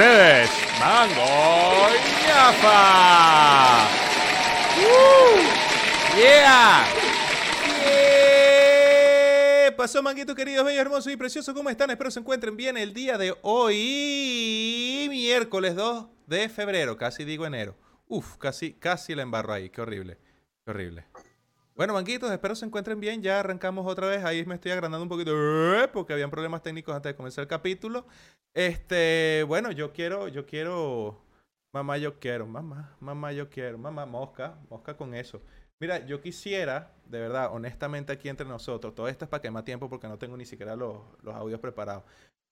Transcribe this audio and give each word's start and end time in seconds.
ustedes, 0.00 0.50
Mango 0.80 1.88
y 1.92 2.26
Ñafa. 2.26 3.84
¡Uh! 4.78 5.36
¡Yeah! 6.16 6.86
¿Qué 9.66 9.72
pasó, 9.76 10.02
manguitos 10.02 10.34
queridos, 10.34 10.64
bellos, 10.64 10.80
hermosos 10.80 11.12
y 11.12 11.16
preciosos? 11.16 11.54
¿Cómo 11.54 11.68
están? 11.68 11.90
Espero 11.90 12.10
se 12.10 12.20
encuentren 12.20 12.56
bien 12.56 12.78
el 12.78 12.94
día 12.94 13.18
de 13.18 13.36
hoy, 13.42 15.06
miércoles 15.10 15.74
2 15.76 16.06
de 16.26 16.48
febrero, 16.48 16.96
casi 16.96 17.24
digo 17.24 17.44
enero. 17.44 17.76
Uf, 18.08 18.38
casi, 18.38 18.72
casi 18.72 19.14
la 19.14 19.20
embarro 19.22 19.52
ahí, 19.52 19.68
qué 19.68 19.82
horrible, 19.82 20.16
qué 20.64 20.70
horrible. 20.70 21.09
Bueno, 21.80 21.94
manguitos, 21.94 22.30
espero 22.30 22.54
se 22.54 22.66
encuentren 22.66 23.00
bien. 23.00 23.22
Ya 23.22 23.40
arrancamos 23.40 23.86
otra 23.86 24.06
vez. 24.06 24.22
Ahí 24.22 24.44
me 24.44 24.56
estoy 24.56 24.70
agrandando 24.70 25.02
un 25.02 25.08
poquito 25.08 25.32
eh, 25.34 25.88
porque 25.90 26.12
habían 26.12 26.30
problemas 26.30 26.62
técnicos 26.62 26.94
antes 26.94 27.08
de 27.08 27.16
comenzar 27.16 27.40
el 27.40 27.48
capítulo. 27.48 28.04
Este, 28.52 29.46
bueno, 29.48 29.72
yo 29.72 29.90
quiero, 29.90 30.28
yo 30.28 30.44
quiero, 30.44 31.24
mamá, 31.72 31.96
yo 31.96 32.20
quiero, 32.20 32.46
mamá, 32.46 32.94
mamá, 33.00 33.32
yo 33.32 33.48
quiero, 33.48 33.78
mamá, 33.78 34.04
mosca, 34.04 34.58
mosca 34.68 34.94
con 34.94 35.14
eso. 35.14 35.40
Mira, 35.80 36.04
yo 36.04 36.20
quisiera, 36.20 36.92
de 37.06 37.18
verdad, 37.18 37.48
honestamente 37.50 38.12
aquí 38.12 38.28
entre 38.28 38.46
nosotros, 38.46 38.94
todo 38.94 39.08
esto 39.08 39.24
es 39.24 39.30
para 39.30 39.40
quemar 39.40 39.64
tiempo 39.64 39.88
porque 39.88 40.06
no 40.06 40.18
tengo 40.18 40.36
ni 40.36 40.44
siquiera 40.44 40.76
los, 40.76 40.98
los 41.22 41.34
audios 41.34 41.60
preparados. 41.60 42.02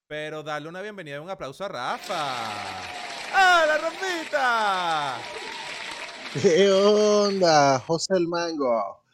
Pero 0.06 0.42
darle 0.42 0.70
una 0.70 0.80
bienvenida 0.80 1.16
y 1.16 1.18
un 1.18 1.28
aplauso 1.28 1.66
a 1.66 1.68
Rafa. 1.68 2.16
¡Ah, 3.34 3.64
la 3.66 3.76
Rafita! 3.76 5.18
¿Qué 6.40 6.72
onda, 6.72 7.78
José 7.80 8.16
el 8.16 8.26
Mango? 8.26 9.04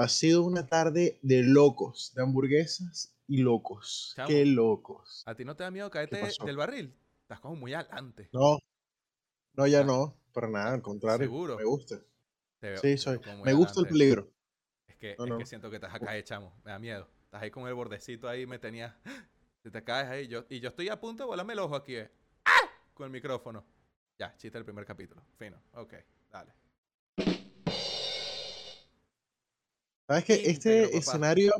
Ha 0.00 0.08
sido 0.08 0.44
una 0.44 0.66
tarde 0.66 1.18
de 1.22 1.42
locos, 1.42 2.12
de 2.14 2.22
hamburguesas 2.22 3.12
y 3.28 3.38
locos. 3.42 4.14
Chamo. 4.16 4.28
Qué 4.28 4.46
locos. 4.46 5.22
¿A 5.26 5.34
ti 5.34 5.44
no 5.44 5.54
te 5.54 5.62
da 5.62 5.70
miedo 5.70 5.90
caerte 5.90 6.22
del 6.44 6.56
barril? 6.56 6.94
Estás 7.22 7.40
como 7.40 7.56
muy 7.56 7.74
adelante. 7.74 8.28
No, 8.32 8.58
no, 9.54 9.66
ya 9.66 9.80
Ah. 9.80 9.84
no, 9.84 10.16
para 10.32 10.48
nada, 10.48 10.72
al 10.72 10.80
contrario. 10.82 11.26
¿Seguro? 11.26 11.56
Me 11.58 11.64
gusta. 11.64 12.00
Te 12.60 12.70
veo- 12.70 12.80
Sí, 12.80 12.96
soy. 12.96 13.20
Me 13.44 13.52
gusta 13.52 13.80
el 13.80 13.86
peligro. 13.88 14.30
Es 14.88 14.96
que, 14.96 15.16
No, 15.18 15.24
es 15.24 15.30
no. 15.30 15.38
que 15.38 15.44
siento 15.46 15.68
que 15.68 15.76
estás 15.76 15.94
acá, 15.94 16.16
eh, 16.16 16.24
chamo. 16.24 16.54
Me 16.64 16.70
da 16.70 16.78
miedo. 16.78 17.06
Estás 17.24 17.42
ahí 17.42 17.50
con 17.50 17.68
el 17.68 17.74
bordecito 17.74 18.26
ahí, 18.28 18.46
me 18.46 18.58
tenías. 18.58 18.94
Si 19.62 19.70
te 19.70 19.84
caes 19.84 20.08
ahí, 20.08 20.26
yo, 20.26 20.46
y 20.48 20.58
yo 20.60 20.70
estoy 20.70 20.88
a 20.88 20.98
punto 20.98 21.22
de 21.24 21.26
volarme 21.26 21.52
el 21.52 21.58
ojo 21.58 21.76
aquí, 21.76 21.94
eh. 21.94 22.10
¡Ah! 22.46 22.50
Con 22.94 23.04
el 23.04 23.10
micrófono. 23.12 23.62
Ya, 24.18 24.34
chiste 24.38 24.56
el 24.56 24.64
primer 24.64 24.86
capítulo. 24.86 25.22
Fino. 25.36 25.58
Ok, 25.74 25.92
dale. 26.32 26.54
¿Sabes 30.10 30.24
que 30.24 30.34
este 30.50 30.86
papá. 30.86 30.96
escenario 30.98 31.52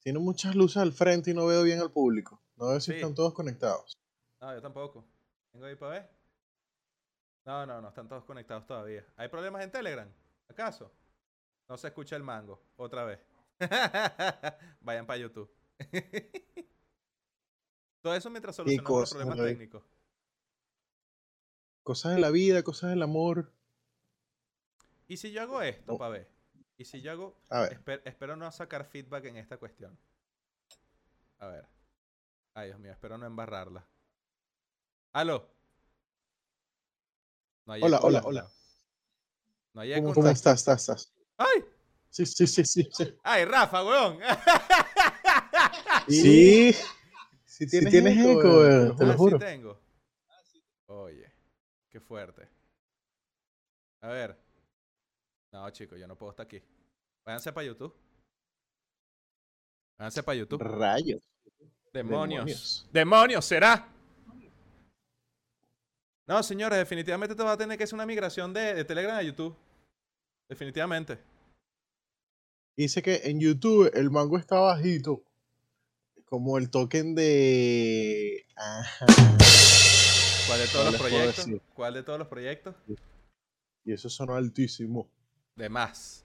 tiene 0.00 0.18
muchas 0.18 0.56
luces 0.56 0.78
al 0.78 0.92
frente 0.92 1.30
y 1.30 1.34
no 1.34 1.46
veo 1.46 1.62
bien 1.62 1.78
al 1.78 1.92
público? 1.92 2.42
No 2.56 2.66
veo 2.70 2.80
si 2.80 2.90
Sí. 2.90 2.96
están 2.96 3.14
todos 3.14 3.32
conectados. 3.32 3.96
No, 4.40 4.52
yo 4.52 4.60
tampoco. 4.60 5.04
¿Tengo 5.52 5.64
ahí 5.66 5.76
para 5.76 5.92
ver? 5.92 6.10
No, 7.44 7.64
no, 7.64 7.80
no, 7.80 7.88
están 7.90 8.08
todos 8.08 8.24
conectados 8.24 8.66
todavía. 8.66 9.06
¿Hay 9.16 9.28
problemas 9.28 9.62
en 9.62 9.70
Telegram? 9.70 10.08
¿Acaso? 10.48 10.90
No 11.68 11.76
se 11.76 11.86
escucha 11.86 12.16
el 12.16 12.24
mango. 12.24 12.60
Otra 12.76 13.04
vez. 13.04 13.20
Vayan 14.80 15.06
para 15.06 15.18
YouTube. 15.18 15.48
Todo 18.02 18.16
eso 18.16 18.30
mientras 18.30 18.56
solucionamos 18.56 19.00
los 19.00 19.10
problemas 19.12 19.38
técnicos. 19.38 19.84
Cosas 21.84 22.16
de 22.16 22.20
la 22.20 22.30
vida, 22.30 22.64
cosas 22.64 22.90
del 22.90 23.02
amor. 23.02 23.52
¿Y 25.06 25.18
si 25.18 25.30
yo 25.30 25.42
hago 25.42 25.62
esto, 25.62 25.92
Oh. 25.94 25.98
para 25.98 26.10
ver? 26.10 26.33
¿Y 26.76 26.84
si 26.84 27.00
yo 27.00 27.12
hago... 27.12 27.36
A 27.50 27.60
ver, 27.62 27.78
Esper- 27.78 28.02
espero 28.04 28.36
no 28.36 28.50
sacar 28.50 28.84
feedback 28.84 29.24
en 29.26 29.36
esta 29.36 29.56
cuestión. 29.58 29.96
A 31.38 31.46
ver. 31.48 31.66
Ay, 32.54 32.68
Dios 32.68 32.78
mío, 32.80 32.92
espero 32.92 33.18
no 33.18 33.26
embarrarla. 33.26 33.86
¡Aló! 35.12 35.48
No 37.66 37.72
hay 37.72 37.82
Hola, 37.82 37.96
eco, 37.98 38.06
hola, 38.06 38.22
hola. 38.24 38.50
No 39.72 39.80
hay 39.80 39.94
¿cómo, 39.94 40.08
eco. 40.08 40.14
cómo 40.14 40.28
estás? 40.28 40.58
¿Estás? 40.60 40.80
¿Estás? 40.80 41.12
¡Ay! 41.36 41.64
Sí, 42.10 42.26
sí, 42.26 42.46
sí, 42.46 42.64
sí. 42.64 42.88
Sí, 42.92 43.16
¡Ay, 43.22 43.44
Rafa, 43.44 43.84
weón! 43.84 44.18
sí, 46.08 46.72
sí 47.46 47.66
tienes 47.66 47.90
tienes, 47.90 48.18
eco, 48.18 48.40
eco, 48.40 48.48
weón, 48.58 48.90
eh, 48.90 48.94
te 48.96 49.04
lo 49.06 49.12
sí 49.12 49.18
juro. 49.18 49.38
tengo. 49.38 49.80
Oye, 50.86 51.32
qué 51.90 52.00
fuerte. 52.00 52.48
A 54.00 54.08
ver. 54.08 54.43
No, 55.54 55.70
chicos, 55.70 56.00
yo 56.00 56.08
no 56.08 56.18
puedo 56.18 56.32
estar 56.32 56.46
aquí. 56.46 56.60
Váyanse 57.24 57.52
para 57.52 57.68
YouTube. 57.68 57.94
Váyanse 59.96 60.20
para 60.24 60.36
YouTube. 60.36 60.60
Rayos. 60.60 61.22
Demonios. 61.92 62.32
demonios. 62.32 62.88
Demonios, 62.92 63.44
será. 63.44 63.88
No, 66.26 66.42
señores, 66.42 66.76
definitivamente 66.76 67.34
esto 67.34 67.44
va 67.44 67.52
a 67.52 67.56
tener 67.56 67.78
que 67.78 67.86
ser 67.86 67.94
una 67.94 68.04
migración 68.04 68.52
de, 68.52 68.74
de 68.74 68.84
Telegram 68.84 69.16
a 69.16 69.22
YouTube. 69.22 69.54
Definitivamente. 70.48 71.20
Dice 72.76 73.00
que 73.00 73.20
en 73.22 73.38
YouTube 73.38 73.92
el 73.94 74.10
mango 74.10 74.38
está 74.38 74.58
bajito. 74.58 75.22
Como 76.24 76.58
el 76.58 76.68
token 76.68 77.14
de. 77.14 78.44
Ajá. 78.56 79.06
¿Cuál 80.48 80.58
de 80.58 80.66
todos 80.66 80.84
No 80.86 80.90
los 80.90 81.00
proyectos? 81.00 81.46
¿Cuál 81.74 81.94
de 81.94 82.02
todos 82.02 82.18
los 82.18 82.26
proyectos? 82.26 82.74
Y 83.84 83.92
eso 83.92 84.08
sonó 84.08 84.34
altísimo. 84.34 85.08
De 85.56 85.68
más. 85.68 86.24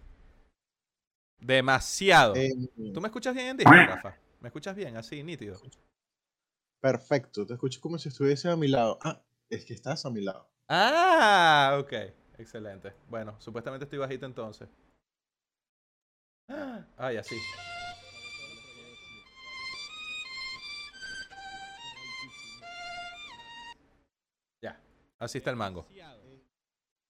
Demasiado. 1.39 2.35
Em, 2.35 2.67
¿Tú 2.93 2.99
me 2.99 3.07
escuchas 3.07 3.33
bien 3.33 3.47
en 3.47 3.57
Discord, 3.57 3.87
Rafa? 3.87 4.17
¿Me 4.41 4.47
escuchas 4.49 4.75
bien? 4.75 4.97
Así, 4.97 5.23
nítido. 5.23 5.59
perfecto. 6.81 7.45
Te 7.45 7.53
escucho 7.53 7.79
como 7.81 7.97
si 7.97 8.09
estuviese 8.09 8.49
a 8.49 8.55
mi 8.55 8.67
lado. 8.67 8.97
Ah, 9.03 9.21
es 9.49 9.65
que 9.65 9.73
estás 9.73 10.05
a 10.05 10.09
mi 10.09 10.21
lado. 10.21 10.49
Ah, 10.67 11.77
ok. 11.79 11.93
Excelente. 12.37 12.93
Bueno, 13.09 13.35
supuestamente 13.39 13.83
estoy 13.85 13.99
bajito 13.99 14.25
entonces. 14.25 14.69
Ah, 16.47 16.85
Ay, 16.97 17.17
así. 17.17 17.35
Ya. 24.61 24.79
Así 25.19 25.37
está 25.37 25.49
el 25.51 25.55
mango. 25.55 25.85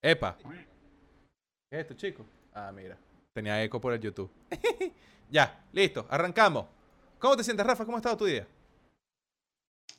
Epa. 0.01 0.37
¿Qué 1.69 1.75
es 1.75 1.81
esto, 1.81 1.93
chico? 1.93 2.25
Ah, 2.51 2.71
mira. 2.75 2.97
Tenía 3.31 3.63
eco 3.63 3.79
por 3.79 3.93
el 3.93 4.01
YouTube. 4.01 4.31
ya, 5.29 5.63
listo. 5.71 6.03
Arrancamos. 6.09 6.65
¿Cómo 7.19 7.37
te 7.37 7.43
sientes, 7.43 7.63
Rafa? 7.63 7.85
¿Cómo 7.85 7.95
ha 7.95 7.99
estado 7.99 8.17
tu 8.17 8.25
día? 8.25 8.47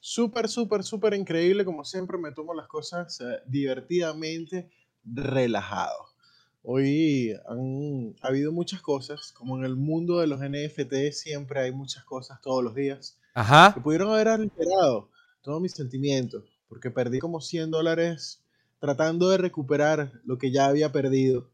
Súper, 0.01 0.49
súper, 0.49 0.83
súper 0.83 1.15
increíble. 1.15 1.65
Como 1.65 1.85
siempre, 1.85 2.19
me 2.19 2.33
tomo 2.33 2.55
las 2.55 2.67
cosas 2.67 3.21
eh, 3.21 3.41
divertidamente 3.47 4.69
relajado. 5.05 6.09
Hoy 6.63 7.37
han 7.49 8.17
ha 8.21 8.27
habido 8.27 8.51
muchas 8.51 8.83
cosas, 8.83 9.31
como 9.31 9.57
en 9.57 9.65
el 9.65 9.77
mundo 9.77 10.19
de 10.19 10.27
los 10.27 10.41
NFT 10.41 11.13
siempre 11.13 11.61
hay 11.61 11.73
muchas 11.73 12.05
cosas 12.05 12.41
todos 12.43 12.65
los 12.65 12.75
días, 12.75 13.19
Ajá. 13.33 13.73
que 13.73 13.81
pudieron 13.81 14.13
haber 14.13 14.29
alterado 14.29 15.09
todos 15.41 15.63
mis 15.63 15.73
sentimientos, 15.73 16.45
porque 16.69 16.91
perdí 16.91 17.19
como 17.19 17.41
100 17.41 17.71
dólares 17.71 18.45
tratando 18.79 19.31
de 19.31 19.39
recuperar 19.39 20.21
lo 20.25 20.37
que 20.37 20.51
ya 20.51 20.67
había 20.67 20.93
perdido. 20.93 21.49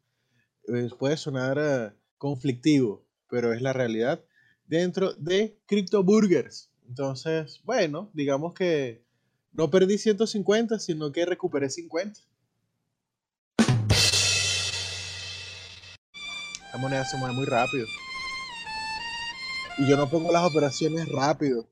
Eh, 0.68 0.88
puede 0.98 1.16
sonar 1.16 1.58
eh, 1.60 1.92
conflictivo, 2.18 3.04
pero 3.28 3.52
es 3.52 3.62
la 3.62 3.72
realidad 3.72 4.24
dentro 4.66 5.12
de 5.14 5.58
Crypto 5.66 6.02
Burgers. 6.02 6.70
Entonces, 6.88 7.60
bueno, 7.64 8.10
digamos 8.14 8.54
que 8.54 9.04
no 9.52 9.70
perdí 9.70 9.98
150, 9.98 10.78
sino 10.78 11.12
que 11.12 11.24
recuperé 11.26 11.70
50. 11.70 12.20
La 16.72 16.78
moneda 16.78 17.04
se 17.04 17.16
mueve 17.16 17.34
muy 17.34 17.46
rápido. 17.46 17.86
Y 19.78 19.88
yo 19.88 19.96
no 19.96 20.08
pongo 20.08 20.32
las 20.32 20.44
operaciones 20.44 21.08
rápido. 21.08 21.66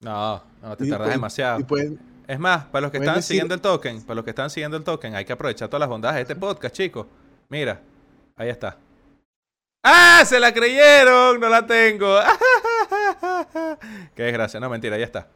No, 0.00 0.42
no 0.62 0.76
te 0.76 0.86
Y 0.86 0.90
tardas 0.90 1.10
demasiado. 1.10 1.60
Y 1.60 1.64
pueden, 1.64 1.98
Es 2.26 2.38
más, 2.38 2.66
para 2.66 2.82
los 2.82 2.90
que 2.90 2.98
están 2.98 3.16
decir- 3.16 3.22
siguiendo 3.28 3.54
el 3.54 3.60
token, 3.60 4.02
para 4.02 4.16
los 4.16 4.24
que 4.24 4.30
están 4.30 4.50
siguiendo 4.50 4.76
el 4.76 4.84
token, 4.84 5.14
hay 5.14 5.24
que 5.24 5.32
aprovechar 5.32 5.68
todas 5.68 5.80
las 5.80 5.88
bondades 5.88 6.16
de 6.16 6.22
este 6.22 6.36
podcast, 6.36 6.74
chicos. 6.74 7.06
Mira, 7.48 7.80
ahí 8.36 8.48
está. 8.48 8.78
¡Ah! 9.82 10.22
¡Se 10.24 10.40
la 10.40 10.52
creyeron! 10.52 11.38
¡No 11.40 11.48
la 11.48 11.66
tengo! 11.66 12.18
¡Qué 14.14 14.22
desgracia! 14.22 14.58
No, 14.60 14.70
mentira, 14.70 14.96
ya 14.98 15.04
está. 15.04 15.28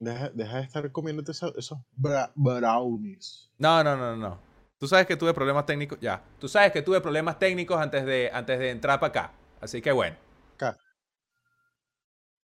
deja, 0.00 0.30
deja 0.30 0.56
de 0.58 0.62
estar 0.62 0.92
comiéndote 0.92 1.32
esos 1.32 1.78
bra- 1.96 2.32
brownies. 2.34 3.50
No, 3.58 3.82
no, 3.84 3.96
no, 3.96 4.16
no. 4.16 4.40
Tú 4.78 4.86
sabes 4.86 5.06
que 5.06 5.16
tuve 5.16 5.34
problemas 5.34 5.66
técnicos. 5.66 5.98
Ya. 6.00 6.22
Tú 6.38 6.48
sabes 6.48 6.72
que 6.72 6.82
tuve 6.82 7.00
problemas 7.00 7.38
técnicos 7.38 7.78
antes 7.80 8.04
de, 8.06 8.30
antes 8.32 8.58
de 8.58 8.70
entrar 8.70 9.00
para 9.00 9.08
acá. 9.10 9.32
Así 9.60 9.82
que 9.82 9.90
bueno. 9.92 10.16
Acá. 10.54 10.78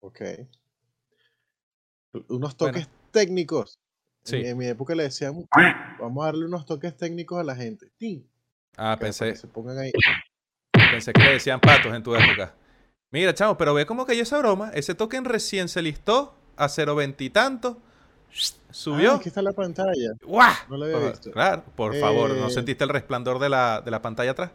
Ok. 0.02 0.22
Unos 2.30 2.56
Bueno. 2.58 2.74
toques 2.74 2.90
técnicos. 3.12 3.80
En, 4.28 4.32
Sí. 4.32 4.38
mi, 4.38 4.48
en 4.50 4.58
mi 4.58 4.66
época 4.68 4.94
le 4.96 5.04
decíamos, 5.04 5.46
vamos 6.00 6.24
a 6.24 6.26
darle 6.28 6.46
unos 6.46 6.66
toques 6.66 6.96
técnicos 6.98 7.40
a 7.40 7.44
la 7.44 7.56
gente. 7.56 7.92
¡Tin! 7.98 8.28
Ah, 8.76 8.96
Que- 9.00 9.06
pensé, 9.06 9.30
que 9.32 9.36
se 9.38 9.48
pongan 9.48 9.78
ahí. 9.78 9.92
pensé 10.74 11.14
que 11.14 11.22
le 11.22 11.34
decían 11.34 11.60
patos 11.60 11.94
en 11.94 12.04
tu 12.04 12.16
época. 12.16 12.54
Mira, 13.12 13.34
chamo, 13.34 13.58
pero 13.58 13.74
ve 13.74 13.86
cómo 13.86 14.06
cayó 14.06 14.22
esa 14.24 14.38
broma. 14.38 14.70
Ese 14.74 14.94
token 14.96 15.24
recién 15.26 15.70
se 15.70 15.82
listó 15.82 16.36
a 16.58 16.68
0.20 16.68 17.24
y 17.26 17.30
tanto. 17.30 17.78
Subió. 18.70 19.14
Ah, 19.14 19.16
aquí 19.16 19.30
está 19.30 19.42
la 19.42 19.54
pantalla. 19.54 20.12
¡Guau! 20.22 20.54
No 20.70 20.78
lo 20.78 20.86
había 20.86 20.98
Por- 21.00 21.10
visto. 21.12 21.32
Claro, 21.32 21.64
por 21.76 21.96
favor, 21.96 22.32
¿no 22.36 22.48
Eh, 22.48 22.52
sentiste 22.52 22.84
el 22.84 22.90
resplandor 22.90 23.40
de 23.40 23.48
la, 23.50 23.82
de 23.82 23.90
la 23.90 24.02
pantalla 24.02 24.32
atrás? 24.32 24.52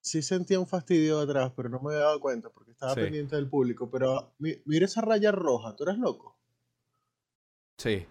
Sí 0.00 0.22
sentía 0.22 0.58
un 0.60 0.66
fastidio 0.68 1.20
atrás, 1.20 1.52
pero 1.56 1.68
no 1.68 1.80
me 1.80 1.92
había 1.94 2.04
dado 2.06 2.20
cuenta 2.20 2.48
porque 2.50 2.70
estaba 2.70 2.94
Sí. 2.94 3.00
pendiente 3.00 3.34
del 3.36 3.48
público. 3.48 3.90
Pero 3.90 4.32
mi- 4.38 4.56
mira 4.64 4.86
esa 4.86 5.00
raya 5.00 5.32
roja, 5.32 5.74
¿tú 5.76 5.82
eres 5.84 5.98
loco? 5.98 6.38
Sí. 7.78 8.06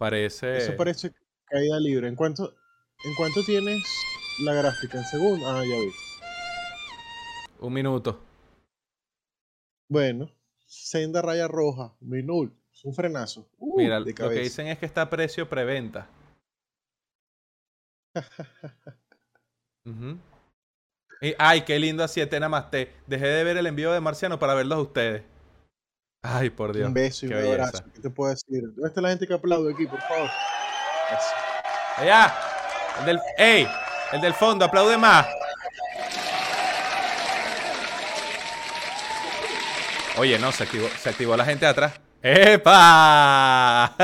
Parece. 0.00 0.56
Eso 0.56 0.74
parece 0.78 1.12
caída 1.44 1.78
libre. 1.78 2.08
¿En 2.08 2.16
cuánto, 2.16 2.54
¿En 3.04 3.14
cuánto 3.16 3.44
tienes 3.44 3.84
la 4.42 4.54
gráfica? 4.54 4.96
¿En 4.96 5.04
segundo? 5.04 5.46
Ah, 5.46 5.62
ya 5.62 5.76
vi. 5.76 5.90
Un 7.58 7.74
minuto. 7.74 8.18
Bueno, 9.90 10.30
senda 10.66 11.20
raya 11.20 11.46
roja, 11.48 11.94
minuto. 12.00 12.56
Es 12.72 12.82
un 12.86 12.94
frenazo. 12.94 13.46
Uh, 13.58 13.76
Mira, 13.76 14.00
lo 14.00 14.06
que 14.06 14.40
dicen 14.40 14.68
es 14.68 14.78
que 14.78 14.86
está 14.86 15.02
a 15.02 15.10
precio 15.10 15.46
preventa. 15.46 16.08
Y, 21.22 21.34
ay, 21.38 21.62
qué 21.62 21.78
lindo 21.78 22.02
así, 22.02 22.24
Namaste. 22.24 22.94
Dejé 23.06 23.26
de 23.26 23.44
ver 23.44 23.58
el 23.58 23.66
envío 23.66 23.92
de 23.92 24.00
Marciano 24.00 24.38
para 24.38 24.54
verlos 24.54 24.78
a 24.78 24.80
ustedes. 24.80 25.22
Ay, 26.22 26.50
por 26.50 26.74
Dios. 26.74 26.86
Un 26.88 26.94
beso 26.94 27.26
y 27.26 27.28
un 27.28 27.34
abrazo. 27.34 27.82
¿Qué 27.94 28.00
te 28.00 28.10
puedo 28.10 28.30
decir? 28.30 28.62
¿Dónde 28.62 28.88
está 28.88 29.00
la 29.00 29.08
gente 29.08 29.26
que 29.26 29.34
aplaude 29.34 29.72
aquí, 29.72 29.86
por 29.86 30.00
favor? 30.02 30.28
Eso. 31.08 31.34
Allá. 31.96 32.34
El 33.00 33.06
del. 33.06 33.18
¡Ey! 33.38 33.66
El 34.12 34.20
del 34.20 34.34
fondo, 34.34 34.64
aplaude 34.64 34.98
más. 34.98 35.26
Oye, 40.18 40.38
no, 40.38 40.52
se 40.52 40.64
activó, 40.64 40.88
se 40.88 41.08
activó 41.08 41.34
la 41.36 41.44
gente 41.46 41.64
de 41.64 41.70
atrás. 41.70 41.98
¡Epa! 42.22 43.96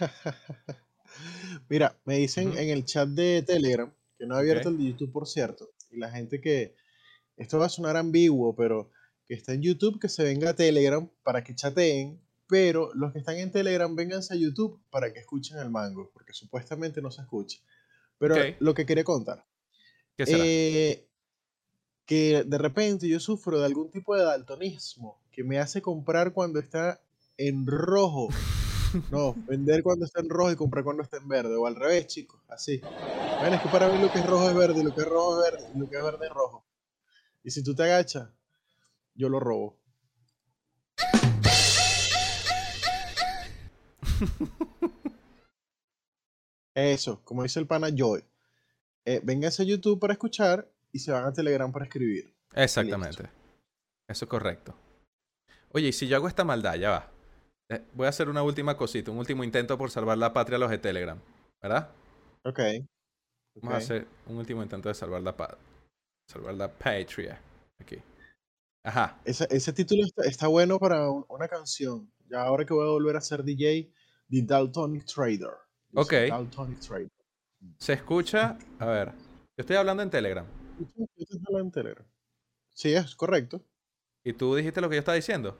Mira, 1.68 1.96
me 2.04 2.18
dicen 2.18 2.56
en 2.56 2.68
el 2.70 2.84
chat 2.84 3.08
de 3.08 3.42
Telegram, 3.42 3.92
que 4.16 4.26
no 4.26 4.36
he 4.36 4.38
abierto 4.38 4.68
el 4.68 4.78
de 4.78 4.84
YouTube, 4.84 5.10
por 5.12 5.26
cierto, 5.26 5.70
y 5.90 5.98
la 5.98 6.10
gente 6.10 6.40
que, 6.40 6.74
esto 7.36 7.58
va 7.58 7.66
a 7.66 7.70
sonar 7.70 7.96
ambiguo, 7.96 8.54
pero 8.54 8.90
que 9.26 9.34
está 9.34 9.54
en 9.54 9.62
YouTube, 9.62 9.98
que 9.98 10.08
se 10.08 10.22
venga 10.22 10.50
a 10.50 10.54
Telegram 10.54 11.08
para 11.22 11.42
que 11.42 11.54
chateen, 11.54 12.20
pero 12.46 12.92
los 12.94 13.12
que 13.12 13.20
están 13.20 13.38
en 13.38 13.50
Telegram, 13.50 13.94
vénganse 13.94 14.34
a 14.34 14.36
YouTube 14.36 14.78
para 14.90 15.12
que 15.12 15.20
escuchen 15.20 15.58
el 15.58 15.70
mango, 15.70 16.10
porque 16.12 16.34
supuestamente 16.34 17.00
no 17.00 17.10
se 17.10 17.22
escucha. 17.22 17.58
Pero 18.18 18.34
lo 18.58 18.74
que 18.74 18.84
quería 18.84 19.04
contar, 19.04 19.46
¿Qué 20.16 20.26
será? 20.26 20.44
eh, 20.44 21.08
que 22.04 22.44
de 22.44 22.58
repente 22.58 23.08
yo 23.08 23.20
sufro 23.20 23.58
de 23.58 23.64
algún 23.64 23.90
tipo 23.90 24.14
de 24.16 24.24
daltonismo 24.24 25.22
que 25.30 25.44
me 25.44 25.58
hace 25.58 25.80
comprar 25.80 26.34
cuando 26.34 26.58
está 26.58 27.00
en 27.38 27.66
rojo. 27.66 28.28
No, 29.10 29.34
vender 29.46 29.82
cuando 29.82 30.04
está 30.04 30.20
en 30.20 30.28
rojo 30.28 30.52
y 30.52 30.56
comprar 30.56 30.84
cuando 30.84 31.02
está 31.02 31.18
en 31.18 31.28
verde. 31.28 31.56
O 31.56 31.66
al 31.66 31.76
revés, 31.76 32.06
chicos. 32.06 32.40
Así. 32.48 32.80
Bueno, 33.40 33.56
es 33.56 33.62
que 33.62 33.68
para 33.68 33.88
lo 33.88 34.12
que 34.12 34.18
es 34.18 34.26
rojo 34.26 34.48
es 34.48 34.56
verde, 34.56 34.84
lo 34.84 34.94
que 34.94 35.00
es 35.00 35.08
rojo 35.08 35.44
es 35.44 35.52
verde, 35.52 35.70
lo 35.76 35.88
que 35.88 35.96
es 35.96 36.02
verde 36.02 36.26
es 36.26 36.32
rojo. 36.32 36.66
Y 37.42 37.50
si 37.50 37.62
tú 37.62 37.74
te 37.74 37.84
agachas, 37.84 38.28
yo 39.14 39.28
lo 39.28 39.40
robo. 39.40 39.78
Eso, 46.74 47.22
como 47.24 47.42
dice 47.42 47.60
el 47.60 47.66
pana 47.66 47.88
Joy. 47.94 48.24
Eh, 49.04 49.20
vénganse 49.24 49.62
a 49.62 49.66
YouTube 49.66 49.98
para 49.98 50.12
escuchar 50.12 50.70
y 50.92 50.98
se 50.98 51.10
van 51.10 51.24
a 51.24 51.32
Telegram 51.32 51.72
para 51.72 51.86
escribir. 51.86 52.34
Exactamente. 52.54 53.30
Eso 54.06 54.24
es 54.24 54.28
correcto. 54.28 54.74
Oye, 55.72 55.88
y 55.88 55.92
si 55.92 56.06
yo 56.06 56.16
hago 56.16 56.28
esta 56.28 56.44
maldad, 56.44 56.74
ya 56.74 56.90
va. 56.90 57.19
Eh, 57.70 57.82
voy 57.94 58.06
a 58.06 58.08
hacer 58.10 58.28
una 58.28 58.42
última 58.42 58.76
cosita, 58.76 59.10
un 59.10 59.18
último 59.18 59.44
intento 59.44 59.78
por 59.78 59.90
salvar 59.90 60.18
la 60.18 60.32
patria 60.32 60.56
a 60.56 60.58
los 60.58 60.70
de 60.70 60.78
Telegram. 60.78 61.18
¿Verdad? 61.62 61.90
Ok. 62.44 62.58
Vamos 63.56 63.74
a 63.74 63.76
hacer 63.78 64.06
un 64.26 64.36
último 64.38 64.62
intento 64.62 64.88
de 64.88 64.94
salvar 64.94 65.22
la 65.22 65.36
patria. 65.36 65.58
Salvar 66.28 66.54
la 66.54 66.68
patria. 66.72 67.40
Aquí. 67.80 67.96
Ajá. 68.84 69.20
Ese, 69.24 69.46
ese 69.50 69.72
título 69.72 70.04
está, 70.04 70.22
está 70.24 70.46
bueno 70.48 70.78
para 70.78 71.10
un- 71.10 71.24
una 71.28 71.48
canción. 71.48 72.10
Ya 72.28 72.42
ahora 72.42 72.64
que 72.64 72.72
voy 72.74 72.86
a 72.86 72.90
volver 72.90 73.16
a 73.16 73.20
ser 73.20 73.42
DJ, 73.44 73.92
The 74.28 74.42
Daltonic 74.42 75.04
Trader. 75.04 75.50
Dice, 75.90 76.26
Ok. 76.26 76.30
Daltonic 76.30 76.80
Trader. 76.80 77.08
Se 77.78 77.92
escucha. 77.92 78.56
A 78.78 78.86
ver. 78.86 79.12
Yo 79.12 79.62
estoy 79.62 79.76
hablando 79.76 80.02
en 80.02 80.10
Telegram. 80.10 80.46
¿Escuchas? 80.80 81.08
¿Escuchas 81.16 81.50
la 81.50 81.60
en 81.60 81.70
Telegram? 81.70 82.06
Sí, 82.70 82.94
es 82.94 83.14
correcto. 83.14 83.62
¿Y 84.24 84.32
tú 84.32 84.54
dijiste 84.54 84.80
lo 84.80 84.88
que 84.88 84.96
yo 84.96 85.00
estaba 85.00 85.16
diciendo? 85.16 85.58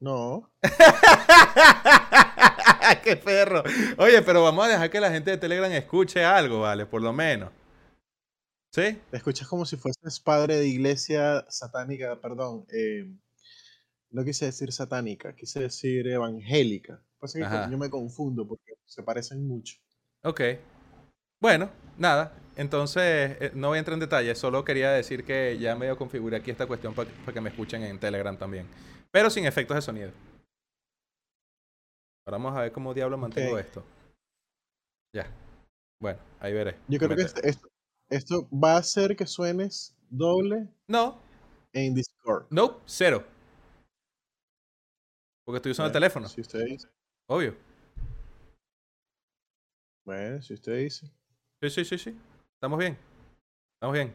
No. 0.00 0.50
¡Qué 3.02 3.16
perro! 3.16 3.62
Oye, 3.98 4.22
pero 4.22 4.42
vamos 4.42 4.66
a 4.66 4.68
dejar 4.68 4.90
que 4.90 5.00
la 5.00 5.10
gente 5.10 5.32
de 5.32 5.38
Telegram 5.38 5.70
escuche 5.72 6.24
algo, 6.24 6.60
¿vale? 6.60 6.86
Por 6.86 7.02
lo 7.02 7.12
menos. 7.12 7.50
¿Sí? 8.72 8.98
Te 9.10 9.16
escuchas 9.16 9.48
como 9.48 9.64
si 9.64 9.76
fueses 9.76 10.20
padre 10.20 10.56
de 10.56 10.68
iglesia 10.68 11.44
satánica, 11.48 12.20
perdón. 12.20 12.66
eh, 12.72 13.10
no 14.10 14.24
quise 14.24 14.46
decir 14.46 14.72
satánica, 14.72 15.34
quise 15.34 15.60
decir 15.60 16.06
evangélica. 16.08 17.02
Pasa 17.18 17.38
que 17.38 17.70
yo 17.70 17.78
me 17.78 17.90
confundo 17.90 18.46
porque 18.46 18.74
se 18.84 19.02
parecen 19.02 19.46
mucho. 19.46 19.76
Ok. 20.22 20.40
Bueno, 21.40 21.70
nada. 21.98 22.32
Entonces, 22.56 23.36
eh, 23.40 23.52
no 23.54 23.68
voy 23.68 23.76
a 23.76 23.80
entrar 23.80 23.94
en 23.94 24.00
detalle. 24.00 24.34
Solo 24.34 24.64
quería 24.64 24.90
decir 24.90 25.24
que 25.24 25.58
ya 25.58 25.76
medio 25.76 25.96
configuré 25.96 26.38
aquí 26.38 26.50
esta 26.50 26.66
cuestión 26.66 26.94
para 26.94 27.10
que 27.32 27.40
me 27.40 27.50
escuchen 27.50 27.82
en 27.82 27.98
Telegram 27.98 28.36
también. 28.36 28.66
Pero 29.10 29.28
sin 29.28 29.44
efectos 29.44 29.74
de 29.74 29.82
sonido. 29.82 30.10
Ahora 32.26 32.38
vamos 32.38 32.56
a 32.56 32.62
ver 32.62 32.72
cómo 32.72 32.94
diablo 32.94 33.18
mantengo 33.18 33.58
esto. 33.58 33.84
Ya. 35.14 35.30
Bueno, 36.00 36.18
ahí 36.40 36.52
veré. 36.52 36.76
Yo 36.88 36.98
creo 36.98 37.16
que 37.16 37.22
esto, 37.22 37.68
esto, 38.10 38.48
va 38.50 38.74
a 38.74 38.78
hacer 38.78 39.16
que 39.16 39.26
suenes 39.26 39.94
doble 40.10 40.68
No, 40.88 41.20
en 41.72 41.94
Discord. 41.94 42.46
no, 42.50 42.80
cero. 42.86 43.24
Porque 45.44 45.56
estoy 45.58 45.72
usando 45.72 45.86
el 45.86 45.92
teléfono. 45.92 46.28
Si 46.28 46.40
usted 46.40 46.64
dice. 46.64 46.88
Obvio. 47.28 47.54
Bueno, 50.04 50.42
si 50.42 50.54
usted 50.54 50.78
dice. 50.78 51.10
Sí, 51.60 51.70
sí, 51.70 51.84
sí, 51.84 51.98
sí. 51.98 52.18
Estamos 52.54 52.78
bien. 52.78 52.98
Estamos 53.74 53.94
bien. 53.94 54.12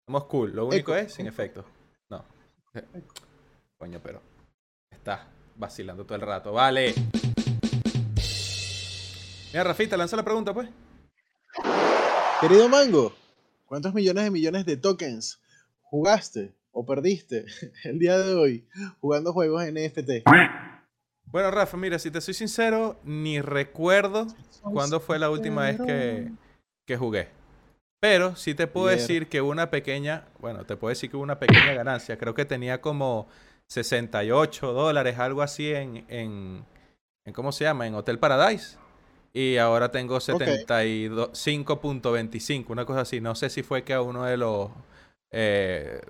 Estamos 0.00 0.24
cool. 0.24 0.52
Lo 0.54 0.66
único 0.66 0.94
Eco, 0.94 1.06
es 1.06 1.12
sin 1.12 1.26
eco. 1.26 1.34
efectos. 1.34 1.64
No. 2.08 2.24
Coño, 3.78 4.00
pero. 4.02 4.22
Estás 4.90 5.20
vacilando 5.56 6.04
todo 6.04 6.16
el 6.16 6.22
rato. 6.22 6.52
Vale. 6.52 6.94
Mira, 9.52 9.64
Rafita, 9.64 9.96
lanza 9.96 10.16
la 10.16 10.24
pregunta, 10.24 10.54
pues. 10.54 10.68
Querido 12.40 12.68
Mango, 12.68 13.14
¿cuántos 13.66 13.94
millones 13.94 14.24
de 14.24 14.30
millones 14.30 14.66
de 14.66 14.76
tokens 14.76 15.40
jugaste 15.82 16.54
o 16.72 16.84
perdiste 16.84 17.46
el 17.84 17.98
día 17.98 18.18
de 18.18 18.34
hoy 18.34 18.66
jugando 19.00 19.32
juegos 19.32 19.62
NFT? 19.64 20.24
Bueno, 21.34 21.50
Rafa, 21.50 21.76
mira, 21.76 21.98
si 21.98 22.10
te 22.12 22.20
soy 22.20 22.32
sincero, 22.32 22.96
ni 23.02 23.40
recuerdo 23.40 24.28
cuándo 24.62 25.00
fue 25.00 25.18
la 25.18 25.30
última 25.30 25.62
vez 25.62 25.80
que, 25.84 26.30
que 26.86 26.96
jugué. 26.96 27.26
Pero 27.98 28.36
sí 28.36 28.54
te 28.54 28.68
puedo 28.68 28.86
decir 28.86 29.28
que 29.28 29.40
hubo 29.40 29.50
una 29.50 29.68
pequeña, 29.68 30.28
bueno, 30.38 30.64
te 30.64 30.76
puedo 30.76 30.90
decir 30.90 31.10
que 31.10 31.16
hubo 31.16 31.24
una 31.24 31.40
pequeña 31.40 31.74
ganancia. 31.74 32.16
Creo 32.18 32.34
que 32.34 32.44
tenía 32.44 32.80
como 32.80 33.26
68 33.66 34.72
dólares, 34.72 35.18
algo 35.18 35.42
así 35.42 35.74
en, 35.74 36.04
en, 36.06 36.64
en 37.24 37.32
¿cómo 37.32 37.50
se 37.50 37.64
llama? 37.64 37.88
En 37.88 37.96
Hotel 37.96 38.20
Paradise. 38.20 38.76
Y 39.32 39.56
ahora 39.56 39.90
tengo 39.90 40.18
75.25, 40.18 42.66
una 42.68 42.86
cosa 42.86 43.00
así. 43.00 43.20
No 43.20 43.34
sé 43.34 43.50
si 43.50 43.64
fue 43.64 43.82
que 43.82 43.94
a 43.94 44.02
uno 44.02 44.22
de 44.22 44.36
los 44.36 44.70
eh, 45.32 46.00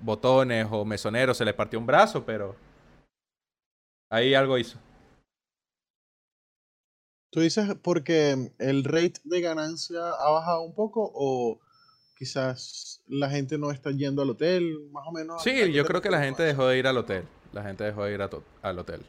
botones 0.00 0.66
o 0.70 0.84
mesoneros 0.84 1.38
se 1.38 1.46
le 1.46 1.54
partió 1.54 1.78
un 1.78 1.86
brazo, 1.86 2.26
pero 2.26 2.54
ahí 4.14 4.34
algo 4.34 4.58
hizo. 4.58 4.78
¿Tú 7.30 7.40
dices 7.40 7.74
porque 7.82 8.52
el 8.58 8.84
rate 8.84 9.20
de 9.24 9.40
ganancia 9.40 10.08
ha 10.08 10.30
bajado 10.30 10.62
un 10.62 10.74
poco 10.74 11.10
o 11.12 11.60
quizás 12.16 13.02
la 13.08 13.28
gente 13.28 13.58
no 13.58 13.72
está 13.72 13.90
yendo 13.90 14.22
al 14.22 14.30
hotel, 14.30 14.88
más 14.92 15.04
o 15.08 15.12
menos? 15.12 15.40
¿A 15.40 15.44
Sí, 15.44 15.72
yo 15.72 15.84
creo 15.84 16.00
que 16.00 16.10
la 16.10 16.22
gente 16.22 16.44
dejó 16.44 16.68
de 16.68 16.78
ir 16.78 16.86
al 16.86 16.96
hotel. 16.96 17.24
La 17.52 17.64
gente 17.64 17.82
dejó 17.82 18.04
de 18.04 18.14
ir 18.14 18.22
al 18.22 18.78
hotel. 18.78 19.04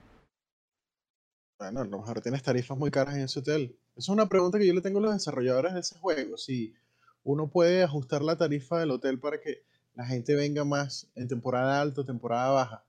Bueno, 1.59 1.81
a 1.81 1.85
lo 1.85 2.00
mejor 2.00 2.21
tienes 2.21 2.41
tarifas 2.41 2.77
muy 2.77 2.89
caras 2.89 3.15
en 3.15 3.21
ese 3.21 3.39
hotel. 3.39 3.77
Esa 3.91 4.00
es 4.00 4.09
una 4.09 4.27
pregunta 4.27 4.57
que 4.57 4.65
yo 4.65 4.74
le 4.74 4.81
tengo 4.81 4.97
a 5.00 5.03
los 5.03 5.13
desarrolladores 5.13 5.75
de 5.75 5.81
ese 5.81 5.97
juego. 6.00 6.38
Si 6.38 6.74
uno 7.24 7.47
puede 7.47 7.83
ajustar 7.83 8.24
la 8.24 8.38
tarifa 8.38 8.79
del 8.79 8.91
hotel 8.91 9.19
para 9.19 9.39
que 9.39 9.63
la 9.93 10.05
gente 10.05 10.35
venga 10.35 10.65
más 10.65 11.12
en 11.15 11.27
temporada 11.27 11.79
alta 11.79 12.01
o 12.01 12.05
temporada 12.05 12.50
baja. 12.50 12.85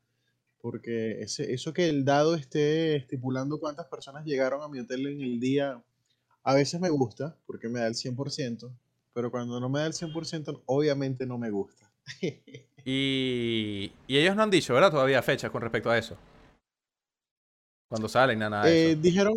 Porque 0.67 1.21
ese, 1.23 1.53
eso 1.55 1.73
que 1.73 1.89
el 1.89 2.05
dado 2.05 2.35
esté 2.35 2.97
estipulando 2.97 3.61
cuántas 3.61 3.87
personas 3.87 4.25
llegaron 4.25 4.63
a 4.65 4.69
mi 4.69 4.81
hotel 4.81 5.07
en 5.07 5.21
el 5.21 5.39
día, 5.39 5.81
A 6.43 6.55
veces 6.55 6.81
me 6.81 6.91
gusta 6.91 7.37
porque 7.47 7.69
me 7.69 7.79
da 7.79 7.87
el 7.87 7.95
100%, 7.95 8.69
pero 9.13 9.31
cuando 9.31 9.61
no 9.61 9.69
me 9.69 9.79
da 9.79 9.87
el 9.87 9.93
100%, 9.93 10.63
obviamente 10.67 11.25
no 11.25 11.39
me 11.39 11.51
gusta. 11.51 11.89
Y, 12.85 13.93
y 14.07 14.17
ellos 14.19 14.37
no 14.37 14.43
han 14.45 14.51
dicho, 14.51 14.75
¿verdad? 14.75 14.91
Todavía 14.93 15.23
fechas 15.23 15.51
con 15.51 15.61
respecto 15.63 15.91
a 15.91 15.99
eso. 15.99 16.17
Cuando 17.89 18.09
salen, 18.09 18.39
nada 18.39 18.65
de 18.65 18.91
Eh, 18.91 18.93
eso. 18.93 19.01
dijeron, 19.01 19.35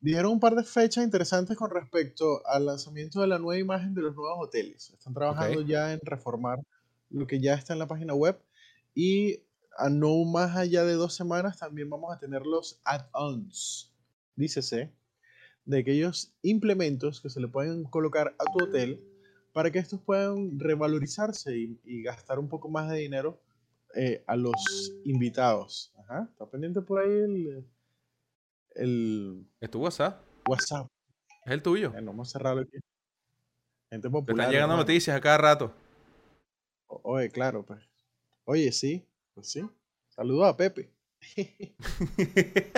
dijeron 0.00 0.32
un 0.32 0.40
par 0.40 0.54
de 0.54 0.64
fechas 0.64 1.04
interesantes 1.04 1.56
con 1.56 1.70
respecto 1.70 2.46
al 2.46 2.66
lanzamiento 2.66 3.20
de 3.20 3.26
la 3.28 3.38
nueva 3.38 3.60
imagen 3.60 3.94
de 3.94 4.02
los 4.02 4.14
nuevos 4.14 4.38
hoteles. 4.46 4.90
Están 4.90 5.14
trabajando 5.14 5.62
ya 5.62 5.92
en 5.92 6.00
reformar 6.02 6.58
lo 7.10 7.26
que 7.26 7.40
ya 7.40 7.54
está 7.54 7.72
en 7.74 7.78
la 7.78 7.86
página 7.86 8.14
web 8.14 8.38
y 8.94 9.40
a 9.78 9.88
no 9.88 10.24
más 10.24 10.56
allá 10.56 10.84
de 10.84 10.94
dos 10.94 11.14
semanas 11.14 11.58
también 11.58 11.88
vamos 11.90 12.14
a 12.14 12.18
tener 12.18 12.46
los 12.46 12.80
add-ons, 12.84 13.92
dícese, 14.36 14.92
de 15.64 15.78
aquellos 15.78 16.32
implementos 16.42 17.20
que 17.20 17.30
se 17.30 17.40
le 17.40 17.48
pueden 17.48 17.84
colocar 17.84 18.34
a 18.38 18.44
tu 18.52 18.60
hotel 18.64 19.00
para 19.52 19.70
que 19.70 19.78
estos 19.78 20.00
puedan 20.00 20.58
revalorizarse 20.58 21.56
y, 21.56 21.78
y 21.84 22.02
gastar 22.02 22.38
un 22.38 22.48
poco 22.48 22.68
más 22.68 22.90
de 22.90 22.98
dinero 22.98 23.40
eh, 23.94 24.24
a 24.26 24.36
los 24.36 24.92
invitados. 25.04 25.92
Ajá, 25.98 26.28
está 26.30 26.46
pendiente 26.46 26.80
por 26.80 27.00
ahí 27.00 27.10
el, 27.10 27.66
el 28.74 29.46
¿Es 29.60 29.70
tu 29.70 29.80
WhatsApp? 29.80 30.22
WhatsApp. 30.46 30.86
¿Es 31.44 31.52
el 31.52 31.62
tuyo? 31.62 31.90
Bueno, 31.90 32.12
vamos 32.12 32.28
a 32.28 32.32
cerrarlo 32.38 32.62
aquí. 32.62 32.78
Gente 33.90 34.08
Te 34.08 34.12
popular. 34.12 34.40
están 34.46 34.52
llegando 34.52 34.76
noticias 34.76 35.16
a 35.16 35.20
cada 35.20 35.38
rato. 35.38 35.72
O- 36.86 37.00
Oye, 37.04 37.30
claro, 37.30 37.64
pues. 37.64 37.80
Oye, 38.44 38.72
sí, 38.72 39.04
pues 39.34 39.50
sí. 39.50 39.68
Saludos 40.08 40.48
a 40.48 40.56
Pepe. 40.56 40.90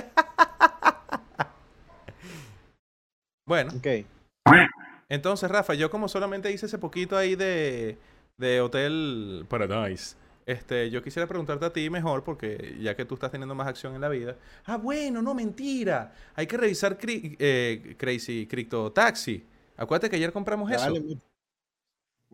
Bueno, 3.47 3.73
ok. 3.77 4.07
entonces, 5.09 5.51
Rafa, 5.51 5.75
yo 5.75 5.91
como 5.91 6.09
solamente 6.09 6.51
hice 6.51 6.67
ese 6.67 6.79
poquito 6.79 7.17
ahí 7.17 7.37
de, 7.37 7.99
de 8.39 8.61
Hotel 8.61 9.45
Paradise, 9.49 10.17
este, 10.47 10.91
yo 10.91 11.03
quisiera 11.03 11.27
preguntarte 11.29 11.65
a 11.67 11.73
ti 11.73 11.91
mejor, 11.91 12.25
porque 12.25 12.77
ya 12.81 12.97
que 12.97 13.05
tú 13.05 13.15
estás 13.15 13.31
teniendo 13.31 13.55
más 13.55 13.69
acción 13.69 13.95
en 13.95 14.01
la 14.01 14.09
vida. 14.09 14.37
Ah, 14.65 14.77
bueno, 14.79 15.21
no, 15.23 15.35
mentira. 15.35 16.15
Hay 16.35 16.47
que 16.47 16.57
revisar 16.57 16.99
Cri- 16.99 17.37
eh, 17.39 17.95
Crazy 17.99 18.47
Crypto 18.47 18.93
Taxi. 18.93 19.45
Acuérdate 19.77 20.09
que 20.11 20.17
ayer 20.17 20.33
compramos 20.33 20.71
eso. 20.71 20.95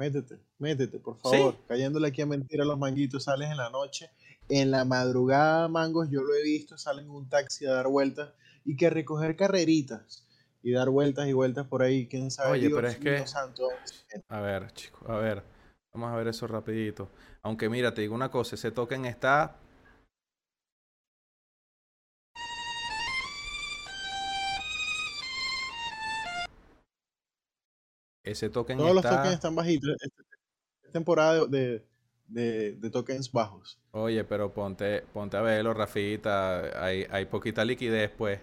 Métete, 0.00 0.38
métete, 0.58 0.98
por 0.98 1.16
¿Sí? 1.16 1.36
favor. 1.36 1.56
Cayéndole 1.68 2.08
aquí 2.08 2.22
a 2.22 2.26
mentira 2.26 2.64
a 2.64 2.66
los 2.66 2.78
manguitos, 2.78 3.24
sales 3.24 3.50
en 3.50 3.58
la 3.58 3.68
noche. 3.70 4.10
En 4.48 4.70
la 4.70 4.84
madrugada, 4.84 5.68
mangos, 5.68 6.08
yo 6.10 6.22
lo 6.22 6.34
he 6.34 6.42
visto, 6.42 6.76
salen 6.78 7.04
en 7.04 7.10
un 7.10 7.28
taxi 7.28 7.66
a 7.66 7.72
dar 7.74 7.86
vueltas 7.86 8.30
y 8.64 8.76
que 8.76 8.90
recoger 8.90 9.36
carreritas 9.36 10.26
y 10.62 10.72
dar 10.72 10.88
vueltas 10.88 11.28
y 11.28 11.32
vueltas 11.32 11.66
por 11.68 11.82
ahí, 11.82 12.08
quién 12.08 12.30
sabe. 12.30 12.52
Oye, 12.52 12.68
pero 12.70 12.88
Dios 12.88 12.94
es 12.94 12.98
que- 12.98 13.26
santo. 13.28 13.68
A 14.28 14.40
ver, 14.40 14.72
chicos, 14.72 15.08
a 15.08 15.16
ver. 15.16 15.42
Vamos 15.92 16.10
a 16.12 16.16
ver 16.16 16.28
eso 16.28 16.46
rapidito. 16.46 17.10
Aunque 17.42 17.68
mira, 17.68 17.92
te 17.94 18.00
digo 18.00 18.14
una 18.14 18.30
cosa, 18.30 18.54
ese 18.56 18.70
token 18.70 19.04
está... 19.04 19.56
Ese 28.22 28.50
token 28.50 28.78
Todos 28.78 28.94
los 28.94 29.02
tokens 29.02 29.32
están 29.34 29.54
bajitos. 29.54 29.90
Es 30.82 30.92
temporada 30.92 31.46
de, 31.46 31.84
de, 32.26 32.90
tokens 32.90 33.30
bajos. 33.32 33.78
Oye, 33.92 34.24
pero 34.24 34.52
ponte, 34.52 35.02
ponte 35.12 35.36
a 35.36 35.42
verlo, 35.42 35.74
Rafita. 35.74 36.84
Hay, 36.84 37.06
hay 37.10 37.26
poquita 37.26 37.64
liquidez, 37.64 38.10
pues. 38.10 38.40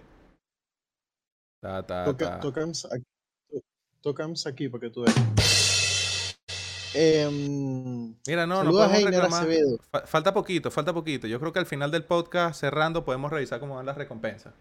Ta, 1.60 1.84
ta, 1.84 2.16
ta. 2.16 2.40
tokens, 2.40 2.86
aquí, 2.86 3.04
to- 3.50 3.62
tokens 4.00 4.46
aquí 4.46 4.68
para 4.68 4.80
que 4.82 4.90
tú 4.90 5.02
veas. 5.02 5.16
Em, 6.94 8.14
Mira, 8.26 8.46
no, 8.46 8.64
no 8.64 8.70
podemos 8.70 9.02
reclamar. 9.02 9.42
Acevedo. 9.42 9.78
Falta 10.06 10.32
poquito, 10.32 10.70
falta 10.70 10.92
poquito. 10.92 11.26
Yo 11.26 11.38
creo 11.38 11.52
que 11.52 11.58
al 11.58 11.66
final 11.66 11.90
del 11.90 12.04
podcast, 12.04 12.58
cerrando, 12.60 13.04
podemos 13.04 13.30
revisar 13.30 13.60
cómo 13.60 13.76
van 13.76 13.86
las 13.86 13.96
recompensas. 13.96 14.54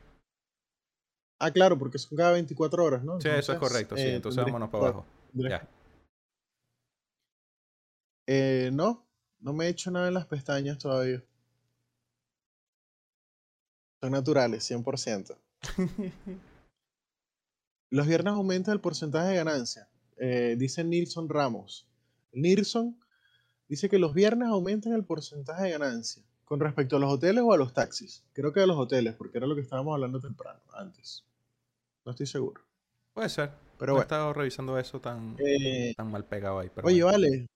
Ah, 1.40 1.52
claro, 1.52 1.78
porque 1.78 2.00
son 2.00 2.18
cada 2.18 2.32
24 2.32 2.84
horas, 2.84 3.04
¿no? 3.04 3.22
Sí, 3.22 3.30
eso 3.30 3.54
es 3.54 3.60
correcto, 3.60 3.96
sí. 3.96 4.04
eh, 4.04 4.16
Entonces 4.16 4.38
tendré- 4.44 4.52
vámonos 4.52 4.70
para 4.70 4.84
abajo. 4.86 5.06
Ya. 5.34 5.70
Eh, 8.26 8.70
no, 8.74 9.06
no 9.40 9.54
me 9.54 9.66
he 9.66 9.70
hecho 9.70 9.92
nada 9.92 10.08
en 10.08 10.14
las 10.16 10.26
pestañas 10.26 10.78
todavía. 10.80 11.24
Son 14.02 14.12
naturales, 14.12 14.64
100%. 14.64 15.38
Los 17.90 18.06
viernes 18.06 18.34
aumenta 18.34 18.72
el 18.74 18.82
porcentaje 18.82 19.30
de 19.30 19.36
ganancia, 19.38 19.88
eh, 20.18 20.56
dice 20.58 20.84
Nilson 20.84 21.30
Ramos. 21.30 21.88
Nilson 22.34 23.00
dice 23.70 23.88
que 23.90 23.98
los 23.98 24.14
viernes 24.14 24.50
aumentan 24.50 24.92
el 24.94 25.06
porcentaje 25.06 25.64
de 25.64 25.72
ganancia. 25.72 26.22
¿Con 26.48 26.62
respecto 26.62 26.96
a 26.96 27.00
los 27.00 27.12
hoteles 27.12 27.44
o 27.46 27.52
a 27.52 27.58
los 27.58 27.74
taxis? 27.74 28.24
Creo 28.32 28.54
que 28.54 28.62
a 28.62 28.66
los 28.66 28.78
hoteles, 28.78 29.16
porque 29.16 29.38
era 29.38 29.48
lo 29.48 29.56
que 29.56 29.62
estábamos 29.62 29.94
hablando 29.94 30.20
temprano, 30.22 30.62
antes. 30.74 31.26
No 32.06 32.12
estoy 32.12 32.26
seguro. 32.26 32.62
Puede 33.14 33.28
ser. 33.28 33.52
Pero 33.78 33.92
no 33.92 33.94
he 33.94 33.96
bueno. 33.96 34.02
estado 34.04 34.34
revisando 34.34 34.80
eso 34.80 35.02
tan, 35.02 35.36
Eh, 35.40 35.94
tan 35.96 36.10
mal 36.10 36.24
pegado 36.26 36.60
ahí. 36.60 36.70
Pero 36.74 36.88
Oye, 36.88 37.04
bueno. 37.04 37.18
vale. 37.18 37.48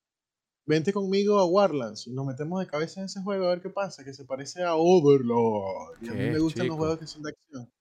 Vente 0.65 0.91
conmigo 0.93 1.39
a 1.39 1.45
Warlands 1.45 2.05
y 2.07 2.12
nos 2.12 2.25
metemos 2.25 2.60
de 2.60 2.67
cabeza 2.67 3.00
en 3.00 3.05
ese 3.05 3.21
juego 3.24 3.45
a 3.45 3.50
ver 3.50 3.62
qué 3.62 3.69
pasa, 3.69 4.03
que 4.03 4.13
se 4.13 4.25
parece 4.25 4.62
a 4.63 4.75
Overlord. 4.75 5.98
Y 6.01 6.10
a 6.10 6.12
mí 6.13 6.17
¿Qué, 6.19 6.31
me 6.31 6.39
gustan 6.39 6.63
chico? 6.63 6.74
los 6.75 6.77
juegos 6.77 7.00
que 7.00 7.07
son 7.07 7.24
de 7.24 7.29
acción. 7.31 7.71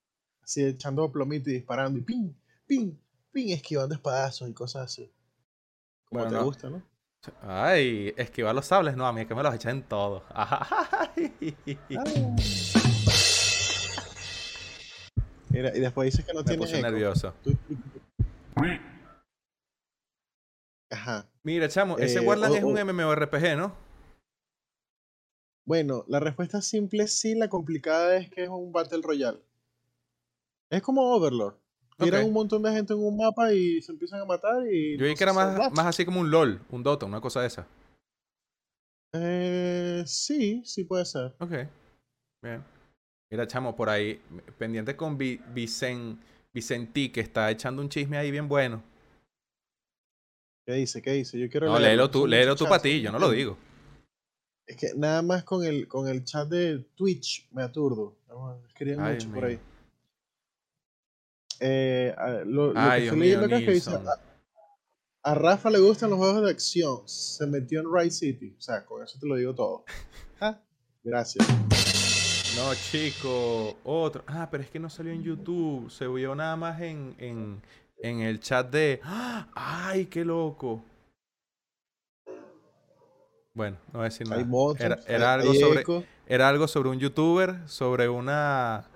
Así 0.42 0.64
echando 0.64 1.10
plomito 1.10 1.50
y 1.50 1.54
disparando 1.54 1.98
y 1.98 2.02
ping, 2.02 2.32
ping, 2.66 2.92
ping, 3.32 3.50
esquivando 3.52 3.94
espadazos 3.96 4.48
y 4.48 4.54
cosas 4.54 4.84
así. 4.84 5.12
Como 6.04 6.20
Bueno, 6.22 6.30
te 6.30 6.36
no. 6.36 6.44
gusta, 6.44 6.70
¿no? 6.70 6.82
Ay, 7.42 8.14
esquivar 8.16 8.54
los 8.54 8.64
sables, 8.66 8.96
no, 8.96 9.06
a 9.06 9.12
mí 9.12 9.20
es 9.22 9.26
que 9.26 9.34
me 9.34 9.42
los 9.42 9.54
echan 9.54 9.82
todos. 9.82 10.22
Mira, 15.50 15.76
y 15.76 15.80
después 15.80 16.06
dices 16.06 16.24
que 16.24 16.32
no 16.32 16.40
me 16.40 16.44
tienes 16.44 16.66
puse 16.66 16.78
eco. 16.78 16.88
nervioso. 16.88 17.34
Ajá. 20.90 21.28
Mira, 21.42 21.68
chamo, 21.68 21.98
ese 21.98 22.18
Eh, 22.18 22.26
Warland 22.26 22.56
es 22.56 22.64
un 22.64 22.74
MMORPG, 22.74 23.56
¿no? 23.56 23.76
Bueno, 25.66 26.04
la 26.08 26.20
respuesta 26.20 26.62
simple 26.62 27.04
es 27.04 27.18
sí, 27.18 27.34
la 27.34 27.48
complicada 27.48 28.16
es 28.16 28.30
que 28.30 28.44
es 28.44 28.48
un 28.48 28.72
Battle 28.72 29.02
Royale. 29.02 29.40
Es 30.70 30.82
como 30.82 31.02
Overlord. 31.14 31.56
Tiran 32.04 32.24
un 32.24 32.32
montón 32.32 32.62
de 32.62 32.72
gente 32.72 32.92
en 32.92 33.00
un 33.00 33.16
mapa 33.16 33.52
y 33.52 33.80
se 33.82 33.92
empiezan 33.92 34.20
a 34.20 34.24
matar 34.24 34.66
y... 34.70 34.96
Yo 34.96 35.06
vi 35.06 35.14
que 35.14 35.24
era 35.24 35.32
más, 35.32 35.72
más 35.72 35.86
así 35.86 36.04
como 36.04 36.20
un 36.20 36.30
LOL, 36.30 36.60
un 36.70 36.82
Dota, 36.82 37.06
una 37.06 37.20
cosa 37.20 37.40
de 37.40 37.46
esa. 37.48 37.66
Eh, 39.14 40.02
sí, 40.06 40.62
sí 40.64 40.84
puede 40.84 41.04
ser. 41.04 41.34
Ok. 41.40 41.52
Bien. 42.42 42.64
Mira, 43.30 43.46
chamo, 43.46 43.76
por 43.76 43.88
ahí, 43.88 44.20
pendiente 44.58 44.96
con 44.96 45.16
Vi- 45.16 45.40
Vicen, 45.54 46.18
Vicentí, 46.52 47.10
que 47.10 47.20
está 47.20 47.50
echando 47.50 47.82
un 47.82 47.88
chisme 47.88 48.18
ahí 48.18 48.30
bien 48.30 48.48
bueno. 48.48 48.82
¿Qué 50.66 50.74
dice? 50.74 51.02
¿Qué 51.02 51.12
dice? 51.12 51.38
Yo 51.38 51.48
quiero 51.48 51.66
No, 51.66 51.78
léelo 51.78 52.10
tú, 52.10 52.26
léelo 52.26 52.54
tú 52.56 52.64
para 52.64 52.82
ti, 52.82 53.00
yo 53.00 53.10
no 53.10 53.18
lo 53.18 53.30
digo. 53.30 53.56
Es 54.66 54.76
que 54.76 54.94
nada 54.96 55.22
más 55.22 55.42
con 55.42 55.64
el, 55.64 55.88
con 55.88 56.06
el 56.06 56.24
chat 56.24 56.48
de 56.48 56.78
Twitch 56.94 57.48
me 57.52 57.62
aturdo. 57.62 58.16
Ay, 58.98 59.14
mucho 59.14 59.32
por 59.32 59.44
ahí. 59.44 59.58
Eh, 61.60 62.14
a- 62.16 62.42
lo, 62.44 62.72
lo 62.72 62.80
Ay, 62.80 63.10
que 63.10 63.16
mío, 63.16 63.40
acá 63.40 63.58
es 63.58 63.64
que 63.64 63.72
dice, 63.72 63.90
a, 63.90 64.02
a 65.30 65.34
Rafa 65.34 65.70
le 65.70 65.78
gustan 65.78 66.10
los 66.10 66.18
juegos 66.18 66.42
de 66.42 66.50
acción. 66.50 67.06
Se 67.06 67.46
metió 67.46 67.80
en 67.80 67.86
Ride 67.92 68.10
City. 68.10 68.54
O 68.58 68.60
sea, 68.60 68.84
con 68.86 69.02
eso 69.02 69.18
te 69.20 69.26
lo 69.26 69.36
digo 69.36 69.54
todo. 69.54 69.84
Ah, 70.42 70.58
Gracias. 71.04 71.46
No, 72.56 72.74
chico, 72.74 73.76
otro. 73.84 74.24
Ah, 74.26 74.48
pero 74.50 74.62
es 74.62 74.70
que 74.70 74.78
no 74.78 74.88
salió 74.88 75.12
en 75.12 75.22
YouTube. 75.22 75.90
Se 75.90 76.08
vio 76.08 76.34
nada 76.34 76.56
más 76.56 76.80
en, 76.80 77.14
en, 77.18 77.62
en 78.02 78.20
el 78.20 78.40
chat 78.40 78.70
de. 78.70 79.00
¡Ah! 79.04 79.46
¡Ay, 79.54 80.06
qué 80.06 80.24
loco! 80.24 80.82
Bueno, 83.52 83.76
no 83.88 83.98
voy 83.98 84.00
a 84.00 84.04
decir 84.04 84.26
nada. 84.28 84.46
Era, 85.06 85.34
algo 85.34 85.52
sobre, 85.54 85.84
era 86.26 86.48
algo 86.48 86.66
sobre 86.68 86.88
un 86.88 86.98
youtuber, 86.98 87.68
sobre 87.68 88.08
una. 88.08 88.88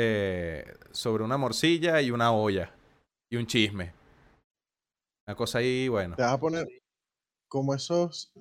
Eh, 0.00 0.64
sobre 0.92 1.24
una 1.24 1.36
morcilla 1.36 2.00
y 2.00 2.12
una 2.12 2.32
olla. 2.32 2.72
Y 3.28 3.36
un 3.36 3.46
chisme. 3.46 3.92
Una 5.26 5.34
cosa 5.36 5.58
ahí, 5.58 5.88
bueno. 5.88 6.14
Te 6.14 6.22
vas 6.22 6.32
a 6.34 6.38
poner 6.40 6.68
como 7.48 7.74
esos, 7.74 8.32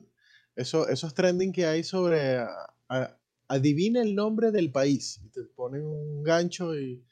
esos, 0.55 0.87
esos 0.89 1.13
trending 1.15 1.51
que 1.51 1.65
hay 1.65 1.83
sobre 1.83 2.37
a- 2.37 2.73
a- 2.89 3.17
adivina 3.47 4.01
el 4.03 4.13
nombre 4.13 4.51
del 4.51 4.71
país. 4.71 5.19
Y 5.25 5.29
te 5.29 5.41
ponen 5.43 5.83
un 5.83 6.21
gancho 6.23 6.77
y, 6.77 7.03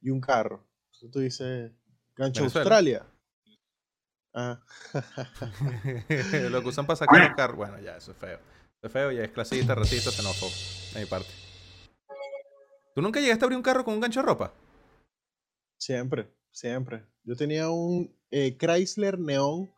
y 0.00 0.10
un 0.10 0.20
carro. 0.20 0.66
Entonces 0.86 1.10
tú 1.12 1.18
dices, 1.20 1.72
gancho 2.16 2.40
Venezuela. 2.42 2.60
Australia. 2.70 3.06
Ah. 4.34 4.60
Lo 6.50 6.62
que 6.62 6.68
usan 6.68 6.86
para 6.86 6.96
sacar 6.96 7.20
los 7.20 7.34
carros. 7.36 7.56
Bueno, 7.56 7.78
ya, 7.80 7.96
eso 7.98 8.10
es 8.12 8.16
feo. 8.18 8.38
Eso 8.38 8.86
es 8.86 8.92
feo 8.92 9.12
y 9.12 9.18
es 9.18 9.30
clasista, 9.30 9.74
racista, 9.74 10.10
xenófobo. 10.10 10.50
De 10.94 11.00
mi 11.00 11.06
parte. 11.06 11.28
¿Tú 12.94 13.02
nunca 13.02 13.20
llegaste 13.20 13.44
a 13.44 13.46
abrir 13.46 13.56
un 13.56 13.62
carro 13.62 13.84
con 13.84 13.94
un 13.94 14.00
gancho 14.00 14.20
de 14.20 14.26
ropa? 14.26 14.52
siempre, 15.82 16.28
siempre. 16.52 17.04
Yo 17.24 17.34
tenía 17.34 17.68
un 17.70 18.14
eh, 18.30 18.56
Chrysler 18.56 19.18
Neon. 19.18 19.70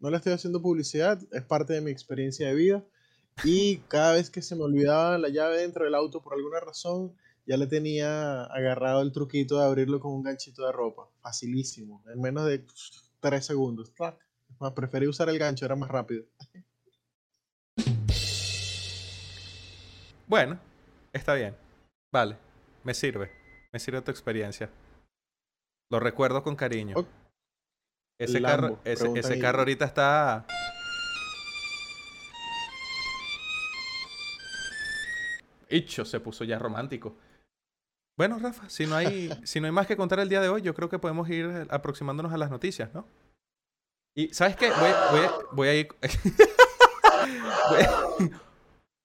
No 0.00 0.10
le 0.10 0.16
estoy 0.16 0.32
haciendo 0.32 0.60
publicidad, 0.60 1.20
es 1.32 1.42
parte 1.42 1.72
de 1.74 1.80
mi 1.80 1.92
experiencia 1.92 2.48
de 2.48 2.54
vida. 2.54 2.84
Y 3.44 3.78
cada 3.88 4.14
vez 4.14 4.30
que 4.30 4.42
se 4.42 4.56
me 4.56 4.64
olvidaba 4.64 5.16
la 5.18 5.28
llave 5.28 5.58
dentro 5.58 5.84
del 5.84 5.94
auto 5.94 6.22
por 6.22 6.34
alguna 6.34 6.60
razón, 6.60 7.16
ya 7.46 7.56
le 7.56 7.66
tenía 7.66 8.44
agarrado 8.44 9.00
el 9.02 9.12
truquito 9.12 9.58
de 9.58 9.64
abrirlo 9.64 10.00
con 10.00 10.12
un 10.12 10.22
ganchito 10.22 10.66
de 10.66 10.72
ropa. 10.72 11.08
Facilísimo, 11.20 12.02
en 12.12 12.20
menos 12.20 12.46
de 12.46 12.64
3 13.20 13.46
segundos. 13.46 13.92
Más, 14.58 14.72
preferí 14.72 15.06
usar 15.06 15.28
el 15.28 15.38
gancho, 15.38 15.64
era 15.64 15.76
más 15.76 15.90
rápido. 15.90 16.24
Bueno, 20.26 20.58
está 21.12 21.34
bien. 21.34 21.54
Vale, 22.10 22.36
me 22.84 22.94
sirve. 22.94 23.32
Me 23.72 23.80
sirve 23.80 24.02
tu 24.02 24.10
experiencia. 24.10 24.70
Lo 25.90 25.98
recuerdo 25.98 26.42
con 26.42 26.54
cariño. 26.54 26.94
Ese, 28.18 28.40
carro, 28.40 28.78
ese, 28.84 29.38
carro 29.40 29.60
ahorita 29.60 29.84
está... 29.84 30.46
Hecho, 35.68 36.04
se 36.04 36.20
puso 36.20 36.44
ya 36.44 36.58
romántico. 36.58 37.16
Bueno, 38.16 38.38
Rafa, 38.38 38.70
si 38.70 38.86
no 38.86 38.94
hay, 38.94 39.30
si 39.44 39.60
no 39.60 39.66
hay 39.66 39.72
más 39.72 39.88
que 39.88 39.96
contar 39.96 40.20
el 40.20 40.28
día 40.28 40.40
de 40.40 40.48
hoy, 40.48 40.62
yo 40.62 40.74
creo 40.74 40.88
que 40.88 41.00
podemos 41.00 41.28
ir 41.28 41.66
aproximándonos 41.70 42.32
a 42.32 42.36
las 42.36 42.50
noticias, 42.50 42.94
¿no? 42.94 43.08
Y, 44.14 44.32
¿sabes 44.32 44.54
qué? 44.54 44.70
Voy, 44.70 44.90
voy, 45.10 45.28
voy 45.52 45.68
a 45.68 45.74
ir... 45.74 45.88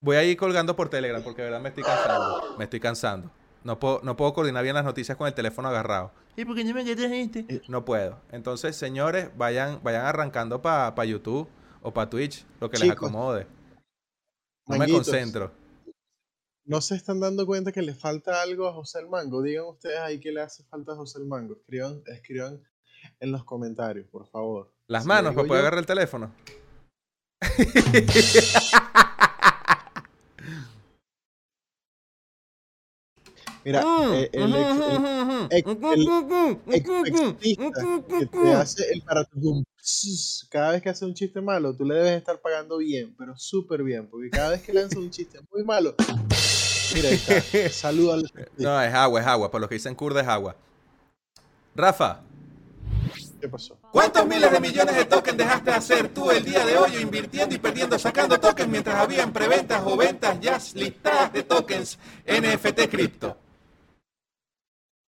voy, 0.02 0.16
a 0.16 0.24
ir 0.24 0.38
colgando 0.38 0.76
por 0.76 0.90
Telegram 0.90 1.24
porque 1.24 1.42
de 1.42 1.48
verdad 1.48 1.62
me 1.62 1.70
estoy 1.70 1.84
cansando. 1.84 2.56
Me 2.60 2.64
estoy 2.66 2.80
cansando. 2.80 3.39
No 3.64 3.80
puedo, 3.80 4.02
no 4.04 4.16
puedo 4.16 4.34
coordinar 4.34 4.64
bien 4.64 4.76
las 4.76 4.86
noticias 4.86 5.18
con 5.18 5.28
el 5.28 5.34
teléfono 5.34 5.68
agarrado. 5.68 6.12
¿Y 6.36 6.46
por 6.46 6.56
qué 6.56 6.64
no 6.64 6.74
me? 6.74 6.90
Eh. 6.90 7.62
No 7.68 7.84
puedo. 7.84 8.20
Entonces, 8.32 8.76
señores, 8.76 9.30
vayan, 9.38 9.80
vayan 9.84 10.06
arrancando 10.06 10.62
para 10.62 11.06
YouTube 11.06 11.48
o 11.82 11.94
para 11.94 12.10
Twitch, 12.10 12.46
lo 12.62 12.70
que 12.70 12.78
les 12.78 12.92
acomode. 12.92 13.48
No 14.68 14.78
me 14.78 14.90
concentro 14.90 15.52
no 16.70 16.80
se 16.82 16.96
están 16.96 17.20
dando 17.20 17.48
cuenta 17.48 17.72
que 17.72 17.82
le 17.82 17.96
falta 17.96 18.44
algo 18.44 18.68
a 18.68 18.74
José 18.74 19.00
el 19.00 19.10
Mango. 19.10 19.42
Digan 19.42 19.66
ustedes 19.66 19.98
ahí 19.98 20.20
que 20.20 20.32
le 20.32 20.42
hace 20.42 20.64
falta 20.66 20.92
a 20.92 20.96
José 20.96 21.18
el 21.18 21.26
Mango. 21.26 21.56
Escriban, 21.56 22.04
escriban 22.06 22.62
en 23.20 23.32
los 23.32 23.44
comentarios, 23.44 24.08
por 24.10 24.28
favor. 24.28 24.72
Las 24.86 25.04
manos 25.04 25.34
para 25.34 25.48
poder 25.48 25.62
agarrar 25.62 25.80
el 25.80 25.88
teléfono. 25.88 26.32
Mira, 33.70 33.84
el, 34.32 34.32
que 38.08 38.26
te 38.26 38.54
hace 38.54 38.92
el 38.92 39.04
cada 40.50 40.72
vez 40.72 40.82
que 40.82 40.90
hace 40.90 41.06
un 41.06 41.14
chiste 41.14 41.40
malo, 41.40 41.76
tú 41.76 41.86
le 41.86 41.94
debes 41.94 42.14
estar 42.14 42.42
pagando 42.42 42.80
bien, 42.80 43.14
pero 43.16 43.38
súper 43.38 43.84
bien, 43.84 44.08
porque 44.08 44.32
cada 44.32 44.50
vez 44.50 44.64
que 44.64 44.74
lanza 44.74 44.98
un 44.98 45.12
chiste 45.12 45.40
muy 45.54 45.64
malo, 45.64 45.94
Mira, 46.96 47.10
Saludos 47.72 48.34
No, 48.58 48.82
es 48.82 48.92
agua, 48.92 49.22
es 49.22 49.28
agua. 49.28 49.52
Por 49.52 49.62
lo 49.62 49.70
que 49.70 49.76
dicen 49.76 49.94
kurda 49.94 50.22
es 50.22 50.28
agua. 50.28 50.56
Rafa. 51.76 52.22
¿Qué 53.40 53.48
pasó? 53.48 53.78
¿Cuántos 53.92 54.26
miles 54.26 54.52
de 54.52 54.60
millones 54.60 54.96
de 54.96 55.06
tokens 55.06 55.38
dejaste 55.38 55.70
de 55.70 55.78
hacer 55.78 56.10
tú 56.10 56.32
el 56.32 56.44
día 56.44 56.66
de 56.66 56.76
hoy 56.76 56.98
invirtiendo 56.98 57.54
y 57.54 57.60
perdiendo, 57.60 58.00
sacando 58.00 58.40
tokens 58.40 58.68
mientras 58.68 58.96
habían 58.96 59.32
preventas 59.32 59.84
o 59.86 59.96
ventas 59.96 60.40
ya 60.42 60.58
listadas 60.74 61.32
de 61.32 61.44
tokens 61.44 62.00
NFT 62.26 62.90
cripto? 62.90 63.38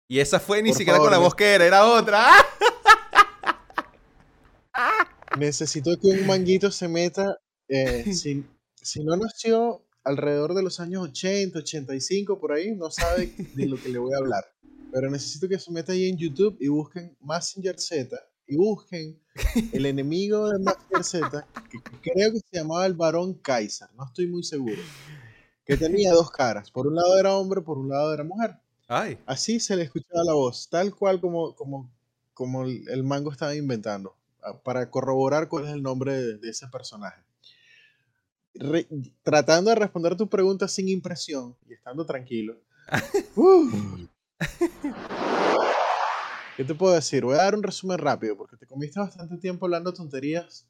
Y 0.08 0.20
esa 0.20 0.39
fue 0.39 0.62
ni 0.62 0.74
siquiera 0.74 1.00
con 1.00 1.10
la 1.10 1.18
voz 1.18 1.34
que 1.34 1.46
era, 1.46 1.65
era 1.65 1.86
otra. 1.86 2.26
Necesito 5.38 6.00
que 6.00 6.10
un 6.10 6.28
manguito 6.28 6.72
se 6.72 6.88
meta. 6.88 7.38
Eh, 7.68 8.04
si, 8.13 8.46
si 8.76 9.04
no 9.04 9.18
nació 9.18 9.84
alrededor 10.04 10.54
de 10.54 10.62
los 10.62 10.80
años 10.80 11.04
80, 11.04 11.60
85, 11.60 12.39
por 12.39 12.54
ahí, 12.54 12.76
no 12.76 12.91
sabe 12.91 13.34
de 13.56 13.65
lo 13.65 13.78
que 13.78 13.89
le 13.89 13.98
voy 13.98 14.13
a 14.13 14.18
hablar. 14.18 14.46
Pero 14.94 15.10
necesito 15.10 15.50
que 15.50 15.60
se 15.60 15.72
meta 15.72 15.91
ahí 15.91 16.08
en 16.08 16.18
YouTube 16.18 16.56
y 16.60 16.68
busquen 16.68 17.18
Messenger 17.22 17.80
Z 17.80 18.15
y 18.48 18.56
busquen 18.56 19.20
el 19.74 19.86
enemigo 19.86 20.50
de 20.50 20.60
Messenger 20.60 21.04
Z, 21.04 21.48
que, 21.70 21.80
creo 22.13 22.32
que 22.32 22.39
se 22.39 22.58
llamaba 22.58 22.86
el 22.86 22.94
Barón 22.94 23.34
Kaiser, 23.34 23.89
no 23.98 24.06
estoy 24.06 24.28
muy 24.28 24.44
seguro. 24.44 24.82
Que 25.65 25.78
tenía 25.78 26.13
dos 26.13 26.30
caras, 26.30 26.70
por 26.70 26.86
un 26.86 26.96
lado 26.96 27.20
era 27.20 27.34
hombre, 27.34 27.62
por 27.62 27.80
un 27.80 27.89
lado 27.89 28.13
era 28.13 28.24
mujer. 28.24 28.60
Ay. 28.88 29.17
Así 29.26 29.60
se 29.60 29.76
le 29.76 29.84
escuchaba 29.84 30.24
la 30.24 30.34
voz, 30.34 30.69
tal 30.69 30.93
cual 30.93 31.19
como, 31.19 31.56
como, 31.56 31.91
como 32.34 32.63
el 32.63 33.04
mango 33.04 33.32
estaba 33.32 33.56
inventando, 33.56 34.15
para 34.63 34.89
corroborar 34.89 35.48
cuál 35.48 35.65
es 35.65 35.71
el 35.71 35.82
nombre 35.82 36.13
de 36.13 36.50
ese 36.50 36.67
personaje 36.67 37.26
tratando 39.24 39.69
de 39.69 39.76
responder 39.76 40.15
tu 40.15 40.30
pregunta 40.30 40.67
sin 40.67 40.89
impresión 40.89 41.56
y 41.67 41.74
estando 41.74 42.06
tranquilo. 42.06 42.58
¿Qué 46.58 46.63
te 46.63 46.76
puedo 46.76 46.93
decir? 46.93 47.26
Voy 47.26 47.34
a 47.36 47.43
dar 47.43 47.56
un 47.56 47.63
resumen 47.63 47.98
rápido 47.98 48.38
porque 48.38 48.56
te 48.56 48.65
comiste 48.65 49.00
bastante 49.00 49.38
tiempo 49.38 49.65
hablando 49.65 49.93
tonterías 49.93 50.65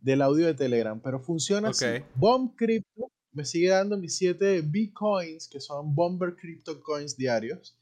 del 0.00 0.22
audio 0.22 0.46
de 0.46 0.54
Telegram, 0.54 1.00
pero 1.00 1.20
funciona 1.20 1.68
así. 1.68 1.86
Bomb 2.14 2.56
Crypto 2.56 3.12
me 3.32 3.44
sigue 3.44 3.68
dando 3.68 3.98
mis 3.98 4.16
7 4.16 4.62
Bitcoins, 4.62 5.48
que 5.48 5.60
son 5.60 5.94
Bomber 5.94 6.34
Crypto 6.36 6.80
Coins 6.80 7.16
diarios. 7.16 7.76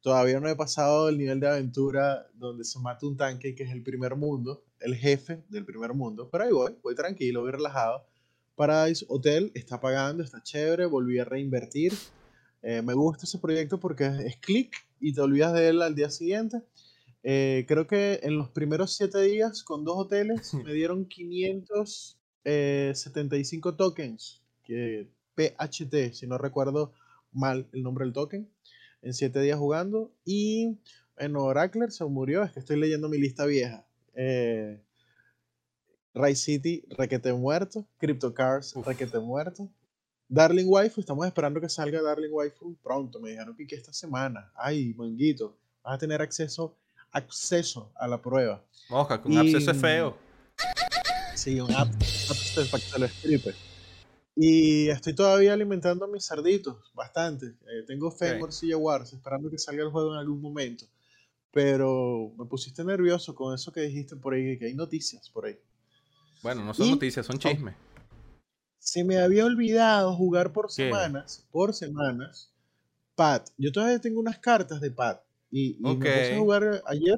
Todavía 0.00 0.40
no 0.40 0.48
he 0.48 0.56
pasado 0.56 1.08
el 1.08 1.18
nivel 1.18 1.40
de 1.40 1.48
aventura 1.48 2.26
donde 2.34 2.64
se 2.64 2.78
mata 2.78 3.06
un 3.06 3.16
tanque, 3.16 3.54
que 3.54 3.64
es 3.64 3.70
el 3.70 3.82
primer 3.82 4.16
mundo, 4.16 4.64
el 4.80 4.94
jefe 4.94 5.44
del 5.48 5.64
primer 5.64 5.94
mundo, 5.94 6.28
pero 6.30 6.44
ahí 6.44 6.52
voy, 6.52 6.76
voy 6.82 6.94
tranquilo, 6.94 7.42
voy 7.42 7.50
relajado 7.50 8.04
Paradise 8.56 9.04
Hotel 9.08 9.52
está 9.54 9.80
pagando, 9.80 10.24
está 10.24 10.42
chévere, 10.42 10.86
volví 10.86 11.18
a 11.18 11.24
reinvertir. 11.24 11.92
Eh, 12.62 12.80
me 12.82 12.94
gusta 12.94 13.26
ese 13.26 13.38
proyecto 13.38 13.78
porque 13.78 14.06
es 14.06 14.38
clic 14.38 14.74
y 14.98 15.12
te 15.12 15.20
olvidas 15.20 15.52
de 15.52 15.68
él 15.68 15.82
al 15.82 15.94
día 15.94 16.10
siguiente. 16.10 16.62
Eh, 17.22 17.66
creo 17.68 17.86
que 17.86 18.18
en 18.22 18.38
los 18.38 18.48
primeros 18.48 18.94
siete 18.94 19.20
días 19.20 19.62
con 19.62 19.84
dos 19.84 19.98
hoteles 19.98 20.54
me 20.64 20.72
dieron 20.72 21.06
575 21.06 22.08
eh, 22.44 22.94
tokens, 23.76 24.42
que 24.66 25.08
PHT, 25.36 26.12
si 26.14 26.26
no 26.26 26.38
recuerdo 26.38 26.92
mal 27.32 27.68
el 27.72 27.82
nombre 27.82 28.04
del 28.04 28.12
token, 28.12 28.50
en 29.02 29.14
siete 29.14 29.40
días 29.40 29.58
jugando. 29.58 30.12
Y 30.24 30.78
en 31.16 31.36
Oracler 31.36 31.92
se 31.92 32.04
murió, 32.04 32.42
es 32.42 32.52
que 32.52 32.60
estoy 32.60 32.78
leyendo 32.78 33.08
mi 33.08 33.18
lista 33.18 33.46
vieja. 33.46 33.86
Eh, 34.14 34.82
Ray 36.14 36.34
City, 36.34 36.84
requete 36.90 37.32
muerto. 37.32 37.86
Crypto 37.98 38.34
Cars, 38.34 38.74
requete 38.84 39.18
muerto. 39.18 39.70
Darling 40.28 40.66
Waifu, 40.66 41.00
estamos 41.00 41.24
esperando 41.26 41.60
que 41.60 41.68
salga 41.68 42.02
Darling 42.02 42.32
Waifu 42.32 42.76
pronto. 42.82 43.20
Me 43.20 43.30
dijeron 43.30 43.54
que, 43.56 43.74
esta 43.74 43.92
semana. 43.92 44.50
Ay, 44.56 44.92
manguito, 44.94 45.56
vas 45.84 45.94
a 45.94 45.98
tener 45.98 46.20
acceso, 46.20 46.76
acceso 47.12 47.92
a 47.94 48.08
la 48.08 48.20
prueba. 48.20 48.64
Moja, 48.88 49.22
que 49.22 49.28
un 49.28 49.38
acceso 49.38 49.70
es 49.70 49.76
feo. 49.76 50.16
Sí, 51.34 51.60
un 51.60 51.72
app, 51.72 51.88
para 52.70 52.82
que 52.82 52.90
te 52.90 52.98
lo 52.98 53.06
escribe. 53.06 53.54
Y 54.38 54.90
estoy 54.90 55.14
todavía 55.14 55.54
alimentando 55.54 56.04
a 56.04 56.08
mis 56.08 56.26
cerditos, 56.26 56.92
bastante. 56.94 57.46
Eh, 57.46 57.84
tengo 57.86 58.10
fe 58.10 58.32
en 58.32 58.38
Morcilla 58.38 58.76
Wars, 58.76 59.14
esperando 59.14 59.50
que 59.50 59.56
salga 59.56 59.82
el 59.82 59.90
juego 59.90 60.12
en 60.12 60.18
algún 60.18 60.42
momento. 60.42 60.84
Pero 61.50 62.34
me 62.38 62.44
pusiste 62.44 62.84
nervioso 62.84 63.34
con 63.34 63.54
eso 63.54 63.72
que 63.72 63.80
dijiste 63.80 64.14
por 64.14 64.34
ahí, 64.34 64.58
que 64.58 64.66
hay 64.66 64.74
noticias 64.74 65.30
por 65.30 65.46
ahí. 65.46 65.58
Bueno, 66.42 66.62
no 66.62 66.74
son 66.74 66.90
noticias, 66.90 67.24
son 67.24 67.38
chismes. 67.38 67.74
Se 68.78 69.04
me 69.04 69.18
había 69.18 69.46
olvidado 69.46 70.14
jugar 70.14 70.52
por 70.52 70.70
semanas, 70.70 71.48
por 71.50 71.72
semanas, 71.72 72.52
Pat. 73.14 73.48
Yo 73.56 73.72
todavía 73.72 74.00
tengo 74.00 74.20
unas 74.20 74.38
cartas 74.38 74.82
de 74.82 74.90
Pat. 74.90 75.22
Y, 75.50 75.78
me 75.80 75.94
puse 75.94 76.34
a 76.34 76.38
jugar 76.38 76.82
ayer, 76.86 77.16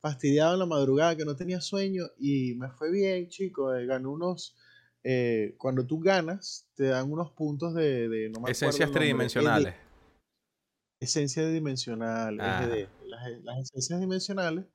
fastidiado 0.00 0.54
en 0.54 0.58
la 0.58 0.66
madrugada, 0.66 1.16
que 1.16 1.24
no 1.24 1.36
tenía 1.36 1.60
sueño, 1.60 2.06
y 2.18 2.56
me 2.56 2.70
fue 2.70 2.90
bien, 2.90 3.28
chico. 3.28 3.72
Eh, 3.72 3.86
gané 3.86 4.08
unos. 4.08 4.56
Eh, 5.02 5.54
cuando 5.58 5.86
tú 5.86 6.00
ganas, 6.00 6.66
te 6.74 6.84
dan 6.84 7.10
unos 7.10 7.32
puntos 7.32 7.74
de. 7.74 8.30
Esencias 8.46 8.90
tridimensionales. 8.90 9.74
Esencias 11.00 11.50
dimensionales. 11.50 12.40
Ah. 12.42 12.68
las 13.42 13.58
esencias 13.58 14.00
dimensionales 14.00 14.66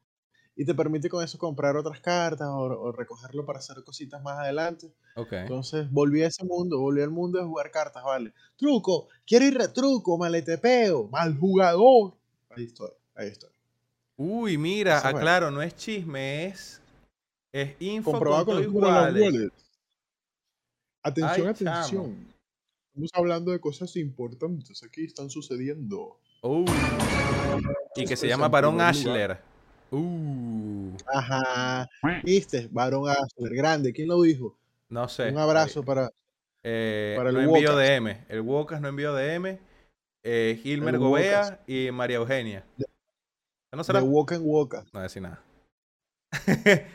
y 0.55 0.65
te 0.65 0.73
permite 0.73 1.09
con 1.09 1.23
eso 1.23 1.37
comprar 1.37 1.75
otras 1.75 1.99
cartas 1.99 2.47
o, 2.49 2.91
recogerlo 2.91 3.45
para 3.45 3.59
hacer 3.59 3.83
cositas 3.83 4.23
más 4.23 4.39
adelante. 4.39 4.93
Okay. 5.15 5.39
Entonces 5.39 5.89
volví 5.91 6.23
a 6.23 6.27
ese 6.27 6.45
mundo, 6.45 6.79
volví 6.79 7.01
al 7.01 7.11
mundo 7.11 7.39
de 7.39 7.45
jugar 7.45 7.71
cartas, 7.71 8.03
¿vale? 8.03 8.33
Truco, 8.55 9.09
quiero 9.25 9.45
ir 9.45 9.57
retruco, 9.57 10.17
maletepeo, 10.17 11.09
mal 11.09 11.37
jugador. 11.37 12.13
Ahí 12.49 12.65
estoy, 12.65 12.91
ahí 13.15 13.27
estoy. 13.27 13.49
Uy, 14.17 14.57
mira, 14.57 15.05
aclaro, 15.05 15.51
no 15.51 15.61
es 15.61 15.75
chisme, 15.75 16.45
es, 16.45 16.81
es 17.51 17.75
info 17.81 18.11
Comprobado 18.13 18.45
con, 18.45 18.63
iguales. 18.63 19.51
Atención, 21.05 21.47
atención. 21.49 22.35
Estamos 22.87 23.11
hablando 23.13 23.51
de 23.51 23.59
cosas 23.59 23.95
importantes, 23.95 24.81
aquí 24.81 25.05
están 25.05 25.29
sucediendo. 25.29 26.17
y 27.95 28.05
que 28.05 28.15
se 28.15 28.27
llama 28.27 28.47
Barón 28.47 28.81
Ashler. 28.81 29.39
Uh, 29.91 30.97
Ajá. 31.13 31.87
¿Viste? 32.23 32.67
Varón 32.71 33.07
Asler, 33.07 33.53
grande. 33.53 33.93
¿Quién 33.93 34.07
lo 34.07 34.19
dijo? 34.23 34.57
no 34.89 35.07
sé. 35.07 35.29
Un 35.29 35.37
abrazo 35.37 35.83
para. 35.83 36.09
Eh, 36.63 37.13
para 37.15 37.29
el 37.29 37.35
no 37.35 37.41
envío 37.41 37.73
Wocas. 37.73 37.87
DM. 37.87 38.25
El 38.27 38.41
Wocas 38.41 38.81
no 38.81 38.87
envió 38.87 39.13
DM. 39.13 39.59
Eh, 40.23 40.59
Gilmer 40.63 40.95
El 40.95 40.99
Gobea 40.99 41.63
y 41.67 41.91
María 41.91 42.17
Eugenia. 42.17 42.65
¿No 43.71 43.83
será? 43.83 44.01
De 44.01 44.07
Woka 44.07 44.33
en 44.33 44.41
Woka. 44.43 44.79
No 44.85 44.89
voy 44.93 44.99
a 45.01 45.03
decir 45.03 45.21
nada. 45.21 45.43
De 46.47 46.87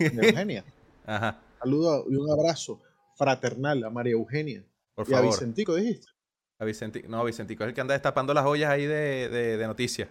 Eugenia. 0.00 0.64
Ajá, 1.04 1.40
Saludo 1.58 2.06
y 2.08 2.16
un 2.16 2.30
abrazo 2.30 2.80
fraternal 3.18 3.82
a 3.84 3.90
María 3.90 4.12
Eugenia. 4.12 4.64
por 4.94 5.10
y 5.10 5.14
a. 5.14 5.20
Vicentico, 5.20 5.74
dijiste. 5.74 6.06
A 6.60 6.64
Vicenti- 6.64 7.06
No, 7.06 7.22
Vicentico 7.24 7.64
es 7.64 7.68
el 7.68 7.74
que 7.74 7.80
anda 7.80 7.94
destapando 7.94 8.32
las 8.34 8.46
ollas 8.46 8.70
ahí 8.70 8.86
de, 8.86 9.28
de, 9.28 9.56
de 9.58 9.66
noticias. 9.66 10.08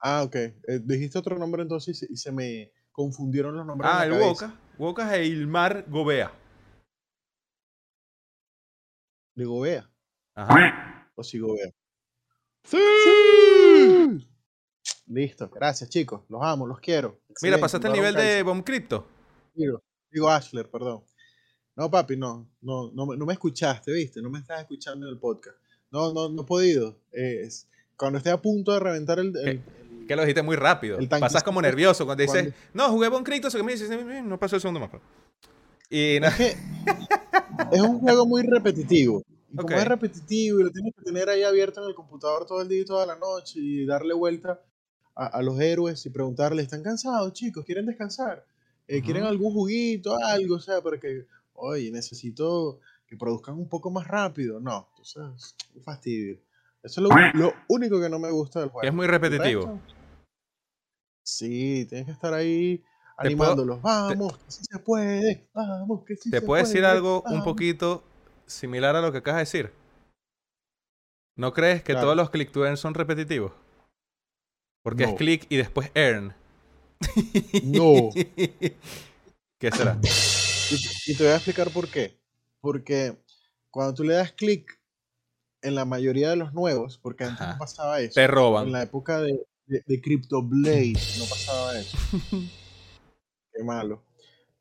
Ah, 0.00 0.22
ok. 0.22 0.34
Eh, 0.36 0.54
dijiste 0.84 1.18
otro 1.18 1.36
nombre 1.38 1.62
entonces 1.62 2.06
y 2.08 2.16
se- 2.16 2.32
me 2.32 2.72
confundieron 2.92 3.56
los 3.56 3.66
nombres. 3.66 3.90
Ah, 3.92 4.06
en 4.06 4.12
el 4.12 4.18
cabeza. 4.18 4.46
Wocas. 4.46 4.60
Wocas 4.78 5.12
e 5.14 5.24
Ilmar 5.26 5.84
Gobea. 5.88 6.32
De 9.34 9.44
Gobea. 9.44 9.90
Ajá. 10.34 11.10
O 11.14 11.22
si 11.24 11.38
Gobea. 11.38 11.70
Listo. 15.06 15.48
Gracias, 15.50 15.90
chicos. 15.90 16.22
Los 16.28 16.42
amo, 16.42 16.66
los 16.66 16.80
quiero. 16.80 17.20
Mira, 17.42 17.58
pasaste 17.58 17.86
el 17.86 17.92
nivel 17.94 18.14
de. 18.14 18.42
Bomb 18.42 18.62
Crypto. 18.64 19.06
Digo, 19.54 19.82
digo 20.10 20.28
Ashler, 20.30 20.70
perdón. 20.70 21.02
No, 21.78 21.88
papi, 21.88 22.16
no, 22.16 22.46
no, 22.60 22.90
no, 22.92 23.06
me- 23.06 23.16
no 23.16 23.24
me 23.24 23.32
escuchaste, 23.34 23.92
¿viste? 23.92 24.20
No 24.20 24.28
me 24.30 24.40
estás 24.40 24.60
escuchando 24.62 25.06
en 25.06 25.12
el 25.12 25.18
podcast. 25.20 25.56
No, 25.92 26.12
no, 26.12 26.28
no 26.28 26.42
he 26.42 26.44
podido. 26.44 26.98
Es, 27.12 27.68
cuando 27.96 28.18
esté 28.18 28.30
a 28.30 28.42
punto 28.42 28.72
de 28.72 28.80
reventar 28.80 29.20
el... 29.20 29.32
el- 29.46 29.62
Que 30.08 30.16
lo 30.16 30.22
dijiste 30.22 30.42
muy 30.42 30.56
rápido. 30.56 30.98
Pasas 31.20 31.44
como 31.44 31.62
nervioso 31.62 32.04
cuando 32.04 32.22
dices, 32.22 32.52
no, 32.74 32.88
jugué 32.90 33.06
eso 33.46 33.56
que 33.58 33.62
me 33.62 33.72
dices, 33.72 33.88
"Eh, 33.90 34.22
no 34.24 34.38
pasó 34.40 34.56
el 34.56 34.60
segundo 34.62 34.80
mapa. 34.80 35.00
Y 35.88 36.18
no- 36.20 36.26
Es 36.26 36.34
que 36.34 36.56
es 37.72 37.80
un 37.80 38.00
juego 38.00 38.26
muy 38.26 38.42
repetitivo. 38.42 39.22
Y 39.52 39.56
como 39.56 39.68
es 39.76 39.84
repetitivo 39.88 40.58
y 40.60 40.64
lo 40.64 40.70
tienes 40.70 40.94
que 40.96 41.02
tener 41.02 41.28
ahí 41.28 41.42
abierto 41.44 41.80
en 41.82 41.88
el 41.88 41.94
computador 41.94 42.44
todo 42.44 42.60
el 42.60 42.68
día 42.68 42.80
y 42.80 42.84
toda 42.84 43.06
la 43.06 43.16
noche 43.16 43.60
y 43.60 43.86
darle 43.86 44.14
vuelta 44.14 44.60
a, 45.14 45.26
a 45.26 45.42
los 45.42 45.58
héroes 45.60 46.04
y 46.04 46.10
preguntarles, 46.10 46.64
¿están 46.64 46.82
cansados, 46.82 47.32
chicos? 47.32 47.64
¿Quieren 47.64 47.86
descansar? 47.86 48.44
Eh, 48.88 49.00
¿Quieren 49.02 49.24
algún 49.24 49.52
juguito, 49.52 50.16
algo? 50.22 50.56
O 50.56 50.60
sea, 50.60 50.80
porque, 50.80 51.26
oye, 51.58 51.90
necesito 51.90 52.80
que 53.06 53.16
produzcan 53.16 53.54
un 53.56 53.68
poco 53.68 53.90
más 53.90 54.06
rápido. 54.06 54.60
No, 54.60 54.88
entonces, 54.90 55.54
un 55.74 55.82
fastidio. 55.82 56.38
Eso 56.82 57.00
es 57.00 57.08
lo, 57.08 57.40
lo 57.40 57.52
único 57.68 58.00
que 58.00 58.08
no 58.08 58.18
me 58.18 58.30
gusta 58.30 58.60
del 58.60 58.68
juego. 58.70 58.86
es 58.88 58.94
muy 58.94 59.06
repetitivo. 59.06 59.80
Sí, 61.24 61.84
tienes 61.88 62.06
que 62.06 62.12
estar 62.12 62.32
ahí 62.32 62.82
animándolos. 63.18 63.82
Vamos, 63.82 64.38
que 64.38 64.50
sí 64.50 64.64
se 64.64 64.78
puede. 64.78 65.48
Vamos, 65.52 66.04
que 66.04 66.16
sí 66.16 66.30
¿Te 66.30 66.40
se 66.40 66.46
puedo 66.46 66.62
decir 66.62 66.80
puede, 66.82 66.92
algo 66.92 67.18
un 67.18 67.24
vamos". 67.24 67.44
poquito 67.44 68.02
similar 68.46 68.96
a 68.96 69.00
lo 69.02 69.12
que 69.12 69.18
acabas 69.18 69.38
de 69.38 69.58
decir? 69.58 69.72
¿No 71.36 71.52
crees 71.52 71.82
que 71.82 71.92
Claro. 71.92 72.06
todos 72.06 72.16
los 72.16 72.30
click 72.30 72.50
to 72.50 72.64
earn 72.64 72.76
son 72.76 72.94
repetitivos? 72.94 73.52
Porque 74.82 75.04
es 75.04 75.14
click 75.14 75.46
y 75.50 75.56
después 75.56 75.90
earn. 75.94 76.34
No. 77.64 78.10
¿Qué 79.60 79.70
será? 79.72 79.98
Y, 80.70 81.12
y 81.12 81.14
te 81.14 81.22
voy 81.24 81.32
a 81.32 81.36
explicar 81.36 81.70
por 81.70 81.88
qué. 81.88 82.18
Porque 82.60 83.16
cuando 83.70 83.94
tú 83.94 84.04
le 84.04 84.14
das 84.14 84.32
clic 84.32 84.78
en 85.62 85.74
la 85.74 85.84
mayoría 85.84 86.30
de 86.30 86.36
los 86.36 86.52
nuevos, 86.52 86.98
porque 86.98 87.24
antes 87.24 87.40
Ajá. 87.40 87.52
no 87.54 87.58
pasaba 87.58 88.00
eso. 88.00 88.14
Te 88.14 88.24
En 88.24 88.30
roban. 88.30 88.70
la 88.72 88.82
época 88.82 89.20
de, 89.20 89.38
de, 89.66 89.82
de 89.86 90.00
Crypto 90.00 90.42
Blade 90.42 90.94
no 91.18 91.24
pasaba 91.26 91.78
eso. 91.78 91.96
Qué 93.52 93.64
malo. 93.64 94.02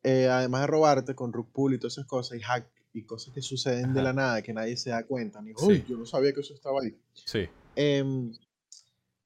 Eh, 0.04 0.28
además 0.30 0.62
de 0.62 0.67
robarte 0.67 1.15
con 1.15 1.34
rug 1.34 1.52
pull 1.52 1.74
y 1.74 1.80
todas 1.80 1.93
esas 1.93 2.06
cosas 2.06 2.38
y 2.38 2.41
hack 2.41 2.67
y 2.93 3.04
cosas 3.04 3.34
que 3.34 3.41
suceden 3.41 3.93
de 3.93 4.00
Ajá. 4.00 4.10
la 4.10 4.13
nada 4.13 4.41
que 4.41 4.54
nadie 4.54 4.78
se 4.78 4.89
da 4.91 5.04
cuenta. 5.06 5.41
Ni, 5.41 5.52
Sí. 5.52 5.65
"Uy, 5.65 5.86
yo 5.88 5.98
no 5.98 6.06
sabía 6.06 6.34
que 6.34 6.39
eso 6.41 6.54
estaba 6.54 6.82
ahí. 6.82 6.98
Sí. 7.13 7.48
Em, 7.76 8.32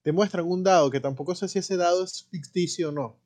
te 0.01 0.11
muestran 0.11 0.45
un 0.45 0.63
dado 0.63 0.89
que 0.89 0.99
tampoco 0.99 1.35
sé 1.35 1.47
si 1.47 1.59
ese 1.59 1.77
dado 1.77 2.03
es 2.03 2.23
ficticio 2.31 2.89
o 2.89 2.91
no. 2.91 3.17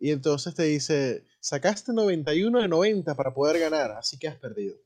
Y 0.00 0.10
entonces 0.12 0.54
te 0.54 0.62
dice, 0.64 1.24
sacaste 1.40 1.92
91 1.92 2.60
de 2.60 2.68
90 2.68 3.14
para 3.14 3.34
poder 3.34 3.58
ganar, 3.58 3.92
así 3.92 4.18
que 4.18 4.28
has 4.28 4.36
perdido. 4.36 4.76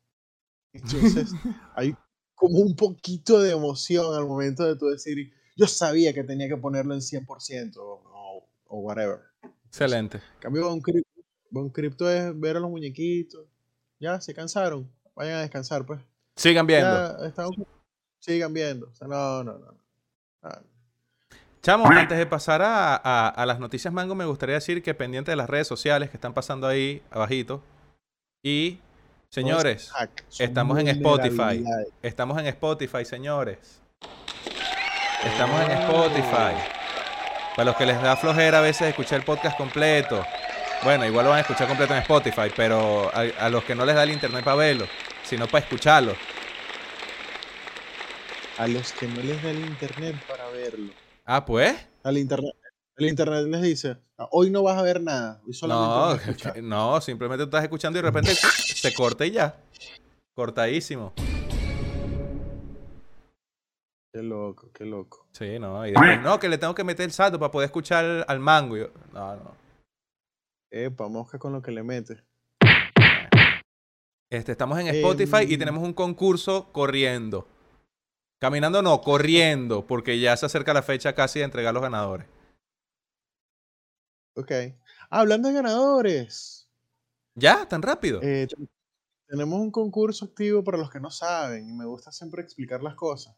Entonces 0.72 1.30
hay 1.74 1.94
como 2.34 2.58
un 2.58 2.74
poquito 2.74 3.40
de 3.40 3.52
emoción 3.52 4.14
al 4.14 4.26
momento 4.26 4.64
de 4.64 4.76
tú 4.76 4.86
decir, 4.86 5.32
yo 5.56 5.66
sabía 5.66 6.12
que 6.12 6.24
tenía 6.24 6.48
que 6.48 6.56
ponerlo 6.56 6.94
en 6.94 7.00
100% 7.00 7.76
o, 7.76 8.02
o, 8.04 8.48
o 8.66 8.78
whatever. 8.80 9.20
Excelente. 9.66 10.18
En 10.18 10.40
cambio, 10.40 10.62
con 10.68 10.80
cripto, 10.80 11.20
con 11.52 11.70
cripto 11.70 12.10
es 12.10 12.38
ver 12.38 12.56
a 12.56 12.60
los 12.60 12.70
muñequitos. 12.70 13.46
Ya, 14.00 14.20
se 14.20 14.34
cansaron. 14.34 14.90
Vayan 15.14 15.36
a 15.36 15.40
descansar, 15.42 15.86
pues. 15.86 16.00
Sigan 16.36 16.66
viendo. 16.66 17.20
Ya 17.20 17.26
están, 17.26 17.50
sigan 18.18 18.52
viendo. 18.52 18.88
O 18.88 18.94
sea, 18.94 19.06
no, 19.06 19.44
no, 19.44 19.58
no. 19.58 19.78
Ah, 20.42 20.60
Chamo, 21.64 21.86
antes 21.88 22.18
de 22.18 22.26
pasar 22.26 22.60
a, 22.60 22.94
a- 22.94 23.28
a 23.28 23.46
las 23.46 23.58
noticias 23.58 23.92
mango, 23.92 24.14
me 24.14 24.26
gustaría 24.26 24.54
decir 24.56 24.82
que 24.82 24.92
pendiente 24.94 25.30
de 25.30 25.36
las 25.36 25.48
redes 25.48 25.66
sociales 25.66 26.10
que 26.10 26.18
están 26.18 26.34
pasando 26.34 26.66
ahí 26.68 27.02
abajito. 27.10 27.62
Y, 28.42 28.80
señores, 29.30 29.90
estamos 30.38 30.78
en 30.78 30.88
Spotify. 30.88 31.64
estamos 32.02 32.38
en 32.38 32.46
Spotify, 32.48 33.04
señores. 33.06 33.80
Estamos 35.24 35.62
en 35.62 35.70
Spotify. 35.70 36.54
Para 37.56 37.64
los 37.64 37.76
que 37.76 37.86
les 37.86 38.02
da 38.02 38.14
flojera 38.16 38.58
a 38.58 38.60
veces 38.60 38.88
escuchar 38.88 39.20
el 39.20 39.24
podcast 39.24 39.56
completo. 39.56 40.22
Bueno, 40.82 41.06
igual 41.06 41.24
lo 41.24 41.30
van 41.30 41.38
a 41.38 41.42
escuchar 41.42 41.66
completo 41.66 41.94
en 41.94 42.00
Spotify, 42.00 42.52
pero 42.54 43.10
a, 43.14 43.20
a 43.46 43.48
los 43.48 43.64
que 43.64 43.74
no 43.74 43.86
les 43.86 43.94
da 43.94 44.02
el 44.02 44.10
internet 44.10 44.44
para 44.44 44.56
verlo, 44.56 44.86
sino 45.22 45.46
para 45.46 45.64
escucharlo. 45.64 46.14
A 48.58 48.66
los 48.66 48.92
que 48.92 49.06
no 49.08 49.22
les 49.22 49.42
da 49.42 49.48
el 49.50 49.60
internet 49.60 50.14
para 50.28 50.46
verlo. 50.50 50.92
Ah, 51.24 51.44
pues. 51.44 51.74
Al 52.02 52.18
internet. 52.18 52.54
El 52.96 53.06
internet 53.08 53.44
les 53.48 53.62
dice, 53.62 53.96
"Ah, 54.18 54.28
hoy 54.30 54.50
no 54.50 54.62
vas 54.62 54.78
a 54.78 54.82
ver 54.82 55.00
nada. 55.00 55.40
Hoy 55.46 55.52
solamente 55.54 55.88
No, 55.88 56.00
vas 56.00 56.12
a 56.12 56.16
escuchar". 56.30 56.62
no, 56.62 57.00
simplemente 57.00 57.44
tú 57.44 57.48
estás 57.48 57.64
escuchando 57.64 57.98
y 57.98 58.02
de 58.02 58.08
repente 58.08 58.34
se 58.34 58.94
corta 58.94 59.26
y 59.26 59.32
ya. 59.32 59.56
Cortadísimo. 60.36 61.12
Qué 64.12 64.22
loco, 64.22 64.70
qué 64.72 64.84
loco. 64.84 65.26
Sí, 65.32 65.58
no. 65.58 65.84
Y 65.86 65.90
después, 65.90 66.20
no, 66.20 66.38
que 66.38 66.48
le 66.48 66.58
tengo 66.58 66.74
que 66.74 66.84
meter 66.84 67.04
el 67.04 67.10
salto 67.12 67.38
para 67.38 67.50
poder 67.50 67.66
escuchar 67.66 68.24
al 68.28 68.38
mango. 68.38 68.76
Yo, 68.76 68.88
no, 69.12 69.34
no. 69.36 69.56
Epa, 70.70 71.08
mosca 71.08 71.38
con 71.38 71.52
lo 71.52 71.60
que 71.62 71.72
le 71.72 71.82
mete. 71.82 72.22
Este, 74.30 74.52
estamos 74.52 74.78
en 74.78 74.88
Spotify 74.88 75.44
y 75.48 75.54
Em. 75.54 75.58
tenemos 75.58 75.82
un 75.82 75.92
concurso 75.92 76.68
corriendo. 76.72 77.46
Caminando 78.44 78.82
no, 78.82 79.00
corriendo, 79.00 79.86
porque 79.86 80.20
ya 80.20 80.36
se 80.36 80.44
acerca 80.44 80.74
la 80.74 80.82
fecha 80.82 81.14
casi 81.14 81.38
de 81.38 81.46
entregar 81.46 81.72
los 81.72 81.82
ganadores. 81.82 82.26
Ok. 84.36 84.52
Hablando 85.08 85.48
de 85.48 85.54
ganadores. 85.54 86.68
¿Ya? 87.34 87.66
¿Tan 87.66 87.80
rápido? 87.80 88.20
eh, 88.22 88.46
ten- 88.46 88.68
tenemos 89.26 89.58
un 89.58 89.70
concurso 89.70 90.26
activo 90.26 90.62
para 90.62 90.76
los 90.76 90.90
que 90.90 91.00
no 91.00 91.10
saben. 91.10 91.66
Y 91.70 91.72
me 91.72 91.86
gusta 91.86 92.12
siempre 92.12 92.42
explicar 92.42 92.82
las 92.82 92.94
cosas. 92.96 93.34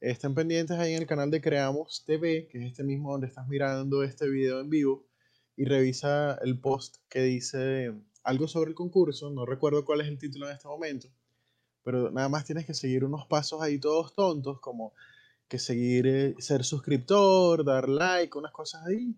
Estén 0.00 0.34
pendientes 0.34 0.76
ahí 0.80 0.94
en 0.94 1.02
el 1.02 1.06
canal 1.06 1.30
de 1.30 1.40
Creamos 1.40 2.02
TV, 2.04 2.48
que 2.50 2.58
es 2.58 2.64
este 2.72 2.82
mismo 2.82 3.12
donde 3.12 3.28
estás 3.28 3.46
mirando 3.46 4.02
este 4.02 4.28
video 4.28 4.58
en 4.58 4.68
vivo. 4.68 5.06
Y 5.54 5.64
revisa 5.64 6.36
el 6.42 6.58
post 6.60 6.96
que 7.08 7.22
dice 7.22 7.94
algo 8.24 8.48
sobre 8.48 8.70
el 8.70 8.74
concurso. 8.74 9.30
No 9.30 9.46
recuerdo 9.46 9.84
cuál 9.84 10.00
es 10.00 10.08
el 10.08 10.18
título 10.18 10.48
en 10.48 10.54
este 10.56 10.66
momento. 10.66 11.06
Pero 11.84 12.10
nada 12.10 12.28
más 12.28 12.44
tienes 12.44 12.66
que 12.66 12.74
seguir 12.74 13.04
unos 13.04 13.26
pasos 13.26 13.62
ahí 13.62 13.78
todos 13.78 14.14
tontos, 14.14 14.60
como 14.60 14.92
que 15.48 15.58
seguir, 15.58 16.06
eh, 16.06 16.34
ser 16.38 16.64
suscriptor, 16.64 17.64
dar 17.64 17.88
like, 17.88 18.38
unas 18.38 18.52
cosas 18.52 18.86
ahí. 18.86 19.14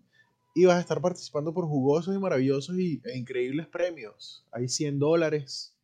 Y 0.55 0.65
vas 0.65 0.77
a 0.77 0.81
estar 0.81 1.01
participando 1.01 1.53
por 1.53 1.65
jugosos 1.65 2.15
y 2.15 2.19
maravillosos 2.19 2.77
y, 2.77 3.01
e 3.05 3.17
increíbles 3.17 3.67
premios. 3.67 4.45
Hay 4.51 4.67
100 4.69 4.99
dólares. 4.99 5.75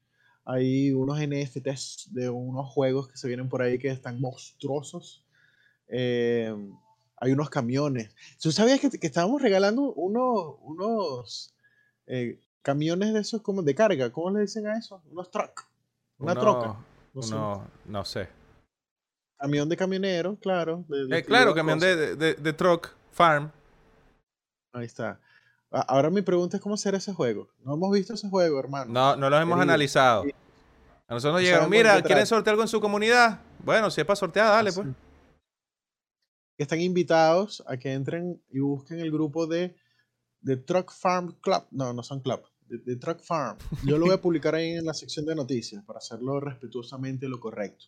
Hay 0.46 0.92
unos 0.92 1.20
NFTs 1.20 2.10
de 2.12 2.30
unos 2.30 2.68
juegos 2.72 3.08
que 3.08 3.18
se 3.18 3.28
vienen 3.28 3.50
por 3.50 3.62
ahí 3.62 3.78
que 3.78 3.90
están 3.90 4.20
monstruosos. 4.20 5.24
Eh, 5.88 6.54
hay 7.18 7.32
unos 7.32 7.50
camiones. 7.50 8.10
¿Tú 8.42 8.52
sabías 8.52 8.80
que, 8.80 8.90
que 8.90 9.08
estábamos 9.08 9.42
regalando 9.42 9.94
unos, 9.94 10.56
unos 10.62 11.54
eh, 12.08 12.40
camiones 12.64 13.14
de 13.14 13.20
esos 13.20 13.42
como 13.42 13.62
de 13.62 13.76
carga? 13.76 14.12
¿Cómo 14.12 14.32
le 14.32 14.42
dicen 14.42 14.66
a 14.68 14.78
eso? 14.78 15.04
Unos 15.12 15.30
truck. 15.30 15.69
Una 16.20 16.34
Uno- 16.34 16.42
troca. 16.42 16.76
No 17.14 17.22
sé. 17.24 17.36
no 17.86 18.06
sé. 18.06 18.30
Camión 19.38 19.68
de 19.70 19.78
camionero, 19.78 20.36
claro. 20.38 20.84
de- 20.88 21.08
de 21.08 21.18
Eh, 21.20 21.24
claro, 21.24 21.56
camión 21.56 21.80
de, 21.80 22.16
de, 22.16 22.34
de 22.36 22.54
truck, 22.54 22.90
farm. 23.12 23.52
Ahí 24.74 24.86
está. 24.86 25.20
Ahora 25.72 26.10
mi 26.10 26.22
pregunta 26.22 26.58
es 26.58 26.64
cómo 26.64 26.78
será 26.78 26.98
ese 26.98 27.14
juego. 27.14 27.48
No 27.64 27.76
hemos 27.76 27.92
visto 27.92 28.14
ese 28.14 28.30
juego, 28.30 28.60
hermano. 28.60 28.92
No, 28.92 29.16
no 29.16 29.30
los 29.30 29.40
hemos 29.42 29.56
Querido. 29.58 29.64
analizado. 29.64 30.24
Sí. 30.24 30.34
A 31.08 31.14
nosotros 31.14 31.34
nos 31.36 31.42
No 31.42 31.46
llegaron, 31.46 31.70
mira, 31.70 31.92
¿quieren 31.94 32.08
trata". 32.10 32.26
sortear 32.26 32.54
algo 32.54 32.64
en 32.64 32.68
su 32.68 32.82
comunidad? 32.82 33.40
Bueno, 33.64 33.90
si 33.90 34.02
es 34.02 34.06
para 34.08 34.16
sortear, 34.16 34.48
dale, 34.48 34.72
pues. 34.74 34.88
Así. 34.88 34.96
están 36.58 36.82
invitados 36.82 37.64
a 37.68 37.78
que 37.78 37.94
entren 37.94 38.44
y 38.50 38.60
busquen 38.60 39.00
el 39.00 39.12
grupo 39.12 39.48
de, 39.48 39.76
de 40.42 40.58
Truck 40.58 40.92
Farm 40.92 41.32
Club. 41.40 41.64
No, 41.72 41.94
no 41.94 42.04
son 42.04 42.20
club. 42.20 42.42
De, 42.70 42.78
de 42.78 42.96
Truck 42.96 43.22
Farm. 43.22 43.58
Yo 43.86 43.98
lo 43.98 44.06
voy 44.06 44.14
a 44.16 44.22
publicar 44.22 44.56
ahí 44.56 44.72
en 44.74 44.86
la 44.86 44.94
sección 44.94 45.26
de 45.26 45.36
noticias 45.36 45.84
para 45.84 45.98
hacerlo 46.00 46.40
respetuosamente 46.40 47.28
lo 47.28 47.40
correcto. 47.40 47.86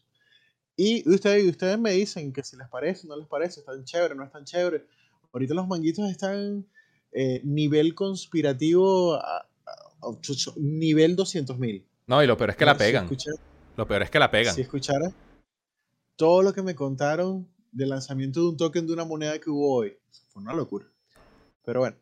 Y 0.75 1.07
ustedes, 1.09 1.45
ustedes 1.47 1.77
me 1.77 1.91
dicen 1.91 2.33
que 2.33 2.43
si 2.43 2.57
les 2.57 2.67
parece, 2.67 3.07
no 3.07 3.15
les 3.15 3.27
parece, 3.27 3.59
están 3.59 3.83
chévere, 3.85 4.15
no 4.15 4.23
están 4.23 4.43
chévere. 4.45 4.85
Ahorita 5.33 5.53
los 5.53 5.67
manguitos 5.67 6.09
están 6.09 6.65
eh, 7.11 7.41
nivel 7.43 7.93
conspirativo, 7.93 9.13
a, 9.15 9.37
a- 9.37 9.45
a- 10.01 10.53
nivel 10.57 11.15
200 11.15 11.59
mil. 11.59 11.85
No, 12.07 12.23
y 12.23 12.27
lo 12.27 12.35
peor 12.37 12.49
es 12.51 12.55
que 12.57 12.65
la 12.65 12.77
pegan. 12.77 13.07
Lo 13.77 13.87
peor 13.87 14.01
es 14.01 14.09
que 14.09 14.19
la 14.19 14.31
pegan. 14.31 14.55
Si 14.55 14.61
escuchara 14.61 15.13
todo 16.15 16.41
lo 16.41 16.53
que 16.53 16.61
me 16.61 16.73
contaron 16.75 17.47
del 17.71 17.89
lanzamiento 17.89 18.41
de 18.41 18.47
un 18.47 18.57
token 18.57 18.87
de 18.87 18.93
una 18.93 19.05
moneda 19.05 19.39
que 19.39 19.49
hubo 19.49 19.75
hoy, 19.75 19.97
fue 20.29 20.41
una 20.41 20.53
locura. 20.53 20.87
Pero 21.63 21.81
bueno, 21.81 21.97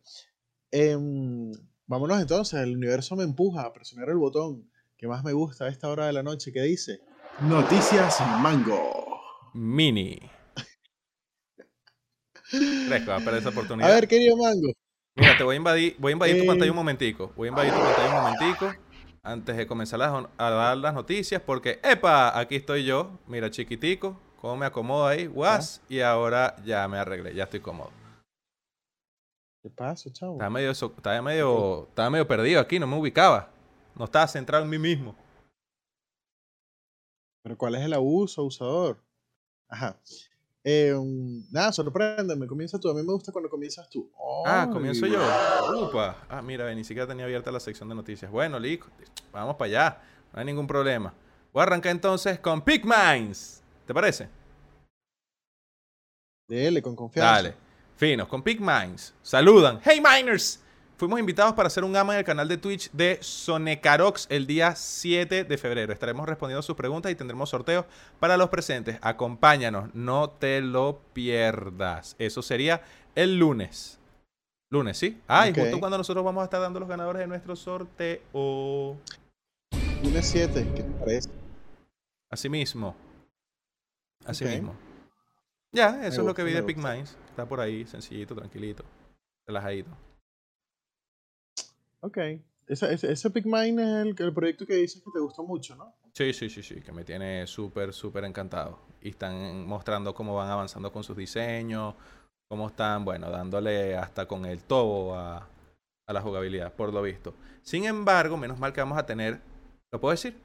em, 0.72 1.52
vámonos 1.90 2.22
entonces. 2.22 2.60
El 2.62 2.78
universo 2.78 3.16
me 3.16 3.24
empuja 3.24 3.64
a 3.64 3.74
presionar 3.74 4.10
el 4.10 4.18
botón 4.18 4.70
que 4.96 5.08
más 5.08 5.24
me 5.24 5.34
gusta 5.34 5.66
a 5.66 5.70
esta 5.70 5.90
hora 5.90 6.06
de 6.08 6.14
la 6.14 6.24
noche 6.24 6.54
que 6.54 6.62
dice 6.62 7.02
Noticias 7.42 8.20
Mango. 8.42 9.20
Mini. 9.54 10.20
¿Crees 12.52 13.04
que 13.04 13.10
va 13.10 13.18
a 13.18 13.20
perder 13.20 13.40
esa 13.40 13.50
A 13.50 13.52
oportunidad? 13.52 13.90
ver, 13.90 14.08
querido 14.08 14.38
Mango. 14.38 14.72
Mira, 15.16 15.38
te 15.38 15.44
voy 15.44 15.56
a 15.56 15.58
invadir, 15.58 15.96
voy 16.00 16.12
a 16.12 16.14
invadir 16.14 16.38
tu 16.38 16.44
Eh. 16.44 16.48
pantalla 16.48 16.72
un 16.72 16.78
momentico. 16.78 17.34
Voy 17.36 17.48
a 17.48 17.50
invadir 17.50 17.74
tu 17.74 17.80
pantalla 17.80 18.08
un 18.20 18.24
momentico 18.24 18.76
antes 19.24 19.58
de 19.58 19.68
comenzar 19.68 20.02
a 20.02 20.50
dar 20.50 20.78
las 20.78 20.94
noticias 20.94 21.42
porque, 21.42 21.80
¡epa! 21.84 22.38
Aquí 22.40 22.56
estoy 22.56 22.86
yo. 22.86 23.20
Mira, 23.28 23.50
chiquitico, 23.50 24.20
cómo 24.40 24.56
me 24.58 24.66
acomodo 24.66 25.08
ahí, 25.08 25.28
guas. 25.28 25.82
Y 25.90 26.00
ahora 26.02 26.56
ya 26.66 26.88
me 26.88 26.98
arreglé, 26.98 27.34
ya 27.36 27.44
estoy 27.46 27.60
cómodo. 27.60 27.92
¿Qué 29.62 29.70
pasa, 29.70 30.10
chavo? 30.12 30.34
Estaba 30.34 30.50
medio, 30.50 30.74
so- 30.74 30.94
estaba 30.96 31.22
medio, 31.22 31.88
estaba 31.90 32.10
medio 32.10 32.28
perdido 32.28 32.62
aquí, 32.62 32.80
no 32.80 32.88
me 32.88 32.98
ubicaba. 32.98 33.52
No 33.96 34.06
estaba 34.06 34.28
centrado 34.28 34.64
en 34.64 34.70
mí 34.70 34.80
mismo. 34.80 35.16
Pero 37.44 37.58
¿cuál 37.58 37.76
es 37.76 37.82
el 37.82 37.94
abuso, 37.94 38.42
abusador? 38.42 39.04
Ajá. 39.68 40.00
Em, 40.64 41.44
nada, 41.52 41.72
sorpréndeme. 41.74 42.48
Comienza 42.48 42.80
tú. 42.80 42.90
A 42.90 42.94
mí 42.94 43.02
me 43.02 43.12
gusta 43.14 43.32
cuando 43.32 43.50
comienzas 43.50 43.90
tú. 43.90 44.10
Ah, 44.46 44.70
comienzo 44.72 45.06
yo. 45.08 45.20
Upa. 45.88 46.26
Ah, 46.30 46.42
mira, 46.42 46.74
ni 46.74 46.84
siquiera 46.84 47.08
tenía 47.08 47.26
abierta 47.26 47.52
la 47.52 47.60
sección 47.60 47.90
de 47.90 47.96
noticias. 47.96 48.30
Bueno, 48.32 48.60
listo. 48.60 48.88
Vamos 49.32 49.56
para 49.56 49.68
allá. 49.68 50.02
No 50.34 50.40
hay 50.40 50.46
ningún 50.46 50.68
problema. 50.68 51.14
Voy 51.54 51.62
a 51.62 51.64
arrancar 51.64 51.92
entonces 51.92 52.40
con 52.40 52.62
Pick 52.62 52.86
Minds. 52.86 53.64
¿Te 53.86 53.94
parece? 53.94 54.30
Dele, 56.48 56.82
con 56.82 56.96
confianza. 56.96 57.34
Dale. 57.36 57.56
Finos, 58.00 58.30
con 58.30 58.42
Pick 58.42 58.62
Minds. 58.62 59.14
Saludan. 59.22 59.82
Hey 59.84 60.02
Miners. 60.02 60.62
Fuimos 60.96 61.20
invitados 61.20 61.54
para 61.54 61.68
hacer 61.68 61.84
un 61.84 61.94
ama 61.98 62.14
en 62.14 62.20
el 62.20 62.26
canal 62.26 62.48
de 62.48 62.56
Twitch 62.56 62.90
de 62.92 63.18
Sonecarox 63.20 64.28
el 64.30 64.48
día 64.48 64.74
7 64.74 65.44
de 65.44 65.58
febrero. 65.58 65.92
Estaremos 65.92 66.26
respondiendo 66.26 66.62
sus 66.62 66.78
preguntas 66.78 67.12
y 67.12 67.16
tendremos 67.16 67.50
sorteos 67.50 67.84
para 68.22 68.38
los 68.38 68.48
presentes. 68.48 68.98
Acompáñanos, 69.02 69.94
no 69.94 70.30
te 70.30 70.62
lo 70.62 71.02
pierdas. 71.12 72.16
Eso 72.20 72.42
sería 72.42 72.84
el 73.16 73.38
lunes. 73.38 74.00
Lunes, 74.72 74.98
¿sí? 74.98 75.20
Ah, 75.28 75.50
y 75.50 75.54
justo 75.54 75.82
cuando 75.82 75.98
nosotros 75.98 76.24
vamos 76.24 76.40
a 76.40 76.46
estar 76.46 76.62
dando 76.62 76.80
los 76.80 76.88
ganadores 76.88 77.20
de 77.20 77.28
nuestro 77.28 77.58
sorteo. 77.58 78.96
Lunes 80.04 80.26
7, 80.26 80.72
¿qué 80.74 80.84
te 80.84 80.92
parece? 80.92 81.30
Así 82.32 82.48
mismo. 82.48 82.96
Así 84.26 84.46
mismo. 84.46 84.74
Ya, 85.72 86.06
eso 86.06 86.22
es 86.22 86.28
lo 86.28 86.34
que 86.34 86.44
vi 86.44 86.54
de 86.54 86.62
gusta. 86.62 86.94
Minds. 86.94 87.18
Está 87.30 87.48
por 87.48 87.60
ahí, 87.60 87.86
sencillito, 87.86 88.36
tranquilito, 88.36 88.84
relajadito. 89.48 89.92
Ok. 92.02 92.18
Ese, 92.68 92.94
ese, 92.94 93.12
ese 93.12 93.30
PicMine 93.32 93.82
es 93.82 94.06
el, 94.06 94.16
el 94.26 94.34
proyecto 94.34 94.66
que 94.66 94.76
dices 94.76 95.02
que 95.04 95.12
te 95.12 95.20
gustó 95.20 95.44
mucho, 95.44 95.76
¿no? 95.76 95.96
Sí, 96.14 96.34
sí, 96.34 96.50
sí, 96.50 96.62
sí, 96.62 96.82
que 96.82 96.92
me 96.92 97.04
tiene 97.04 97.48
súper, 97.48 97.94
súper 97.94 98.26
encantado. 98.26 98.80
Y 99.02 99.10
están 99.10 99.66
mostrando 99.66 100.14
cómo 100.14 100.36
van 100.36 100.50
avanzando 100.50 100.92
con 100.92 101.04
sus 101.04 101.18
diseños, 101.18 101.96
cómo 102.48 102.68
están, 102.68 103.06
bueno, 103.06 103.30
dándole 103.30 103.96
hasta 103.96 104.28
con 104.28 104.46
el 104.46 104.64
tobo 104.64 105.16
a, 105.16 105.48
a 106.08 106.14
la 106.14 106.22
jugabilidad, 106.22 106.74
por 106.74 106.94
lo 106.94 107.02
visto. 107.02 107.34
Sin 107.62 107.86
embargo, 107.86 108.38
menos 108.38 108.60
mal 108.60 108.74
que 108.74 108.82
vamos 108.82 108.98
a 108.98 109.06
tener, 109.06 109.40
¿lo 109.92 110.00
puedo 110.00 110.12
decir? 110.12 110.40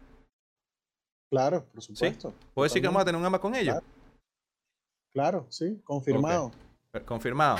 Claro, 1.30 1.64
por 1.64 1.82
supuesto. 1.82 2.34
¿Puedo 2.54 2.64
decir 2.64 2.80
que 2.80 2.88
vamos 2.88 3.02
a 3.02 3.04
tener 3.04 3.18
un 3.20 3.26
ama 3.26 3.40
con 3.40 3.54
ellos? 3.54 3.74
Claro, 3.74 3.86
sí, 5.48 5.80
confirmado. 5.84 6.50
Confirmado. 7.04 7.56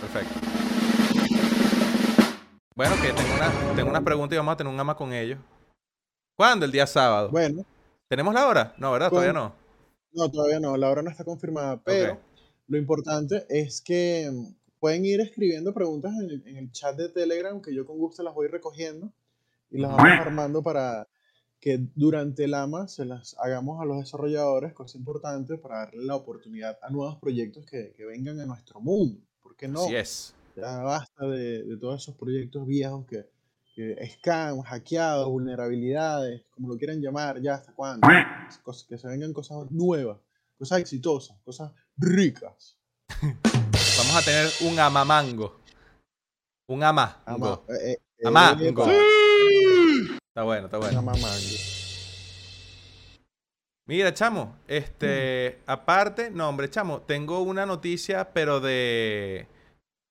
Perfecto. 0.00 0.40
Bueno, 2.74 2.94
que 3.02 3.12
tengo 3.12 3.34
una, 3.34 3.74
tengo 3.76 3.90
una 3.90 4.04
pregunta 4.04 4.34
y 4.34 4.38
vamos 4.38 4.54
a 4.54 4.56
tener 4.56 4.72
un 4.72 4.80
ama 4.80 4.96
con 4.96 5.12
ellos. 5.12 5.38
¿Cuándo? 6.36 6.64
El 6.64 6.72
día 6.72 6.86
sábado. 6.86 7.30
Bueno, 7.30 7.64
¿Tenemos 8.10 8.34
la 8.34 8.48
hora? 8.48 8.74
No, 8.76 8.90
¿verdad? 8.90 9.08
Todavía 9.08 9.32
no. 9.32 9.54
no, 10.12 10.30
todavía 10.30 10.58
no, 10.58 10.76
la 10.76 10.90
hora 10.90 11.00
no 11.00 11.10
está 11.10 11.24
confirmada, 11.24 11.80
pero 11.84 12.18
lo 12.66 12.76
importante 12.76 13.46
es 13.48 13.80
que 13.80 14.28
mm, 14.32 14.54
pueden 14.80 15.04
ir 15.04 15.20
escribiendo 15.20 15.72
preguntas 15.72 16.12
en 16.20 16.30
el, 16.30 16.42
en 16.48 16.56
el 16.56 16.72
chat 16.72 16.96
de 16.96 17.08
Telegram, 17.08 17.62
que 17.62 17.72
yo 17.72 17.86
con 17.86 17.98
gusto 17.98 18.24
las 18.24 18.34
voy 18.34 18.48
recogiendo 18.48 19.12
y 19.70 19.78
las 19.78 19.92
vamos 19.92 20.26
armando 20.26 20.60
para 20.60 21.06
que 21.60 21.78
durante 21.94 22.44
el 22.44 22.54
AMA 22.54 22.88
se 22.88 23.04
las 23.04 23.36
hagamos 23.38 23.80
a 23.80 23.84
los 23.84 23.98
desarrolladores, 23.98 24.72
cosa 24.72 24.96
importante 24.96 25.58
para 25.58 25.80
darle 25.80 26.04
la 26.04 26.16
oportunidad 26.16 26.78
a 26.82 26.88
nuevos 26.90 27.16
proyectos 27.18 27.66
que, 27.66 27.92
que 27.94 28.04
vengan 28.06 28.40
a 28.40 28.46
nuestro 28.46 28.80
mundo. 28.80 29.20
¿Por 29.42 29.54
qué 29.56 29.68
no? 29.68 29.84
Así 29.84 29.94
es. 29.94 30.34
Ya 30.56 30.78
basta 30.82 31.26
de, 31.26 31.62
de 31.64 31.76
todos 31.76 32.02
esos 32.02 32.16
proyectos 32.16 32.66
viejos 32.66 33.06
que, 33.06 33.26
que 33.74 33.94
scam, 34.10 34.60
hackeados, 34.62 35.28
vulnerabilidades, 35.28 36.42
como 36.50 36.68
lo 36.68 36.78
quieran 36.78 37.00
llamar, 37.00 37.40
ya 37.42 37.54
hasta 37.54 37.72
cuándo. 37.72 38.06
Cosas- 38.62 38.84
que 38.88 38.96
se 38.98 39.06
vengan 39.08 39.32
cosas 39.34 39.70
nuevas, 39.70 40.18
cosas 40.58 40.80
exitosas, 40.80 41.36
cosas 41.44 41.72
ricas. 41.98 42.78
Vamos 43.20 44.16
a 44.16 44.22
tener 44.24 44.48
un 44.62 44.78
amamango. 44.78 45.60
Un 46.68 46.82
ama. 46.82 47.20
Ama, 47.26 47.60
eh, 47.68 47.98
eh, 48.18 48.26
Amango. 48.26 48.84
epa, 48.84 48.92
Está 50.30 50.44
bueno, 50.44 50.66
está 50.66 50.78
bueno. 50.78 51.02
Mira, 53.88 54.14
chamo, 54.14 54.56
este, 54.68 55.58
Mm. 55.58 55.62
aparte, 55.66 56.30
no, 56.30 56.48
hombre, 56.48 56.70
chamo, 56.70 57.00
tengo 57.02 57.40
una 57.40 57.66
noticia, 57.66 58.32
pero 58.32 58.60
de, 58.60 59.48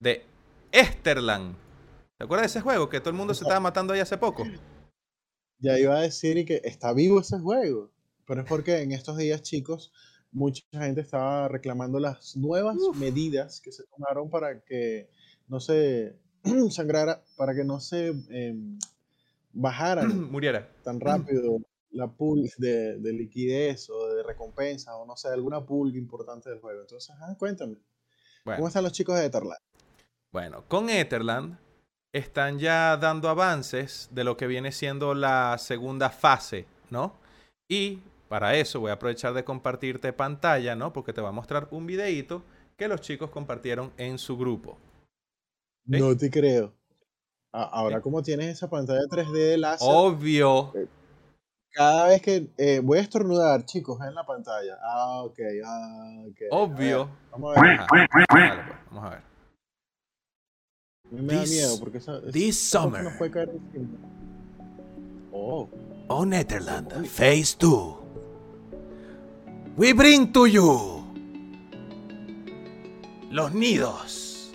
de 0.01 0.25
Esterland. 0.73 1.55
¿Te 2.17 2.25
acuerdas 2.25 2.51
de 2.51 2.59
ese 2.59 2.61
juego 2.61 2.89
que 2.89 2.99
todo 2.99 3.11
el 3.11 3.15
mundo 3.15 3.33
se 3.33 3.45
estaba 3.45 3.61
matando 3.61 3.93
ahí 3.93 4.01
hace 4.01 4.17
poco? 4.17 4.43
Ya 5.59 5.79
iba 5.79 5.97
a 5.97 6.01
decir 6.01 6.37
y 6.37 6.43
que 6.43 6.59
está 6.65 6.91
vivo 6.91 7.21
ese 7.21 7.39
juego, 7.39 7.89
pero 8.25 8.41
es 8.41 8.47
porque 8.47 8.81
en 8.81 8.91
estos 8.91 9.15
días, 9.15 9.41
chicos, 9.41 9.93
mucha 10.33 10.61
gente 10.73 10.99
estaba 10.99 11.47
reclamando 11.47 11.97
las 11.99 12.35
nuevas 12.35 12.75
medidas 12.95 13.61
que 13.61 13.71
se 13.71 13.83
tomaron 13.85 14.29
para 14.29 14.59
que 14.65 15.09
no 15.47 15.61
se 15.61 16.17
sangrara, 16.71 17.23
para 17.37 17.55
que 17.55 17.63
no 17.63 17.79
se 17.79 18.07
em, 18.29 18.77
bajaran 19.59 20.09
Muriera. 20.31 20.69
tan 20.83 20.99
rápido 21.01 21.59
la 21.91 22.07
pool 22.15 22.49
de, 22.57 22.97
de 22.99 23.13
liquidez 23.13 23.89
o 23.89 24.13
de 24.15 24.23
recompensa 24.23 24.95
o 24.97 25.05
no 25.05 25.15
sé, 25.17 25.29
alguna 25.29 25.65
pool 25.65 25.95
importante 25.95 26.49
del 26.49 26.59
juego. 26.59 26.81
Entonces, 26.81 27.09
ajá, 27.15 27.35
cuéntame, 27.37 27.77
¿cómo 28.53 28.67
Bueno, 28.67 28.67
están 28.67 28.83
los 28.83 28.93
chicos 28.93 29.17
de 29.17 29.25
Etherland? 29.25 29.59
bueno, 30.31 30.63
con 30.67 30.89
Etherland 30.89 31.57
están 32.13 32.59
ya 32.59 32.97
dando 32.97 33.29
avances 33.29 34.09
de 34.11 34.23
lo 34.23 34.37
que 34.37 34.47
viene 34.47 34.71
siendo 34.71 35.13
la 35.13 35.57
segunda 35.59 36.09
fase, 36.09 36.65
¿no? 36.89 37.15
Y 37.67 37.99
para 38.27 38.55
eso 38.55 38.79
voy 38.79 38.91
a 38.91 38.93
aprovechar 38.95 39.33
de 39.33 39.43
compartirte 39.43 40.13
pantalla, 40.13 40.75
¿no? 40.75 40.93
Porque 40.93 41.13
te 41.13 41.21
va 41.21 41.29
a 41.29 41.33
mostrar 41.33 41.67
un 41.71 41.85
videíto 41.85 42.43
que 42.77 42.87
los 42.87 43.01
chicos 43.01 43.29
compartieron 43.31 43.91
en 43.97 44.17
su 44.17 44.37
grupo. 44.37 44.77
¿Sí? 45.91 45.99
No 45.99 46.15
te 46.15 46.29
creo. 46.29 46.78
Ahora, 47.51 47.99
como 48.01 48.21
tienes 48.21 48.47
esa 48.47 48.69
pantalla 48.69 49.01
3D 49.09 49.31
de 49.33 49.57
láser, 49.57 49.87
Obvio. 49.89 50.71
cada 51.73 52.07
vez 52.07 52.21
que 52.21 52.51
eh, 52.57 52.79
voy 52.83 52.99
a 52.99 53.01
estornudar, 53.01 53.65
chicos, 53.65 53.99
en 54.07 54.13
la 54.13 54.23
pantalla. 54.23 54.77
Ah, 54.83 55.23
ok, 55.23 55.39
ah, 55.65 56.23
ok. 56.29 56.37
Obvio. 56.51 57.09
Vamos 57.31 57.57
a 57.57 57.61
ver. 57.61 57.79
Pues, 57.89 58.07
vamos 58.91 59.03
a 59.05 59.09
ver. 59.09 59.19
A 61.11 61.15
mí 61.15 61.21
me 61.23 61.33
da 61.35 61.41
miedo 61.43 61.79
porque 61.79 61.97
esa, 61.97 62.17
esa- 62.19 62.31
this 62.31 62.59
summer. 62.69 63.03
nos 63.03 63.13
puede 63.13 63.31
caer 63.31 63.49
encima. 63.49 63.97
Oh, 65.31 65.67
On 66.07 66.29
Netherland, 66.29 67.05
Phase 67.07 67.55
2. 67.59 67.95
We 69.75 69.93
bring 69.93 70.31
to 70.33 70.45
you 70.45 71.03
los 73.31 73.53
nidos, 73.53 74.51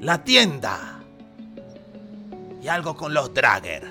la 0.00 0.22
tienda 0.22 0.93
y 2.64 2.68
algo 2.68 2.96
con 2.96 3.12
los 3.12 3.34
Dragger. 3.34 3.84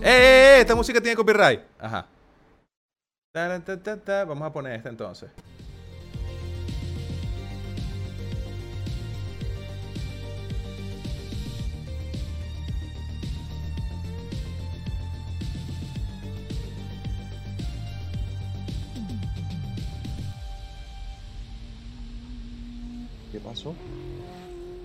¡Eh, 0.00 0.08
eh, 0.08 0.56
eh! 0.56 0.60
Esta 0.60 0.74
música 0.74 0.98
tiene 0.98 1.14
copyright. 1.14 1.60
Ajá. 1.78 2.06
Vamos 3.34 4.42
a 4.42 4.50
poner 4.50 4.76
esta 4.76 4.88
entonces. 4.88 5.30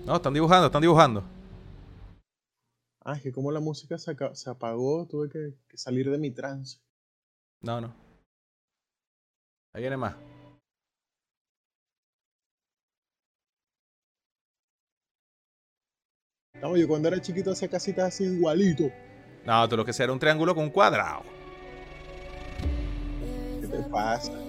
No, 0.06 0.14
están 0.14 0.34
dibujando, 0.34 0.66
están 0.66 0.82
dibujando. 0.82 1.24
Ah, 3.04 3.14
es 3.16 3.22
que 3.22 3.32
como 3.32 3.50
la 3.50 3.58
música 3.58 3.98
se, 3.98 4.12
apagó, 4.48 5.04
tuve 5.08 5.28
que, 5.28 5.54
que 5.68 5.76
salir 5.76 6.08
de 6.08 6.16
mi 6.16 6.30
trance. 6.30 6.78
No, 7.60 7.80
no. 7.80 7.92
Ahí 9.72 9.80
viene 9.80 9.96
más. 9.96 10.14
No, 16.62 16.76
yo 16.76 16.86
cuando 16.86 17.08
era 17.08 17.20
chiquito 17.20 17.50
hacía 17.50 17.68
casitas 17.68 18.14
así 18.14 18.24
igualito. 18.24 18.84
No, 19.44 19.68
tú 19.68 19.76
lo 19.76 19.84
que 19.84 19.92
sea 19.92 20.04
era 20.04 20.12
un 20.12 20.20
triángulo 20.20 20.54
con 20.54 20.64
un 20.64 20.70
cuadrado. 20.70 21.24
¿Qué 23.60 23.66
te 23.66 23.82
pasa? 23.90 24.45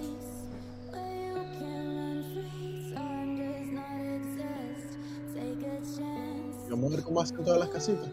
Vamos 6.70 6.92
a 6.92 6.96
ver 6.96 7.04
cómo 7.04 7.20
hacen 7.20 7.42
todas 7.44 7.58
las 7.58 7.68
casitas. 7.68 8.08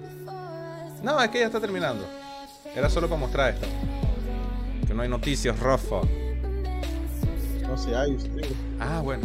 No, 1.04 1.22
es 1.22 1.30
que 1.30 1.40
ya 1.40 1.46
está 1.46 1.60
terminando. 1.60 2.06
Era 2.76 2.90
solo 2.90 3.08
para 3.08 3.20
mostrar 3.20 3.54
esto. 3.54 3.68
Que 4.88 4.94
no 4.94 5.02
hay 5.02 5.10
noticias, 5.10 5.60
Rafa. 5.60 6.02
No 7.62 7.78
sé, 7.78 7.96
hay 7.96 8.16
usted. 8.16 8.46
Ah, 8.80 9.02
bueno. 9.04 9.24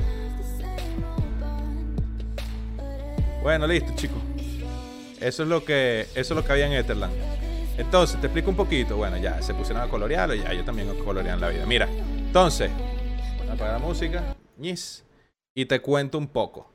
Bueno, 3.42 3.66
listo, 3.66 3.92
chicos. 3.94 4.18
Eso 5.20 5.42
es 5.42 5.48
lo 5.48 5.64
que 5.64 6.02
eso 6.14 6.34
es 6.34 6.36
lo 6.36 6.44
que 6.44 6.52
había 6.52 6.66
en 6.66 6.72
Etherland. 6.72 7.12
Entonces, 7.78 8.20
te 8.20 8.26
explico 8.26 8.50
un 8.50 8.56
poquito. 8.56 8.96
Bueno, 8.96 9.16
ya 9.16 9.40
se 9.42 9.54
pusieron 9.54 9.82
a 9.82 9.88
colorearlo, 9.88 10.34
ya 10.34 10.52
yo 10.52 10.64
también 10.64 10.88
colorean 11.04 11.40
la 11.40 11.48
vida. 11.48 11.64
Mira, 11.66 11.88
entonces, 12.18 12.70
apagar 13.50 13.80
la 13.80 13.86
música, 13.86 14.36
ñis, 14.58 15.04
y 15.54 15.64
te 15.66 15.80
cuento 15.80 16.18
un 16.18 16.26
poco. 16.26 16.70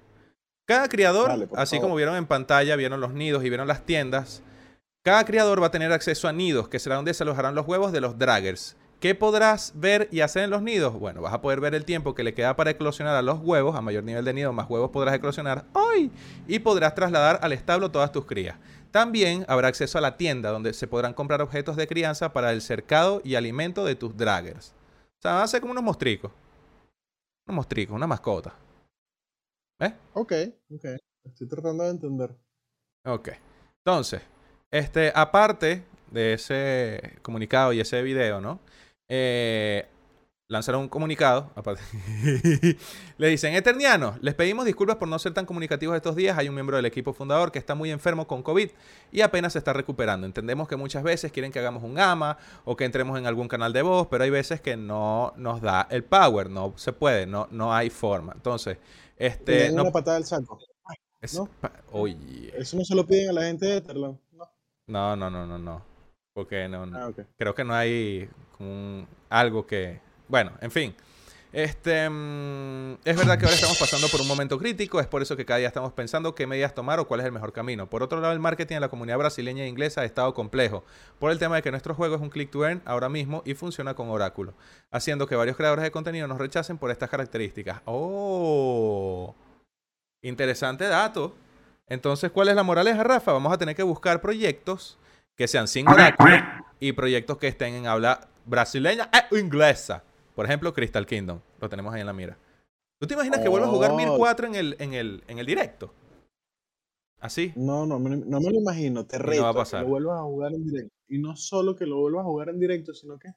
Cada 0.65 0.87
criador, 0.89 1.29
Dale, 1.29 1.47
así 1.55 1.75
favor. 1.75 1.89
como 1.89 1.95
vieron 1.95 2.15
en 2.15 2.25
pantalla, 2.25 2.75
vieron 2.75 2.99
los 2.99 3.13
nidos 3.13 3.43
y 3.43 3.49
vieron 3.49 3.67
las 3.67 3.85
tiendas, 3.85 4.41
cada 5.03 5.23
criador 5.23 5.61
va 5.61 5.67
a 5.67 5.71
tener 5.71 5.91
acceso 5.91 6.27
a 6.27 6.33
nidos, 6.33 6.67
que 6.67 6.79
será 6.79 6.95
donde 6.95 7.13
se 7.13 7.21
alojarán 7.23 7.53
los 7.53 7.67
huevos 7.67 7.91
de 7.91 8.01
los 8.01 8.17
draggers. 8.17 8.75
¿Qué 8.99 9.13
podrás 9.13 9.73
ver 9.75 10.07
y 10.11 10.21
hacer 10.21 10.43
en 10.45 10.49
los 10.49 10.63
nidos? 10.63 10.97
Bueno, 10.97 11.21
vas 11.21 11.33
a 11.33 11.41
poder 11.41 11.59
ver 11.59 11.75
el 11.75 11.85
tiempo 11.85 12.15
que 12.15 12.23
le 12.23 12.33
queda 12.33 12.55
para 12.55 12.71
eclosionar 12.71 13.15
a 13.15 13.21
los 13.21 13.39
huevos. 13.39 13.75
A 13.75 13.81
mayor 13.81 14.03
nivel 14.03 14.25
de 14.25 14.33
nido, 14.33 14.51
más 14.51 14.67
huevos 14.67 14.89
podrás 14.89 15.13
eclosionar 15.13 15.65
hoy. 15.73 16.09
Y 16.47 16.57
podrás 16.57 16.95
trasladar 16.95 17.37
al 17.43 17.53
establo 17.53 17.91
todas 17.91 18.11
tus 18.11 18.25
crías. 18.25 18.57
También 18.89 19.45
habrá 19.47 19.67
acceso 19.67 19.99
a 19.99 20.01
la 20.01 20.17
tienda, 20.17 20.49
donde 20.49 20.73
se 20.73 20.87
podrán 20.87 21.13
comprar 21.13 21.41
objetos 21.41 21.75
de 21.75 21.87
crianza 21.87 22.33
para 22.33 22.51
el 22.51 22.61
cercado 22.61 23.21
y 23.23 23.35
alimento 23.35 23.85
de 23.85 23.95
tus 23.95 24.17
draggers. 24.17 24.73
O 25.19 25.21
sea, 25.21 25.33
van 25.33 25.43
a 25.43 25.47
ser 25.47 25.61
como 25.61 25.73
unos 25.73 25.83
mostricos. 25.83 26.31
Unos 27.45 27.57
mostricos, 27.57 27.95
una 27.95 28.07
mascota. 28.07 28.55
¿Ves? 29.79 29.93
Ok, 30.13 30.33
ok. 30.71 30.85
Estoy 31.23 31.47
tratando 31.47 31.83
de 31.83 31.89
entender. 31.89 32.35
Ok. 33.05 33.29
Entonces, 33.79 34.21
este, 34.71 35.11
aparte 35.13 35.83
de 36.11 36.33
ese 36.33 37.17
comunicado 37.21 37.73
y 37.73 37.79
ese 37.79 38.01
video, 38.01 38.41
¿no? 38.41 38.59
Eh, 39.07 39.85
lanzaron 40.47 40.81
un 40.81 40.89
comunicado. 40.89 41.51
Le 43.17 43.27
dicen, 43.27 43.53
Eternianos, 43.55 44.17
les 44.21 44.33
pedimos 44.35 44.65
disculpas 44.65 44.97
por 44.97 45.07
no 45.07 45.17
ser 45.19 45.33
tan 45.33 45.45
comunicativos 45.45 45.95
estos 45.95 46.15
días. 46.15 46.37
Hay 46.37 46.47
un 46.49 46.55
miembro 46.55 46.75
del 46.77 46.85
equipo 46.85 47.13
fundador 47.13 47.51
que 47.51 47.59
está 47.59 47.75
muy 47.75 47.91
enfermo 47.91 48.27
con 48.27 48.43
COVID 48.43 48.69
y 49.11 49.21
apenas 49.21 49.53
se 49.53 49.59
está 49.59 49.73
recuperando. 49.73 50.25
Entendemos 50.27 50.67
que 50.67 50.75
muchas 50.75 51.03
veces 51.03 51.31
quieren 51.31 51.51
que 51.51 51.59
hagamos 51.59 51.83
un 51.83 51.97
AMA 51.99 52.37
o 52.63 52.75
que 52.75 52.85
entremos 52.85 53.17
en 53.17 53.25
algún 53.25 53.47
canal 53.47 53.73
de 53.73 53.81
voz, 53.81 54.07
pero 54.07 54.23
hay 54.23 54.29
veces 54.29 54.61
que 54.61 54.77
no 54.77 55.33
nos 55.37 55.61
da 55.61 55.87
el 55.89 56.03
power, 56.03 56.49
no 56.49 56.73
se 56.77 56.93
puede, 56.93 57.25
no, 57.25 57.47
no 57.51 57.73
hay 57.73 57.89
forma. 57.89 58.33
Entonces, 58.33 58.77
Te 59.17 59.27
este... 59.27 59.71
No, 59.71 59.83
una 59.83 59.91
patada 59.91 60.17
al 60.17 60.25
saco. 60.25 60.59
es- 61.21 61.35
¿no? 61.35 61.49
Oye. 61.91 62.53
Eso 62.55 62.77
no 62.77 62.83
se 62.85 62.93
lo 62.95 63.05
piden 63.05 63.29
a 63.29 63.33
la 63.33 63.43
gente 63.43 63.65
de 63.65 63.77
Etherland. 63.77 64.17
No. 64.33 64.45
No, 64.87 65.15
no, 65.15 65.29
no, 65.31 65.45
no, 65.47 65.57
no. 65.57 65.81
Porque 66.33 66.67
no, 66.67 66.85
no- 66.85 66.97
Ah, 66.97 67.11
creo 67.37 67.55
que 67.55 67.63
no 67.63 67.73
hay 67.73 68.29
un- 68.59 69.07
algo 69.29 69.65
que... 69.65 70.03
Bueno, 70.27 70.51
en 70.61 70.71
fin. 70.71 70.95
Este, 71.55 72.09
mm, 72.09 72.95
es 73.05 73.15
verdad 73.15 73.39
que 73.39 73.45
ahora 73.45 73.55
estamos 73.55 73.79
pasando 73.79 74.09
por 74.09 74.19
un 74.19 74.27
momento 74.27 74.59
crítico, 74.59 74.99
es 74.99 75.07
por 75.07 75.21
eso 75.21 75.37
que 75.37 75.45
cada 75.45 75.59
día 75.59 75.69
estamos 75.69 75.93
pensando 75.93 76.35
qué 76.35 76.45
medidas 76.45 76.75
tomar 76.75 76.99
o 76.99 77.07
cuál 77.07 77.21
es 77.21 77.25
el 77.25 77.31
mejor 77.31 77.53
camino. 77.53 77.89
Por 77.89 78.03
otro 78.03 78.19
lado, 78.19 78.33
el 78.33 78.41
marketing 78.41 78.75
en 78.75 78.81
la 78.81 78.89
comunidad 78.89 79.17
brasileña 79.17 79.63
e 79.63 79.67
inglesa 79.69 80.01
ha 80.01 80.03
estado 80.03 80.33
complejo, 80.33 80.83
por 81.17 81.31
el 81.31 81.39
tema 81.39 81.55
de 81.55 81.61
que 81.61 81.71
nuestro 81.71 81.95
juego 81.95 82.15
es 82.15 82.21
un 82.21 82.29
click 82.29 82.51
to 82.51 82.65
earn 82.65 82.81
ahora 82.83 83.07
mismo 83.07 83.41
y 83.45 83.53
funciona 83.53 83.93
con 83.93 84.09
Oráculo, 84.09 84.53
haciendo 84.91 85.27
que 85.27 85.37
varios 85.37 85.55
creadores 85.55 85.83
de 85.83 85.91
contenido 85.91 86.27
nos 86.27 86.39
rechacen 86.39 86.77
por 86.77 86.91
estas 86.91 87.09
características. 87.09 87.81
¡Oh! 87.85 89.33
Interesante 90.23 90.83
dato. 90.83 91.37
Entonces, 91.87 92.31
¿cuál 92.31 92.49
es 92.49 92.55
la 92.55 92.63
moraleja, 92.63 93.01
Rafa? 93.01 93.31
Vamos 93.31 93.53
a 93.53 93.57
tener 93.57 93.77
que 93.77 93.83
buscar 93.83 94.19
proyectos 94.19 94.97
que 95.37 95.47
sean 95.47 95.69
sin 95.69 95.87
oráculo 95.87 96.35
y 96.81 96.91
proyectos 96.91 97.37
que 97.37 97.47
estén 97.47 97.75
en 97.75 97.87
habla 97.87 98.27
brasileña 98.45 99.09
e 99.13 99.39
inglesa. 99.39 100.03
Por 100.35 100.45
ejemplo, 100.45 100.73
Crystal 100.73 101.05
Kingdom. 101.05 101.39
Lo 101.59 101.69
tenemos 101.69 101.93
ahí 101.93 102.01
en 102.01 102.07
la 102.07 102.13
mira. 102.13 102.37
¿Tú 102.99 103.07
te 103.07 103.13
imaginas 103.13 103.39
que 103.39 103.47
vuelvas 103.49 103.69
a 103.69 103.73
jugar 103.73 103.91
Oh. 103.91 103.95
1004 103.97 104.47
en 104.47 104.55
el, 104.55 104.75
en 104.79 104.93
el, 104.93 105.23
en 105.27 105.39
el 105.39 105.45
directo? 105.45 105.91
Así. 107.19 107.53
No, 107.55 107.85
no, 107.85 107.97
me- 107.99 108.17
no 108.17 108.39
me 108.39 108.51
lo 108.51 108.59
imagino. 108.59 109.05
Te 109.05 109.17
no 109.17 109.23
reto 109.25 109.41
va 109.43 109.47
a 109.47 109.51
a 109.51 109.53
que 109.53 109.59
pasar. 109.59 109.81
lo 109.83 109.87
vuelvas 109.89 110.19
a 110.19 110.23
jugar 110.23 110.53
en 110.53 110.65
directo. 110.65 110.93
Y 111.07 111.19
no 111.19 111.35
solo 111.35 111.75
que 111.75 111.85
lo 111.85 111.97
vuelvas 111.99 112.21
a 112.21 112.25
jugar 112.29 112.49
en 112.49 112.59
directo, 112.59 112.93
sino 112.93 113.17
que 113.17 113.29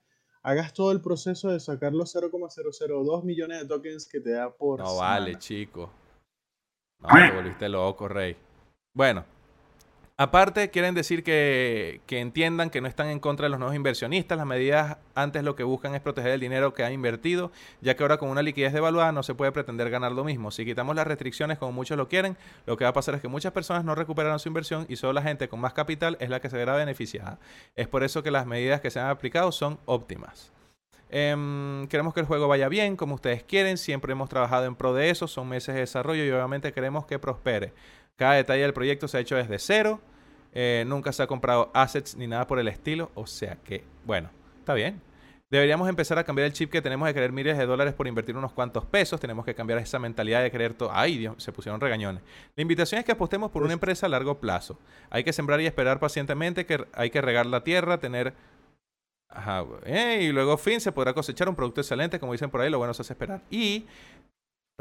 hagas 0.43 0.73
todo 0.73 0.93
el 0.93 1.01
proceso 1.01 1.51
de 1.51 1.61
sacar 1.61 1.93
los 1.93 2.11
0,002 2.13 3.25
millones 3.25 3.61
de 3.61 3.67
tokens 3.67 4.07
que 4.09 4.21
te 4.21 4.31
da 4.31 4.51
por 4.55 4.81
No 4.81 4.87
semana. 4.87 5.09
vale, 5.11 5.39
chico. 5.39 5.91
No, 7.01 7.09
te 7.09 7.35
volviste 7.35 7.69
loco, 7.69 8.09
rey. 8.09 8.37
Bueno, 8.95 9.25
aparte 10.19 10.69
quieren 10.71 10.95
decir 10.95 11.23
que, 11.23 12.03
que 12.07 12.19
entiendan 12.19 12.71
que 12.71 12.81
no 12.81 12.89
están 12.89 13.09
en 13.09 13.21
contra 13.21 13.47
de 13.47 13.51
los 13.51 13.59
nuevos 13.59 13.75
inversionistas. 13.75 14.37
Las 14.37 14.47
medidas 14.47 14.99
antes 15.15 15.43
lo 15.45 15.57
que 15.57 15.63
buscan 15.63 15.95
es 15.95 16.01
proteger 16.03 16.33
el 16.33 16.41
dinero 16.41 16.75
que 16.75 16.85
han 16.85 16.93
invertido, 16.93 17.51
ya 17.81 17.97
que 17.97 18.03
ahora 18.03 18.19
con 18.19 18.29
una 18.29 18.43
liquidez 18.43 18.73
devaluada 18.73 19.13
no 19.13 19.23
se 19.23 19.35
puede 19.35 19.53
pretender 19.53 19.89
ganar 19.89 20.13
lo 20.13 20.25
mismo. 20.25 20.51
Si 20.51 20.65
quitamos 20.65 20.95
las 20.97 21.07
restricciones 21.07 21.57
como 21.57 21.73
muchos 21.73 21.97
lo 21.97 22.09
quieren, 22.09 22.37
lo 22.67 22.77
que 22.77 22.85
va 22.85 22.91
a 22.91 22.93
pasar 22.93 23.15
es 23.15 23.23
que 23.23 23.29
muchas 23.29 23.53
personas 23.53 23.85
no 23.85 23.95
recuperarán 23.95 24.41
su 24.41 24.49
inversión 24.49 24.85
y 24.89 24.97
solo 24.97 25.15
la 25.15 25.23
gente 25.23 25.49
con 25.49 25.61
más 25.61 25.73
capital 25.73 26.17
es 26.21 26.29
la 26.29 26.41
que 26.41 26.51
se 26.51 26.57
verá 26.57 26.75
beneficiada. 26.75 27.39
Es 27.77 27.89
por 27.89 28.03
eso 28.03 28.23
que 28.23 28.31
las 28.31 28.45
medidas 28.45 28.81
que 28.81 28.91
se 28.91 29.01
han 29.01 29.09
aplicado 29.09 29.53
son 29.53 29.79
óptimas. 29.87 30.53
Em, 31.11 31.87
queremos 31.89 32.13
que 32.13 32.21
el 32.21 32.27
juego 32.27 32.49
vaya 32.49 32.69
bien, 32.69 32.97
como 32.97 33.15
ustedes 33.15 33.43
quieren. 33.43 33.79
Siempre 33.79 34.13
hemos 34.13 34.29
trabajado 34.29 34.67
en 34.67 34.75
pro 34.75 34.93
de 34.93 35.11
eso. 35.11 35.27
Son 35.27 35.49
meses 35.49 35.75
de 35.75 35.81
desarrollo 35.81 36.25
y 36.25 36.31
obviamente 36.31 36.73
queremos 36.73 37.07
que 37.07 37.19
prospere. 37.19 37.73
Cada 38.19 38.35
detalle 38.35 38.63
del 38.63 38.75
proyecto 38.75 39.07
se 39.07 39.17
ha 39.17 39.21
hecho 39.21 39.37
desde 39.37 39.59
cero. 39.59 40.01
eh, 40.53 40.85
nunca 40.87 41.13
se 41.13 41.23
ha 41.23 41.27
comprado 41.29 41.71
assets 41.73 42.17
ni 42.17 42.27
nada 42.27 42.47
por 42.47 42.59
el 42.59 42.67
estilo. 42.67 43.13
O 43.15 43.27
sea 43.27 43.57
que, 43.63 43.85
bueno, 44.05 44.31
está 44.59 44.75
bien. 44.75 45.01
Deberíamos 45.51 45.89
empezar 45.89 46.19
a 46.19 46.25
cambiar 46.25 46.47
el 46.47 46.53
chip 46.53 46.71
que 46.71 46.83
tenemos 46.83 47.07
de 47.07 47.15
querer 47.15 47.33
miles 47.33 47.57
de 47.57 47.65
dólares 47.65 47.95
por 47.95 48.09
invertir 48.09 48.37
unos 48.37 48.53
cuantos 48.53 48.85
pesos. 48.85 49.21
Tenemos 49.21 49.45
que 49.45 49.55
cambiar 49.55 49.79
esa 49.79 50.01
mentalidad 50.01 50.43
de 50.43 50.51
querer 50.51 50.75
todo. 50.75 50.91
Ay, 50.93 51.17
Dios, 51.17 51.41
se 51.43 51.53
pusieron 51.53 51.81
regañones. 51.81 52.23
La 52.57 52.63
invitación 52.63 52.99
es 52.99 53.05
que 53.05 53.13
apostemos 53.13 53.51
por 53.53 53.63
una 53.63 53.73
empresa 53.73 54.07
a 54.07 54.09
largo 54.09 54.41
plazo. 54.41 54.79
Hay 55.11 55.23
que 55.23 55.33
sembrar 55.33 55.61
y 55.61 55.67
esperar 55.67 56.01
pacientemente, 56.01 56.67
que 56.67 56.85
hay 56.93 57.11
que 57.11 57.21
regar 57.21 57.47
la 57.47 57.63
tierra, 57.63 57.99
tener 57.99 58.35
Ajá, 59.31 59.67
eh, 59.85 60.21
y 60.23 60.33
luego 60.33 60.57
fin 60.57 60.81
se 60.81 60.91
podrá 60.91 61.13
cosechar 61.13 61.51
un 61.51 61.55
producto 61.55 61.83
excelente, 61.83 62.19
como 62.19 62.33
dicen 62.33 62.49
por 62.49 62.63
ahí, 62.63 62.71
lo 62.71 62.79
bueno 62.79 62.95
se 62.95 63.03
hace 63.03 63.13
esperar. 63.13 63.43
Y 63.51 63.85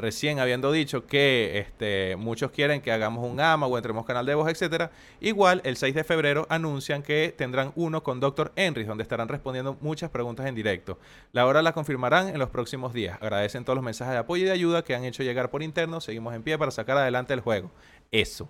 recién 0.00 0.38
habiendo 0.38 0.70
dicho 0.70 1.06
que 1.06 1.58
este, 1.58 2.14
muchos 2.14 2.52
quieren 2.52 2.80
que 2.80 2.92
hagamos 2.92 3.28
un 3.28 3.40
AMA 3.40 3.66
o 3.66 3.76
entremos 3.76 4.06
canal 4.06 4.24
de 4.24 4.36
voz, 4.36 4.48
etcétera, 4.48 4.92
igual 5.20 5.60
el 5.64 5.76
6 5.76 5.92
de 5.92 6.04
febrero 6.04 6.46
anuncian 6.50 7.02
que 7.02 7.34
tendrán 7.36 7.72
uno 7.74 8.04
con 8.04 8.20
Dr. 8.20 8.52
Henry, 8.54 8.84
donde 8.84 9.02
estarán 9.02 9.26
respondiendo 9.26 9.76
muchas 9.80 10.10
preguntas 10.10 10.46
en 10.46 10.54
directo. 10.54 11.00
La 11.32 11.46
hora 11.46 11.62
la 11.62 11.72
confirmarán 11.72 12.28
en 12.28 12.38
los 12.38 12.48
próximos 12.48 12.92
días. 12.92 13.18
Agradecen 13.20 13.64
todos 13.64 13.74
los 13.74 13.84
mensajes 13.84 14.12
de 14.12 14.20
apoyo 14.20 14.44
y 14.44 14.46
de 14.46 14.52
ayuda 14.52 14.84
que 14.84 14.94
han 14.94 15.04
hecho 15.04 15.24
llegar 15.24 15.50
por 15.50 15.64
interno. 15.64 16.00
Seguimos 16.00 16.32
en 16.32 16.44
pie 16.44 16.56
para 16.56 16.70
sacar 16.70 16.96
adelante 16.96 17.34
el 17.34 17.40
juego. 17.40 17.72
Eso. 18.12 18.48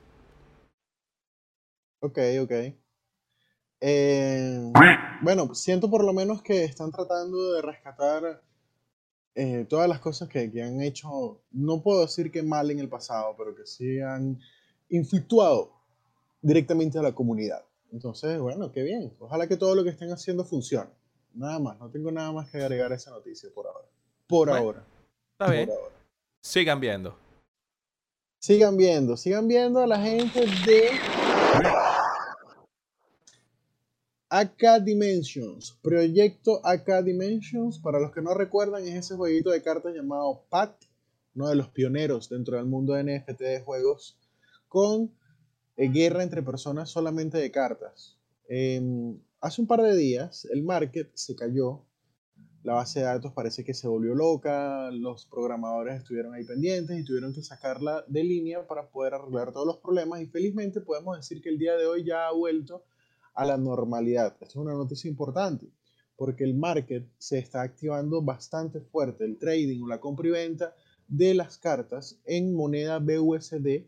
Ok, 2.00 2.18
ok. 2.42 2.52
Eh, 3.80 4.70
bueno, 5.22 5.54
siento 5.54 5.88
por 5.88 6.04
lo 6.04 6.12
menos 6.12 6.42
que 6.42 6.64
están 6.64 6.92
tratando 6.92 7.54
de 7.54 7.62
rescatar 7.62 8.42
eh, 9.40 9.66
todas 9.68 9.88
las 9.88 10.00
cosas 10.00 10.28
que, 10.28 10.50
que 10.50 10.62
han 10.64 10.80
hecho, 10.82 11.40
no 11.52 11.80
puedo 11.80 12.02
decir 12.02 12.32
que 12.32 12.42
mal 12.42 12.70
en 12.72 12.80
el 12.80 12.88
pasado, 12.88 13.36
pero 13.38 13.54
que 13.54 13.66
sí 13.66 14.00
han 14.00 14.40
inflictuado 14.88 15.72
directamente 16.42 16.98
a 16.98 17.02
la 17.02 17.14
comunidad. 17.14 17.64
Entonces, 17.92 18.40
bueno, 18.40 18.72
qué 18.72 18.82
bien. 18.82 19.14
Ojalá 19.20 19.46
que 19.46 19.56
todo 19.56 19.76
lo 19.76 19.84
que 19.84 19.90
estén 19.90 20.10
haciendo 20.10 20.44
funcione. 20.44 20.90
Nada 21.34 21.60
más, 21.60 21.78
no 21.78 21.88
tengo 21.88 22.10
nada 22.10 22.32
más 22.32 22.50
que 22.50 22.58
agregar 22.58 22.90
a 22.90 22.96
esa 22.96 23.12
noticia 23.12 23.48
por 23.54 23.68
ahora. 23.68 23.86
Por 24.26 24.48
Bueno, 24.48 24.64
ahora. 24.64 24.84
Está 25.32 25.46
por 25.46 25.54
bien. 25.54 25.70
ahora. 25.70 25.94
Sigan 26.42 26.80
viendo. 26.80 27.16
Sigan 28.40 28.76
viendo, 28.76 29.16
sigan 29.16 29.46
viendo 29.46 29.80
a 29.80 29.86
la 29.86 30.00
gente 30.00 30.40
de 30.40 30.90
AK 34.30 34.84
Dimensions. 34.84 35.78
Proyecto 35.80 36.60
AK 36.62 37.02
Dimensions, 37.02 37.78
para 37.78 37.98
los 37.98 38.12
que 38.12 38.20
no 38.20 38.34
recuerdan, 38.34 38.86
es 38.86 38.94
ese 38.94 39.16
jueguito 39.16 39.50
de 39.50 39.62
cartas 39.62 39.94
llamado 39.94 40.44
PAT, 40.50 40.84
uno 41.34 41.48
de 41.48 41.54
los 41.54 41.68
pioneros 41.68 42.28
dentro 42.28 42.58
del 42.58 42.66
mundo 42.66 42.92
de 42.92 43.04
NFT 43.04 43.40
de 43.40 43.60
juegos, 43.60 44.18
con 44.68 45.10
eh, 45.78 45.88
guerra 45.88 46.22
entre 46.22 46.42
personas 46.42 46.90
solamente 46.90 47.38
de 47.38 47.50
cartas. 47.50 48.18
Em, 48.48 49.18
hace 49.40 49.62
un 49.62 49.66
par 49.66 49.80
de 49.80 49.96
días 49.96 50.46
el 50.52 50.62
market 50.62 51.10
se 51.14 51.34
cayó, 51.34 51.86
la 52.64 52.74
base 52.74 52.98
de 52.98 53.06
datos 53.06 53.32
parece 53.32 53.64
que 53.64 53.72
se 53.72 53.88
volvió 53.88 54.14
loca, 54.14 54.90
los 54.90 55.24
programadores 55.24 55.96
estuvieron 55.96 56.34
ahí 56.34 56.44
pendientes 56.44 56.98
y 56.98 57.04
tuvieron 57.04 57.32
que 57.32 57.42
sacarla 57.42 58.04
de 58.08 58.24
línea 58.24 58.66
para 58.66 58.90
poder 58.90 59.14
arreglar 59.14 59.52
todos 59.52 59.66
los 59.66 59.78
problemas 59.78 60.20
y 60.20 60.26
felizmente 60.26 60.82
podemos 60.82 61.16
decir 61.16 61.40
que 61.40 61.48
el 61.48 61.56
día 61.56 61.76
de 61.76 61.86
hoy 61.86 62.04
ya 62.04 62.26
ha 62.26 62.32
vuelto 62.32 62.84
a 63.38 63.44
la 63.44 63.56
normalidad. 63.56 64.32
Esto 64.40 64.46
es 64.46 64.56
una 64.56 64.74
noticia 64.74 65.08
importante 65.08 65.70
porque 66.16 66.42
el 66.42 66.54
market 66.54 67.08
se 67.18 67.38
está 67.38 67.62
activando 67.62 68.20
bastante 68.20 68.80
fuerte, 68.80 69.24
el 69.24 69.38
trading 69.38 69.82
o 69.82 69.86
la 69.86 70.00
compra 70.00 70.26
y 70.26 70.32
venta 70.32 70.74
de 71.06 71.34
las 71.34 71.56
cartas 71.56 72.20
en 72.24 72.52
moneda 72.52 72.98
BUSD 72.98 73.86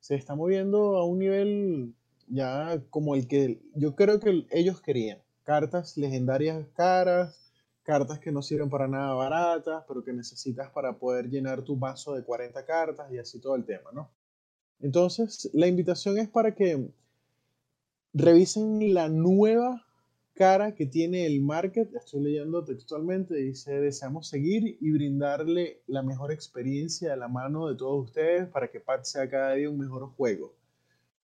se 0.00 0.14
está 0.14 0.34
moviendo 0.34 0.96
a 0.96 1.04
un 1.04 1.18
nivel 1.18 1.94
ya 2.28 2.82
como 2.88 3.14
el 3.14 3.28
que 3.28 3.60
yo 3.74 3.94
creo 3.94 4.18
que 4.18 4.46
ellos 4.50 4.80
querían. 4.80 5.18
Cartas 5.42 5.98
legendarias 5.98 6.66
caras, 6.74 7.52
cartas 7.82 8.18
que 8.18 8.32
no 8.32 8.40
sirven 8.40 8.70
para 8.70 8.88
nada 8.88 9.12
baratas, 9.12 9.84
pero 9.86 10.02
que 10.02 10.14
necesitas 10.14 10.70
para 10.70 10.98
poder 10.98 11.28
llenar 11.28 11.62
tu 11.62 11.76
vaso 11.76 12.14
de 12.14 12.24
40 12.24 12.64
cartas 12.64 13.12
y 13.12 13.18
así 13.18 13.42
todo 13.42 13.56
el 13.56 13.66
tema, 13.66 13.90
¿no? 13.92 14.10
Entonces, 14.80 15.50
la 15.52 15.66
invitación 15.66 16.16
es 16.16 16.30
para 16.30 16.54
que 16.54 16.90
revisen 18.16 18.94
la 18.94 19.10
nueva 19.10 19.84
cara 20.32 20.74
que 20.74 20.86
tiene 20.86 21.26
el 21.26 21.42
market. 21.42 21.94
Estoy 21.94 22.22
leyendo 22.22 22.64
textualmente, 22.64 23.34
dice, 23.34 23.78
deseamos 23.78 24.28
seguir 24.28 24.78
y 24.80 24.90
brindarle 24.90 25.82
la 25.86 26.02
mejor 26.02 26.32
experiencia 26.32 27.10
de 27.10 27.16
la 27.18 27.28
mano 27.28 27.68
de 27.68 27.76
todos 27.76 28.06
ustedes 28.06 28.48
para 28.48 28.68
que 28.68 28.80
PAT 28.80 29.04
sea 29.04 29.28
cada 29.28 29.52
día 29.52 29.68
un 29.68 29.78
mejor 29.78 30.08
juego, 30.16 30.54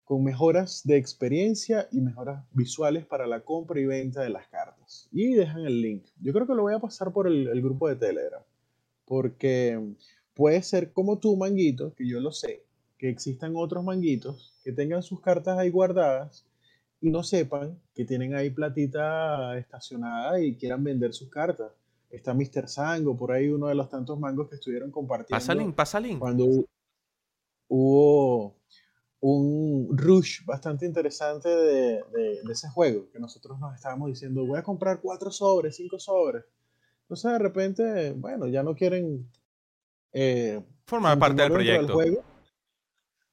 con 0.05 0.23
mejoras 0.23 0.81
de 0.85 0.95
experiencia 0.95 1.89
y 1.91 1.99
mejoras 1.99 2.45
visuales 2.53 3.05
para 3.05 3.27
la 3.27 3.41
compra 3.41 3.81
y 3.81 3.85
venta 3.85 4.21
de 4.21 4.29
las 4.29 4.47
cartas. 4.47 5.09
Y 5.11 5.33
dejan 5.33 5.65
el 5.65 5.81
link. 5.81 6.05
Yo 6.21 6.31
creo 6.31 6.47
que 6.47 6.55
lo 6.55 6.61
voy 6.61 6.73
a 6.73 6.79
pasar 6.79 7.11
por 7.11 7.27
el, 7.27 7.61
grupo 7.61 7.89
de 7.89 7.97
Telegram, 7.97 8.43
porque 9.03 9.77
puede 10.33 10.61
ser 10.63 10.93
como 10.93 11.19
tú, 11.19 11.35
manguito, 11.35 11.93
que 11.95 12.07
yo 12.07 12.21
lo 12.21 12.31
sé, 12.31 12.63
que 12.97 13.09
existan 13.09 13.57
otros 13.57 13.83
manguitos 13.83 14.53
que 14.63 14.71
tengan 14.71 15.03
sus 15.03 15.19
cartas 15.19 15.57
ahí 15.57 15.69
guardadas 15.69 16.47
no 17.01 17.23
sepan 17.23 17.79
que 17.93 18.05
tienen 18.05 18.35
ahí 18.35 18.49
platita 18.49 19.57
estacionada 19.57 20.39
y 20.39 20.55
quieran 20.55 20.83
vender 20.83 21.13
sus 21.13 21.29
cartas. 21.29 21.71
Está 22.09 22.33
Mr. 22.33 22.67
Sango, 22.69 23.15
por 23.17 23.31
ahí 23.31 23.49
uno 23.49 23.67
de 23.67 23.75
los 23.75 23.89
tantos 23.89 24.17
mangos 24.19 24.47
que 24.49 24.55
estuvieron 24.55 24.91
compartiendo 24.91 25.35
Pasa 25.39 25.53
link, 25.53 25.75
pasa 25.75 25.99
link. 25.99 26.19
cuando 26.19 26.45
hu- 26.45 26.67
hubo 27.67 28.55
un 29.19 29.89
rush 29.97 30.45
bastante 30.45 30.85
interesante 30.85 31.49
de, 31.49 32.03
de- 32.13 32.41
de 32.43 32.51
ese 32.53 32.69
juego, 32.69 33.09
que 33.11 33.19
nosotros 33.19 33.59
nos 33.59 33.75
estábamos 33.75 34.09
diciendo, 34.09 34.45
voy 34.45 34.59
a 34.59 34.63
comprar 34.63 35.01
cuatro 35.01 35.31
sobres, 35.31 35.75
cinco 35.75 35.99
sobres. 35.99 36.45
Entonces 37.01 37.31
de 37.31 37.39
repente, 37.39 38.11
bueno, 38.13 38.47
ya 38.47 38.63
no 38.63 38.75
quieren 38.75 39.29
eh, 40.13 40.61
Formar 40.85 41.17
parte 41.19 41.41
del 41.41 41.51
proyecto. 41.51 41.93
juego. 41.93 42.23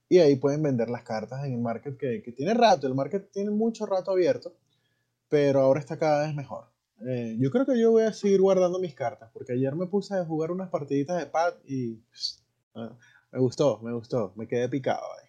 Y 0.09 0.19
ahí 0.19 0.37
pueden 0.37 0.63
vender 0.63 0.91
las 0.91 1.03
cartas 1.03 1.45
en 1.45 1.55
el 1.55 1.61
market 1.61 1.97
que, 1.97 2.23
que 2.23 2.33
tiene 2.33 2.55
rato. 2.55 2.87
El 2.87 2.95
market 2.95 3.31
tiene 3.33 3.51
mucho 3.51 3.87
rato 3.87 4.11
abierto, 4.13 4.55
pero 5.29 5.61
ahora 5.61 5.81
está 5.81 5.99
cada 5.99 6.27
vez 6.27 6.35
mejor. 6.35 6.67
Eh, 7.07 7.37
yo 7.39 7.51
creo 7.51 7.67
que 7.67 7.79
yo 7.79 7.91
voy 7.91 8.05
a 8.05 8.13
seguir 8.13 8.41
guardando 8.41 8.79
mis 8.79 8.95
cartas, 8.95 9.31
porque 9.33 9.53
ayer 9.55 9.75
me 9.75 9.87
puse 9.87 10.15
a 10.15 10.25
jugar 10.25 10.51
unas 10.51 10.71
partiditas 10.71 11.19
de 11.19 11.27
pad 11.27 11.55
y 11.67 11.99
ah, 12.75 12.93
me 13.33 13.39
gustó, 13.41 13.81
me 13.81 13.93
gustó, 13.93 14.33
me 14.37 14.47
quedé 14.47 14.69
picado 14.69 15.03
ahí. 15.21 15.29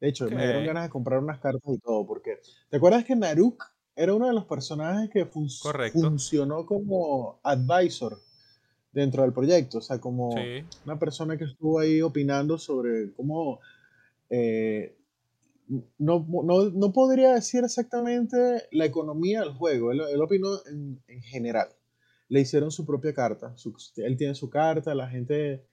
De 0.00 0.08
hecho, 0.08 0.28
me 0.30 0.44
dieron 0.44 0.64
ganas 0.64 0.84
de 0.84 0.90
comprar 0.90 1.20
unas 1.20 1.38
cartas 1.40 1.62
y 1.74 1.78
todo, 1.78 2.06
porque 2.06 2.40
¿te 2.70 2.78
acuerdas 2.78 3.04
que 3.04 3.14
Naruk 3.14 3.62
era 3.94 4.14
uno 4.14 4.26
de 4.26 4.32
los 4.32 4.46
personajes 4.46 5.10
que 5.10 5.26
fun- 5.26 5.48
Correcto. 5.62 6.00
funcionó 6.00 6.64
como 6.66 7.38
advisor 7.42 8.18
dentro 8.92 9.22
del 9.22 9.32
proyecto? 9.34 9.78
O 9.78 9.82
sea, 9.82 10.00
como 10.00 10.30
Sí. 10.32 10.64
una 10.86 10.98
persona 10.98 11.36
que 11.36 11.44
estuvo 11.44 11.78
ahí 11.78 12.00
opinando 12.00 12.58
sobre 12.58 13.12
cómo 13.12 13.60
eh, 14.30 14.96
no, 15.98 16.26
no, 16.44 16.70
no 16.70 16.92
podría 16.92 17.32
decir 17.34 17.62
exactamente 17.64 18.36
la 18.72 18.84
economía 18.86 19.40
del 19.40 19.52
juego, 19.52 19.92
él, 19.92 20.00
él 20.12 20.20
opinó 20.20 20.48
en, 20.66 21.00
en 21.06 21.22
general. 21.22 21.68
Le 22.28 22.40
hicieron 22.40 22.70
su 22.70 22.84
propia 22.86 23.12
carta, 23.14 23.56
su- 23.56 23.74
él 23.96 24.16
tiene 24.16 24.34
su 24.34 24.48
carta, 24.50 24.94
la 24.94 25.08
gente... 25.08 25.66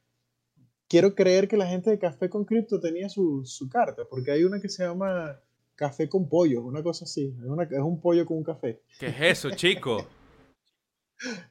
Quiero 0.89 1.15
creer 1.15 1.47
que 1.49 1.57
la 1.57 1.67
gente 1.67 1.89
de 1.89 1.99
Café 1.99 2.29
con 2.29 2.45
Cripto 2.45 2.79
tenía 2.79 3.09
su, 3.09 3.43
su 3.45 3.67
carta, 3.69 4.03
porque 4.09 4.31
hay 4.31 4.43
una 4.45 4.61
que 4.61 4.69
se 4.69 4.83
llama 4.83 5.37
Café 5.75 6.07
con 6.07 6.29
Pollo, 6.29 6.63
una 6.63 6.81
cosa 6.81 7.03
así, 7.05 7.35
es, 7.37 7.45
una- 7.45 7.63
es 7.63 7.79
un 7.79 7.99
pollo 7.99 8.25
con 8.25 8.37
un 8.37 8.43
café. 8.43 8.81
¿Qué 8.99 9.07
es 9.07 9.21
eso, 9.21 9.49
chico? 9.51 10.07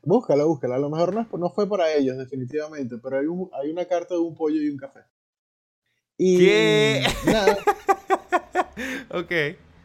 Búscala, 0.03 0.45
búscala, 0.45 0.77
a 0.77 0.79
lo 0.79 0.89
mejor 0.89 1.15
no, 1.15 1.21
es- 1.23 1.33
no 1.39 1.51
fue 1.51 1.69
para 1.69 1.93
ellos 1.93 2.17
definitivamente, 2.17 2.97
pero 3.03 3.19
hay, 3.19 3.27
un- 3.27 3.51
hay 3.53 3.71
una 3.71 3.85
carta 3.85 4.15
de 4.15 4.21
un 4.21 4.35
pollo 4.35 4.61
y 4.63 4.71
un 4.71 4.77
café. 4.79 5.01
Y 6.19 6.39
¿Qué? 6.39 7.03
nada, 7.27 7.59
ok. 9.11 9.33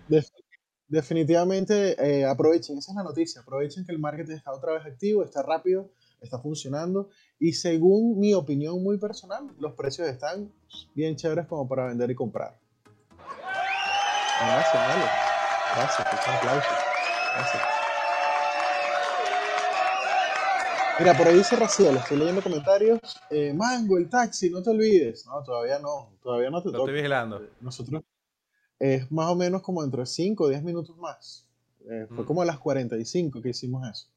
Def- 0.07 0.29
definitivamente 0.87 1.95
eh, 2.01 2.25
aprovechen, 2.25 2.77
esa 2.77 2.91
es 2.91 2.95
la 2.95 3.03
noticia, 3.03 3.41
aprovechen 3.41 3.85
que 3.85 3.91
el 3.91 3.99
marketing 3.99 4.33
está 4.35 4.51
otra 4.53 4.73
vez 4.73 4.85
activo, 4.85 5.23
está 5.23 5.41
rápido, 5.43 5.89
está 6.21 6.39
funcionando 6.39 7.09
y 7.39 7.53
según 7.53 8.19
mi 8.19 8.33
opinión 8.33 8.81
muy 8.83 8.97
personal, 8.97 9.47
los 9.59 9.73
precios 9.73 10.07
están 10.07 10.51
bien 10.95 11.15
chéveres 11.15 11.47
como 11.47 11.67
para 11.67 11.87
vender 11.87 12.11
y 12.11 12.15
comprar. 12.15 12.57
Gracias, 14.39 14.83
vale. 14.85 15.11
Gracias, 15.73 16.07
un 16.11 16.33
aplauso. 16.33 16.75
Gracias. 17.33 17.80
Mira, 21.01 21.17
por 21.17 21.27
ahí 21.27 21.37
dice 21.37 21.55
Raciel, 21.55 21.95
estoy 21.97 22.17
leyendo 22.19 22.43
comentarios. 22.43 22.99
eh, 23.31 23.53
Mango, 23.55 23.97
el 23.97 24.07
taxi, 24.07 24.51
no 24.51 24.61
te 24.61 24.69
olvides. 24.69 25.25
No, 25.25 25.41
todavía 25.41 25.79
no, 25.79 26.11
todavía 26.21 26.51
no 26.51 26.61
te 26.61 26.67
Lo 26.67 26.73
toca. 26.73 26.83
estoy 26.83 26.93
vigilando. 26.93 27.41
Nosotros 27.59 28.03
es 28.77 29.11
más 29.11 29.27
o 29.31 29.35
menos 29.35 29.63
como 29.63 29.83
entre 29.83 30.05
5 30.05 30.43
o 30.43 30.49
10 30.49 30.61
minutos 30.61 30.95
más. 30.97 31.47
Eh, 31.89 32.05
fue 32.07 32.23
Mm. 32.23 32.27
como 32.27 32.41
a 32.43 32.45
las 32.45 32.59
45 32.59 33.41
que 33.41 33.49
hicimos 33.49 33.87
eso. 33.89 34.07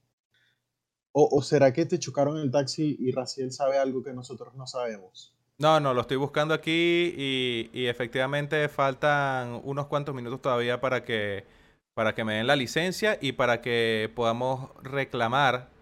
O, 1.13 1.39
¿O 1.39 1.43
será 1.43 1.73
que 1.73 1.87
te 1.87 1.99
chocaron 1.99 2.37
el 2.37 2.51
taxi 2.51 2.97
y 3.01 3.13
Raciel 3.13 3.51
sabe 3.51 3.79
algo 3.79 4.03
que 4.03 4.13
nosotros 4.13 4.55
no 4.55 4.67
sabemos? 4.67 5.33
No, 5.57 5.81
no, 5.81 5.95
lo 5.95 6.03
estoy 6.03 6.19
buscando 6.19 6.53
aquí 6.53 7.15
y, 7.17 7.71
y 7.73 7.87
efectivamente 7.87 8.69
faltan 8.69 9.59
unos 9.65 9.87
cuantos 9.87 10.15
minutos 10.15 10.43
todavía 10.43 10.83
para 10.83 11.03
que, 11.03 11.47
para 11.95 12.15
que 12.15 12.25
me 12.25 12.35
den 12.35 12.47
la 12.47 12.57
licencia 12.57 13.17
y 13.23 13.33
para 13.33 13.63
que 13.63 14.13
podamos 14.15 14.69
reclamar 14.83 15.73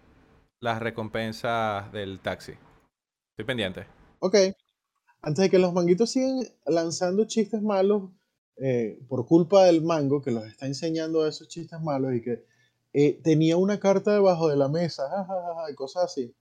las 0.63 0.81
recompensas 0.81 1.91
del 1.91 2.21
taxi. 2.21 2.53
Estoy 3.33 3.45
pendiente. 3.45 3.85
Ok. 4.19 4.35
Antes 5.21 5.43
de 5.43 5.49
que 5.49 5.59
los 5.59 5.73
manguitos 5.73 6.11
sigan 6.11 6.39
lanzando 6.65 7.25
chistes 7.25 7.61
malos 7.61 8.11
eh, 8.55 8.97
por 9.09 9.25
culpa 9.25 9.65
del 9.65 9.81
mango 9.81 10.21
que 10.21 10.31
los 10.31 10.45
está 10.45 10.65
enseñando 10.65 11.27
esos 11.27 11.49
chistes 11.49 11.81
malos 11.81 12.15
y 12.15 12.21
que 12.21 12.45
eh, 12.93 13.19
tenía 13.21 13.57
una 13.57 13.77
carta 13.79 14.13
debajo 14.13 14.47
de 14.47 14.55
la 14.55 14.69
mesa, 14.69 15.03
ja, 15.09 15.25
ja, 15.25 15.33
ja, 15.33 15.63
ja, 15.63 15.71
y 15.71 15.75
cosas 15.75 16.05
así. 16.05 16.33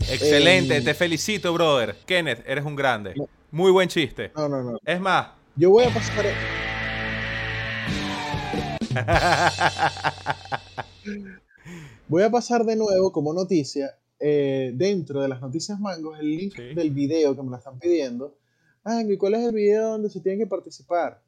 Excelente, 0.00 0.76
Eh, 0.76 0.82
te 0.82 0.92
felicito, 0.92 1.54
brother. 1.54 1.96
Kenneth, 2.04 2.44
eres 2.46 2.66
un 2.66 2.76
grande. 2.76 3.14
No. 3.16 3.26
Muy 3.50 3.72
buen 3.72 3.88
chiste. 3.88 4.30
No, 4.36 4.46
no, 4.46 4.62
no. 4.62 4.78
Es 4.84 5.00
más, 5.00 5.28
Yo 5.56 5.70
voy 5.70 5.84
a 5.84 5.88
pasar. 5.88 6.26
Voy 12.08 12.22
a 12.22 12.30
pasar 12.30 12.64
de 12.64 12.76
nuevo 12.76 13.12
como 13.12 13.32
noticia, 13.32 13.98
eh, 14.20 14.72
dentro 14.74 15.20
de 15.22 15.28
las 15.28 15.40
noticias 15.40 15.80
mangos, 15.80 16.18
el 16.20 16.36
link 16.36 16.54
Sí. 16.54 16.74
del 16.74 16.90
video 16.90 17.34
que 17.34 17.42
me 17.42 17.50
lo 17.50 17.56
están 17.56 17.78
pidiendo. 17.78 18.36
Ah, 18.84 19.02
¿y 19.02 19.16
cuál 19.16 19.34
es 19.34 19.46
el 19.46 19.54
video 19.54 19.90
donde 19.90 20.10
se 20.10 20.20
tienen 20.20 20.40
que 20.40 20.46
participar? 20.46 21.22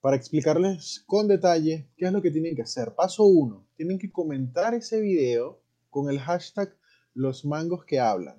Para 0.00 0.16
explicarles 0.16 1.02
con 1.06 1.28
detalle 1.28 1.86
qué 1.96 2.06
es 2.06 2.12
lo 2.12 2.20
que 2.20 2.30
tienen 2.30 2.54
que 2.54 2.62
hacer. 2.62 2.94
Paso 2.94 3.24
1. 3.24 3.64
Tienen 3.76 3.98
que 3.98 4.10
comentar 4.10 4.74
ese 4.74 5.00
video 5.00 5.60
con 5.90 6.10
el 6.10 6.18
hashtag 6.18 6.74
los 7.14 7.44
mangos 7.44 7.84
que 7.84 7.98
hablan. 8.00 8.36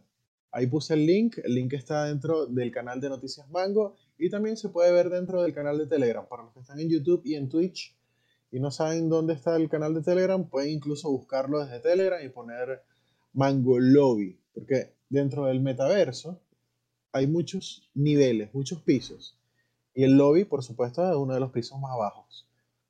Ahí 0.51 0.67
puse 0.67 0.93
el 0.93 1.05
link. 1.05 1.37
El 1.43 1.55
link 1.55 1.73
está 1.73 2.05
dentro 2.05 2.45
del 2.45 2.71
canal 2.71 3.01
de 3.01 3.09
Noticias 3.09 3.49
Mango 3.49 3.95
y 4.19 4.29
también 4.29 4.57
se 4.57 4.69
puede 4.69 4.91
ver 4.91 5.09
dentro 5.09 5.41
del 5.41 5.53
canal 5.53 5.77
de 5.79 5.87
Telegram 5.87 6.27
para 6.27 6.43
los 6.43 6.53
que 6.53 6.59
están 6.59 6.79
en 6.79 6.89
YouTube 6.89 7.21
y 7.25 7.35
en 7.35 7.49
Twitch 7.49 7.95
y 8.53 8.59
no 8.59 8.69
saben 8.69 9.09
dónde 9.09 9.33
está 9.33 9.55
el 9.55 9.67
canal 9.67 9.95
de 9.95 10.03
Telegram, 10.03 10.47
pueden 10.47 10.69
incluso 10.69 11.09
buscarlo 11.09 11.59
desde 11.65 11.79
Telegram 11.79 12.23
y 12.23 12.29
poner 12.29 12.83
Mango 13.33 13.79
Lobby, 13.79 14.39
porque 14.53 14.93
dentro 15.09 15.45
del 15.45 15.59
metaverso 15.59 16.39
hay 17.11 17.25
muchos 17.25 17.89
niveles, 17.95 18.53
muchos 18.53 18.79
pisos. 18.83 19.39
Y 19.95 20.03
el 20.03 20.17
lobby, 20.17 20.45
por 20.45 20.63
supuesto, 20.63 21.03
es 21.09 21.15
uno 21.15 21.33
de 21.33 21.39
los 21.39 21.51
pisos 21.51 21.79
más 21.79 21.97
bajos. 21.97 22.47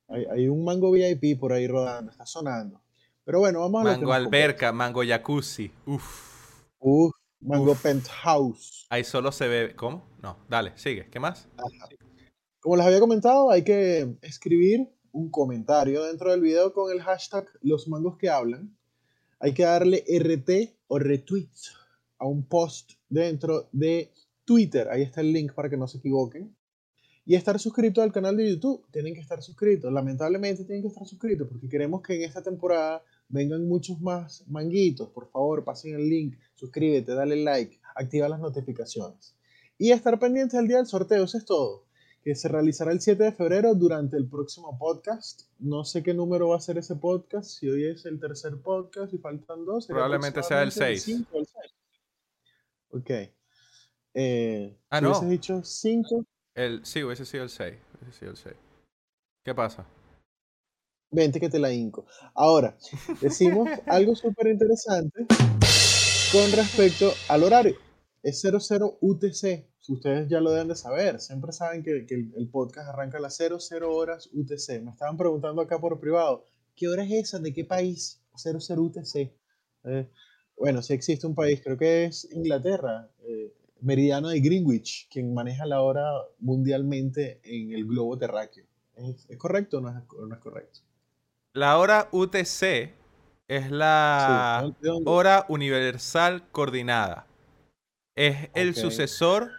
Hay, 0.08 0.26
hay 0.26 0.48
un 0.48 0.66
Mango 0.66 0.90
VIP 0.90 1.40
por 1.40 1.54
ahí 1.54 1.66
rodando, 1.66 2.10
está 2.10 2.26
sonando. 2.26 2.82
Pero 3.24 3.38
bueno, 3.38 3.60
vamos 3.60 3.80
a 3.80 3.84
Mango 3.84 4.12
alberca, 4.12 4.70
mango 4.70 5.02
jacuzzi. 5.02 5.72
Uf. 5.86 6.66
Uf, 6.78 7.12
Mango 7.40 7.72
Uf. 7.72 7.82
Penthouse. 7.82 8.86
Ahí 8.90 9.02
solo 9.02 9.32
se 9.32 9.48
ve. 9.48 9.74
¿Cómo? 9.74 10.04
No, 10.22 10.36
dale, 10.46 10.72
sigue. 10.76 11.08
¿Qué 11.08 11.18
más? 11.18 11.48
Como 12.60 12.76
les 12.76 12.84
había 12.84 13.00
comentado, 13.00 13.50
hay 13.50 13.64
que 13.64 14.18
escribir 14.20 14.90
un 15.14 15.30
comentario 15.30 16.02
dentro 16.02 16.32
del 16.32 16.40
video 16.40 16.72
con 16.72 16.92
el 16.92 17.00
hashtag 17.00 17.46
los 17.62 17.88
mangos 17.88 18.18
que 18.18 18.28
hablan. 18.28 18.76
Hay 19.38 19.54
que 19.54 19.62
darle 19.62 20.04
RT 20.08 20.76
o 20.88 20.98
retweet 20.98 21.48
a 22.18 22.26
un 22.26 22.44
post 22.44 22.92
dentro 23.08 23.68
de 23.72 24.10
Twitter. 24.44 24.88
Ahí 24.88 25.02
está 25.02 25.20
el 25.20 25.32
link 25.32 25.52
para 25.54 25.70
que 25.70 25.76
no 25.76 25.86
se 25.86 25.98
equivoquen. 25.98 26.54
Y 27.24 27.36
estar 27.36 27.58
suscrito 27.60 28.02
al 28.02 28.12
canal 28.12 28.36
de 28.36 28.50
YouTube. 28.50 28.84
Tienen 28.90 29.14
que 29.14 29.20
estar 29.20 29.40
suscritos. 29.40 29.92
Lamentablemente 29.92 30.64
tienen 30.64 30.82
que 30.82 30.88
estar 30.88 31.06
suscritos 31.06 31.48
porque 31.48 31.68
queremos 31.68 32.02
que 32.02 32.16
en 32.16 32.22
esta 32.22 32.42
temporada 32.42 33.02
vengan 33.28 33.68
muchos 33.68 34.00
más 34.00 34.44
manguitos. 34.48 35.10
Por 35.10 35.30
favor, 35.30 35.64
pasen 35.64 35.94
el 35.94 36.08
link, 36.08 36.36
suscríbete, 36.56 37.14
dale 37.14 37.36
like, 37.36 37.78
activa 37.94 38.28
las 38.28 38.40
notificaciones. 38.40 39.36
Y 39.78 39.92
estar 39.92 40.18
pendientes 40.18 40.58
del 40.58 40.66
día 40.66 40.78
del 40.78 40.86
sorteo. 40.86 41.24
Eso 41.24 41.38
es 41.38 41.44
todo 41.44 41.84
que 42.24 42.34
se 42.34 42.48
realizará 42.48 42.90
el 42.90 43.00
7 43.02 43.22
de 43.22 43.32
febrero 43.32 43.74
durante 43.74 44.16
el 44.16 44.26
próximo 44.26 44.78
podcast. 44.78 45.42
No 45.58 45.84
sé 45.84 46.02
qué 46.02 46.14
número 46.14 46.48
va 46.48 46.56
a 46.56 46.60
ser 46.60 46.78
ese 46.78 46.96
podcast, 46.96 47.50
si 47.50 47.68
hoy 47.68 47.84
es 47.84 48.06
el 48.06 48.18
tercer 48.18 48.56
podcast 48.62 49.12
y 49.12 49.18
faltan 49.18 49.64
dos. 49.66 49.86
Probablemente 49.86 50.42
sea 50.42 50.62
el 50.62 50.68
aproximadamente 50.70 51.00
seis. 51.00 51.02
cinco 51.18 51.36
o 51.36 51.40
el 51.40 51.46
seis. 51.46 51.74
Ok. 52.88 53.10
Eh, 54.14 54.78
Ah, 54.90 54.98
si 54.98 55.02
no. 55.04 55.10
hubieses 55.10 55.28
dicho 55.30 55.62
5, 55.62 56.24
El, 56.54 56.84
sí, 56.86 57.02
hubiese 57.02 57.26
sido 57.26 57.42
el 57.44 57.50
6. 57.50 57.74
Hubiese 58.00 58.18
sido 58.18 58.30
el 58.30 58.36
6. 58.36 58.54
¿Qué 59.44 59.54
pasa? 59.54 59.84
20 61.10 61.38
que 61.40 61.50
te 61.50 61.58
la 61.58 61.72
hinco. 61.72 62.06
Ahora, 62.34 62.76
decimos 63.20 63.68
algo 63.86 64.14
súper 64.16 64.46
interesante 64.46 65.26
con 66.32 66.52
respecto 66.52 67.12
al 67.28 67.42
horario. 67.42 67.76
Es 68.22 68.40
00 68.40 68.96
UTC. 69.00 69.66
Ustedes 69.88 70.28
ya 70.28 70.40
lo 70.40 70.50
deben 70.50 70.68
de 70.68 70.76
saber. 70.76 71.20
Siempre 71.20 71.52
saben 71.52 71.82
que, 71.82 72.06
que 72.06 72.14
el, 72.14 72.32
el 72.36 72.48
podcast 72.48 72.88
arranca 72.88 73.18
a 73.18 73.20
las 73.20 73.36
00 73.36 73.94
horas 73.94 74.30
UTC. 74.32 74.82
Me 74.82 74.90
estaban 74.90 75.16
preguntando 75.16 75.60
acá 75.60 75.78
por 75.78 76.00
privado. 76.00 76.46
¿Qué 76.74 76.88
hora 76.88 77.04
es 77.04 77.12
esa? 77.12 77.38
¿De 77.38 77.52
qué 77.52 77.64
país? 77.64 78.20
00 78.36 78.82
UTC. 78.82 79.30
Eh, 79.84 80.08
bueno, 80.56 80.82
sí 80.82 80.94
existe 80.94 81.26
un 81.26 81.34
país. 81.34 81.60
Creo 81.62 81.76
que 81.76 82.04
es 82.04 82.28
Inglaterra. 82.32 83.08
eh, 83.26 83.52
meridiano 83.80 84.28
de 84.30 84.40
Greenwich. 84.40 85.08
Quien 85.10 85.34
maneja 85.34 85.66
la 85.66 85.82
hora 85.82 86.04
mundialmente 86.38 87.40
en 87.44 87.72
el 87.72 87.84
globo 87.86 88.16
terráqueo. 88.16 88.64
¿Es, 88.96 89.26
es 89.28 89.36
correcto 89.38 89.78
o 89.78 89.80
no 89.82 89.90
es, 89.90 89.96
no 90.28 90.34
es 90.34 90.40
correcto? 90.40 90.80
La 91.52 91.78
hora 91.78 92.08
UTC 92.10 92.94
es 93.48 93.70
la 93.70 94.72
hora 95.04 95.44
universal 95.48 96.48
coordinada. 96.50 97.26
Es 98.16 98.48
el 98.54 98.74
sucesor 98.74 99.50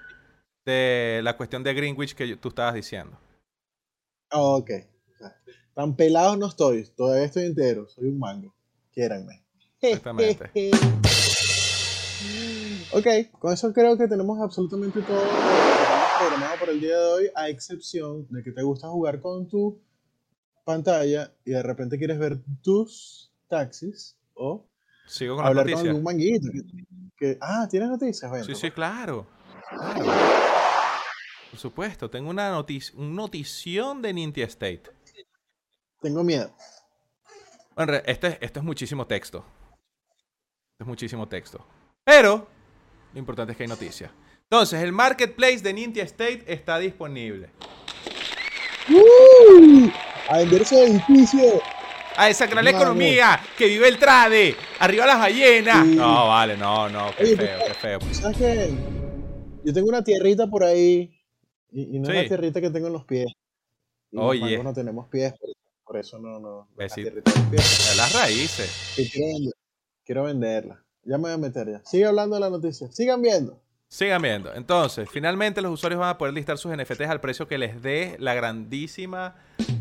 de 0.66 1.22
la 1.24 1.38
cuestión 1.38 1.64
de 1.64 1.74
Greenwich 1.74 2.16
que 2.16 2.36
tú 2.38 2.50
estabas 2.50 2.74
diciendo. 2.74 3.18
Ah, 4.32 4.42
ok. 4.42 4.72
Tan 5.74 5.96
pelado 5.96 6.36
no 6.38 6.48
estoy. 6.48 6.86
Todavía 6.96 7.26
estoy 7.26 7.46
entero. 7.46 7.88
Soy 7.88 8.06
un 8.08 8.18
mango. 8.20 8.54
Quiéranme. 8.92 9.46
Exactamente. 9.82 10.50
ok, 12.92 13.08
con 13.40 13.54
eso 13.54 13.72
creo 13.74 13.98
que 13.98 14.08
tenemos 14.08 14.40
absolutamente 14.42 15.02
todo 15.02 15.18
lo 15.18 15.30
que 15.30 15.36
tenemos 15.36 16.10
programado 16.20 16.60
para 16.60 16.72
el 16.72 16.80
día 16.80 16.98
de 16.98 17.06
hoy, 17.06 17.30
a 17.36 17.50
excepción 17.50 18.26
de 18.30 18.42
que 18.44 18.52
te 18.52 18.64
gusta 18.64 18.88
jugar 18.88 19.20
con 19.22 19.48
tu 19.48 19.80
pantalla 20.64 21.32
y 21.44 21.52
de 21.52 21.62
repente 21.62 21.98
quieres 21.98 22.18
ver 22.18 22.40
tus 22.64 23.32
taxis 23.48 24.18
o 24.34 24.66
Sigo 25.06 25.36
con 25.36 25.44
la 25.44 25.50
hablar 25.50 25.72
con 25.72 25.88
algún 25.88 26.04
manguito. 26.04 26.48
que- 26.52 26.64
que- 27.18 27.38
ah, 27.42 27.68
¿tienes 27.70 27.90
noticias? 27.90 28.30
Bueno, 28.32 28.46
Sí, 28.46 28.56
sí, 28.56 28.72
claro. 28.72 29.28
Claro. 29.70 30.35
Por 31.56 31.62
supuesto, 31.62 32.10
tengo 32.10 32.30
una 32.30 32.50
noticia, 32.50 32.94
un 32.98 33.16
notición 33.16 34.02
de 34.02 34.12
Ninja 34.12 34.44
State. 34.44 34.84
Tengo 36.02 36.22
miedo. 36.22 36.54
Bueno, 37.74 37.94
re- 37.94 38.04
esto 38.08 38.28
es, 38.28 38.62
muchísimo 38.62 39.08
texto. 39.08 39.38
Esto 40.74 40.84
es 40.84 40.86
muchísimo 40.86 41.26
texto. 41.30 41.66
Pero, 42.04 42.46
lo 43.14 43.20
importante 43.20 43.54
es 43.54 43.58
que 43.58 43.64
hay 43.64 43.70
noticias. 43.70 44.12
Entonces, 44.42 44.84
el 44.84 44.92
marketplace 44.92 45.60
de 45.60 45.72
Ninja 45.72 46.02
State 46.02 46.44
está 46.46 46.78
disponible. 46.78 47.52
¡Uh! 48.90 49.90
A 50.28 50.40
vender 50.40 50.62
ese 50.62 50.84
edificio. 50.84 51.62
¡A 52.18 52.26
desacrar 52.26 52.66
la 52.66 52.72
economía! 52.72 53.42
¡Que 53.58 53.68
vive 53.68 53.88
el 53.88 53.98
trade! 53.98 54.58
¡Arriba 54.80 55.06
las 55.06 55.20
ballenas! 55.20 55.88
Sí. 55.88 55.96
No, 55.96 56.28
vale, 56.28 56.58
no, 56.58 56.90
no, 56.90 57.16
qué 57.16 57.24
Oye, 57.24 57.38
feo, 57.38 57.60
qué 57.66 57.74
feo. 57.76 58.00
¿Sabes 58.12 58.38
qué? 58.38 58.74
Yo 59.64 59.74
tengo 59.74 59.88
una 59.88 60.04
tierrita 60.04 60.48
por 60.48 60.66
ahí 60.66 61.15
y, 61.72 61.96
y 61.96 62.00
no 62.00 62.10
es 62.10 62.16
la 62.24 62.28
tierrita 62.28 62.62
que 62.62 62.70
tengo 62.70 62.88
en 62.88 62.94
los 62.94 63.06
pies. 63.06 63.28
Y 64.12 64.18
Oye. 64.18 64.40
Los 64.40 64.50
mangos 64.50 64.66
no 64.66 64.74
tenemos 64.74 65.08
pies, 65.10 65.34
por, 65.84 65.98
eso 65.98 66.18
no, 66.20 66.40
no. 66.40 66.68
no 66.76 66.84
es 66.84 66.92
la 66.92 66.96
tierrita 66.96 67.32
de 67.32 67.40
los 67.40 67.50
pies. 67.50 67.98
Las 67.98 68.14
raíces. 68.14 68.94
Y 68.98 69.10
quiero, 69.10 69.28
vender- 69.28 69.54
quiero 70.06 70.24
venderla. 70.24 70.84
Ya 71.04 71.18
me 71.18 71.24
voy 71.24 71.32
a 71.34 71.38
meter 71.38 71.70
ya. 71.70 71.82
Sigue 71.86 72.06
hablando 72.06 72.36
de 72.36 72.40
la 72.42 72.50
noticia. 72.50 72.92
Sigan 72.92 73.22
viendo. 73.22 73.60
Sigan 73.88 74.22
viendo. 74.22 74.54
Entonces, 74.56 75.08
finalmente 75.10 75.62
los 75.62 75.72
usuarios 75.72 76.00
van 76.00 76.10
a 76.10 76.18
poder 76.18 76.34
listar 76.34 76.58
sus 76.58 76.76
NFTs 76.76 77.02
al 77.08 77.22
precio 77.22 77.48
que 77.48 77.58
les 77.60 77.82
dé 77.84 78.16
la 78.20 78.34
grandísima 78.34 79.36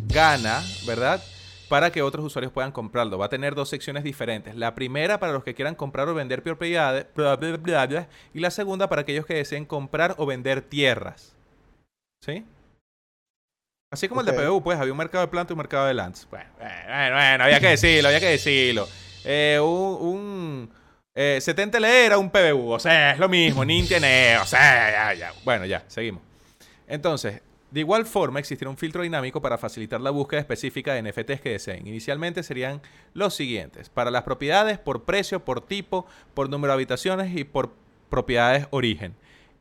gana, 0.09 0.63
¿verdad? 0.87 1.23
Para 1.71 1.91
que 1.91 2.03
otros 2.03 2.25
usuarios 2.27 2.53
puedan 2.53 2.71
comprarlo. 2.73 3.17
Va 3.17 3.27
a 3.27 3.31
tener 3.31 3.55
dos 3.55 3.71
secciones 3.71 4.05
diferentes. 4.05 4.55
La 4.55 4.75
primera 4.75 5.19
para 5.19 5.33
los 5.33 5.43
que 5.43 5.55
quieran 5.55 5.75
comprar 5.75 6.09
o 6.11 6.15
vender 6.15 6.43
propiedades, 6.43 7.07
bla, 7.15 7.37
bla, 7.37 7.57
bla, 7.57 7.87
bla, 7.87 8.09
y 8.35 8.41
la 8.41 8.51
segunda 8.51 8.89
para 8.91 9.01
aquellos 9.01 9.25
que 9.25 9.35
deseen 9.35 9.65
comprar 9.65 10.15
o 10.19 10.27
vender 10.27 10.61
tierras. 10.61 11.34
¿Sí? 12.25 12.43
Así 13.93 14.09
como 14.09 14.23
el 14.23 14.27
de 14.27 14.33
PBU, 14.33 14.63
pues 14.63 14.79
había 14.79 14.93
un 14.93 14.99
mercado 14.99 15.25
de 15.25 15.31
planta 15.31 15.53
y 15.53 15.55
un 15.55 15.59
mercado 15.59 15.87
de 15.87 15.95
lands. 15.95 16.27
Bueno, 16.31 16.51
bueno, 16.59 17.15
bueno, 17.15 17.45
había 17.45 17.61
que 17.61 17.69
decirlo, 17.69 18.09
había 18.09 18.21
que 18.21 18.31
decirlo. 18.31 18.89
Eh, 19.25 19.61
un, 19.63 19.99
un 20.01 20.71
eh, 21.15 21.39
70L 21.41 21.85
era 21.85 22.19
un 22.19 22.31
PBU, 22.31 22.73
o 22.73 22.79
sea, 22.81 23.13
es 23.13 23.19
lo 23.19 23.29
mismo, 23.29 23.65
Nintendo, 23.65 24.43
o 24.43 24.47
sea, 24.47 25.13
ya, 25.13 25.15
ya. 25.15 25.33
Bueno, 25.45 25.67
ya, 25.67 25.85
seguimos. 25.87 26.23
Entonces, 26.89 27.43
de 27.71 27.81
igual 27.81 28.07
forma, 28.07 28.41
existirá 28.41 28.71
un 28.71 28.79
filtro 28.79 29.03
dinámico 29.03 29.43
para 29.43 29.59
facilitar 29.59 30.01
la 30.01 30.11
búsqueda 30.11 30.41
específica 30.41 30.95
de 30.95 31.03
NFTs 31.03 31.41
que 31.41 31.51
deseen. 31.51 31.87
Inicialmente 31.87 32.43
serían 32.43 32.81
los 33.13 33.35
siguientes: 33.35 33.91
para 33.91 34.11
las 34.11 34.23
propiedades, 34.23 34.79
por 34.79 35.05
precio, 35.05 35.45
por 35.45 35.61
tipo, 35.61 36.07
por 36.33 36.49
número 36.49 36.73
de 36.73 36.77
habitaciones 36.77 37.37
y 37.37 37.45
por 37.45 37.73
propiedades 38.09 38.67
origen. 38.71 39.15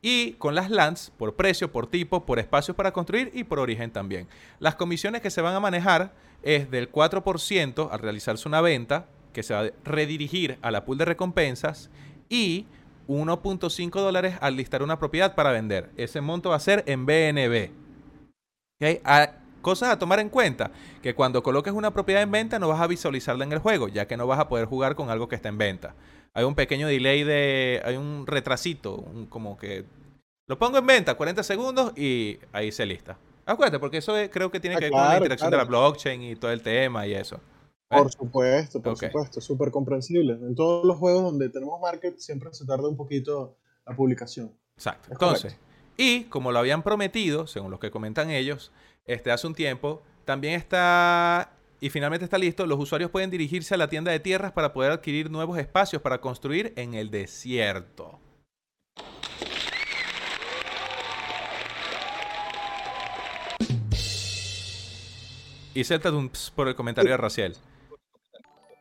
Y 0.06 0.32
con 0.32 0.54
las 0.54 0.68
lands, 0.68 1.10
por 1.16 1.34
precio, 1.34 1.72
por 1.72 1.86
tipo, 1.86 2.26
por 2.26 2.38
espacios 2.38 2.76
para 2.76 2.92
construir 2.92 3.30
y 3.32 3.44
por 3.44 3.58
origen 3.58 3.90
también. 3.90 4.28
Las 4.58 4.74
comisiones 4.74 5.22
que 5.22 5.30
se 5.30 5.40
van 5.40 5.54
a 5.54 5.60
manejar 5.60 6.12
es 6.42 6.70
del 6.70 6.92
4% 6.92 7.88
al 7.90 7.98
realizarse 8.00 8.46
una 8.46 8.60
venta, 8.60 9.06
que 9.32 9.42
se 9.42 9.54
va 9.54 9.60
a 9.60 9.70
redirigir 9.82 10.58
a 10.60 10.70
la 10.70 10.84
pool 10.84 10.98
de 10.98 11.06
recompensas, 11.06 11.88
y 12.28 12.66
1.5 13.08 13.90
dólares 13.92 14.36
al 14.42 14.56
listar 14.56 14.82
una 14.82 14.98
propiedad 14.98 15.34
para 15.34 15.52
vender. 15.52 15.90
Ese 15.96 16.20
monto 16.20 16.50
va 16.50 16.56
a 16.56 16.60
ser 16.60 16.84
en 16.86 17.06
BNB. 17.06 17.70
Cosas 19.64 19.88
a 19.90 19.98
tomar 19.98 20.20
en 20.20 20.28
cuenta, 20.28 20.70
que 21.02 21.16
cuando 21.16 21.42
coloques 21.42 21.72
una 21.72 21.92
propiedad 21.92 22.22
en 22.22 22.30
venta 22.30 22.60
no 22.60 22.68
vas 22.68 22.80
a 22.80 22.86
visualizarla 22.86 23.42
en 23.44 23.52
el 23.52 23.58
juego, 23.58 23.88
ya 23.88 24.06
que 24.06 24.16
no 24.16 24.28
vas 24.28 24.38
a 24.38 24.48
poder 24.48 24.66
jugar 24.66 24.94
con 24.94 25.10
algo 25.10 25.26
que 25.26 25.34
está 25.34 25.48
en 25.48 25.58
venta. 25.58 25.96
Hay 26.32 26.44
un 26.44 26.54
pequeño 26.54 26.86
delay 26.86 27.24
de... 27.24 27.82
hay 27.84 27.96
un 27.96 28.24
retrasito, 28.28 28.94
un- 28.94 29.26
como 29.26 29.56
que... 29.56 29.84
Lo 30.46 30.58
pongo 30.58 30.78
en 30.78 30.86
venta, 30.86 31.14
40 31.14 31.42
segundos 31.42 31.92
y 31.98 32.38
ahí 32.52 32.70
se 32.70 32.86
lista. 32.86 33.16
Acuérdate, 33.46 33.78
porque 33.80 33.96
eso 33.98 34.16
es- 34.16 34.30
creo 34.30 34.50
que 34.50 34.60
tiene 34.60 34.76
Ah, 34.76 34.78
que 34.78 34.84
ver 34.84 34.92
con 34.92 35.00
la 35.00 35.06
claro, 35.06 35.18
interacción 35.24 35.50
de 35.50 35.56
la 35.56 35.64
blockchain 35.64 36.22
y 36.22 36.36
todo 36.36 36.52
el 36.52 36.62
tema 36.62 37.06
y 37.06 37.14
eso. 37.14 37.36
¿Eh? 37.90 37.96
Por 37.98 38.10
supuesto, 38.10 38.80
por 38.82 38.96
supuesto. 38.96 39.40
Súper 39.40 39.70
comprensible. 39.70 40.32
En 40.34 40.54
todos 40.54 40.84
los 40.84 40.96
juegos 40.98 41.22
donde 41.22 41.48
tenemos 41.50 41.80
market 41.80 42.18
siempre 42.18 42.52
se 42.52 42.64
tarda 42.66 42.88
un 42.88 42.96
poquito 42.96 43.56
la 43.86 43.94
publicación. 43.94 44.52
Exacto. 44.76 45.06
Es 45.06 45.12
Entonces, 45.12 45.56
y 45.96 46.24
como 46.24 46.50
lo 46.50 46.58
habían 46.58 46.82
prometido, 46.82 47.46
según 47.46 47.70
lo 47.70 47.78
que 47.78 47.90
comentan 47.92 48.30
ellos, 48.30 48.72
este 49.06 49.30
hace 49.30 49.46
un 49.46 49.54
tiempo, 49.54 50.02
también 50.24 50.54
está 50.54 51.50
y 51.80 51.90
finalmente 51.90 52.24
está 52.24 52.38
listo, 52.38 52.66
los 52.66 52.78
usuarios 52.78 53.10
pueden 53.10 53.30
dirigirse 53.30 53.74
a 53.74 53.76
la 53.76 53.88
tienda 53.88 54.10
de 54.10 54.18
tierras 54.18 54.52
para 54.52 54.72
poder 54.72 54.92
adquirir 54.92 55.30
nuevos 55.30 55.58
espacios 55.58 56.00
para 56.00 56.18
construir 56.20 56.72
en 56.76 56.94
el 56.94 57.10
desierto. 57.10 58.20
El 65.74 66.00
tadumps 66.00 66.52
por 66.54 66.68
el 66.68 66.74
comentario 66.74 67.10
de 67.10 67.16
Raciel. 67.16 67.56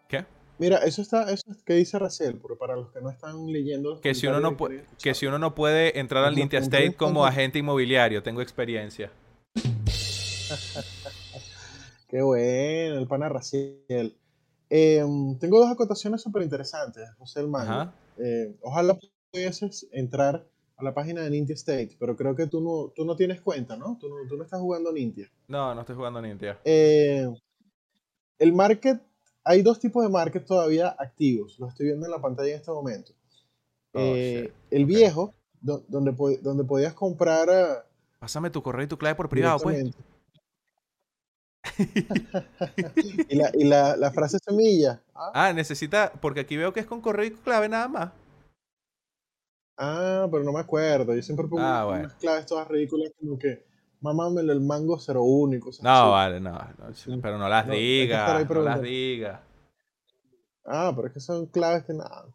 ¿Qué? 0.07 0.25
Mira, 0.59 0.77
eso 0.77 1.01
está, 1.01 1.29
eso 1.31 1.51
es 1.51 1.63
que 1.63 1.73
dice 1.73 1.97
Raciel, 1.97 2.37
porque 2.37 2.55
para 2.55 2.75
los 2.75 2.91
que 2.91 3.01
no 3.01 3.09
están 3.09 3.47
leyendo. 3.47 3.99
Que 3.99 4.13
si 4.13 4.27
uno 4.27 4.39
no, 4.39 4.55
puede, 4.55 4.85
y 4.97 5.01
que 5.01 5.15
si 5.15 5.25
uno 5.25 5.39
no 5.39 5.55
puede 5.55 5.99
entrar 5.99 6.23
al 6.23 6.35
comentarios 6.35 6.59
State 6.59 6.93
como 6.93 7.25
agente 7.25 7.59
inmobiliario, 7.59 8.23
tengo 8.23 8.41
experiencia. 8.41 9.11
Qué 12.07 12.21
bueno, 12.21 12.97
el 12.99 13.07
pana 13.07 13.29
Raciel. 13.29 14.17
Em, 14.69 15.37
tengo 15.39 15.59
dos 15.59 15.71
acotaciones 15.71 16.21
súper 16.21 16.43
interesantes, 16.43 17.03
José 17.17 17.41
el. 17.41 17.93
Eh, 18.17 18.55
ojalá 18.61 18.97
pudieses 19.31 19.87
entrar 19.91 20.47
a 20.77 20.83
la 20.83 20.93
página 20.93 21.21
de 21.21 21.29
Ninja 21.29 21.53
State, 21.53 21.95
pero 21.99 22.15
creo 22.15 22.35
que 22.35 22.47
tú 22.47 22.61
no, 22.61 22.91
tú 22.95 23.05
no 23.05 23.15
tienes 23.15 23.41
cuenta, 23.41 23.77
¿no? 23.77 23.97
Tú 23.99 24.09
no, 24.09 24.15
tú 24.27 24.37
no 24.37 24.43
estás 24.43 24.59
jugando 24.59 24.91
Ninja. 24.91 25.23
No, 25.47 25.73
no 25.73 25.81
estoy 25.81 25.95
jugando 25.95 26.21
Nintia. 26.21 26.59
Eh, 26.65 27.27
el 28.39 28.53
market, 28.53 29.01
hay 29.43 29.61
dos 29.61 29.79
tipos 29.79 30.03
de 30.03 30.09
market 30.09 30.45
todavía 30.45 30.89
activos. 30.97 31.57
Lo 31.59 31.67
estoy 31.69 31.87
viendo 31.87 32.05
en 32.05 32.11
la 32.11 32.21
pantalla 32.21 32.49
en 32.49 32.55
este 32.55 32.71
momento. 32.71 33.13
Oh, 33.93 33.99
Eh, 33.99 34.51
el 34.71 34.83
Ok. 34.83 34.87
viejo, 34.87 35.33
do- 35.61 35.83
donde, 35.87 36.13
donde 36.41 36.63
podías 36.63 36.93
comprar 36.93 37.49
ah, 37.49 37.85
Pásame 38.19 38.49
tu 38.49 38.63
correo 38.63 38.85
y 38.85 38.87
tu 38.87 38.97
clave 38.97 39.15
por 39.15 39.29
privado, 39.29 39.59
pues. 39.59 39.83
y 43.29 43.35
la, 43.35 43.51
y 43.53 43.63
la, 43.63 43.95
la 43.97 44.11
frase 44.11 44.37
semilla. 44.39 45.01
Ah, 45.15 45.31
Ah, 45.33 45.53
necesita, 45.53 46.11
porque 46.21 46.41
aquí 46.41 46.57
veo 46.57 46.73
que 46.73 46.79
es 46.81 46.85
con 46.85 47.01
correo 47.01 47.25
y 47.25 47.31
clave 47.31 47.69
nada 47.69 47.87
más. 47.87 48.11
ah, 49.77 50.27
pero 50.31 50.43
no 50.43 50.51
me 50.51 50.59
acuerdo. 50.59 51.15
Yo 51.15 51.21
siempre 51.21 51.47
pongo 51.47 51.63
Ah, 51.63 51.85
unas 51.87 52.13
claves 52.15 52.45
todas 52.45 52.67
ridículas 52.67 53.11
como 53.19 53.37
que 53.39 53.63
mamámelo 54.01 54.51
el 54.51 54.59
mango 54.61 54.97
01 54.99 55.55
y 55.55 55.59
cosas 55.59 55.83
No, 55.83 55.89
así. 55.91 56.11
vale, 56.11 56.39
no, 56.39 56.51
no, 56.51 56.93
Sí. 56.93 57.17
pero 57.21 57.37
no 57.37 57.47
las 57.47 57.67
No, 57.67 57.73
digas, 57.73 58.49
no 58.49 58.61
las 58.61 58.81
digas. 58.81 59.39
Ah, 60.65 60.91
pero 60.95 61.07
es 61.07 61.13
que 61.13 61.19
son 61.19 61.45
claves 61.47 61.83
que 61.85 61.93
nada. 61.93 62.25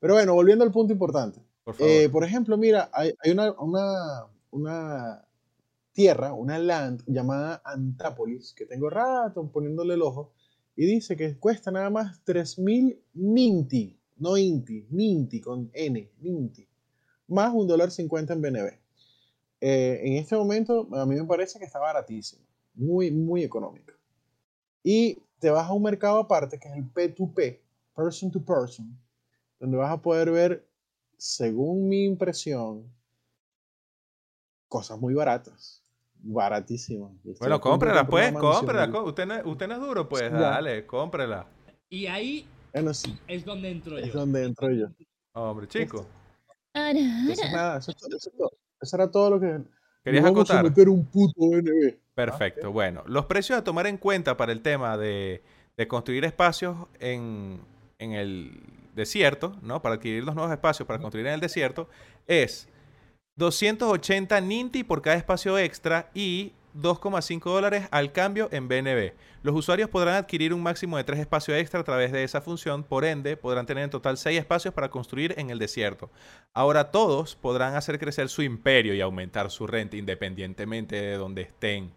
Pero 0.00 0.14
bueno, 0.14 0.34
volviendo 0.34 0.64
al 0.64 0.72
punto 0.72 0.92
importante. 0.92 1.40
Por 1.64 1.74
favor. 1.74 1.90
Eh, 1.92 2.08
por 2.08 2.22
ejemplo, 2.24 2.56
mira, 2.56 2.88
hay, 2.92 3.12
hay 3.22 3.32
una, 3.32 3.50
una, 3.52 4.26
una 4.50 5.25
tierra, 5.96 6.34
una 6.34 6.58
land 6.58 7.02
llamada 7.06 7.62
Antápolis, 7.64 8.52
que 8.52 8.66
tengo 8.66 8.90
rato 8.90 9.50
poniéndole 9.50 9.94
el 9.94 10.02
ojo, 10.02 10.34
y 10.76 10.84
dice 10.84 11.16
que 11.16 11.38
cuesta 11.38 11.70
nada 11.70 11.88
más 11.88 12.22
3.000 12.26 13.00
minti, 13.14 13.98
no 14.18 14.36
inti, 14.36 14.86
minti 14.90 15.40
con 15.40 15.70
N, 15.72 16.12
minti, 16.20 16.68
más 17.28 17.50
un 17.54 17.66
dólar 17.66 17.90
50 17.90 18.34
en 18.34 18.42
BNB. 18.42 18.68
Eh, 19.62 20.00
en 20.04 20.12
este 20.18 20.36
momento, 20.36 20.86
a 20.92 21.06
mí 21.06 21.14
me 21.14 21.24
parece 21.24 21.58
que 21.58 21.64
está 21.64 21.78
baratísimo, 21.78 22.44
muy, 22.74 23.10
muy 23.10 23.42
económico. 23.42 23.94
Y 24.82 25.18
te 25.38 25.48
vas 25.48 25.66
a 25.66 25.72
un 25.72 25.82
mercado 25.82 26.18
aparte, 26.18 26.58
que 26.58 26.68
es 26.68 26.74
el 26.74 26.92
P2P, 26.92 27.58
person 27.94 28.30
to 28.30 28.44
person, 28.44 28.94
donde 29.58 29.78
vas 29.78 29.90
a 29.90 30.02
poder 30.02 30.30
ver, 30.30 30.68
según 31.16 31.88
mi 31.88 32.04
impresión, 32.04 32.84
cosas 34.68 35.00
muy 35.00 35.14
baratas 35.14 35.85
baratísima. 36.26 37.10
Este, 37.24 37.38
bueno, 37.40 37.60
cómprela 37.60 38.06
pues, 38.06 38.32
cómprela. 38.32 38.86
Usted, 39.02 39.26
no, 39.26 39.50
usted 39.50 39.70
es 39.70 39.80
duro 39.80 40.08
pues, 40.08 40.32
dale, 40.32 40.86
cómprela. 40.86 41.46
Y 41.88 42.06
ahí 42.06 42.46
es 43.28 43.44
donde 43.44 43.70
entro 43.70 43.98
yo. 43.98 44.04
Es 44.04 44.12
donde 44.12 44.44
entro 44.44 44.70
yo. 44.70 44.86
Hombre, 45.32 45.68
chico. 45.68 46.06
Eso, 46.74 47.42
eso, 47.42 47.92
eso, 47.92 48.50
eso, 48.80 48.96
era 48.96 49.10
todo 49.10 49.30
lo 49.30 49.40
que... 49.40 49.62
Querías 50.04 50.24
vamos 50.24 50.50
acotar. 50.50 50.66
Ah, 50.66 51.94
Perfecto, 52.14 52.70
bueno. 52.70 53.02
Los 53.06 53.26
precios 53.26 53.58
a 53.58 53.64
tomar 53.64 53.86
en 53.86 53.96
cuenta 53.96 54.36
para 54.36 54.52
el 54.52 54.62
tema 54.62 54.96
de, 54.96 55.42
de 55.76 55.88
construir 55.88 56.24
espacios 56.24 56.76
en, 57.00 57.60
en 57.98 58.12
el 58.12 58.62
desierto, 58.94 59.56
¿no? 59.62 59.82
Para 59.82 59.96
adquirir 59.96 60.24
los 60.24 60.34
nuevos 60.34 60.52
espacios 60.52 60.86
para 60.86 60.98
construir 60.98 61.26
en 61.26 61.34
el 61.34 61.40
desierto, 61.40 61.88
es 62.26 62.68
280 63.36 64.40
Ninti 64.40 64.82
por 64.82 65.02
cada 65.02 65.16
espacio 65.16 65.58
extra 65.58 66.10
y 66.14 66.52
2,5 66.74 67.42
dólares 67.44 67.86
al 67.90 68.12
cambio 68.12 68.48
en 68.50 68.66
BNB. 68.66 69.12
Los 69.42 69.54
usuarios 69.54 69.90
podrán 69.90 70.14
adquirir 70.14 70.54
un 70.54 70.62
máximo 70.62 70.96
de 70.96 71.04
3 71.04 71.20
espacios 71.20 71.58
extra 71.58 71.80
a 71.80 71.84
través 71.84 72.12
de 72.12 72.24
esa 72.24 72.40
función, 72.40 72.82
por 72.82 73.04
ende 73.04 73.36
podrán 73.36 73.66
tener 73.66 73.84
en 73.84 73.90
total 73.90 74.16
6 74.16 74.38
espacios 74.38 74.72
para 74.72 74.90
construir 74.90 75.34
en 75.38 75.50
el 75.50 75.58
desierto. 75.58 76.10
Ahora 76.54 76.90
todos 76.90 77.36
podrán 77.36 77.74
hacer 77.76 77.98
crecer 77.98 78.28
su 78.30 78.42
imperio 78.42 78.94
y 78.94 79.00
aumentar 79.02 79.50
su 79.50 79.66
renta 79.66 79.96
independientemente 79.96 80.96
de 80.96 81.16
donde 81.16 81.42
estén. 81.42 81.92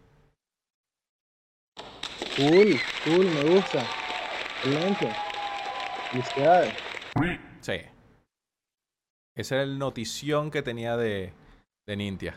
Cool, 2.36 2.78
cool, 3.04 3.26
me 3.26 3.54
gusta. 3.54 3.82
Excelente. 4.62 5.10
Felicidades. 6.10 6.74
Sí. 7.60 7.80
Esa 9.40 9.56
era 9.56 9.64
el 9.64 9.78
notición 9.78 10.50
que 10.50 10.62
tenía 10.62 10.96
de, 10.96 11.32
de 11.86 11.96
Nintia. 11.96 12.36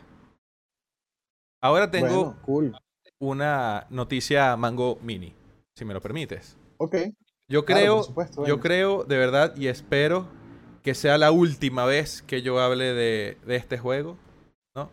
Ahora 1.61 1.89
tengo 1.91 2.07
Bueno, 2.25 2.41
cool. 2.41 2.77
una 3.19 3.85
noticia 3.89 4.55
Mango 4.57 4.97
Mini, 5.01 5.33
si 5.75 5.85
me 5.85 5.93
lo 5.93 6.01
permites. 6.01 6.57
Ok. 6.77 6.95
Yo 7.49 7.65
Claro, 7.65 7.81
creo, 7.81 7.95
por 7.97 8.05
supuesto, 8.05 8.45
yo 8.45 8.59
creo 8.59 9.03
de 9.03 9.17
verdad 9.17 9.55
y 9.55 9.67
espero 9.67 10.27
que 10.81 10.93
sea 10.95 11.17
la 11.17 11.31
última 11.31 11.85
vez 11.85 12.21
que 12.21 12.41
yo 12.41 12.59
hable 12.59 12.93
de, 12.93 13.37
de 13.45 13.55
este 13.55 13.77
juego, 13.77 14.17
¿no? 14.75 14.89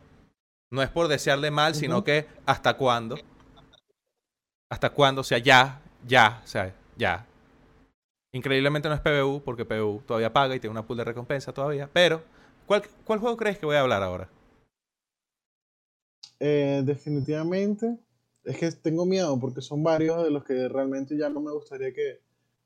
No 0.70 0.82
es 0.82 0.88
por 0.90 1.08
desearle 1.08 1.50
mal, 1.50 1.74
sino 1.74 2.04
que 2.04 2.26
hasta 2.46 2.76
cuándo. 2.76 3.16
Hasta 4.70 4.90
cuándo, 4.90 5.22
o 5.22 5.24
sea, 5.24 5.38
ya, 5.38 5.80
ya, 6.06 6.40
o 6.44 6.46
sea, 6.46 6.74
ya. 6.96 7.26
Increíblemente 8.32 8.88
no 8.88 8.94
es 8.94 9.00
PBU, 9.00 9.42
porque 9.44 9.64
PBU 9.64 10.02
todavía 10.06 10.32
paga 10.32 10.54
y 10.54 10.60
tiene 10.60 10.72
una 10.72 10.86
pool 10.86 10.98
de 10.98 11.04
recompensa 11.04 11.52
todavía. 11.52 11.90
Pero, 11.92 12.22
¿cuál, 12.66 12.82
cuál 13.04 13.18
juego 13.18 13.36
crees 13.36 13.58
que 13.58 13.66
voy 13.66 13.76
a 13.76 13.80
hablar 13.80 14.02
ahora? 14.02 14.28
Eh, 16.38 16.82
definitivamente. 16.84 17.98
Es 18.44 18.56
que 18.56 18.70
tengo 18.72 19.04
miedo 19.04 19.38
porque 19.38 19.60
son 19.60 19.82
varios 19.82 20.22
de 20.24 20.30
los 20.30 20.44
que 20.44 20.68
realmente 20.68 21.16
ya 21.18 21.28
no 21.28 21.40
me 21.40 21.52
gustaría 21.52 21.92
que, 21.92 22.20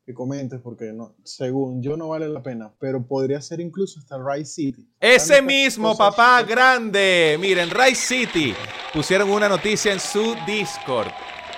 que 0.05 0.15
comentes 0.15 0.61
porque 0.61 0.93
no, 0.93 1.17
según 1.25 1.83
yo 1.83 1.97
no 1.97 2.09
vale 2.09 2.29
la 2.29 2.43
pena. 2.43 2.73
Pero 2.79 3.05
podría 3.07 3.41
ser 3.41 3.61
incluso 3.61 3.99
hasta 3.99 4.19
Rise 4.19 4.53
City. 4.53 4.89
Ese 5.01 5.41
mismo, 5.41 5.97
papá, 5.97 6.43
grande. 6.43 7.39
Miren, 7.41 7.71
Rise 7.71 7.95
City 7.95 8.55
pusieron 8.93 9.31
una 9.31 9.49
noticia 9.49 9.93
en 9.93 9.99
su 9.99 10.37
Discord. 10.47 11.09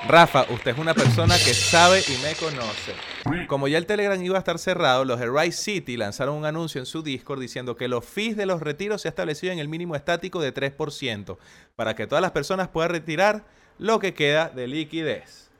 Rafa, 0.06 0.46
usted 0.50 0.70
es 0.70 0.78
una 0.78 0.94
persona 0.94 1.34
que 1.34 1.52
sabe 1.52 2.00
y 2.00 2.22
me 2.22 2.34
conoce. 2.36 3.15
Como 3.48 3.68
ya 3.68 3.78
el 3.78 3.86
Telegram 3.86 4.20
iba 4.22 4.36
a 4.36 4.38
estar 4.38 4.58
cerrado, 4.58 5.04
los 5.04 5.20
de 5.20 5.26
Rise 5.30 5.52
City 5.62 5.96
lanzaron 5.96 6.36
un 6.36 6.44
anuncio 6.44 6.80
en 6.80 6.86
su 6.86 7.02
Discord 7.02 7.40
diciendo 7.40 7.76
que 7.76 7.88
los 7.88 8.04
fees 8.04 8.36
de 8.36 8.46
los 8.46 8.60
retiros 8.60 9.02
se 9.02 9.08
ha 9.08 9.10
establecido 9.10 9.52
en 9.52 9.58
el 9.58 9.68
mínimo 9.68 9.94
estático 9.96 10.40
de 10.40 10.52
3% 10.52 11.38
para 11.76 11.94
que 11.94 12.06
todas 12.06 12.22
las 12.22 12.32
personas 12.32 12.68
puedan 12.68 12.90
retirar 12.90 13.44
lo 13.78 13.98
que 13.98 14.14
queda 14.14 14.48
de 14.48 14.66
liquidez. 14.66 15.50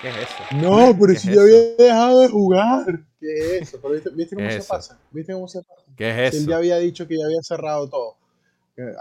¿Qué 0.00 0.08
es 0.10 0.16
eso? 0.16 0.44
No, 0.50 0.96
pero 0.98 1.12
¿Qué 1.12 1.18
si 1.18 1.30
es 1.30 1.34
yo 1.34 1.40
eso? 1.40 1.42
había 1.42 1.76
dejado 1.76 2.20
de 2.20 2.28
jugar. 2.28 2.84
¿Qué 3.20 3.56
es 3.58 3.62
eso? 3.62 3.78
Pero 3.80 3.94
¿Viste, 3.94 4.10
viste 4.10 4.36
cómo 4.36 4.48
¿Qué 4.48 4.52
se 4.52 4.60
eso? 4.60 4.68
pasa? 4.68 5.00
¿Viste 5.10 5.32
cómo 5.32 5.48
se 5.48 5.62
pasa? 5.62 5.82
¿Qué 5.96 6.10
es 6.10 6.16
Si 6.30 6.36
él 6.36 6.42
eso? 6.42 6.50
ya 6.50 6.56
había 6.58 6.76
dicho 6.78 7.06
que 7.06 7.16
ya 7.18 7.24
había 7.26 7.42
cerrado 7.42 7.88
todo. 7.88 8.16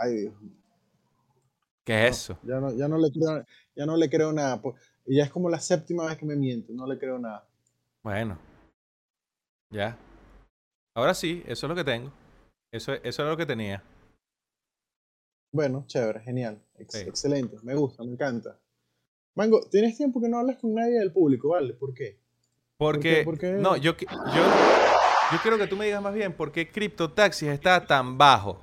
Ay, 0.02 0.14
Dios. 0.22 0.34
¿Qué 1.84 2.08
es 2.08 2.18
eso? 2.18 2.38
Ya 2.42 2.60
no, 2.60 2.74
ya 2.76 2.88
no 2.88 2.98
le 2.98 3.12
creo, 3.12 3.44
ya 3.76 3.86
no 3.86 3.98
le 3.98 4.10
creo 4.10 4.32
nada. 4.32 4.62
Y 5.06 5.18
ya 5.18 5.24
es 5.24 5.32
como 5.32 5.50
la 5.50 5.60
séptima 5.60 6.06
vez 6.06 6.18
que 6.18 6.26
me 6.26 6.36
miente. 6.36 6.74
No 6.74 6.86
le 6.88 6.98
creo 6.98 7.20
nada. 7.20 7.48
Bueno. 8.04 8.38
Ya. 9.72 9.98
Ahora 10.96 11.14
sí, 11.14 11.44
eso 11.46 11.66
es 11.66 11.70
lo 11.70 11.76
que 11.76 11.84
tengo. 11.84 12.12
Eso, 12.72 12.94
eso 12.94 13.22
era 13.22 13.32
lo 13.32 13.38
que 13.38 13.46
tenía. 13.46 13.84
Bueno, 15.52 15.86
chévere, 15.88 16.20
genial. 16.22 16.62
Ex- 16.78 16.94
Sí. 16.94 17.02
Excelente. 17.08 17.58
Me 17.64 17.76
gusta, 17.76 18.04
me 18.04 18.12
encanta. 18.12 18.60
Mango, 19.36 19.62
¿tienes 19.70 19.98
tiempo 19.98 20.22
que 20.22 20.30
no 20.30 20.40
hablas 20.40 20.58
con 20.58 20.74
nadie 20.74 21.00
del 21.00 21.12
público? 21.12 21.50
¿Vale? 21.50 21.74
¿Por 21.74 21.94
qué? 21.94 22.18
Porque, 22.78 23.22
por 23.24 23.38
qué? 23.38 23.54
no, 23.54 23.78
yo, 23.78 23.96
yo, 23.98 24.08
yo 25.32 25.38
quiero 25.42 25.58
que 25.58 25.68
tú 25.68 25.76
me 25.78 25.86
digas 25.86 26.02
más 26.02 26.14
bien 26.14 26.34
por 26.34 26.52
qué 26.52 26.70
CryptoTaxis 26.70 27.50
está 27.50 27.86
tan 27.86 28.18
bajo. 28.18 28.62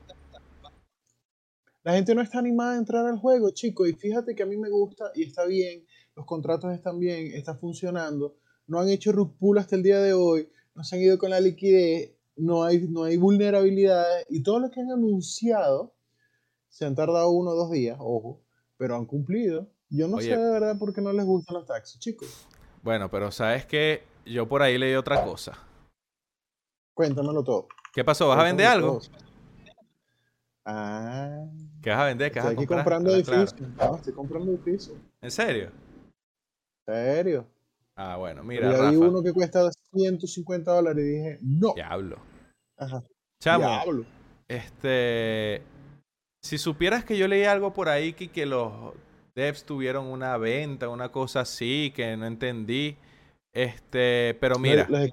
La 1.82 1.94
gente 1.94 2.14
no 2.14 2.20
está 2.22 2.38
animada 2.38 2.74
a 2.74 2.78
entrar 2.78 3.06
al 3.06 3.18
juego, 3.18 3.50
chico. 3.50 3.86
Y 3.86 3.94
fíjate 3.94 4.34
que 4.34 4.42
a 4.42 4.46
mí 4.46 4.56
me 4.56 4.68
gusta 4.70 5.10
y 5.14 5.24
está 5.24 5.44
bien. 5.46 5.84
Los 6.14 6.26
contratos 6.26 6.72
están 6.72 6.98
bien, 6.98 7.32
está 7.34 7.54
funcionando. 7.54 8.36
No 8.66 8.78
han 8.78 8.88
hecho 8.88 9.12
pull 9.38 9.58
hasta 9.58 9.76
el 9.76 9.82
día 9.82 10.00
de 10.00 10.12
hoy. 10.12 10.48
No 10.74 10.84
se 10.84 10.96
han 10.96 11.02
ido 11.02 11.18
con 11.18 11.30
la 11.30 11.40
liquidez. 11.40 12.12
No 12.36 12.64
hay, 12.64 12.88
no 12.88 13.04
hay 13.04 13.16
vulnerabilidades. 13.16 14.26
Y 14.28 14.42
todo 14.42 14.60
lo 14.60 14.70
que 14.70 14.80
han 14.80 14.90
anunciado 14.90 15.94
se 16.68 16.86
han 16.86 16.94
tardado 16.94 17.30
uno 17.30 17.50
o 17.50 17.54
dos 17.54 17.70
días, 17.70 17.98
ojo, 18.00 18.40
pero 18.78 18.96
han 18.96 19.04
cumplido. 19.04 19.68
Yo 19.90 20.08
no 20.08 20.16
Oye. 20.16 20.34
sé 20.34 20.36
de 20.38 20.50
verdad 20.50 20.78
por 20.78 20.94
qué 20.94 21.02
no 21.02 21.12
les 21.12 21.26
gustan 21.26 21.54
los 21.54 21.66
taxis, 21.66 22.00
chicos. 22.00 22.46
Bueno, 22.82 23.10
pero 23.10 23.30
sabes 23.30 23.66
que 23.66 24.02
yo 24.24 24.48
por 24.48 24.62
ahí 24.62 24.78
leí 24.78 24.94
otra 24.94 25.22
cosa. 25.22 25.52
Cuéntamelo 26.94 27.44
todo. 27.44 27.68
¿Qué 27.92 28.04
pasó? 28.04 28.28
¿Vas 28.28 28.38
a 28.38 28.44
vender 28.44 28.66
algo? 28.66 28.98
todo. 28.98 29.16
Ah. 30.64 31.44
¿Qué 31.82 31.90
vas 31.90 31.98
a 31.98 32.04
vender? 32.06 32.32
¿Qué 32.32 32.38
vas 32.38 32.48
Estoy 32.48 32.64
aquí 32.64 32.74
comprando 32.74 33.22
claro. 33.22 33.44
No, 33.76 33.96
estoy 33.96 34.12
comprando 34.14 34.52
edificios. 34.52 34.96
¿En 35.20 35.30
serio? 35.30 35.70
¿En 36.86 36.94
serio? 36.94 37.46
Ah, 37.94 38.16
bueno, 38.16 38.42
Mira, 38.42 38.66
mira, 38.68 38.78
ya 38.78 38.90
vi 38.90 38.96
Rafa. 38.96 39.08
uno 39.08 39.22
que 39.22 39.32
cuesta 39.32 39.70
150 39.92 40.72
dólares 40.72 41.04
y 41.04 41.08
dije, 41.08 41.38
no. 41.42 41.74
Diablo. 41.74 42.16
Ajá. 42.78 43.02
Chamo, 43.40 43.68
Diablo. 43.68 44.04
este. 44.48 45.62
Si 46.42 46.58
supieras 46.58 47.04
que 47.04 47.16
yo 47.16 47.28
leí 47.28 47.44
algo 47.44 47.72
por 47.72 47.88
ahí 47.88 48.14
que, 48.14 48.28
que 48.28 48.46
los 48.46 48.72
devs 49.34 49.64
tuvieron 49.64 50.06
una 50.06 50.36
venta, 50.38 50.88
una 50.88 51.10
cosa 51.10 51.40
así, 51.40 51.92
que 51.94 52.16
no 52.16 52.26
entendí. 52.26 52.96
Este, 53.52 54.36
pero 54.40 54.58
mira. 54.58 54.86
Los 54.88 55.00
de. 55.02 55.12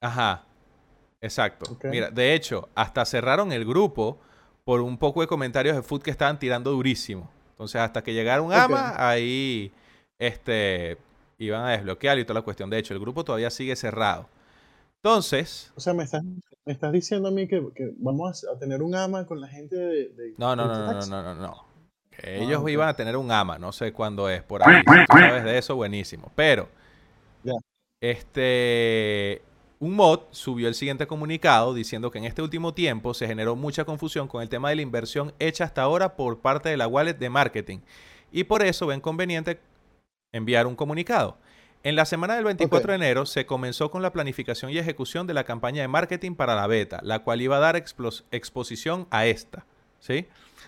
Ajá. 0.00 0.44
Exacto. 1.20 1.76
Mira, 1.84 2.10
de 2.10 2.34
hecho, 2.34 2.68
hasta 2.74 3.04
cerraron 3.04 3.52
el 3.52 3.64
grupo 3.64 4.18
por 4.64 4.80
un 4.80 4.98
poco 4.98 5.20
de 5.22 5.26
comentarios 5.26 5.74
de 5.76 5.82
food 5.82 6.02
que 6.02 6.10
estaban 6.10 6.38
tirando 6.38 6.70
durísimo. 6.72 7.30
Entonces, 7.52 7.80
hasta 7.80 8.02
que 8.02 8.12
llegara 8.14 8.42
un 8.42 8.52
Ok. 8.52 8.56
ama, 8.58 8.94
ahí 8.98 9.72
este, 10.18 10.98
iban 11.38 11.64
a 11.64 11.70
desbloquear 11.70 12.18
y 12.18 12.24
toda 12.24 12.40
la 12.40 12.42
cuestión. 12.44 12.70
De 12.70 12.78
hecho, 12.78 12.94
el 12.94 13.00
grupo 13.00 13.24
todavía 13.24 13.50
sigue 13.50 13.76
cerrado. 13.76 14.28
Entonces, 15.02 15.72
O 15.76 15.80
sea, 15.80 15.94
me 15.94 16.02
estás, 16.04 16.22
me 16.64 16.72
estás 16.72 16.92
diciendo 16.92 17.28
a 17.28 17.30
mí 17.30 17.46
que, 17.46 17.64
que 17.74 17.92
vamos 17.98 18.44
a 18.52 18.58
tener 18.58 18.82
un 18.82 18.94
ama 18.94 19.26
con 19.26 19.40
la 19.40 19.46
gente 19.48 19.76
de. 19.76 20.08
de 20.08 20.34
no, 20.36 20.56
no, 20.56 20.66
no, 20.66 20.92
no, 20.92 21.06
no, 21.06 21.22
no, 21.22 21.34
no. 21.34 21.64
Que 22.10 22.30
Ah, 22.30 22.42
ellos 22.42 22.68
iban 22.68 22.88
a 22.88 22.94
tener 22.94 23.16
un 23.16 23.30
ama, 23.30 23.58
no 23.58 23.70
sé 23.70 23.92
cuándo 23.92 24.28
es 24.28 24.42
por 24.42 24.62
ahí. 24.66 24.78
Si 24.78 25.06
tú 25.06 25.18
sabes 25.18 25.44
de 25.44 25.58
eso, 25.58 25.76
buenísimo. 25.76 26.32
Pero, 26.34 26.68
Ya. 27.44 27.52
este, 28.00 29.42
un 29.78 29.94
mod 29.94 30.22
subió 30.32 30.66
el 30.66 30.74
siguiente 30.74 31.06
comunicado 31.06 31.74
diciendo 31.74 32.10
que 32.10 32.18
en 32.18 32.24
este 32.24 32.42
último 32.42 32.74
tiempo 32.74 33.14
se 33.14 33.28
generó 33.28 33.54
mucha 33.54 33.84
confusión 33.84 34.26
con 34.26 34.42
el 34.42 34.48
tema 34.48 34.70
de 34.70 34.76
la 34.76 34.82
inversión 34.82 35.32
hecha 35.38 35.62
hasta 35.64 35.82
ahora 35.82 36.16
por 36.16 36.40
parte 36.40 36.68
de 36.68 36.76
la 36.76 36.88
wallet 36.88 37.14
de 37.14 37.30
marketing. 37.30 37.78
Y 38.32 38.44
por 38.44 38.62
eso 38.64 38.86
ven 38.88 39.00
conveniente 39.00 39.60
enviar 40.32 40.66
un 40.66 40.76
comunicado. 40.76 41.38
En 41.82 41.96
la 41.96 42.04
semana 42.04 42.34
del 42.34 42.44
24 42.44 42.92
de 42.92 42.96
enero 42.96 43.24
se 43.24 43.46
comenzó 43.46 43.90
con 43.90 44.02
la 44.02 44.12
planificación 44.12 44.70
y 44.70 44.78
ejecución 44.78 45.26
de 45.26 45.34
la 45.34 45.44
campaña 45.44 45.82
de 45.82 45.88
marketing 45.88 46.34
para 46.34 46.54
la 46.54 46.66
beta, 46.66 47.00
la 47.02 47.20
cual 47.20 47.40
iba 47.40 47.56
a 47.56 47.60
dar 47.60 47.76
exposición 47.76 49.06
a 49.10 49.26
esta. 49.26 49.64
¿sí? 50.00 50.26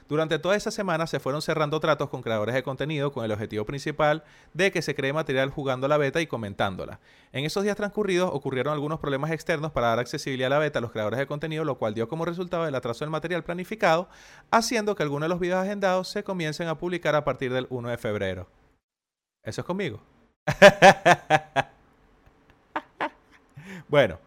Durante 0.09 0.39
toda 0.39 0.57
esa 0.57 0.71
semana 0.71 1.07
se 1.07 1.21
fueron 1.21 1.43
cerrando 1.43 1.79
tratos 1.79 2.09
con 2.09 2.23
creadores 2.23 2.55
de 2.55 2.63
contenido 2.63 3.13
con 3.13 3.25
el 3.25 3.33
objetivo 3.33 3.67
principal 3.67 4.25
de 4.55 4.71
que 4.71 4.83
se 4.83 4.95
cree 4.95 5.13
material 5.13 5.51
jugando 5.51 5.89
la 5.89 5.99
beta 5.99 6.21
y 6.21 6.27
comentándola. 6.27 7.01
En 7.33 7.45
esos 7.45 7.65
días 7.65 7.77
transcurridos 7.77 8.31
ocurrieron 8.33 8.73
algunos 8.73 9.01
problemas 9.01 9.33
externos 9.33 9.73
para 9.73 9.89
dar 9.89 9.99
accesibilidad 9.99 10.47
a 10.47 10.57
la 10.57 10.59
beta 10.59 10.79
a 10.79 10.83
los 10.83 10.93
creadores 10.93 11.19
de 11.19 11.27
contenido, 11.27 11.65
lo 11.65 11.77
cual 11.77 11.95
dio 11.95 12.09
como 12.09 12.25
resultado 12.25 12.67
el 12.67 12.75
atraso 12.75 13.05
del 13.05 13.11
material 13.11 13.45
planificado, 13.45 14.09
haciendo 14.51 14.95
que 14.95 15.03
algunos 15.03 15.27
de 15.27 15.31
los 15.31 15.41
videos 15.41 15.63
agendados 15.63 16.09
se 16.09 16.25
comiencen 16.25 16.69
a 16.69 16.79
publicar 16.79 17.15
a 17.15 17.25
partir 17.25 17.53
del 17.53 17.67
1 17.69 17.91
de 17.91 17.99
febrero. 17.99 18.60
¿Eso 19.43 19.63
es 19.63 19.67
conmigo? 19.67 20.01
bueno, 23.89 24.19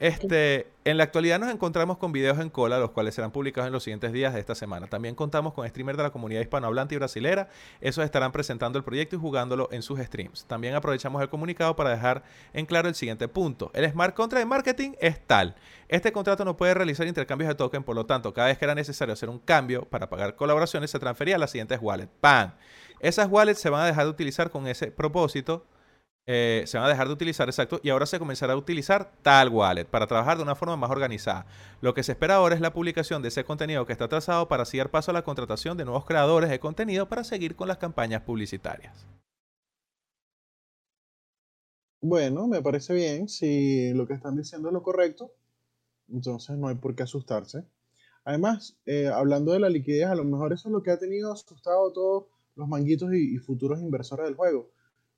este, 0.00 0.68
en 0.84 0.96
la 0.96 1.04
actualidad 1.04 1.40
nos 1.40 1.50
encontramos 1.50 1.98
con 1.98 2.12
videos 2.12 2.38
en 2.38 2.50
cola, 2.50 2.78
los 2.78 2.92
cuales 2.92 3.14
serán 3.14 3.32
publicados 3.32 3.66
en 3.66 3.72
los 3.72 3.82
siguientes 3.82 4.12
días 4.12 4.32
de 4.32 4.40
esta 4.40 4.54
semana. 4.54 4.86
También 4.86 5.16
contamos 5.16 5.54
con 5.54 5.68
streamers 5.68 5.96
de 5.96 6.04
la 6.04 6.10
comunidad 6.10 6.40
hispanohablante 6.40 6.94
y 6.94 6.98
brasilera. 6.98 7.48
Esos 7.80 8.04
estarán 8.04 8.30
presentando 8.30 8.78
el 8.78 8.84
proyecto 8.84 9.16
y 9.16 9.18
jugándolo 9.18 9.68
en 9.72 9.82
sus 9.82 9.98
streams. 9.98 10.44
También 10.46 10.74
aprovechamos 10.74 11.20
el 11.20 11.28
comunicado 11.28 11.74
para 11.74 11.90
dejar 11.90 12.22
en 12.52 12.66
claro 12.66 12.88
el 12.88 12.94
siguiente 12.94 13.26
punto. 13.26 13.70
El 13.74 13.90
Smart 13.90 14.14
Contract 14.14 14.42
de 14.42 14.46
Marketing 14.46 14.92
es 15.00 15.20
tal. 15.26 15.56
Este 15.88 16.12
contrato 16.12 16.44
no 16.44 16.56
puede 16.56 16.74
realizar 16.74 17.06
intercambios 17.06 17.48
de 17.48 17.56
token, 17.56 17.82
por 17.82 17.96
lo 17.96 18.06
tanto, 18.06 18.32
cada 18.32 18.48
vez 18.48 18.58
que 18.58 18.64
era 18.64 18.74
necesario 18.74 19.12
hacer 19.12 19.28
un 19.28 19.38
cambio 19.38 19.84
para 19.84 20.08
pagar 20.08 20.36
colaboraciones, 20.36 20.90
se 20.90 20.98
transfería 20.98 21.36
a 21.36 21.38
las 21.38 21.50
siguientes 21.50 21.78
wallets. 21.80 22.12
¡Pam! 22.20 22.52
Esas 23.00 23.28
wallets 23.30 23.60
se 23.60 23.70
van 23.70 23.82
a 23.82 23.86
dejar 23.86 24.04
de 24.04 24.10
utilizar 24.10 24.50
con 24.50 24.66
ese 24.66 24.90
propósito 24.90 25.64
eh, 26.30 26.64
se 26.66 26.76
van 26.76 26.84
a 26.86 26.90
dejar 26.90 27.06
de 27.06 27.14
utilizar, 27.14 27.48
exacto, 27.48 27.80
y 27.82 27.88
ahora 27.88 28.04
se 28.04 28.18
comenzará 28.18 28.52
a 28.52 28.56
utilizar 28.56 29.14
tal 29.22 29.48
wallet 29.48 29.86
para 29.86 30.06
trabajar 30.06 30.36
de 30.36 30.42
una 30.42 30.54
forma 30.54 30.76
más 30.76 30.90
organizada. 30.90 31.46
Lo 31.80 31.94
que 31.94 32.02
se 32.02 32.12
espera 32.12 32.34
ahora 32.34 32.54
es 32.54 32.60
la 32.60 32.74
publicación 32.74 33.22
de 33.22 33.28
ese 33.28 33.44
contenido 33.44 33.86
que 33.86 33.92
está 33.92 34.04
atrasado 34.04 34.46
para 34.46 34.64
así 34.64 34.76
dar 34.76 34.90
paso 34.90 35.10
a 35.10 35.14
la 35.14 35.22
contratación 35.22 35.78
de 35.78 35.86
nuevos 35.86 36.04
creadores 36.04 36.50
de 36.50 36.60
contenido 36.60 37.08
para 37.08 37.24
seguir 37.24 37.56
con 37.56 37.66
las 37.66 37.78
campañas 37.78 38.20
publicitarias. 38.24 39.06
Bueno, 42.02 42.46
me 42.46 42.60
parece 42.60 42.92
bien. 42.92 43.26
Si 43.30 43.94
lo 43.94 44.06
que 44.06 44.12
están 44.12 44.36
diciendo 44.36 44.68
es 44.68 44.74
lo 44.74 44.82
correcto, 44.82 45.32
entonces 46.10 46.58
no 46.58 46.68
hay 46.68 46.74
por 46.74 46.94
qué 46.94 47.04
asustarse. 47.04 47.64
Además, 48.26 48.76
eh, 48.84 49.08
hablando 49.08 49.52
de 49.52 49.60
la 49.60 49.70
liquidez, 49.70 50.08
a 50.08 50.14
lo 50.14 50.24
mejor 50.24 50.52
eso 50.52 50.68
es 50.68 50.72
lo 50.74 50.82
que 50.82 50.90
ha 50.90 50.98
tenido 50.98 51.32
asustado 51.32 51.88
a 51.88 51.92
todos 51.94 52.24
los 52.58 52.68
manguitos 52.68 53.14
y, 53.14 53.36
y 53.36 53.38
futuros 53.38 53.80
inversores 53.80 54.26
del 54.26 54.34
juego. 54.34 54.70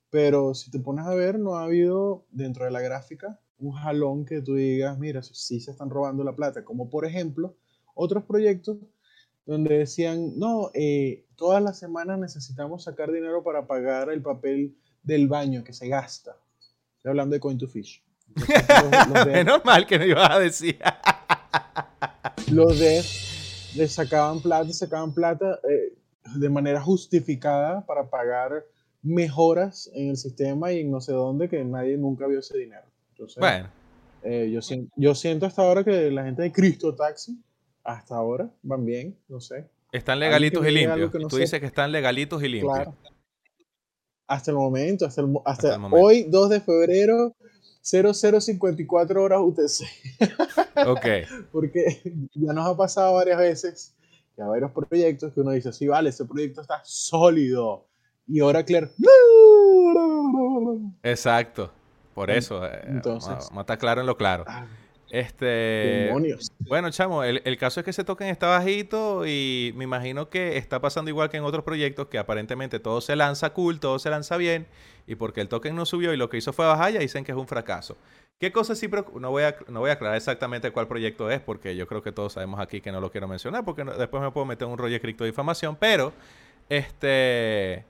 Pero 0.09 0.53
si 0.53 0.71
te 0.71 0.79
pones 0.79 1.05
a 1.05 1.13
ver, 1.15 1.39
no 1.39 1.55
ha 1.55 1.63
habido 1.63 2.25
dentro 2.31 2.65
de 2.65 2.71
la 2.71 2.81
gráfica 2.81 3.39
un 3.61 3.71
jalón 3.71 4.25
que 4.25 4.41
tú 4.41 4.55
digas, 4.55 4.97
mira, 4.97 5.21
sí 5.21 5.59
se 5.59 5.71
están 5.71 5.89
robando 5.89 6.23
la 6.23 6.35
plata. 6.35 6.63
Como 6.63 6.89
por 6.89 7.05
ejemplo, 7.05 7.55
otros 7.93 8.23
proyectos 8.23 8.77
donde 9.45 9.79
decían, 9.79 10.37
no, 10.37 10.71
eh, 10.73 11.25
todas 11.35 11.63
las 11.63 11.79
semanas 11.79 12.19
necesitamos 12.19 12.83
sacar 12.83 13.11
dinero 13.11 13.43
para 13.43 13.67
pagar 13.67 14.09
el 14.09 14.21
papel 14.21 14.75
del 15.03 15.27
baño 15.27 15.63
que 15.63 15.73
se 15.73 15.87
gasta. 15.87 16.35
Estoy 16.97 17.09
hablando 17.09 17.33
de 17.35 17.41
Coin2Fish. 17.41 18.03
Entonces, 18.35 18.67
los, 18.83 19.07
los 19.07 19.17
es 19.27 19.33
devs, 19.33 19.45
normal 19.45 19.87
que 19.87 19.99
no 19.99 20.05
ibas 20.05 20.29
a 20.29 20.39
decir. 20.39 20.79
los 22.51 22.79
devs 22.79 23.73
le 23.75 23.87
sacaban 23.87 24.41
plata, 24.41 24.71
sacaban 24.73 25.13
plata 25.13 25.59
eh, 25.69 25.97
de 26.35 26.49
manera 26.49 26.81
justificada 26.81 27.85
para 27.85 28.09
pagar 28.09 28.65
mejoras 29.01 29.89
en 29.93 30.09
el 30.09 30.17
sistema 30.17 30.71
y 30.71 30.81
en 30.81 30.91
no 30.91 31.01
sé 31.01 31.11
dónde 31.13 31.49
que 31.49 31.63
nadie 31.63 31.97
nunca 31.97 32.27
vio 32.27 32.39
ese 32.39 32.57
dinero. 32.57 32.83
Entonces, 33.11 33.37
bueno, 33.39 33.69
eh, 34.23 34.49
yo, 34.53 34.61
siento, 34.61 34.93
yo 34.95 35.15
siento 35.15 35.45
hasta 35.45 35.61
ahora 35.63 35.83
que 35.83 36.11
la 36.11 36.23
gente 36.23 36.43
de 36.43 36.51
Cristo 36.51 36.93
Taxi, 36.95 37.39
hasta 37.83 38.15
ahora, 38.15 38.49
van 38.61 38.85
bien, 38.85 39.17
no 39.27 39.39
sé. 39.41 39.67
están 39.91 40.19
legalitos 40.19 40.65
y 40.67 40.71
limpios. 40.71 41.13
no 41.13 41.27
Tú 41.27 41.35
sé. 41.37 41.41
dices 41.41 41.59
que 41.59 41.65
están 41.65 41.91
legalitos 41.91 42.41
y 42.43 42.47
limpios. 42.47 42.73
Claro. 42.75 42.95
Hasta 44.27 44.51
el 44.51 44.57
momento, 44.57 45.05
hasta, 45.05 45.21
el, 45.21 45.27
Hasta 45.43 45.73
el 45.73 45.79
momento. 45.79 46.05
hoy, 46.05 46.23
2 46.29 46.49
de 46.49 46.61
febrero, 46.61 47.35
0054 47.81 49.23
horas 49.23 49.39
UTC. 49.41 49.83
Ok. 50.87 51.05
Porque 51.51 52.01
ya 52.35 52.53
nos 52.53 52.67
ha 52.67 52.77
pasado 52.77 53.15
varias 53.15 53.39
veces 53.39 53.95
que 54.41 54.45
hay 54.45 54.49
varios 54.49 54.71
proyectos 54.71 55.33
que 55.33 55.41
uno 55.41 55.51
dice, 55.51 55.71
sí, 55.71 55.87
vale, 55.87 56.09
ese 56.09 56.25
proyecto 56.25 56.61
está 56.61 56.81
sólido. 56.83 57.87
Y 58.27 58.41
Oracle, 58.41 58.89
Exacto. 61.03 61.71
Por 62.13 62.29
eso. 62.29 62.65
eh, 62.65 62.81
Entonces- 62.87 63.29
vamos 63.29 63.45
a- 63.45 63.49
vamos 63.49 63.57
a 63.57 63.61
estar 63.61 63.77
claro 63.77 64.01
en 64.01 64.07
lo 64.07 64.17
claro. 64.17 64.45
Este. 65.11 65.45
demonios. 66.05 66.51
Bueno, 66.59 66.89
chamo, 66.89 67.23
el, 67.23 67.41
el 67.45 67.57
caso 67.57 67.79
es 67.79 67.83
que 67.83 67.89
ese 67.91 68.03
token 68.03 68.27
está 68.29 68.47
bajito 68.47 69.25
y 69.27 69.73
me 69.75 69.83
imagino 69.83 70.29
que 70.29 70.57
está 70.57 70.79
pasando 70.79 71.09
igual 71.09 71.29
que 71.29 71.37
en 71.37 71.43
otros 71.43 71.63
proyectos 71.63 72.07
que 72.07 72.17
aparentemente 72.17 72.79
todo 72.79 73.01
se 73.01 73.15
lanza 73.15 73.51
cool, 73.53 73.79
todo 73.79 73.99
se 73.99 74.09
lanza 74.09 74.37
bien 74.37 74.67
y 75.07 75.15
porque 75.15 75.41
el 75.41 75.49
token 75.49 75.75
no 75.75 75.85
subió 75.85 76.13
y 76.13 76.17
lo 76.17 76.29
que 76.29 76.37
hizo 76.37 76.53
fue 76.53 76.65
bajar, 76.65 76.93
ya 76.93 76.99
dicen 76.99 77.23
que 77.25 77.31
es 77.33 77.37
un 77.37 77.47
fracaso. 77.47 77.97
¿Qué 78.39 78.51
cosa 78.51 78.73
sí 78.73 78.89
No 79.19 79.29
voy, 79.29 79.43
a, 79.43 79.55
no 79.67 79.81
voy 79.81 79.89
a 79.91 79.93
aclarar 79.93 80.17
exactamente 80.17 80.71
cuál 80.71 80.87
proyecto 80.87 81.29
es 81.29 81.41
porque 81.41 81.75
yo 81.75 81.85
creo 81.87 82.01
que 82.01 82.11
todos 82.11 82.33
sabemos 82.33 82.59
aquí 82.59 82.81
que 82.81 82.91
no 82.91 82.99
lo 83.01 83.11
quiero 83.11 83.27
mencionar 83.27 83.63
porque 83.65 83.83
no- 83.83 83.93
después 83.93 84.23
me 84.23 84.31
puedo 84.31 84.45
meter 84.45 84.67
un 84.67 84.77
rollo 84.77 84.93
de 84.93 85.01
criptodifamación, 85.01 85.75
pero 85.75 86.13
este... 86.69 87.85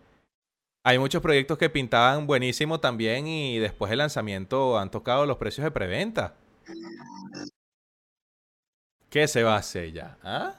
Hay 0.83 0.97
muchos 0.97 1.21
proyectos 1.21 1.59
que 1.59 1.69
pintaban 1.69 2.25
buenísimo 2.25 2.79
también 2.79 3.27
y 3.27 3.59
después 3.59 3.91
del 3.91 3.99
lanzamiento 3.99 4.79
han 4.79 4.89
tocado 4.89 5.27
los 5.27 5.37
precios 5.37 5.63
de 5.63 5.69
preventa. 5.69 6.33
¿Qué 9.09 9.27
se 9.27 9.43
va 9.43 9.55
a 9.55 9.59
hacer 9.59 9.91
ya? 9.91 10.17
¿Ah? 10.23 10.55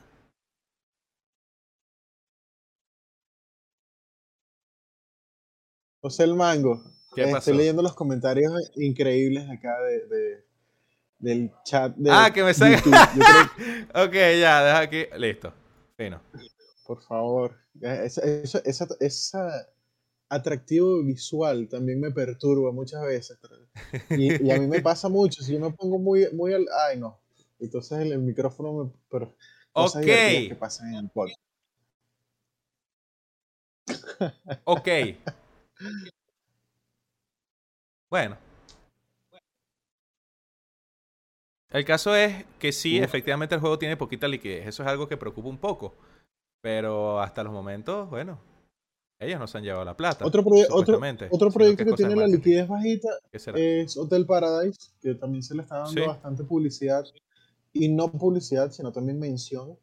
José 6.01 6.25
el 6.25 6.35
Mango, 6.35 6.83
¿Qué 7.15 7.23
eh, 7.23 7.27
pasó? 7.27 7.39
estoy 7.39 7.57
leyendo 7.59 7.83
los 7.83 7.95
comentarios 7.95 8.53
increíbles 8.77 9.49
acá 9.49 9.81
de, 9.83 10.07
de- 10.07 10.45
del 11.19 11.53
chat 11.65 11.95
de 11.97 12.11
Ah, 12.11 12.33
que 12.35 12.43
me 12.43 12.53
salga- 12.53 12.83
creo- 12.83 13.95
Ok, 14.07 14.13
ya, 14.13 14.65
deja 14.65 14.79
aquí. 14.81 15.05
Listo. 15.17 15.53
Fino. 15.97 16.21
por 16.85 17.01
favor, 17.03 17.57
esa, 17.81 18.23
esa, 18.23 18.59
esa, 18.65 18.87
esa 18.99 19.69
atractivo 20.29 21.03
visual 21.05 21.69
también 21.69 22.01
me 22.01 22.11
perturba 22.11 22.73
muchas 22.73 23.03
veces. 23.03 23.39
Y, 24.11 24.47
y 24.47 24.51
a 24.51 24.59
mí 24.59 24.67
me 24.67 24.81
pasa 24.83 25.09
mucho, 25.09 25.43
si 25.43 25.53
yo 25.55 25.61
me 25.61 25.71
pongo 25.71 25.99
muy, 25.99 26.29
muy 26.33 26.53
al... 26.55 26.67
Ay, 26.89 26.99
no. 26.99 27.19
Entonces 27.59 27.99
el, 28.01 28.13
el 28.13 28.19
micrófono 28.21 28.73
me... 28.85 28.91
Pero, 29.11 29.35
cosas 29.73 30.03
Ok. 30.03 30.07
que 30.09 30.57
pasan 30.59 30.89
en 30.95 31.05
el 31.05 31.09
podcast. 31.11 31.39
Ok. 34.65 34.89
Bueno. 38.11 38.37
El 41.71 41.87
caso 41.87 42.15
es 42.15 42.45
que 42.59 42.73
sí, 42.73 42.99
Uf. 42.99 43.05
efectivamente 43.07 43.55
el 43.55 43.61
juego 43.63 43.79
tiene 43.79 43.97
poquita 43.97 44.29
liquidez. 44.29 44.67
Eso 44.67 44.83
es 44.83 44.89
algo 44.91 45.09
que 45.09 45.17
preocupa 45.17 45.49
un 45.49 45.57
poco. 45.57 45.95
Pero 46.61 47.21
hasta 47.21 47.43
los 47.43 47.53
momentos, 47.55 48.11
bueno, 48.11 48.39
ellos 49.25 49.39
no 49.39 49.47
se 49.47 49.59
han 49.59 49.65
llevado 49.65 49.85
la 49.85 49.97
plata. 49.97 50.25
Otro, 50.27 50.43
otro, 50.71 51.01
otro 51.31 51.51
proyecto 51.51 51.85
que 51.85 51.93
tiene 51.93 52.17
la 52.17 52.27
liquidez 52.27 52.69
bajita 52.69 53.09
es 53.33 53.97
Hotel 53.97 54.27
Paradise, 54.27 54.91
que 55.01 55.15
también 55.15 55.43
se 55.43 55.55
le 55.55 55.63
está 55.63 55.77
dando 55.77 55.91
Sí. 55.91 56.07
bastante 56.07 56.45
publicidad. 56.45 57.05
Y 57.73 57.89
no 57.89 58.11
publicidad, 58.13 58.71
sino 58.71 58.93
también 58.93 59.19
mención. 59.19 59.79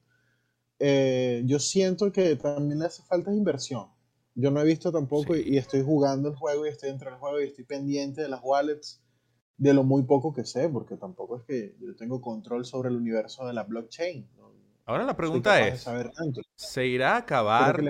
Eh, 0.80 1.42
yo 1.46 1.60
siento 1.60 2.12
que 2.12 2.36
también 2.36 2.80
le 2.80 2.86
hace 2.86 3.04
falta 3.04 3.34
inversión. 3.34 3.88
Yo 4.36 4.52
no 4.52 4.62
he 4.62 4.64
visto 4.66 4.92
tampoco 4.92 5.36
y, 5.36 5.44
Sí. 5.44 5.50
y 5.54 5.58
estoy 5.58 5.82
jugando 5.84 6.30
el 6.30 6.36
juego 6.36 6.66
y 6.66 6.70
estoy 6.70 6.90
dentro 6.90 7.10
del 7.10 7.20
juego 7.20 7.42
y 7.42 7.46
estoy 7.46 7.66
pendiente 7.66 8.22
de 8.22 8.30
las 8.30 8.42
wallets, 8.44 9.02
de 9.58 9.74
lo 9.74 9.84
muy 9.84 10.04
poco 10.04 10.34
que 10.34 10.46
sé, 10.46 10.70
porque 10.70 10.96
tampoco 10.96 11.38
es 11.38 11.44
que 11.44 11.76
yo 11.82 11.96
tengo 11.96 12.22
control 12.22 12.64
sobre 12.64 12.90
el 12.90 12.96
universo 12.96 13.46
de 13.46 13.54
la 13.54 13.64
blockchain. 13.64 14.30
Ahora 14.86 15.04
la 15.04 15.16
pregunta 15.16 15.68
es. 15.68 15.86
¿se 16.56 16.88
irá 16.88 17.16
a 17.16 17.18
acabar, 17.18 17.84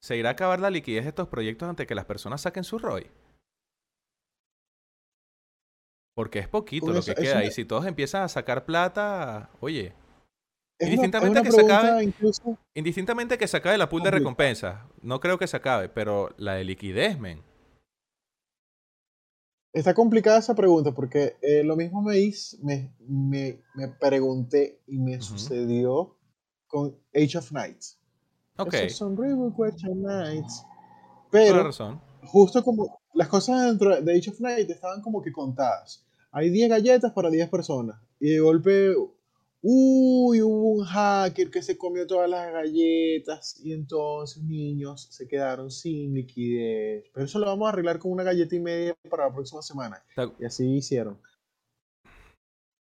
se 0.00 0.16
irá 0.16 0.30
a 0.30 0.32
acabar 0.32 0.60
la 0.60 0.70
liquidez 0.70 1.04
de 1.04 1.10
estos 1.10 1.28
proyectos 1.28 1.68
antes 1.68 1.86
que 1.86 1.94
las 1.94 2.04
personas 2.04 2.40
saquen 2.40 2.64
su 2.64 2.78
ROI? 2.78 3.10
Porque 6.14 6.40
es 6.40 6.48
poquito 6.48 6.92
lo 6.92 7.02
que 7.02 7.14
queda. 7.14 7.44
Y 7.44 7.50
si 7.50 7.64
todos 7.64 7.86
empiezan 7.86 8.22
a 8.24 8.28
sacar 8.28 8.64
plata, 8.64 9.50
oye, 9.60 9.86
Es 10.80 10.86
una, 10.86 10.88
es 10.88 10.94
Indistintamente 10.94 11.40
una 11.40 11.42
que 11.42 11.52
se 11.52 11.60
acabe- 11.62 12.04
incluso 12.04 12.58
indistintamente 12.74 13.38
que 13.38 13.48
se 13.48 13.56
acabe 13.56 13.78
la 13.78 13.88
pool 13.88 14.02
de 14.02 14.10
recompensas, 14.12 14.80
no 15.02 15.20
creo 15.20 15.38
que 15.38 15.46
se 15.46 15.56
acabe, 15.56 15.88
pero 15.88 16.30
la 16.38 16.54
de 16.54 16.64
liquidez, 16.64 17.18
men. 17.18 17.42
Está 19.72 19.92
complicada 19.94 20.38
esa 20.38 20.54
pregunta 20.54 20.92
porque 20.94 21.36
eh, 21.42 21.62
lo 21.62 21.76
mismo 21.76 22.02
me, 22.02 22.18
hice- 22.18 22.56
me, 22.62 22.94
me, 23.00 23.62
me 23.74 23.88
pregunté 23.88 24.80
y 24.86 24.98
me 24.98 25.20
sucedió 25.20 26.16
con 26.66 26.96
Age 27.14 27.38
of 27.38 27.52
Nights. 27.52 27.97
Ok, 28.58 28.74
Esos 28.74 28.98
son 28.98 29.16
Question 29.16 30.02
Nights. 30.02 30.64
Pero 31.30 31.62
razón. 31.62 32.00
justo 32.24 32.64
como 32.64 33.00
las 33.14 33.28
cosas 33.28 33.66
dentro 33.66 34.00
de 34.00 34.18
Age 34.18 34.30
of 34.30 34.40
Nights 34.40 34.70
estaban 34.70 35.00
como 35.00 35.22
que 35.22 35.30
contadas. 35.30 36.04
Hay 36.32 36.50
10 36.50 36.68
galletas 36.68 37.12
para 37.12 37.30
10 37.30 37.48
personas. 37.50 38.00
Y 38.18 38.30
de 38.30 38.40
golpe, 38.40 38.94
uy, 39.62 40.42
hubo 40.42 40.72
un 40.72 40.84
hacker 40.84 41.50
que 41.50 41.62
se 41.62 41.78
comió 41.78 42.06
todas 42.06 42.28
las 42.28 42.52
galletas 42.52 43.60
y 43.62 43.72
entonces 43.72 44.42
niños 44.42 45.08
se 45.10 45.28
quedaron 45.28 45.70
sin 45.70 46.14
liquidez. 46.14 47.04
Pero 47.12 47.26
eso 47.26 47.38
lo 47.38 47.46
vamos 47.46 47.66
a 47.66 47.70
arreglar 47.70 47.98
con 47.98 48.10
una 48.10 48.24
galleta 48.24 48.56
y 48.56 48.60
media 48.60 48.96
para 49.08 49.28
la 49.28 49.34
próxima 49.34 49.62
semana. 49.62 50.02
Y 50.38 50.44
así 50.44 50.66
hicieron. 50.76 51.20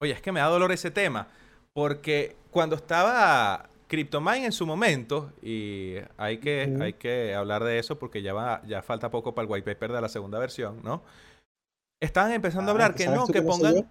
Oye, 0.01 0.13
es 0.13 0.21
que 0.21 0.31
me 0.31 0.39
da 0.39 0.47
dolor 0.47 0.71
ese 0.71 0.91
tema, 0.91 1.27
porque 1.73 2.35
cuando 2.51 2.75
estaba 2.75 3.69
CryptoMine 3.89 4.45
en 4.45 4.51
su 4.53 4.65
momento, 4.65 5.33
y 5.41 5.95
hay 6.17 6.37
que, 6.37 6.77
hay 6.79 6.93
que 6.93 7.35
hablar 7.35 7.63
de 7.65 7.79
eso 7.79 7.99
porque 7.99 8.21
ya, 8.21 8.33
va, 8.33 8.61
ya 8.65 8.81
falta 8.81 9.09
poco 9.11 9.35
para 9.35 9.45
el 9.45 9.51
white 9.51 9.65
paper 9.73 9.91
de 9.91 10.01
la 10.01 10.07
segunda 10.09 10.39
versión, 10.39 10.79
¿no? 10.83 11.03
Estaban 12.01 12.31
empezando 12.31 12.69
a 12.69 12.71
Ah, 12.71 12.75
hablar 12.75 12.95
que 12.95 13.03
¿sabes 13.05 13.19
no, 13.19 13.27
que 13.27 13.41
pongan, 13.41 13.89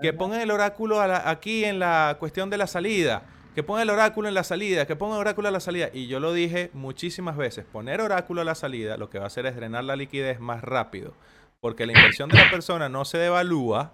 que 0.00 0.12
pongan 0.14 0.40
el 0.40 0.50
oráculo 0.50 1.00
a 1.00 1.06
la- 1.06 1.28
aquí 1.28 1.64
en 1.64 1.78
la 1.78 2.16
cuestión 2.18 2.48
de 2.48 2.56
la 2.56 2.66
salida, 2.66 3.24
que 3.54 3.62
pongan 3.62 3.82
el 3.82 3.90
oráculo 3.90 4.28
en 4.28 4.34
la 4.34 4.44
salida, 4.44 4.86
que 4.86 4.96
pongan 4.96 5.18
oráculo 5.18 5.48
a 5.48 5.50
la 5.50 5.60
salida. 5.60 5.90
Y 5.92 6.06
yo 6.06 6.20
lo 6.20 6.32
dije 6.32 6.70
muchísimas 6.72 7.36
veces, 7.36 7.66
poner 7.66 8.00
oráculo 8.00 8.40
a 8.40 8.44
la 8.44 8.54
salida 8.54 8.96
lo 8.96 9.10
que 9.10 9.18
va 9.18 9.24
a 9.24 9.26
hacer 9.26 9.44
es 9.44 9.54
drenar 9.56 9.84
la 9.84 9.96
liquidez 9.96 10.40
más 10.40 10.62
rápido, 10.62 11.12
porque 11.60 11.84
la 11.84 11.92
inversión 11.92 12.30
de 12.30 12.38
la 12.38 12.48
persona 12.50 12.88
no 12.88 13.04
se 13.04 13.18
devalúa, 13.18 13.92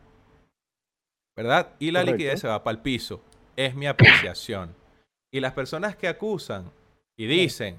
¿verdad? 1.37 1.71
Y 1.79 1.91
la 1.91 2.01
Correcto. 2.01 2.13
liquidez 2.13 2.41
se 2.41 2.49
va 2.49 2.63
para 2.63 2.77
el 2.77 2.83
piso. 2.83 3.21
Es 3.57 3.75
mi 3.75 3.87
apreciación. 3.87 4.75
Y 5.33 5.41
las 5.41 5.53
personas 5.53 5.97
que 5.97 6.09
acusan 6.09 6.71
y 7.17 7.27
dicen 7.27 7.79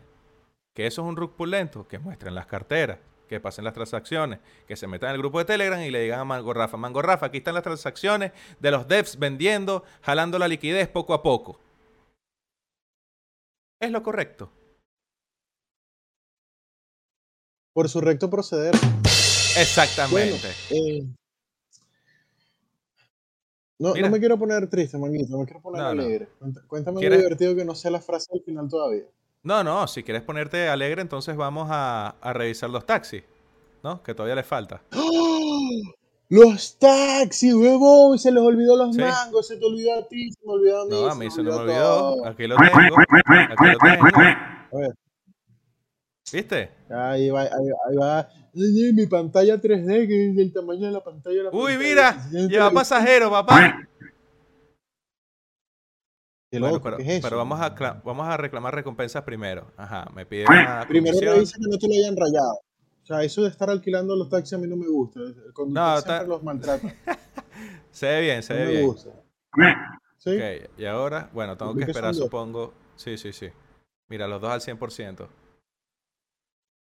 que 0.76 0.86
eso 0.86 1.02
es 1.02 1.08
un 1.08 1.16
rug 1.16 1.34
lento, 1.46 1.88
que 1.88 2.00
muestren 2.00 2.36
las 2.36 2.46
carteras, 2.46 3.00
que 3.28 3.40
pasen 3.40 3.64
las 3.64 3.74
transacciones, 3.74 4.40
que 4.68 4.76
se 4.76 4.88
metan 4.88 5.10
en 5.10 5.16
el 5.16 5.22
grupo 5.22 5.40
de 5.40 5.46
Telegram 5.46 5.82
y 5.82 5.92
le 5.92 6.02
digan 6.02 6.20
a 6.20 6.26
Mango 6.26 6.54
Rafa, 6.54 6.78
Mango 6.78 7.02
Rafa, 7.02 7.28
aquí 7.28 7.38
están 7.38 7.54
las 7.54 7.64
transacciones 7.64 8.32
de 8.60 8.72
los 8.72 8.88
devs 8.88 9.18
vendiendo, 9.18 9.84
jalando 10.02 10.38
la 10.40 10.48
liquidez 10.48 10.88
poco 10.88 11.14
a 11.14 11.24
poco. 11.24 11.60
Es 13.82 13.92
lo 13.92 14.04
correcto. 14.04 14.52
Por 17.74 17.88
su 17.88 18.02
recto 18.02 18.30
proceder. 18.30 18.76
Exactamente. 19.58 20.50
Eh, 20.70 21.08
no, 23.80 23.94
Mira. 23.94 24.08
no 24.08 24.12
me 24.14 24.20
quiero 24.20 24.38
poner 24.38 24.68
triste, 24.70 24.98
manguito, 24.98 25.38
me 25.38 25.46
quiero 25.46 25.62
poner 25.62 25.82
No, 25.82 25.88
alegre. 25.88 26.28
Cuéntame 26.68 26.98
algo 26.98 27.00
¿Quieres- 27.00 27.20
divertido 27.20 27.56
que 27.56 27.66
no 27.66 27.74
sea 27.76 27.92
la 27.92 28.02
frase 28.02 28.28
al 28.34 28.42
final 28.42 28.68
todavía. 28.70 29.04
No, 29.42 29.64
no, 29.64 29.88
si 29.88 30.04
quieres 30.04 30.22
ponerte 30.22 30.68
alegre, 30.70 31.02
entonces 31.02 31.36
vamos 31.38 31.70
a, 31.72 32.10
a 32.22 32.34
revisar 32.34 32.70
los 32.70 32.86
taxis, 32.86 33.24
¿no? 33.84 34.04
Que 34.04 34.14
todavía 34.14 34.36
les 34.36 34.46
falta. 34.46 34.82
¡Oh! 34.96 35.70
Los 36.32 36.78
taxis, 36.78 37.56
huevón, 37.56 38.20
se 38.20 38.32
les 38.32 38.44
olvidó 38.44 38.78
los 38.78 38.94
Sí. 38.96 39.02
mangos, 39.02 39.48
se 39.48 39.58
te 39.58 39.66
olvidó 39.66 39.96
a 39.98 40.08
ti, 40.08 40.32
se 40.32 40.40
me 40.46 40.52
olvidó 40.54 40.82
a 40.82 40.86
mí. 40.86 40.92
No, 40.92 41.08
a 41.08 41.12
se 41.14 41.18
mí 41.18 41.26
me 41.26 41.32
se 41.32 41.42
me 41.42 41.52
olvidó. 41.52 42.24
Aquí 42.28 42.46
lo 42.46 42.56
tengo. 42.56 43.00
Aquí 43.00 43.66
lo 43.66 43.78
tengo. 43.80 44.20
A 44.72 44.78
ver, 44.78 44.94
¿Viste? 46.32 46.70
ahí 46.92 47.30
va, 47.32 47.42
ahí, 47.42 47.50
ahí 47.90 47.96
va. 47.96 48.30
Mi 48.54 49.06
pantalla 49.08 49.62
3D, 49.62 50.08
que 50.08 50.30
es 50.30 50.36
del 50.36 50.52
tamaño 50.54 50.88
de 50.88 50.92
la 50.92 51.04
pantalla 51.04 51.38
de 51.38 51.44
la 51.44 51.50
Uy, 51.52 51.74
pantalla. 51.74 51.78
mira, 51.90 52.48
lleva 52.48 52.72
pasajero, 52.72 53.30
papá. 53.30 53.78
Bueno, 56.52 56.82
pero, 56.82 57.38
vamos, 57.38 57.62
a, 57.62 57.70
vamos 58.04 58.28
a 58.28 58.36
reclamar 58.38 58.74
recompensas 58.74 59.22
primero. 59.24 59.72
Ajá, 59.78 60.10
me 60.16 60.26
pide 60.26 60.46
una 60.48 60.84
Primero 60.88 61.20
revisa 61.20 61.58
que 61.60 61.70
no 61.70 61.78
te 61.78 61.88
lo 61.88 61.94
hayan 61.94 62.18
rayado. 62.18 62.54
O 63.04 63.06
sea, 63.06 63.24
eso 63.24 63.44
de 63.44 63.50
estar 63.50 63.70
alquilando 63.70 64.16
los 64.16 64.30
taxis 64.30 64.54
a 64.54 64.58
mí 64.58 64.68
no 64.68 64.76
me 64.76 64.88
gusta. 64.88 65.20
El 65.20 65.54
conductor 65.54 65.74
No, 65.96 66.02
siempre 66.02 66.28
los 66.28 66.44
maltrata. 66.44 66.96
Se 67.92 68.06
ve 68.08 68.22
bien, 68.22 68.44
se 68.44 68.54
No 68.54 68.60
ve 68.60 68.66
me 68.66 68.72
bien. 68.72 68.86
gusta. 68.88 69.10
¿Sí? 70.18 70.30
Ok, 70.36 70.70
y 70.78 70.86
ahora, 70.86 71.30
bueno, 71.34 71.58
tengo 71.58 71.76
que 71.76 71.84
esperar, 71.86 72.14
dos. 72.14 72.18
supongo. 72.24 72.74
Sí, 72.96 73.18
sí, 73.18 73.32
sí. 73.34 73.50
Mira, 74.10 74.28
los 74.28 74.42
dos 74.42 74.52
al 74.52 74.62
100%. 74.62 75.28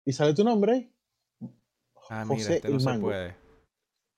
¿Y 0.06 0.14
sale 0.14 0.34
tu 0.34 0.44
nombre? 0.44 0.90
Ah, 2.10 2.24
mira, 2.26 2.38
José 2.38 2.56
este 2.56 2.70
no 2.70 2.80
se 2.80 3.00
puede. 3.00 3.36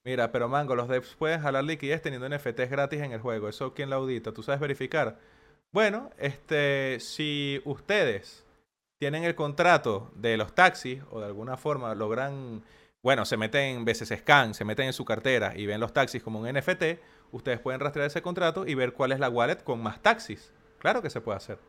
Mira, 0.06 0.32
pero 0.32 0.48
Mango, 0.48 0.76
los 0.76 0.88
devs 0.88 1.16
pueden 1.16 1.42
jalar 1.42 1.64
liquidez 1.64 2.02
teniendo 2.02 2.28
NFTs 2.30 2.70
gratis 2.70 3.02
en 3.02 3.12
el 3.12 3.20
juego. 3.20 3.50
¿Eso 3.50 3.74
quién 3.74 3.90
lo 3.90 3.98
audita? 3.98 4.32
¿Tú 4.32 4.44
sabes 4.44 4.62
verificar? 4.62 5.20
Bueno, 5.72 6.10
este, 6.18 7.00
si 7.00 7.62
ustedes 7.66 8.46
tienen 9.00 9.24
el 9.24 9.36
contrato 9.36 10.12
de 10.16 10.36
los 10.38 10.54
taxis 10.56 11.02
o 11.12 11.20
de 11.20 11.28
alguna 11.28 11.58
forma 11.58 11.94
logran, 11.96 12.64
bueno, 13.04 13.26
se 13.26 13.38
meten 13.38 13.78
en 13.78 13.86
veces 13.86 14.10
Scan, 14.18 14.54
se 14.54 14.66
meten 14.66 14.88
en 14.88 14.94
su 14.94 15.06
cartera 15.06 15.54
y 15.56 15.66
ven 15.66 15.80
los 15.80 15.94
taxis 15.94 16.24
como 16.24 16.40
un 16.40 16.52
NFT, 16.52 17.00
ustedes 17.32 17.60
pueden 17.60 17.80
rastrear 17.80 18.08
ese 18.08 18.22
contrato 18.22 18.66
y 18.66 18.76
ver 18.76 18.94
cuál 18.94 19.12
es 19.12 19.20
la 19.20 19.30
wallet 19.30 19.64
con 19.64 19.82
más 19.82 20.02
taxis. 20.02 20.52
Claro 20.80 21.02
que 21.02 21.10
se 21.10 21.22
puede 21.22 21.38
hacer. 21.38 21.60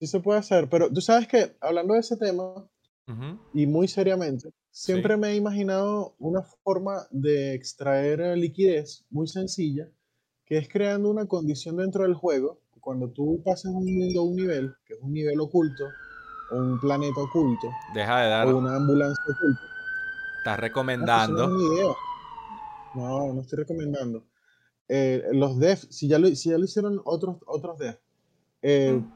Sí 0.00 0.08
se 0.08 0.20
puede 0.20 0.40
hacer, 0.40 0.68
pero 0.68 0.92
tú 0.92 1.00
sabes 1.00 1.28
que 1.28 1.56
hablando 1.60 1.94
de 1.94 2.00
ese 2.00 2.16
tema, 2.16 2.66
Ujú. 3.06 3.38
y 3.52 3.66
muy 3.66 3.86
seriamente, 3.86 4.50
siempre 4.70 5.14
Sí. 5.14 5.20
me 5.20 5.28
he 5.32 5.36
imaginado 5.36 6.14
una 6.18 6.42
forma 6.42 7.06
de 7.10 7.54
extraer 7.54 8.20
eh, 8.20 8.36
liquidez 8.36 9.04
muy 9.10 9.26
sencilla, 9.28 9.88
que 10.46 10.56
es 10.58 10.68
creando 10.68 11.10
una 11.10 11.26
condición 11.26 11.76
dentro 11.76 12.04
del 12.04 12.14
juego, 12.14 12.60
cuando 12.80 13.08
tú 13.10 13.40
pasas 13.44 13.72
un 13.72 13.84
mundo 13.94 14.20
a 14.20 14.24
un 14.24 14.36
nivel, 14.36 14.74
que 14.86 14.94
es 14.94 15.00
un 15.02 15.12
nivel 15.12 15.38
oculto, 15.40 15.84
o 16.52 16.56
un 16.56 16.78
planeta 16.80 17.20
oculto, 17.20 17.68
Deja 17.94 18.20
de 18.22 18.28
dar, 18.28 18.46
o 18.48 18.58
una 18.58 18.76
ambulancia 18.76 19.24
oculta. 19.28 19.60
estás 20.38 20.44
No, 20.44 20.52
eso 20.52 20.56
no 20.56 20.60
recomendando. 20.60 21.44
es. 21.44 21.96
No, 22.94 23.32
no 23.34 23.40
estoy 23.40 23.58
recomendando. 23.58 24.24
Eh, 24.88 25.24
los 25.32 25.58
devs, 25.58 25.88
si 25.90 26.08
ya 26.08 26.18
lo, 26.18 26.28
si 26.28 26.50
ya 26.50 26.58
lo 26.58 26.64
hicieron 26.64 27.00
otros, 27.04 27.36
otros 27.46 27.78
devs, 27.78 27.98
eh, 28.62 28.92
Mm. 28.92 29.12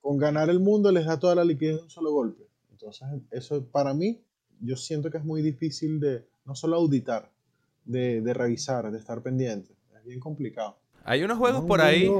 con 0.00 0.16
ganar 0.18 0.48
el 0.48 0.60
mundo 0.60 0.90
les 0.92 1.04
da 1.06 1.18
toda 1.18 1.34
la 1.34 1.44
liquidez 1.44 1.76
de 1.76 1.82
un 1.82 1.90
solo 1.90 2.10
golpe. 2.12 2.44
Entonces, 2.82 3.08
eso 3.30 3.64
para 3.66 3.94
mí, 3.94 4.20
yo 4.60 4.76
siento 4.76 5.10
que 5.10 5.18
es 5.18 5.24
muy 5.24 5.40
difícil 5.42 6.00
de 6.00 6.26
no 6.44 6.54
solo 6.54 6.76
auditar, 6.76 7.30
de, 7.84 8.20
de 8.20 8.34
revisar, 8.34 8.90
de 8.90 8.98
estar 8.98 9.22
pendiente. 9.22 9.74
Es 9.96 10.04
bien 10.04 10.20
complicado. 10.20 10.76
Hay 11.04 11.22
unos 11.22 11.38
juegos 11.38 11.62
un 11.62 11.68
por 11.68 11.80
ahí. 11.80 12.10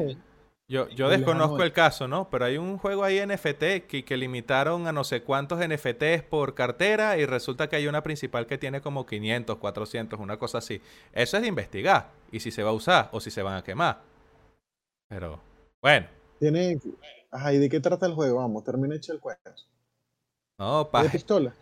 Yo, 0.68 0.88
yo 0.88 1.10
desconozco 1.10 1.62
el 1.62 1.72
caso, 1.72 2.08
¿no? 2.08 2.30
Pero 2.30 2.44
hay 2.44 2.56
un 2.56 2.78
juego 2.78 3.04
ahí 3.04 3.20
NFT 3.20 3.86
que, 3.88 4.04
que 4.06 4.16
limitaron 4.16 4.86
a 4.86 4.92
no 4.92 5.04
sé 5.04 5.22
cuántos 5.22 5.58
NFTs 5.58 6.22
por 6.22 6.54
cartera 6.54 7.18
y 7.18 7.26
resulta 7.26 7.68
que 7.68 7.76
hay 7.76 7.88
una 7.88 8.02
principal 8.02 8.46
que 8.46 8.56
tiene 8.56 8.80
como 8.80 9.04
500, 9.04 9.58
400, 9.58 10.18
una 10.18 10.38
cosa 10.38 10.58
así. 10.58 10.80
Eso 11.12 11.36
es 11.36 11.42
de 11.42 11.48
investigar. 11.48 12.12
Y 12.30 12.40
si 12.40 12.50
se 12.50 12.62
va 12.62 12.70
a 12.70 12.74
usar 12.74 13.10
o 13.12 13.20
si 13.20 13.30
se 13.30 13.42
van 13.42 13.56
a 13.56 13.64
quemar. 13.64 14.00
Pero, 15.08 15.42
bueno. 15.82 16.06
Tiene. 16.38 16.78
Ajá, 17.30 17.52
¿y 17.52 17.58
de 17.58 17.68
qué 17.68 17.80
trata 17.80 18.06
el 18.06 18.14
juego? 18.14 18.38
Vamos, 18.38 18.64
termina 18.64 18.94
hecho 18.94 19.12
el 19.12 19.20
cuento. 19.20 19.52
No, 20.62 20.84
¿De 20.84 20.90
¿para 20.90 21.10
pistola? 21.10 21.52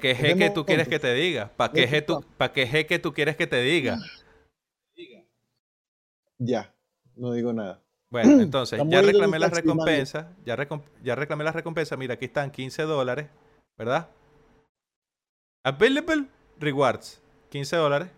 qué 0.00 0.12
es 0.12 0.22
de 0.22 0.34
G 0.34 0.38
que 0.38 0.50
tú 0.50 0.64
quieres 0.64 0.86
que 0.86 1.00
te 1.00 1.12
diga? 1.14 1.50
¿Para 1.56 1.72
qué 1.72 2.02
tú, 2.02 2.20
pistola. 2.20 2.36
pa' 2.38 2.52
qué 2.52 2.68
G 2.68 2.86
que 2.86 2.98
tú 3.00 3.12
quieres 3.12 3.36
que 3.36 3.48
te 3.48 3.60
diga? 3.60 3.98
Ya, 6.38 6.72
no 7.16 7.32
digo 7.32 7.52
nada. 7.52 7.82
Bueno, 8.08 8.30
entonces, 8.40 8.80
ya 8.88 9.02
reclamé 9.02 9.40
las 9.40 9.52
recompensas. 9.52 10.26
Ya, 10.44 10.56
recom- 10.56 10.84
ya 11.02 11.16
reclamé 11.16 11.42
las 11.42 11.56
recompensas. 11.56 11.98
Mira, 11.98 12.14
aquí 12.14 12.26
están 12.26 12.52
15 12.52 12.82
dólares, 12.82 13.26
¿verdad? 13.76 14.08
Available 15.64 16.26
rewards, 16.60 17.20
15 17.50 17.74
dólares. 17.74 18.08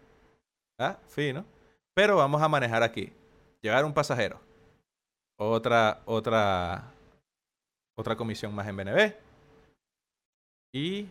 Ah, 0.78 0.98
fino. 1.08 1.46
Pero 1.94 2.16
vamos 2.16 2.42
a 2.42 2.48
manejar 2.48 2.82
aquí. 2.82 3.14
Llevar 3.62 3.86
un 3.86 3.94
pasajero. 3.94 4.38
Otra, 5.38 6.02
otra, 6.04 6.92
otra 7.96 8.14
comisión 8.14 8.54
más 8.54 8.68
en 8.68 8.76
BNB. 8.76 9.27
Y 10.72 11.08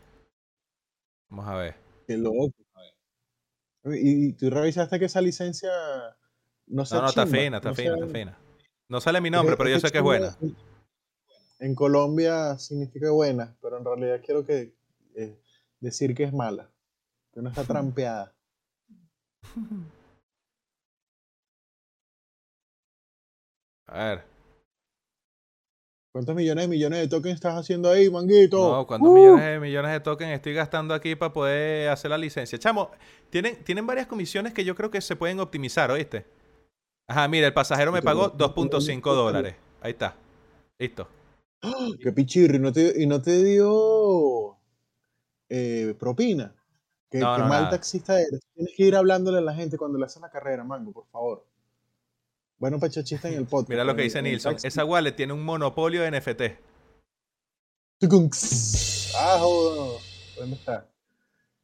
vamos 1.29 1.47
a 1.47 1.55
ver. 1.55 1.75
Qué 2.07 2.17
loco. 2.17 2.51
Y, 3.85 4.27
y 4.29 4.33
tú 4.33 4.49
revisaste 4.49 4.99
que 4.99 5.05
esa 5.05 5.21
licencia 5.21 5.69
no 6.67 6.83
No, 6.83 7.01
no, 7.01 7.07
está 7.07 7.23
chimba, 7.25 7.37
fina, 7.39 7.57
está 7.57 7.69
no 7.69 7.75
fina, 7.75 7.95
sea- 7.95 8.05
está 8.05 8.17
fina. 8.19 8.37
No 8.89 9.01
sale 9.01 9.21
mi 9.21 9.29
nombre, 9.29 9.53
es 9.53 9.57
pero 9.57 9.69
yo 9.69 9.79
sé 9.79 9.91
que 9.91 9.97
es 9.97 10.03
buena. 10.03 10.37
en- 10.41 10.55
En 11.59 11.73
Colombia 11.75 12.57
significa 12.59 13.09
buena, 13.11 13.57
pero 13.61 13.77
en 13.77 13.85
realidad 13.85 14.21
quiero 14.23 14.45
que 14.45 14.75
eh, 15.15 15.41
decir 15.79 16.13
que 16.13 16.23
es 16.23 16.33
mala, 16.33 16.71
que 17.33 17.41
no 17.41 17.49
está 17.49 17.63
trampeada. 17.95 18.35
A 23.87 24.03
ver. 24.03 24.36
¿Cuántos 26.11 26.35
millones 26.35 26.63
de 26.63 26.67
millones 26.69 26.99
de 26.99 27.07
tokens 27.07 27.35
estás 27.35 27.55
haciendo 27.55 27.89
ahí, 27.91 28.09
manguito? 28.09 28.57
No, 28.57 28.87
¿cuántos 28.87 29.09
Uh, 29.09 29.13
millones 29.13 29.45
de 29.45 29.59
millones 29.59 29.91
de 29.91 29.99
tokens 29.99 30.31
estoy 30.31 30.53
gastando 30.53 30.93
aquí 30.93 31.15
para 31.15 31.31
poder 31.33 31.89
hacer 31.89 32.09
la 32.09 32.17
licencia? 32.17 32.57
Chamo, 32.57 32.91
tienen, 33.29 33.63
tienen 33.63 33.85
varias 33.85 34.07
comisiones 34.07 34.53
que 34.53 34.65
yo 34.65 34.73
creo 34.75 34.89
que 34.89 35.01
se 35.01 35.15
pueden 35.15 35.39
optimizar, 35.39 35.91
¿oíste? 35.91 36.25
Ajá, 37.07 37.27
mira, 37.27 37.47
el 37.47 37.53
pasajero 37.53 37.91
me 37.91 38.01
pagó 38.01 38.31
2.5 38.35 39.13
dólares. 39.13 39.55
Ahí 39.81 39.91
está. 39.91 40.15
Listo. 40.79 41.07
¡Qué 42.01 42.11
pichirri! 42.11 42.57
¿Y 42.57 42.59
no 42.59 42.71
te, 42.71 43.01
y 43.01 43.05
no 43.07 43.21
te 43.21 43.43
dio 43.43 44.57
eh, 45.49 45.95
propina? 45.99 46.53
¿Qué, 47.09 47.19
No, 47.19 47.35
qué 47.35 47.41
no, 47.41 47.47
mal 47.47 47.63
nada. 47.63 47.69
taxista 47.71 48.19
eres? 48.19 48.41
Tienes 48.53 48.73
que 48.75 48.83
ir 48.83 48.95
hablándole 48.95 49.37
a 49.37 49.41
la 49.41 49.53
gente 49.53 49.77
cuando 49.77 49.97
le 49.97 50.05
haces 50.05 50.21
la 50.21 50.29
carrera, 50.29 50.63
mango, 50.63 50.91
por 50.91 51.07
favor. 51.07 51.45
Bueno, 52.57 52.79
para 52.79 52.87
echar 52.87 53.03
chiste 53.03 53.27
en 53.27 53.35
el 53.35 53.45
podcast. 53.45 53.69
Mira 53.69 53.83
lo 53.83 53.95
que 53.95 54.03
dice 54.03 54.21
Nilsson. 54.21 54.57
Esa 54.63 54.83
wallet 54.83 55.11
tiene 55.13 55.33
un 55.33 55.43
monopolio 55.43 56.01
de 56.01 56.11
NFT. 56.11 56.41
Ah, 59.15 59.37
joder. 59.39 60.01
¿Dónde 60.37 60.55
está? 60.55 60.87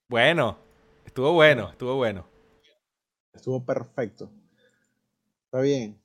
Bueno, 0.08 0.58
estuvo 1.06 1.34
bueno, 1.34 1.70
estuvo 1.70 1.96
bueno. 1.96 2.28
Estuvo 3.34 3.66
perfecto. 3.66 4.32
Está 5.46 5.62
bien. 5.62 6.00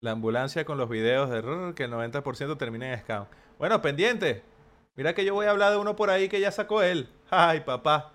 La 0.00 0.12
ambulancia 0.12 0.64
con 0.64 0.78
los 0.78 0.88
videos 0.88 1.30
de 1.30 1.40
rrr, 1.40 1.74
que 1.74 1.84
el 1.84 1.92
90% 1.92 2.58
termina 2.58 2.92
en 2.92 3.00
scam. 3.00 3.26
Bueno, 3.58 3.80
pendiente. 3.82 4.42
Mira 4.96 5.14
que 5.14 5.24
yo 5.24 5.34
voy 5.34 5.46
a 5.46 5.50
hablar 5.50 5.72
de 5.72 5.78
uno 5.78 5.96
por 5.96 6.10
ahí 6.10 6.28
que 6.28 6.40
ya 6.40 6.52
sacó 6.52 6.82
él. 6.82 7.08
Ay, 7.30 7.60
papá. 7.60 8.12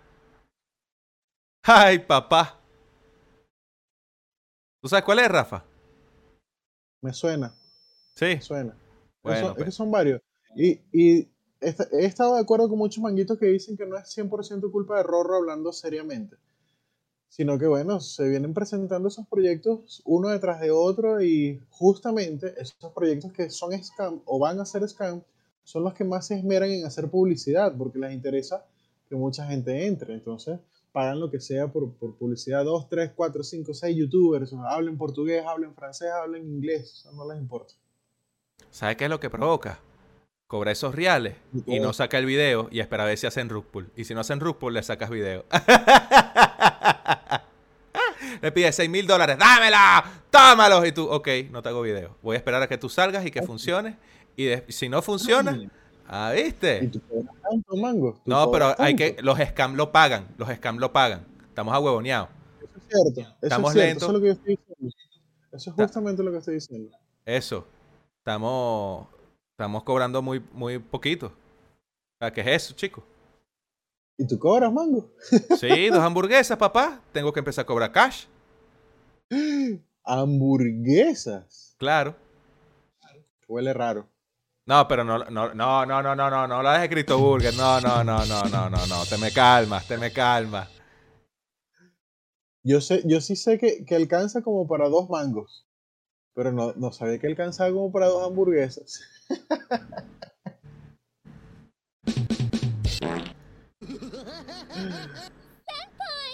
Ay, 1.64 2.00
papá. 2.00 2.59
¿Tú 4.82 4.88
sabes 4.88 5.04
cuál 5.06 5.20
es, 5.20 5.28
Rafa? 5.30 5.66
Me 7.02 7.14
suena, 7.14 7.54
Sí. 8.16 8.26
me 8.26 8.42
suena. 8.42 8.78
Bueno, 9.24 9.48
es 9.50 9.54
pues. 9.54 9.66
que 9.66 9.72
son 9.72 9.92
varios. 9.92 10.22
Y, 10.56 10.80
y 10.92 11.30
esta- 11.60 11.88
he 11.92 12.06
estado 12.06 12.36
de 12.36 12.42
acuerdo 12.42 12.70
con 12.70 12.78
muchos 12.78 13.02
manguitos 13.04 13.38
que 13.38 13.46
dicen 13.48 13.78
que 13.78 13.86
no 13.86 13.98
es 13.98 14.08
100% 14.10 14.72
culpa 14.72 14.98
de 14.98 15.04
Rorro 15.04 15.36
hablando 15.38 15.72
seriamente. 15.74 16.38
Sino 17.28 17.60
que, 17.60 17.68
bueno, 17.68 18.00
se 18.00 18.28
vienen 18.28 18.54
presentando 18.54 19.08
esos 19.08 19.28
proyectos 19.28 20.02
uno 20.06 20.30
detrás 20.30 20.60
de 20.62 20.72
otro 20.72 21.22
y 21.22 21.62
justamente 21.70 22.56
esos 22.60 22.92
proyectos 22.94 23.32
que 23.34 23.50
son 23.52 23.72
scam 23.84 24.22
o 24.26 24.40
van 24.40 24.60
a 24.60 24.66
ser 24.66 24.88
scam 24.90 25.22
son 25.64 25.84
los 25.84 25.94
que 25.94 26.04
más 26.04 26.26
se 26.26 26.36
esmeran 26.36 26.72
en 26.72 26.86
hacer 26.86 27.10
publicidad 27.10 27.76
porque 27.78 28.00
les 28.00 28.14
interesa 28.14 28.66
que 29.08 29.16
mucha 29.16 29.46
gente 29.46 29.86
entre. 29.86 30.16
Entonces, 30.16 30.60
pagan 30.92 31.20
lo 31.20 31.30
que 31.30 31.40
sea 31.40 31.68
por, 31.68 31.92
por 31.94 32.16
publicidad. 32.16 32.66
Dos, 32.66 32.90
tres, 32.90 33.12
cuatro, 33.16 33.44
cinco, 33.44 33.74
seis 33.74 33.96
youtubers. 33.96 34.54
Hablen 34.54 34.98
portugués, 34.98 35.44
hablen 35.46 35.74
francés, 35.76 36.10
hablen 36.12 36.48
inglés. 36.48 36.94
Eso 37.00 37.12
no 37.14 37.32
les 37.32 37.40
importa. 37.42 37.74
¿Sabes 38.70 38.98
qué 38.98 39.06
es 39.06 39.10
lo 39.10 39.20
que 39.20 39.30
provoca? 39.30 39.80
Cobra 40.48 40.72
esos 40.72 40.96
reales 40.96 41.36
y 41.68 41.80
no 41.80 41.94
saca 41.94 42.18
el 42.18 42.26
video 42.26 42.70
y 42.72 42.80
espera 42.80 43.04
a 43.04 43.08
ver 43.08 43.18
si 43.20 43.28
hacen 43.28 43.50
rug 43.50 43.66
pull. 43.66 43.92
Y 43.96 44.06
si 44.06 44.16
no 44.16 44.22
hacen 44.22 44.40
rug 44.40 44.58
pull, 44.58 44.74
le 44.74 44.82
sacas 44.82 45.12
video. 45.12 45.46
le 48.42 48.52
pides 48.52 48.76
6 48.76 48.90
mil 48.90 49.06
dólares, 49.06 49.38
¡dámela! 49.38 50.04
¡Tómalos! 50.30 50.88
Y 50.88 50.92
tú, 50.92 51.08
ok, 51.10 51.28
no 51.52 51.62
te 51.62 51.70
hago 51.70 51.82
video. 51.82 52.16
Voy 52.22 52.36
a 52.36 52.38
esperar 52.38 52.62
a 52.64 52.68
que 52.68 52.78
tú 52.78 52.90
salgas 52.90 53.26
y 53.26 53.32
que 53.32 53.42
funcione. 53.44 53.98
Y 54.36 54.46
de- 54.46 54.66
si 54.70 54.90
no 54.90 55.02
funciona, 55.02 55.60
ah, 56.08 56.34
¿Y 56.36 56.44
¿viste? 56.44 56.88
tú 56.88 57.02
cobras 57.08 57.36
tanto, 57.50 57.76
mango? 57.78 58.14
¿Tú 58.14 58.22
No, 58.26 58.52
pero 58.52 58.74
hay 58.78 58.96
que, 58.96 59.18
los 59.22 59.38
scam 59.40 59.76
lo 59.76 59.92
pagan, 59.92 60.28
los 60.38 60.50
scam 60.50 60.78
lo 60.78 60.92
pagan. 60.94 61.26
Estamos 61.48 61.74
ahuevoneados. 61.74 62.30
Eso 62.62 62.78
es 62.78 62.84
cierto. 62.88 63.22
Eso 63.22 63.38
Estamos 63.42 63.70
es 63.70 63.74
cierto. 63.74 63.88
lentos. 63.90 64.04
Eso 64.04 64.08
es 64.08 64.14
lo 64.14 64.20
que 64.22 64.28
yo 64.28 64.34
estoy 64.34 64.56
diciendo. 64.56 64.96
Eso 65.52 65.70
es 65.72 65.76
Ta- 65.76 65.84
justamente 65.84 66.24
lo 66.24 66.32
que 66.32 66.38
estoy 66.38 66.54
diciendo. 66.56 66.98
Eso. 67.26 67.66
Estamos, 68.20 69.08
estamos 69.52 69.84
cobrando 69.84 70.22
muy, 70.22 70.40
muy 70.54 70.78
poquito. 70.80 71.28
O 71.28 71.32
sea, 72.20 72.32
¿qué 72.32 72.42
es 72.42 72.48
eso, 72.48 72.74
chicos? 72.76 73.04
¿Y 74.18 74.28
tú 74.28 74.38
cobras, 74.38 74.72
mango? 74.72 75.10
Sí, 75.60 75.88
dos 75.90 76.00
hamburguesas, 76.00 76.58
papá. 76.58 77.02
Tengo 77.14 77.32
que 77.32 77.40
empezar 77.40 77.64
a 77.64 77.66
cobrar 77.66 77.92
cash. 77.92 78.26
Hamburguesas. 80.04 81.76
Claro. 81.78 82.16
Huele 83.48 83.74
raro. 83.74 84.08
No, 84.70 84.88
pero 84.88 85.04
no, 85.04 85.18
no, 85.18 85.52
no, 85.56 85.84
no, 85.84 86.04
no, 86.04 86.16
no, 86.16 86.30
no, 86.30 86.48
no 86.48 86.62
lo 86.62 86.72
dejes 86.72 86.90
Cristo 86.90 87.18
Burger. 87.18 87.56
No, 87.56 87.82
no, 87.82 88.04
no, 88.04 88.24
no, 88.24 88.44
no, 88.44 88.70
no, 88.70 88.86
no. 88.86 89.04
Te 89.10 89.18
me 89.18 89.32
calmas, 89.32 89.88
te 89.88 89.98
me 89.98 90.12
calmas. 90.12 90.70
Yo 92.64 92.80
sé, 92.80 93.02
yo 93.04 93.20
sí 93.20 93.36
sé 93.36 93.58
que, 93.58 93.84
que 93.84 93.96
alcanza 93.96 94.44
como 94.44 94.68
para 94.68 94.88
dos 94.88 95.10
mangos. 95.10 95.66
Pero 96.36 96.52
no, 96.52 96.74
no 96.74 96.92
sabía 96.92 97.18
que 97.18 97.26
alcanzaba 97.26 97.72
como 97.72 97.92
para 97.92 98.10
dos 98.10 98.28
hamburguesas. 98.28 99.02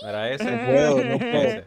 Para 0.02 0.30
ese. 0.32 0.44
No 0.44 0.66
puedo, 0.66 1.06
no 1.06 1.20
puedo. 1.20 1.64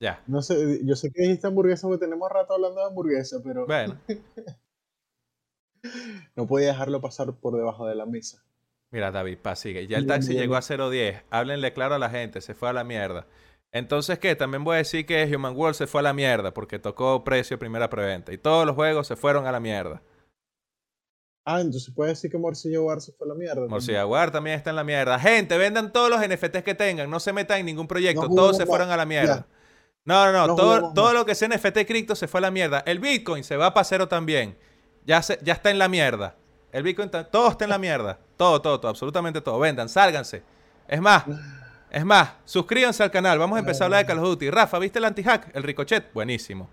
Ya. 0.00 0.20
No 0.26 0.42
sé, 0.42 0.84
yo 0.84 0.96
sé 0.96 1.12
que 1.12 1.22
dijiste 1.22 1.46
hamburguesa 1.46 1.86
porque 1.86 2.04
tenemos 2.04 2.28
rato 2.28 2.54
hablando 2.54 2.80
de 2.80 2.86
hamburguesa, 2.88 3.36
pero 3.44 3.66
Bueno, 3.66 3.96
no 6.36 6.46
podía 6.46 6.68
dejarlo 6.68 7.00
pasar 7.00 7.34
por 7.34 7.56
debajo 7.56 7.86
de 7.86 7.94
la 7.94 8.06
mesa. 8.06 8.42
mira, 8.90 9.10
David, 9.10 9.38
pa, 9.38 9.56
sigue. 9.56 9.86
Ya 9.86 9.98
el 9.98 10.06
taxi 10.06 10.30
bien. 10.30 10.42
llegó 10.42 10.56
a 10.56 10.62
010. 10.62 11.22
Háblenle 11.30 11.72
claro 11.72 11.94
a 11.94 11.98
la 11.98 12.10
gente, 12.10 12.40
se 12.40 12.54
fue 12.54 12.68
a 12.68 12.72
la 12.72 12.84
mierda. 12.84 13.26
Entonces, 13.72 14.18
¿qué? 14.18 14.34
También 14.36 14.64
voy 14.64 14.76
a 14.76 14.78
decir 14.78 15.04
que 15.04 15.24
Human 15.34 15.54
World 15.54 15.74
se 15.76 15.86
fue 15.86 16.00
a 16.00 16.04
la 16.04 16.12
mierda 16.12 16.54
porque 16.54 16.78
tocó 16.78 17.24
precio 17.24 17.58
primera 17.58 17.90
preventa. 17.90 18.32
Y 18.32 18.38
todos 18.38 18.64
los 18.64 18.74
juegos 18.74 19.06
se 19.06 19.16
fueron 19.16 19.46
a 19.46 19.52
la 19.52 19.60
mierda. 19.60 20.02
Ah, 21.44 21.60
entonces 21.60 21.94
puede 21.94 22.10
decir 22.10 22.28
que 22.28 22.38
Morcillo 22.38 22.86
Bar 22.86 23.00
se 23.00 23.12
fue 23.12 23.26
a 23.26 23.28
la 23.28 23.34
mierda. 23.36 23.68
Morcilla 23.68 24.04
War 24.04 24.32
también 24.32 24.56
está 24.56 24.70
en 24.70 24.76
la 24.76 24.82
mierda. 24.82 25.16
Gente, 25.18 25.56
vendan 25.56 25.92
todos 25.92 26.10
los 26.10 26.20
NFTs 26.20 26.62
que 26.64 26.74
tengan. 26.74 27.08
No 27.08 27.20
se 27.20 27.32
metan 27.32 27.60
en 27.60 27.66
ningún 27.66 27.86
proyecto. 27.86 28.22
No 28.28 28.34
todos 28.34 28.56
se 28.56 28.64
más. 28.64 28.68
fueron 28.68 28.90
a 28.90 28.96
la 28.96 29.06
mierda. 29.06 29.46
Ya. 29.46 29.46
No, 30.04 30.26
no, 30.26 30.32
no. 30.32 30.46
No 30.48 30.54
todo 30.56 30.92
todo 30.92 31.12
lo 31.12 31.24
que 31.24 31.36
sea 31.36 31.48
NFT 31.48 31.86
cripto 31.86 32.16
se 32.16 32.26
fue 32.26 32.38
a 32.38 32.42
la 32.42 32.50
mierda. 32.50 32.80
El 32.80 32.98
Bitcoin 32.98 33.44
se 33.44 33.56
va 33.56 33.74
para 33.74 33.84
cero 33.84 34.08
también. 34.08 34.56
Ya, 35.06 35.22
se, 35.22 35.38
ya 35.42 35.52
está 35.54 35.70
en 35.70 35.78
la 35.78 35.88
mierda. 35.88 36.34
El 36.72 36.82
Bitcoin, 36.82 37.08
ta- 37.08 37.24
todo 37.24 37.48
está 37.48 37.64
en 37.64 37.70
la 37.70 37.78
mierda. 37.78 38.18
Todo, 38.36 38.60
todo, 38.60 38.80
todo. 38.80 38.90
Absolutamente 38.90 39.40
todo. 39.40 39.58
Vendan, 39.58 39.88
sálganse. 39.88 40.42
Es 40.88 41.00
más, 41.00 41.24
es 41.90 42.04
más, 42.04 42.32
suscríbanse 42.44 43.02
al 43.02 43.10
canal. 43.10 43.38
Vamos 43.38 43.56
a 43.56 43.60
empezar 43.60 43.82
a 43.82 43.86
hablar 43.86 44.00
de 44.00 44.06
Call 44.06 44.18
of 44.18 44.24
Duty. 44.24 44.50
Rafa, 44.50 44.78
¿viste 44.78 44.98
el 44.98 45.04
anti-hack? 45.04 45.54
El 45.54 45.62
Ricochet. 45.62 46.12
Buenísimo. 46.12 46.68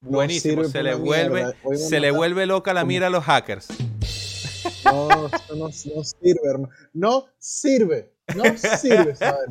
Buenísimo. 0.00 0.64
Se 0.64 0.82
le 0.82 0.94
vuelve, 0.94 1.54
se 1.76 2.00
le 2.00 2.10
vuelve 2.10 2.46
loca 2.46 2.74
la 2.74 2.84
mira 2.84 3.06
a 3.06 3.10
los 3.10 3.22
hackers. 3.24 3.68
No, 4.84 5.26
eso 5.26 5.56
no, 5.56 5.66
no 5.66 5.70
sirve, 5.72 6.40
hermano. 6.50 6.72
No 6.92 7.26
sirve. 7.38 8.12
No 8.34 8.44
sirve, 8.56 9.14
¿sabes? 9.14 9.48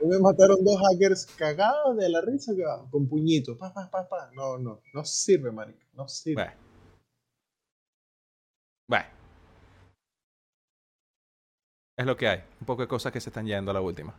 Me 0.00 0.18
mataron 0.18 0.64
dos 0.64 0.80
hackers 0.80 1.26
cagados 1.36 1.96
de 1.96 2.08
la 2.08 2.20
risa 2.20 2.52
con 2.90 3.08
puñitos. 3.08 3.58
Pa, 3.58 3.72
pa, 3.74 3.90
pa, 3.90 4.08
pa. 4.08 4.30
No, 4.34 4.56
no. 4.58 4.80
No 4.94 5.04
sirve, 5.04 5.50
marica. 5.50 5.84
No 5.94 6.08
sirve. 6.08 6.44
Bueno. 6.44 6.69
Bueno. 8.90 9.06
Es 11.96 12.06
lo 12.06 12.16
que 12.16 12.28
hay. 12.28 12.42
Un 12.60 12.66
poco 12.66 12.82
de 12.82 12.88
cosas 12.88 13.12
que 13.12 13.20
se 13.20 13.30
están 13.30 13.46
yendo 13.46 13.70
a 13.70 13.74
la 13.74 13.80
última. 13.80 14.14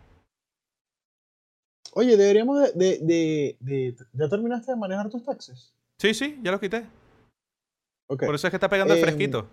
Oye, 1.93 2.15
deberíamos 2.15 2.61
de, 2.61 2.71
de, 2.73 2.99
de- 3.01 3.57
de- 3.59 3.95
¿Ya 4.13 4.29
terminaste 4.29 4.71
de 4.71 4.77
manejar 4.77 5.09
tus 5.09 5.23
taxes? 5.25 5.73
Sí, 5.99 6.13
sí, 6.13 6.39
ya 6.41 6.51
lo 6.51 6.59
quité. 6.59 6.87
Por 8.07 8.33
eso 8.35 8.47
es 8.47 8.51
que 8.51 8.57
está 8.57 8.69
pegando 8.69 8.93
el 8.93 8.99
Em, 8.99 9.05
fresquito. 9.05 9.47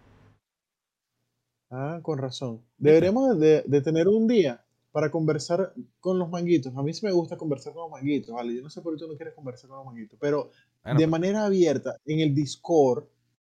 Ah, 1.70 1.98
con 2.02 2.18
razón. 2.18 2.62
Deberíamos 2.76 3.38
de, 3.40 3.62
de 3.66 3.80
tener 3.82 4.06
un 4.08 4.26
día 4.28 4.64
para 4.92 5.10
conversar 5.10 5.74
con 6.00 6.18
los 6.18 6.28
manguitos. 6.30 6.74
A 6.76 6.82
mí 6.82 6.92
sí 6.94 7.04
me 7.04 7.12
gusta 7.12 7.36
conversar 7.36 7.72
con 7.72 7.82
los 7.82 7.90
manguitos, 7.90 8.32
¿vale? 8.34 8.54
Yo 8.54 8.62
no 8.62 8.70
sé 8.70 8.80
por 8.82 8.94
qué 8.94 9.00
tú 9.00 9.08
no 9.08 9.16
quieres 9.16 9.34
conversar 9.34 9.68
con 9.68 9.78
los 9.78 9.86
manguitos, 9.86 10.18
pero 10.20 10.50
Bueno, 10.84 10.98
de 10.98 11.06
pues, 11.06 11.10
manera 11.10 11.44
abierta 11.44 11.96
en 12.06 12.20
el 12.20 12.34
Discord, 12.34 13.04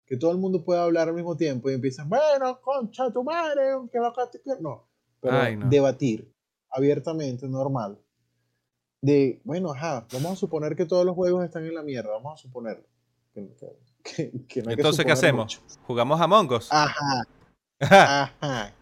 que 0.08 0.18
todo 0.18 0.32
el 0.32 0.38
mundo 0.38 0.64
pueda 0.64 0.84
hablar 0.84 1.10
al 1.10 1.14
mismo 1.14 1.36
tiempo 1.36 1.70
y 1.70 1.74
empiezan, 1.74 2.08
bueno, 2.10 2.60
concha 2.62 3.12
tu 3.12 3.24
madre, 3.24 3.62
que 3.92 4.00
va 4.00 4.08
a 4.08 4.14
No, 4.62 4.88
pero 5.20 5.38
Ay, 5.38 5.58
no. 5.58 5.70
debatir 5.70 6.34
abiertamente, 6.72 7.48
normal. 7.48 8.00
De, 9.02 9.42
bueno, 9.44 9.72
ajá, 9.74 10.08
vamos 10.14 10.32
a 10.32 10.36
suponer 10.38 10.76
que 10.76 10.86
todos 10.86 11.06
los 11.06 11.14
juegos 11.14 11.44
están 11.46 11.66
en 11.66 11.76
la 11.76 11.84
mierda, 11.84 12.12
vamos 12.14 12.34
a 12.34 12.38
suponerlo. 12.42 12.86
Que, 13.34 13.48
que- 14.04 14.32
que- 14.48 14.62
no 14.64 14.70
hay 14.70 14.76
que 14.76 14.82
Entonces, 14.82 15.06
¿qué 15.06 15.12
suponer 15.12 15.12
hacemos? 15.14 15.62
mucho. 15.62 15.62
¿Jugamos 15.86 16.20
a 16.22 16.28
Mongos? 16.28 16.70
Ajá, 16.72 17.24
Ajá. 17.80 18.74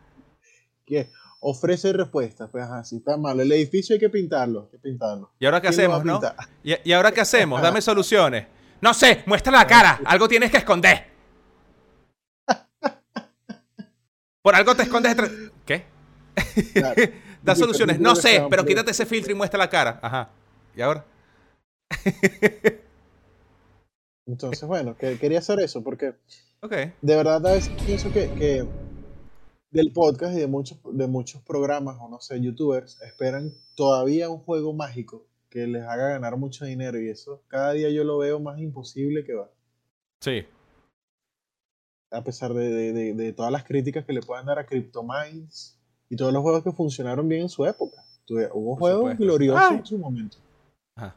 Que 0.86 1.10
ofrece 1.42 1.92
respuestas, 1.94 2.50
pues 2.52 2.64
ajá, 2.64 2.84
si 2.84 2.98
está 2.98 3.18
malo. 3.18 3.42
El 3.42 3.52
edificio 3.52 3.96
hay 3.96 4.00
que 4.00 4.10
pintarlo, 4.10 4.62
hay 4.66 4.70
que 4.70 4.78
pintarlo. 4.80 5.32
¿Y 5.40 5.46
ahora 5.46 5.60
qué 5.62 5.70
¿Quién 5.70 5.84
lo 5.86 5.90
va 5.90 5.96
a 5.96 6.00
hacemos, 6.00 6.22
no? 6.22 6.30
¿Y, 6.64 6.90
y 6.90 6.94
ahora 6.94 7.12
qué 7.12 7.22
hacemos? 7.22 7.62
Dame 7.62 7.82
soluciones. 7.82 8.48
No 8.82 8.94
sé, 8.94 9.24
muestra 9.26 9.52
la 9.52 9.66
cara. 9.68 10.00
Algo 10.06 10.28
tienes 10.28 10.52
que 10.52 10.58
esconder. 10.58 11.15
Por 14.46 14.54
algo 14.54 14.76
te 14.76 14.84
escondes 14.84 15.18
detrás. 15.18 15.32
¿Qué? 15.66 15.86
Claro. 16.74 17.02
Da 17.42 17.56
soluciones. 17.56 18.00
No 18.00 18.16
sé, 18.16 18.44
pero 18.48 18.64
quítate 18.64 18.92
ese 18.92 19.06
filtro 19.08 19.32
y 19.32 19.36
muestra 19.36 19.58
la 19.58 19.70
cara. 19.70 20.00
Ajá. 20.04 20.30
¿Y 20.76 20.82
ahora? 20.82 21.04
Entonces, 24.28 24.68
bueno, 24.68 24.96
que, 24.98 25.18
quería 25.18 25.40
hacer 25.40 25.60
eso 25.62 25.84
porque 25.84 26.14
Ok. 26.62 26.72
de 26.72 27.16
verdad 27.16 27.46
a 27.46 27.54
veces 27.54 27.72
pienso 27.86 28.12
que, 28.12 28.32
que 28.34 28.68
del 29.72 29.92
podcast 29.94 30.36
y 30.36 30.42
de 30.42 30.48
muchos, 30.48 30.78
de 30.92 31.08
muchos 31.08 31.42
programas 31.42 31.98
o 32.00 32.08
no 32.08 32.20
sé, 32.20 32.40
youtubers 32.40 33.02
esperan 33.02 33.52
todavía 33.76 34.30
un 34.30 34.40
juego 34.40 34.74
mágico 34.74 35.26
que 35.50 35.66
les 35.66 35.84
haga 35.84 36.10
ganar 36.10 36.38
mucho 36.38 36.66
dinero 36.66 37.00
y 37.00 37.10
eso 37.10 37.44
cada 37.48 37.74
día 37.74 37.90
yo 37.90 38.04
lo 38.04 38.20
veo 38.20 38.40
más 38.40 38.60
imposible 38.60 39.24
que 39.24 39.34
va. 39.34 39.50
Sí. 40.20 40.46
A 42.12 42.24
pesar 42.24 42.54
de, 42.54 42.70
de- 42.70 42.94
de- 42.94 43.14
de 43.14 43.34
todas 43.34 43.52
las 43.52 43.64
críticas 43.64 44.06
que 44.06 44.14
le 44.14 44.22
puedan 44.22 44.46
dar 44.46 44.60
a 44.60 44.66
CryptoMines 44.66 45.78
y 46.10 46.16
todos 46.16 46.32
los 46.34 46.42
juegos 46.44 46.64
que 46.64 46.72
funcionaron 46.72 47.28
bien 47.28 47.42
en 47.44 47.50
su 47.50 47.66
época. 47.66 47.98
Tuve- 48.26 48.50
Hubo 48.54 48.72
Por 48.74 48.80
juegos 48.80 49.00
supuesto. 49.02 49.24
gloriosos 49.24 49.62
Ay. 49.72 49.78
en 49.78 49.86
su 49.86 49.98
momento. 49.98 50.38
Ajá. 50.96 51.16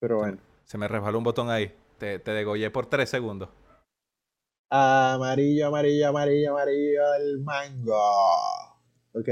Pero 0.00 0.18
bueno. 0.18 0.38
Se 0.64 0.78
me 0.78 0.88
resbaló 0.88 1.18
un 1.18 1.24
botón 1.24 1.50
ahí. 1.50 1.72
Te, 1.98 2.18
te 2.18 2.30
degollé 2.32 2.70
por 2.70 2.86
tres 2.86 3.08
segundos. 3.10 3.48
Amarillo, 4.70 5.68
amarillo, 5.68 6.08
amarillo, 6.08 6.50
amarillo, 6.52 7.14
el 7.20 7.40
mango. 7.40 7.96
Ok. 9.14 9.28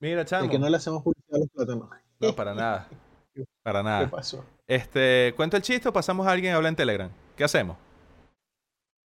Mira, 0.00 0.24
chamo. 0.24 0.48
que 0.50 0.58
no 0.58 0.68
le 0.68 0.76
hacemos 0.78 1.02
publicidad 1.02 1.36
a 1.36 1.38
los 1.40 1.48
plátanos. 1.50 1.88
No, 2.20 2.34
para 2.34 2.54
nada. 2.54 2.88
Para 3.62 3.78
¿Qué 3.80 3.84
nada. 3.84 4.10
pasó? 4.10 4.44
Este, 4.66 5.32
¿cuento 5.36 5.56
el 5.56 5.62
chiste 5.62 5.88
o 5.88 5.92
pasamos 5.92 6.26
a 6.26 6.32
alguien 6.32 6.52
a 6.52 6.56
hablar 6.56 6.70
en 6.70 6.76
Telegram? 6.76 7.10
¿Qué 7.36 7.44
hacemos? 7.44 7.76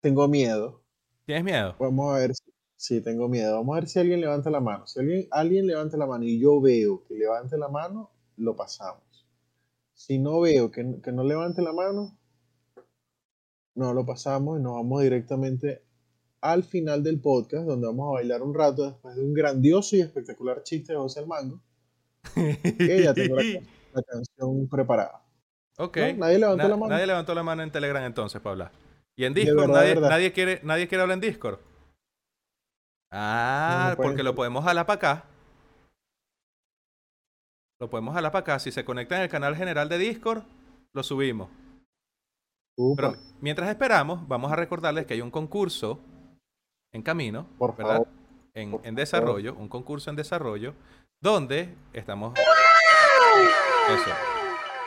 Tengo 0.06 0.28
miedo. 0.28 0.84
¿Tienes 1.26 1.43
miedo? 1.43 1.76
Vamos 1.80 2.14
a 2.14 2.20
ver 2.20 2.36
si. 2.36 2.43
Sí, 2.76 3.01
tengo 3.01 3.28
miedo. 3.28 3.56
Vamos 3.56 3.76
a 3.76 3.80
ver 3.80 3.89
si 3.89 3.97
alguien 3.97 4.22
levanta 4.22 4.51
la 4.51 4.60
mano. 4.60 4.86
Si 4.86 4.99
alguien, 4.99 5.28
alguien 5.32 5.66
levanta 5.66 5.97
la 5.97 6.06
mano 6.06 6.26
y 6.26 6.39
yo 6.39 6.62
veo 6.62 7.03
que 7.08 7.16
levante 7.16 7.58
la 7.58 7.70
mano, 7.70 8.12
lo 8.38 8.56
pasamos. 8.56 9.26
Si 9.95 10.20
no 10.20 10.41
veo 10.41 10.70
que, 10.70 11.01
que 11.03 11.12
no 11.12 11.24
levante 11.24 11.64
la 11.64 11.74
mano, 11.74 12.16
no 13.74 13.95
lo 13.95 14.06
pasamos 14.06 14.60
y 14.60 14.62
nos 14.62 14.74
vamos 14.76 15.01
directamente 15.01 15.82
al 16.39 16.64
final 16.64 17.01
del 17.01 17.20
podcast, 17.20 17.66
donde 17.66 17.88
vamos 17.88 18.10
a 18.10 18.14
bailar 18.14 18.43
un 18.43 18.53
rato 18.53 18.86
después 18.86 19.16
de 19.16 19.24
un 19.24 19.34
grandioso 19.34 19.95
y 19.95 20.01
espectacular 20.01 20.62
chiste 20.62 20.93
de 20.93 20.99
José 20.99 21.22
el 21.22 21.26
Mango. 21.26 21.64
Que 22.36 23.01
ya 23.03 23.16
tengo 23.16 23.38
la, 23.38 23.43
la 23.93 24.03
canción 24.03 24.68
preparada. 24.70 25.24
Ok. 25.80 25.97
¿No? 25.97 26.14
Nadie 26.18 26.38
levantó 26.38 26.62
Na- 26.62 26.70
la 26.70 26.78
mano. 26.78 26.89
Nadie 26.93 27.08
levantó 27.08 27.34
la 27.34 27.41
mano 27.41 27.64
en 27.64 27.72
Telegram 27.72 28.03
entonces 28.03 28.39
para 28.39 28.51
hablar. 28.51 28.84
Y 29.18 29.26
en 29.26 29.34
Discord 29.34 29.57
verdad, 29.68 29.74
nadie, 29.76 29.88
de 29.89 29.95
verdad. 29.95 30.09
nadie 30.09 30.32
quiere, 30.34 30.59
nadie 30.63 30.88
quiere 30.88 31.01
hablar 31.03 31.16
en 31.16 31.22
Discord. 31.22 31.59
Ah, 33.11 33.80
No, 33.86 33.89
no 33.91 33.95
pueden. 33.95 34.11
porque 34.11 34.24
lo 34.24 34.36
podemos 34.36 34.63
jalar 34.66 34.86
para 34.86 34.97
acá. 34.97 35.26
Lo 37.80 37.89
podemos 37.89 38.13
jalar 38.13 38.32
para 38.32 38.41
acá. 38.41 38.59
Si 38.59 38.72
se 38.72 38.84
conecta 38.86 39.16
en 39.18 39.24
el 39.24 39.30
canal 39.30 39.55
general 39.55 39.89
de 39.89 39.97
Discord, 39.97 40.43
lo 40.93 41.03
subimos. 41.03 41.49
Upa, 42.78 43.11
Pero 43.11 43.22
mientras 43.41 43.70
esperamos, 43.70 44.28
vamos 44.28 44.51
a 44.51 44.55
recordarles 44.55 45.05
que 45.05 45.13
hay 45.13 45.22
un 45.22 45.32
concurso 45.32 45.99
en 46.93 47.01
camino, 47.01 47.47
por 47.57 47.76
¿verdad? 47.76 47.93
favor. 47.93 48.07
En, 48.53 48.72
por 48.72 48.80
en 48.80 48.84
favor. 48.86 48.95
desarrollo, 48.97 49.55
un 49.55 49.70
concurso 49.70 50.09
en 50.09 50.16
desarrollo, 50.16 50.74
donde 51.22 51.74
estamos 51.93 52.38
eso, 53.89 54.09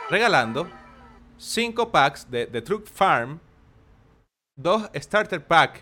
regalando 0.09 0.67
5 1.37 1.91
packs 1.91 2.29
de, 2.29 2.45
de 2.47 2.61
Truck 2.61 2.85
Farm, 2.87 3.39
dos 4.61 4.89
Starter 4.95 5.45
Pack 5.45 5.81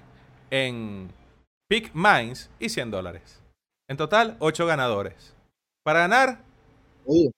en 0.50 1.10
Peak 1.70 1.92
Mines 1.94 2.50
y 2.60 2.70
100 2.70 2.92
dólares. 2.92 3.42
En 3.90 3.98
total, 3.98 4.36
8 4.40 4.66
ganadores. 4.66 5.34
Para 5.84 6.00
ganar, 6.02 6.44
Oye, 7.06 7.32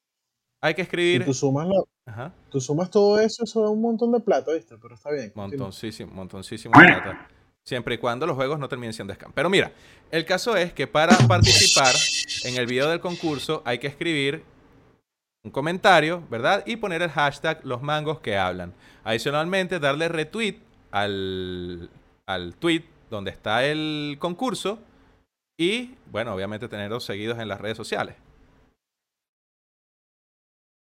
hay 0.61 0.73
que 0.73 0.81
si 0.81 0.85
escribir... 0.85 1.25
tú 1.25 1.33
sumas, 1.33 1.67
la- 1.67 1.83
Ajá. 2.11 2.33
tú 2.49 2.59
sumas 2.59 2.89
todo 2.89 3.19
eso, 3.19 3.43
eso 3.43 3.61
da 3.63 3.69
un 3.69 3.81
montón 3.81 4.11
de 4.11 4.19
plata, 4.19 4.51
¿viste? 4.51 4.75
Pero 4.81 4.95
está 4.95 5.11
bien. 5.11 5.31
Montoncísimo, 5.35 6.11
montoncísimo 6.13 6.73
de 6.79 6.85
plata. 6.87 7.27
Siempre 7.63 7.95
y 7.95 7.97
cuando 7.99 8.25
los 8.25 8.35
juegos 8.35 8.57
no 8.57 8.67
terminen 8.67 8.93
siendo 8.93 9.13
scam. 9.13 9.31
Pero 9.31 9.49
mira, 9.49 9.71
el 10.09 10.25
caso 10.25 10.55
es 10.57 10.73
que 10.73 10.87
para 10.87 11.15
participar 11.27 11.93
en 12.45 12.55
el 12.57 12.65
video 12.65 12.89
del 12.89 12.99
concurso 12.99 13.61
hay 13.63 13.77
que 13.77 13.87
escribir 13.87 14.43
un 15.43 15.51
comentario, 15.51 16.23
¿verdad? 16.29 16.63
Y 16.65 16.77
poner 16.77 17.01
el 17.03 17.11
hashtag 17.11 17.63
los 17.63 17.81
mangos 17.83 18.19
que 18.19 18.37
hablan. 18.37 18.73
Adicionalmente, 19.03 19.79
darle 19.79 20.07
retweet 20.09 20.59
al, 20.91 21.89
al 22.25 22.55
tweet 22.55 22.85
donde 23.09 23.31
está 23.31 23.65
el 23.65 24.17
concurso. 24.19 24.79
Y, 25.57 25.95
bueno, 26.11 26.33
obviamente 26.33 26.69
tenerlos 26.69 27.03
seguidos 27.03 27.37
en 27.39 27.47
las 27.47 27.59
redes 27.59 27.75
sociales. 27.75 28.15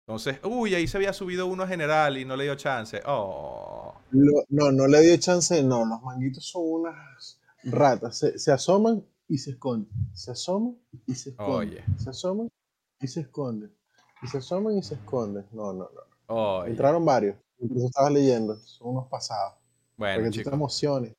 Entonces, 0.08 0.40
uy, 0.44 0.76
ahí 0.76 0.88
se 0.88 0.98
había 0.98 1.14
subido 1.14 1.46
uno 1.46 1.66
general 1.66 2.18
y 2.18 2.26
no 2.26 2.36
le 2.36 2.44
dio 2.44 2.56
chance. 2.56 3.02
Oh. 3.06 3.94
No, 4.50 4.72
no 4.72 4.88
le 4.88 5.02
dio 5.02 5.16
chance, 5.18 5.64
no. 5.64 5.86
Los 5.86 6.02
manguitos 6.02 6.46
son 6.46 6.64
unas 6.66 7.40
ratas. 7.64 8.18
Se, 8.18 8.38
se 8.38 8.52
asoman 8.52 9.06
y 9.30 9.38
se 9.38 9.52
esconden. 9.52 9.90
Se 10.14 10.32
asoman 10.32 10.78
y 11.08 11.16
se 11.16 11.30
esconden. 11.30 11.70
Oye. 11.70 11.84
Se 11.98 12.10
asoman 12.10 12.50
y 13.00 13.08
se 13.08 13.22
esconden. 13.22 13.74
Y 14.22 14.28
se 14.28 14.40
asoman 14.40 14.78
y 14.78 14.84
se 14.84 14.96
esconden. 14.96 15.46
No, 15.52 15.72
no, 15.72 15.90
no. 15.94 16.36
Oye. 16.36 16.72
Entraron 16.72 17.06
varios. 17.06 17.38
Incluso 17.60 17.86
estabas 17.86 18.12
leyendo. 18.12 18.58
Son 18.58 18.90
unos 18.90 19.08
pasados. 19.08 19.54
Bueno, 19.98 20.30
chicos. 20.32 20.54
emociones. 20.54 21.14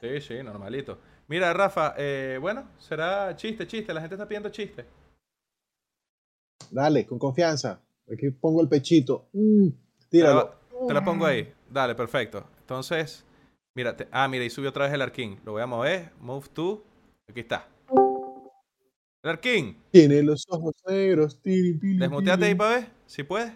Sí, 0.00 0.20
sí, 0.20 0.42
normalito. 0.42 0.98
Mira, 1.28 1.52
Rafa, 1.52 1.94
eh, 1.96 2.38
bueno, 2.40 2.68
será 2.78 3.34
chiste, 3.36 3.66
chiste. 3.66 3.92
La 3.94 4.00
gente 4.00 4.14
está 4.16 4.26
pidiendo 4.26 4.48
chiste. 4.50 4.84
Dale, 6.70 7.06
con 7.06 7.18
confianza. 7.18 7.80
Aquí 8.12 8.30
pongo 8.30 8.60
el 8.60 8.68
pechito. 8.68 9.28
Mm, 9.32 9.68
Te 9.68 10.06
tíralo. 10.08 10.54
la, 10.80 10.86
te 10.88 10.94
la 10.94 11.04
pongo 11.04 11.26
ahí. 11.26 11.52
Dale, 11.70 11.94
perfecto. 11.94 12.44
Entonces, 12.60 13.24
mira, 13.74 13.96
te- 13.96 14.08
ah, 14.10 14.26
mira, 14.28 14.44
y 14.44 14.50
subió 14.50 14.70
otra 14.70 14.84
vez 14.86 14.94
el 14.94 15.02
arquín. 15.02 15.38
Lo 15.44 15.52
voy 15.52 15.62
a 15.62 15.66
mover. 15.66 16.10
Move 16.20 16.48
to. 16.52 16.84
Aquí 17.28 17.40
está. 17.40 17.68
El 19.22 19.30
arquín. 19.30 19.78
Tiene 19.90 20.22
los 20.22 20.44
ojos 20.48 20.74
negros. 20.86 21.40
tiri, 21.40 21.74
pili, 21.74 21.98
Desmuteate 21.98 22.44
ahí 22.44 22.54
para 22.54 22.76
ver, 22.76 22.88
si 23.06 23.22
puedes. 23.22 23.52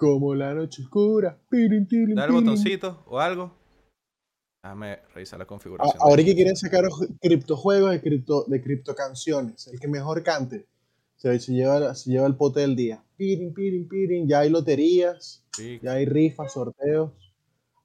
Como 0.00 0.34
la 0.34 0.54
noche 0.54 0.80
oscura. 0.82 1.38
pirin, 1.50 1.86
tirin, 1.86 2.14
Dale 2.14 2.28
el 2.28 2.32
botoncito 2.40 3.04
o 3.06 3.20
algo. 3.20 3.54
Déjame 4.62 4.98
revisar 5.14 5.38
la 5.38 5.44
configuración. 5.46 5.94
Ahora 6.00 6.24
que 6.24 6.34
quieren 6.34 6.56
sacar 6.56 6.84
oj- 6.84 7.18
criptojuegos 7.20 7.90
de 7.90 8.00
cripto, 8.00 8.44
de 8.46 8.62
criptocanciones, 8.62 9.66
el 9.68 9.78
que 9.78 9.88
mejor 9.88 10.22
cante, 10.22 10.66
se, 11.16 11.38
se 11.38 11.52
lleva, 11.52 11.94
se 11.94 12.10
lleva 12.12 12.26
el 12.26 12.34
pote 12.34 12.60
del 12.60 12.76
día. 12.76 13.04
Pirin, 13.18 13.52
pirin, 13.52 13.86
pirin. 13.88 14.26
Ya 14.26 14.40
hay 14.40 14.48
loterías, 14.48 15.44
Sí, 15.54 15.78
ya 15.82 15.92
hay 15.92 16.06
rifas, 16.06 16.54
sorteos. 16.54 17.12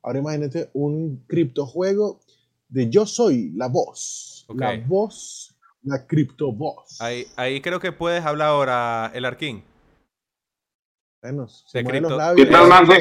Ahora 0.01 0.19
imagínate 0.19 0.69
un 0.73 1.17
criptojuego 1.27 2.21
de 2.69 2.89
Yo 2.89 3.05
Soy 3.05 3.51
la 3.55 3.67
voz. 3.67 4.45
Ok. 4.47 4.59
La 4.61 4.77
voz, 4.87 5.53
la 5.83 6.07
cripto 6.07 6.53
voz. 6.53 7.01
Ahí, 7.01 7.25
ahí 7.35 7.59
creo 7.61 7.81
que 7.81 7.91
puedes 7.91 8.23
hablar 8.23 8.47
ahora 8.49 9.11
el 9.13 9.25
arquín. 9.25 9.63
Bueno, 11.21 11.47
se 11.47 11.81
mueven 11.83 12.03
los 12.03 12.11
labios. 12.13 12.45
¿Qué 12.47 12.51
tal, 12.53 12.67
mangos? 12.69 12.97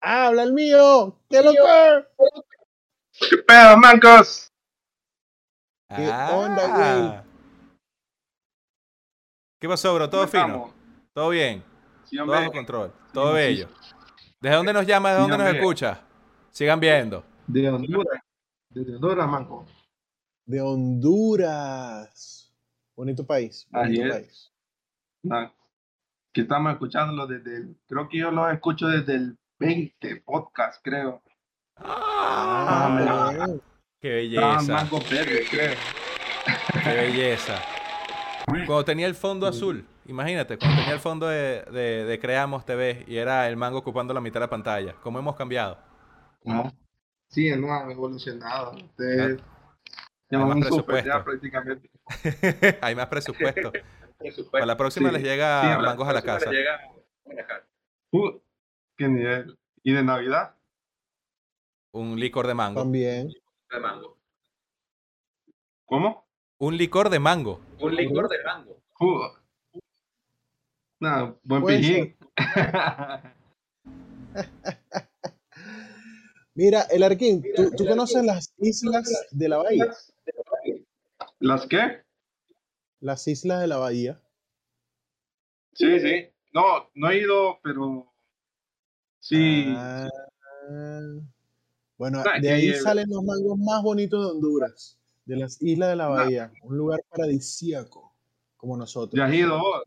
¡Ah, 0.00 0.26
¡Habla 0.26 0.42
el 0.44 0.52
mío! 0.52 1.18
¡Qué 1.28 1.42
loco! 1.42 1.56
¿Qué 3.18 3.38
pedo, 3.38 3.76
mancos? 3.78 4.52
¿Qué 5.88 6.02
onda, 6.08 6.62
Ah. 6.68 7.24
¿Qué 9.58 9.68
pasó, 9.68 9.94
bro? 9.94 10.08
¿Todo 10.10 10.20
¿Cómo 10.22 10.30
fino? 10.30 10.44
estamos? 10.46 10.74
¿Todo 11.12 11.28
bien? 11.30 11.64
Sí, 12.04 12.16
Todo 12.16 12.26
bajo 12.26 12.52
control. 12.52 12.92
Todo 13.12 13.28
sí. 13.30 13.34
bello. 13.34 13.68
¿Desde 14.40 14.56
dónde 14.56 14.72
nos 14.72 14.86
llamas? 14.86 15.12
¿De 15.12 15.16
Sí, 15.16 15.22
dónde 15.22 15.38
nos 15.38 15.46
hombre. 15.46 15.60
escuchas? 15.60 15.98
Sigan 16.50 16.78
viendo. 16.78 17.24
De 17.46 17.68
Honduras. 17.68 18.22
De 18.70 18.94
Honduras, 18.94 19.28
manco. 19.28 19.66
De 20.44 20.60
Honduras. 20.60 22.52
Bonito 22.94 23.26
país. 23.26 23.66
Bonito 23.70 24.04
es. 24.06 24.12
país. 24.14 24.52
Ah, 26.36 26.38
que 26.38 26.42
estamos 26.42 26.72
escuchándolo 26.72 27.26
desde 27.26 27.56
el, 27.56 27.76
creo 27.88 28.08
que 28.10 28.18
yo 28.18 28.30
lo 28.30 28.50
escucho 28.50 28.86
desde 28.88 29.14
el 29.14 29.38
20 29.58 30.16
podcast, 30.16 30.82
creo. 30.84 31.22
Ah, 31.76 33.32
bien. 33.46 33.62
¡Qué 33.98 34.08
belleza! 34.10 34.72
Mango 34.74 34.98
Verde, 35.10 35.44
creo. 35.50 35.74
¡Qué 36.84 36.90
belleza! 36.94 37.54
Cuando 38.44 38.84
tenía 38.84 39.06
el 39.06 39.14
fondo 39.14 39.46
azul, 39.46 39.86
imagínate, 40.04 40.58
cuando 40.58 40.76
tenía 40.76 40.92
el 40.94 41.00
fondo 41.00 41.26
de, 41.26 41.62
de- 41.72 42.04
de 42.04 42.20
Creamos 42.20 42.66
TV 42.66 43.04
y 43.08 43.16
era 43.16 43.48
el 43.48 43.56
mango 43.56 43.78
ocupando 43.78 44.12
la 44.12 44.20
mitad 44.20 44.34
de 44.34 44.40
la 44.46 44.50
pantalla. 44.50 44.94
¿Cómo 45.02 45.18
hemos 45.18 45.36
cambiado? 45.36 45.78
¿no? 46.44 46.70
Sí, 47.30 47.50
no 47.56 47.72
han 47.72 47.90
evolucionado. 47.90 48.72
Ustedes 48.76 49.40
Hay 49.40 49.44
llaman 50.30 50.48
más 50.60 50.70
un 50.70 50.78
super 50.78 51.02
presupuesto. 51.02 51.08
ya 51.08 51.24
prácticamente. 51.24 51.90
Hay 52.82 52.94
más 52.94 53.06
presupuesto. 53.06 53.72
Presupuesto. 54.18 54.50
Para 54.52 54.66
la 54.66 54.76
próxima 54.76 55.08
Sí. 55.10 55.14
les 55.16 55.22
llega 55.24 55.60
Sí, 55.62 55.66
a 55.68 55.78
la 55.78 55.88
mangos 55.88 56.08
a 56.08 56.12
la 56.12 56.22
casa. 56.22 56.50
les 56.50 56.58
llega 56.58 56.74
a 56.76 57.32
la 57.34 57.46
casa. 57.46 57.66
Uh, 58.12 58.38
qué 58.96 59.08
nivel. 59.08 59.58
¿Y 59.82 59.92
de 59.92 60.02
Navidad? 60.02 60.54
Un 61.92 62.18
licor 62.18 62.46
de 62.46 62.54
mango. 62.54 62.80
También. 62.80 63.28
De 63.70 63.80
mango. 63.80 64.16
¿Cómo? 65.84 66.26
Un 66.58 66.76
licor 66.76 67.10
de 67.10 67.18
mango. 67.18 67.60
Un 67.80 67.94
licor 67.94 68.28
de 68.28 68.42
mango. 68.44 68.82
Uh. 69.00 69.78
No, 71.00 71.38
buen 71.44 71.62
Puede 71.62 71.78
pijín. 71.78 72.16
Mira, 76.54 76.82
el 76.90 77.02
Arquín, 77.02 77.44
¿tú, 77.54 77.70
tú 77.76 77.86
conoces 77.86 78.24
las 78.24 78.54
islas 78.58 79.28
de 79.30 79.48
la 79.48 79.58
bahía? 79.58 79.92
¿Las 81.38 81.66
qué? 81.66 82.02
Las 83.06 83.28
islas 83.28 83.60
de 83.60 83.68
la 83.68 83.76
bahía. 83.76 84.20
Sí, 85.74 86.00
sí. 86.00 86.26
No, 86.52 86.90
no 86.96 87.08
he 87.08 87.18
ido, 87.20 87.60
pero 87.62 88.12
sí. 89.20 89.66
Ah, 89.68 90.08
bueno, 91.96 92.24
de 92.40 92.50
ahí 92.50 92.74
salen 92.74 93.08
los 93.08 93.22
mangos 93.22 93.60
más 93.60 93.80
bonitos 93.84 94.20
de 94.20 94.32
Honduras, 94.32 94.98
de 95.24 95.36
las 95.36 95.62
islas 95.62 95.90
de 95.90 95.96
la 95.96 96.08
bahía, 96.08 96.50
un 96.62 96.76
lugar 96.76 97.00
paradisíaco, 97.08 98.12
como 98.56 98.76
nosotros. 98.76 99.16
¿Ya 99.16 99.26
has 99.26 99.34
ido 99.34 99.56
vos? 99.56 99.82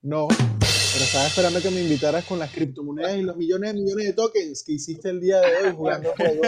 No, 0.00 0.28
pero 0.28 1.04
estaba 1.04 1.26
esperando 1.26 1.60
que 1.60 1.70
me 1.70 1.82
invitaras 1.82 2.24
con 2.24 2.38
las 2.38 2.50
criptomonedas 2.52 3.18
y 3.18 3.22
los 3.22 3.36
millones 3.36 3.74
de 3.74 3.80
millones 3.82 4.06
de 4.06 4.12
tokens 4.14 4.64
que 4.64 4.72
hiciste 4.72 5.10
el 5.10 5.20
día 5.20 5.40
de 5.40 5.56
hoy 5.56 5.74
jugando 5.74 6.10
juegos 6.16 6.46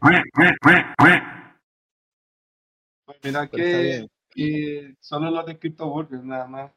mira 3.24 3.48
que, 3.48 4.94
solo 5.00 5.30
los 5.30 5.46
de 5.46 5.58
CryptoBurg 5.58 6.24
nada 6.24 6.46
más. 6.46 6.72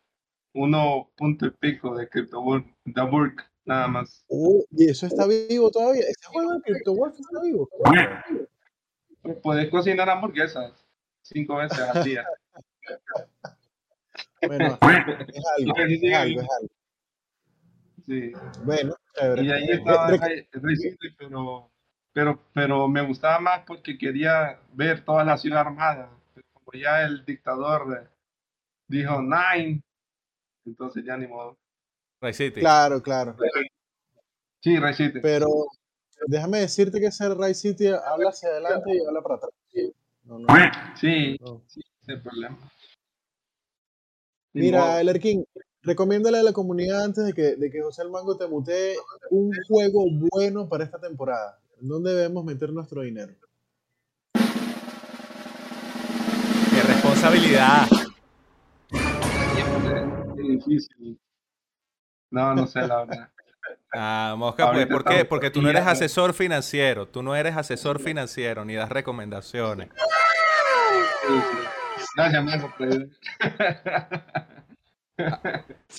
Uno 0.54 1.12
punto 1.16 1.46
y 1.46 1.52
pico 1.52 1.96
de 1.96 2.10
CryptoBurg, 2.10 2.66
de 2.86 3.02
Burg, 3.04 3.36
nada 3.66 3.88
más. 3.88 4.26
Oh, 4.28 4.66
y 4.72 4.90
eso 4.90 5.06
está 5.06 5.28
vivo 5.28 5.70
todavía. 5.70 6.02
Ese 6.02 6.28
juego 6.32 6.54
de 6.54 6.62
CryptoWolf 6.62 7.20
está 7.20 7.42
vivo. 7.44 7.70
Puedes 9.44 9.70
cocinar 9.70 10.10
hamburguesas 10.10 10.74
cinco 11.22 11.58
veces 11.58 11.80
al 11.80 12.04
día. 12.04 12.26
Bueno, 14.48 14.66
es 14.82 14.82
algo, 14.82 15.14
es 15.28 15.46
algo, 15.58 15.74
es 15.78 16.14
algo. 16.14 16.48
Sí. 18.08 18.32
Bueno, 18.64 18.96
chévere. 19.14 19.44
Y 19.44 19.52
ahí 19.52 19.70
estaba 19.70 20.08
pero, 21.20 21.72
pero, 22.14 22.44
pero 22.54 22.88
me 22.88 23.06
gustaba 23.06 23.40
más 23.40 23.64
porque 23.68 23.98
quería 23.98 24.60
ver 24.74 25.04
toda 25.04 25.26
la 25.26 25.38
ciudad 25.38 25.60
armada. 25.60 26.10
Como 26.68 26.82
ya 26.84 27.04
el 27.06 27.24
dictador 27.24 27.98
eh, 27.98 28.08
dijo 28.90 29.22
nine, 29.22 29.82
entonces 30.66 31.06
ya 31.06 31.16
ni 31.16 31.26
modo. 31.26 31.58
Ray 32.20 32.34
City. 32.34 32.60
Claro, 32.60 33.02
claro. 33.02 33.38
Sí, 34.62 34.78
Ray 34.78 34.94
City. 34.94 35.20
Pero 35.22 35.48
déjame 36.26 36.60
decirte 36.60 37.00
que 37.00 37.06
ese 37.06 37.34
Ray 37.34 37.54
City 37.54 37.88
habla 37.88 38.32
hacia 38.32 38.50
adelante 38.50 38.90
y 38.94 39.06
habla 39.06 39.22
para 39.22 39.36
atrás. 39.36 39.52
No, 40.24 40.40
no, 40.40 40.48
Sí, 41.00 41.38
no. 41.40 41.62
sí, 41.68 41.80
sin 42.06 42.22
problema. 42.22 42.58
Ni 44.52 44.64
Mira, 44.64 44.82
modo. 44.88 45.00
El 45.00 45.10
Erquín, 45.10 45.46
recomiéndale 45.84 46.40
a 46.40 46.44
la 46.44 46.52
comunidad 46.52 47.06
antes 47.06 47.26
de 47.28 47.34
que, 47.34 47.56
de 47.56 47.72
que 47.72 47.82
José 47.82 48.02
el 48.02 48.10
Mango 48.10 48.36
te 48.36 48.46
mutee 48.48 48.98
un 49.30 49.54
juego 49.70 50.04
bueno 50.34 50.68
para 50.68 50.84
esta 50.84 51.00
temporada. 51.00 51.62
¿En 51.80 51.88
dónde 51.88 52.14
debemos 52.14 52.44
meter 52.44 52.74
nuestro 52.74 53.04
dinero? 53.04 53.34
Responsabilidad! 57.30 57.88
Qué 60.36 60.42
difícil. 60.44 61.20
No, 62.32 62.54
no 62.56 62.68
sé 62.68 62.88
la 62.88 63.06
verdad. 63.06 63.30
Ah, 63.94 64.36
Mosca, 64.38 64.72
pues, 64.72 64.86
¿por 64.88 65.04
qué? 65.04 65.26
Porque 65.26 65.50
tú 65.50 65.62
no 65.62 65.70
eres 65.70 65.86
asesor 65.86 66.34
financiero. 66.34 67.08
Tú 67.08 67.24
no 67.24 67.36
eres 67.36 67.56
asesor 67.56 68.00
financiero 68.00 68.66
ni 68.66 68.76
das 68.76 68.90
recomendaciones. 68.90 69.90
Sí, 71.28 71.34
sí. 71.34 71.58
Gracias, 72.16 72.44
Marco. 72.44 72.74
pues. 72.78 72.98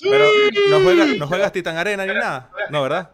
Pero 0.01 0.25
no 0.69 0.79
juegas, 0.81 1.17
no 1.17 1.27
juegas 1.27 1.51
Titan 1.51 1.75
Arena 1.77 2.05
ni 2.05 2.13
nada. 2.13 2.51
No, 2.69 2.83
¿verdad? 2.83 3.11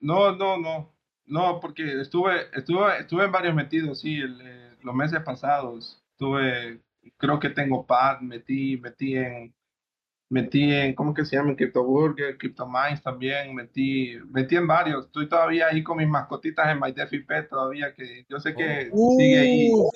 No, 0.00 0.36
no, 0.36 0.58
no. 0.58 0.92
No, 1.26 1.60
porque 1.60 2.00
estuve, 2.00 2.48
estuve, 2.52 3.00
estuve 3.00 3.24
en 3.24 3.32
varios 3.32 3.54
metidos, 3.54 4.00
sí, 4.00 4.18
el, 4.18 4.40
eh, 4.40 4.76
los 4.82 4.94
meses 4.94 5.20
pasados. 5.22 6.02
Estuve, 6.18 6.82
creo 7.16 7.38
que 7.38 7.50
tengo 7.50 7.86
pad, 7.86 8.20
metí, 8.22 8.76
metí 8.78 9.16
en, 9.16 9.54
metí 10.28 10.74
en, 10.74 10.96
¿cómo 10.96 11.14
que 11.14 11.24
se 11.24 11.36
llama? 11.36 11.50
En 11.50 11.56
CryptoBurger, 11.56 12.36
CryptoMines 12.36 13.00
también, 13.02 13.54
metí, 13.54 14.18
metí 14.30 14.56
en 14.56 14.66
varios. 14.66 15.06
Estoy 15.06 15.28
todavía 15.28 15.68
ahí 15.68 15.84
con 15.84 15.98
mis 15.98 16.08
mascotitas 16.08 16.68
en 16.68 16.80
MyDefiPet 16.80 17.48
todavía, 17.48 17.94
que 17.94 18.26
yo 18.28 18.40
sé 18.40 18.52
que 18.52 18.90
sigue 19.16 19.38
ahí. 19.38 19.70
Uh, 19.72 19.90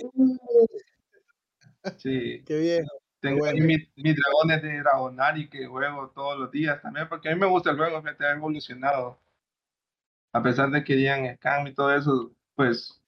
Sí, 1.98 2.40
¡Qué 2.46 2.58
viejo! 2.60 2.88
tengo 3.18 3.44
ahí 3.46 3.54
bueno. 3.54 3.66
mis, 3.66 3.88
mis 3.96 4.16
dragones 4.16 4.62
de 4.62 4.78
Dragonari 4.78 5.48
que 5.50 5.66
juego 5.66 6.10
todos 6.10 6.38
los 6.38 6.52
días 6.52 6.80
también, 6.82 7.08
porque 7.08 7.28
a 7.30 7.34
mí 7.34 7.40
me 7.40 7.46
gusta 7.46 7.70
el 7.72 7.78
juego, 7.78 8.00
fíjate, 8.00 8.26
ha 8.26 8.32
evolucionado. 8.34 9.20
A 10.32 10.40
pesar 10.40 10.70
de 10.70 10.84
que 10.84 10.94
digan 10.94 11.34
scam 11.36 11.66
y 11.66 11.74
todo 11.74 11.92
eso, 11.96 12.32
pues, 12.54 13.01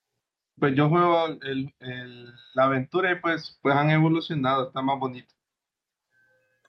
pues 0.58 0.74
yo 0.76 0.88
juego 0.88 1.26
el, 1.42 1.74
el- 1.80 2.32
la 2.54 2.64
aventura 2.64 3.12
y 3.12 3.20
pues, 3.20 3.58
pues 3.62 3.74
han 3.74 3.90
evolucionado, 3.90 4.68
está 4.68 4.82
más 4.82 4.98
bonito. 4.98 5.34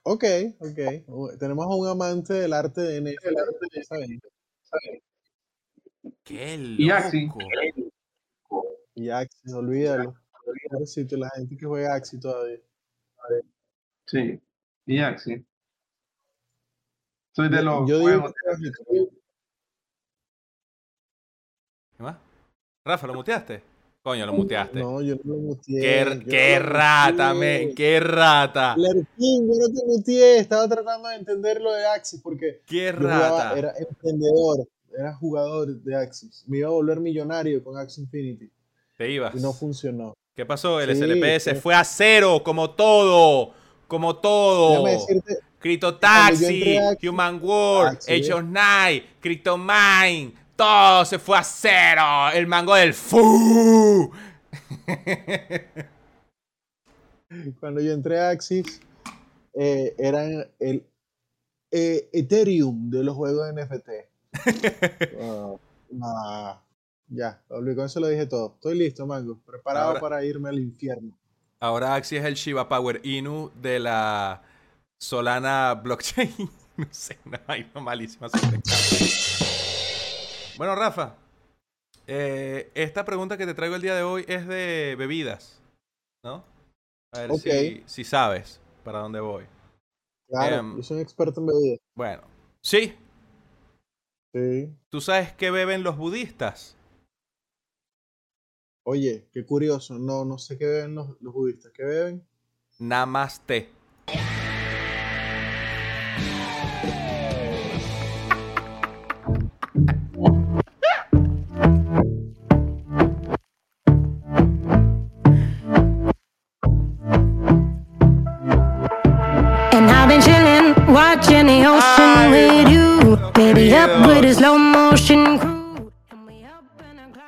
Ok, 0.03 0.23
ok. 0.59 1.37
Tenemos 1.39 1.65
a 1.65 1.75
un 1.75 1.87
amante 1.87 2.33
del 2.33 2.53
arte 2.53 2.81
de 2.81 3.01
NFT. 3.01 3.25
Está 3.77 3.97
bien. 3.97 4.21
¡Qué 6.23 6.55
Y 6.77 6.89
Axie. 6.91 7.27
loco! 7.27 8.65
Y 8.93 9.09
Axie, 9.09 9.53
olvídalo. 9.53 10.13
Pobrecito, 10.69 11.17
la 11.17 11.29
gente 11.31 11.57
que 11.57 11.65
juega 11.65 11.95
Axie 11.95 12.19
todavía. 12.19 12.59
Sí, 14.05 14.39
y 14.85 14.99
Axie. 14.99 15.43
Soy 17.31 17.49
de 17.49 17.63
los 17.63 17.89
Yo 17.89 17.97
digo 17.99 18.31
que- 18.31 19.09
¿Qué 21.97 22.03
más? 22.03 22.17
Rafa, 22.83 23.07
¿lo 23.07 23.13
muteaste? 23.15 23.63
Coño, 24.05 24.23
lo 24.27 24.33
muteaste. 24.33 24.79
No, 24.81 25.01
yo 25.01 25.15
no 25.23 25.33
lo 25.33 25.39
muteé. 25.39 25.81
¡Qué, 26.29 26.59
lo 26.59 26.65
rata, 26.67 27.33
men! 27.33 27.73
¡Qué 27.73 27.99
rata! 27.99 28.75
Lerquín, 28.77 29.47
yo 29.47 29.53
no 29.59 29.67
te 29.73 29.83
muteé. 29.83 30.37
Estaba 30.37 30.67
tratando 30.69 31.09
de 31.09 31.15
entender 31.15 31.59
lo 31.59 31.73
de 31.73 31.87
Axie 31.87 32.19
porque 32.21 32.61
¡Qué 32.67 32.93
jugaba- 32.95 33.45
rata! 33.55 33.57
era 33.57 33.73
emprendedor, 33.79 34.67
era 34.95 35.11
jugador 35.15 35.81
de 35.81 35.95
Axie. 35.95 36.29
Me 36.45 36.59
iba 36.59 36.67
a 36.67 36.71
volver 36.71 36.99
millonario 36.99 37.63
con 37.63 37.79
Axie 37.79 38.03
Infinity 38.03 38.47
Te 38.95 39.09
ibas. 39.09 39.33
y 39.33 39.39
no 39.39 39.51
funcionó. 39.53 40.13
¿Qué 40.35 40.45
pasó? 40.45 40.79
El 40.79 40.95
Sí, 40.95 41.01
SLP 41.01 41.39
se 41.39 41.55
fue 41.55 41.73
a 41.73 41.83
cero, 41.83 42.43
como 42.45 42.69
todo. 42.75 43.53
Como 43.87 44.17
todo. 44.17 44.85
Decirte, 44.85 45.39
Crypto 45.57 45.95
Taxi, 45.97 46.77
Human 47.09 47.39
World, 47.41 47.97
Age 48.07 48.31
of 48.33 48.43
Night, 48.43 49.03
Cryptomine, 49.19 50.31
todo 50.55 51.05
se 51.05 51.19
fue 51.19 51.37
a 51.37 51.43
cero. 51.43 52.29
El 52.33 52.47
mango 52.47 52.75
del 52.75 52.93
fu. 52.93 54.11
cuando 57.59 57.81
yo 57.81 57.91
entré 57.93 58.19
a 58.19 58.29
Axis, 58.29 58.81
eh, 59.53 59.95
eran 59.97 60.47
el 60.59 60.85
eh, 61.71 62.09
Ethereum 62.13 62.89
de 62.89 63.03
los 63.03 63.15
juegos 63.15 63.53
de 63.53 63.63
NFT. 63.63 63.89
Ah, 65.21 65.55
ah, 66.01 66.61
ya, 67.07 67.41
con 67.47 67.79
eso 67.79 67.99
lo 67.99 68.07
dije 68.07 68.25
todo. 68.25 68.53
Estoy 68.55 68.77
listo, 68.77 69.05
Mango. 69.05 69.39
Preparado 69.45 69.87
Ahora- 69.89 69.99
para 69.99 70.23
irme 70.23 70.49
al 70.49 70.59
infierno. 70.59 71.17
Ahora 71.59 71.95
Axie 71.95 72.19
es 72.19 72.25
el 72.25 72.35
Shiba 72.35 72.67
Power 72.67 72.99
Inu 73.03 73.49
de 73.61 73.79
la 73.79 74.43
Solana 74.97 75.73
blockchain. 75.73 76.33
no 76.77 76.87
sé, 76.91 77.17
una 77.25 77.41
vaina 77.47 77.79
malísima. 77.79 78.27
Bueno, 80.57 80.75
Rafa, 80.75 81.15
eh, 82.07 82.71
esta 82.75 83.03
pregunta 83.03 83.37
que 83.37 83.45
te 83.45 83.53
traigo 83.53 83.75
el 83.75 83.81
día 83.81 83.95
de 83.95 84.03
hoy 84.03 84.25
es 84.27 84.47
de 84.47 84.95
bebidas, 84.97 85.61
¿no? 86.23 86.43
A 87.13 87.19
ver 87.21 87.31
Ok. 87.31 87.39
si, 87.41 87.83
si 87.85 88.03
sabes 88.03 88.61
para 88.83 88.99
dónde 88.99 89.19
voy. 89.19 89.45
Claro, 90.27 90.55
Em, 90.57 90.77
yo 90.77 90.83
soy 90.83 90.97
un 90.97 91.03
experto 91.03 91.39
en 91.41 91.47
bebidas. 91.47 91.79
Bueno, 91.95 92.23
sí, 92.61 92.95
Sí. 94.33 94.69
¿tú 94.89 94.99
sabes 95.01 95.33
qué 95.33 95.49
beben 95.51 95.83
los 95.83 95.97
budistas? 95.97 96.75
Oye, 98.83 99.27
qué 99.31 99.45
curioso. 99.45 99.97
No, 99.97 100.25
no 100.25 100.37
sé 100.37 100.57
qué 100.57 100.65
beben 100.65 100.95
los, 100.95 101.19
los 101.21 101.33
budistas. 101.33 101.71
¿Qué 101.71 101.83
beben? 101.83 102.27
Namaste. 102.79 103.69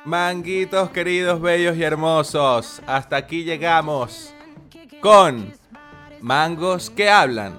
Manguitos 0.08 0.88
queridos, 0.88 1.38
bellos 1.38 1.76
y 1.76 1.82
hermosos, 1.82 2.80
hasta 2.86 3.18
aquí 3.18 3.44
llegamos 3.44 4.32
con 5.02 5.52
Mangos 6.22 6.88
que 6.88 7.10
hablan. 7.10 7.52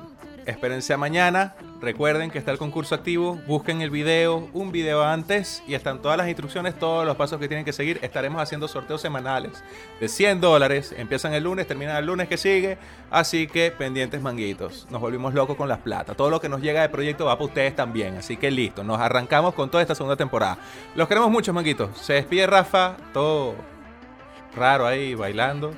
Espérense 0.47 0.97
mañana. 0.97 1.53
Recuerden 1.81 2.29
que 2.29 2.37
está 2.37 2.51
el 2.51 2.57
concurso 2.57 2.93
activo. 2.93 3.39
Busquen 3.47 3.81
el 3.81 3.89
video, 3.89 4.49
un 4.51 4.71
video 4.71 5.01
antes 5.01 5.63
y 5.65 5.75
están 5.75 6.01
todas 6.01 6.17
las 6.17 6.27
instrucciones, 6.27 6.77
todos 6.77 7.05
los 7.05 7.15
pasos 7.15 7.39
que 7.39 7.47
tienen 7.47 7.63
que 7.63 7.71
seguir. 7.71 7.99
Estaremos 8.01 8.41
haciendo 8.41 8.67
sorteos 8.67 9.01
semanales 9.01 9.63
de 10.01 10.09
100 10.09 10.41
dólares. 10.41 10.93
Empiezan 10.97 11.33
el 11.33 11.43
lunes, 11.45 11.67
terminan 11.67 11.95
el 11.95 12.05
lunes 12.05 12.27
que 12.27 12.35
sigue. 12.35 12.77
Así 13.09 13.47
que 13.47 13.71
pendientes 13.71 14.21
manguitos. 14.21 14.87
Nos 14.89 14.99
volvimos 14.99 15.33
locos 15.33 15.55
con 15.55 15.69
las 15.69 15.79
plata. 15.79 16.15
Todo 16.15 16.29
lo 16.29 16.41
que 16.41 16.49
nos 16.49 16.61
llega 16.61 16.81
de 16.81 16.89
proyecto 16.89 17.25
va 17.25 17.35
para 17.35 17.45
ustedes 17.45 17.75
también. 17.75 18.17
Así 18.17 18.35
que 18.35 18.51
listo. 18.51 18.83
Nos 18.83 18.99
arrancamos 18.99 19.53
con 19.53 19.71
toda 19.71 19.81
esta 19.81 19.95
segunda 19.95 20.17
temporada. 20.17 20.57
Los 20.95 21.07
queremos 21.07 21.31
mucho, 21.31 21.53
manguitos. 21.53 21.97
Se 21.97 22.13
despide 22.13 22.45
Rafa. 22.45 22.97
Todo 23.13 23.55
raro 24.53 24.85
ahí 24.85 25.15
bailando. 25.15 25.71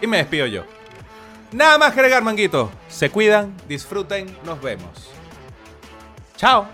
Y 0.00 0.06
me 0.06 0.18
despido 0.18 0.46
yo. 0.46 0.75
Nada 1.56 1.78
más 1.78 1.92
agregar, 1.92 2.22
manguito. 2.22 2.70
Se 2.86 3.08
cuidan, 3.08 3.56
disfruten, 3.66 4.36
nos 4.44 4.60
vemos. 4.60 5.08
Chao. 6.36 6.68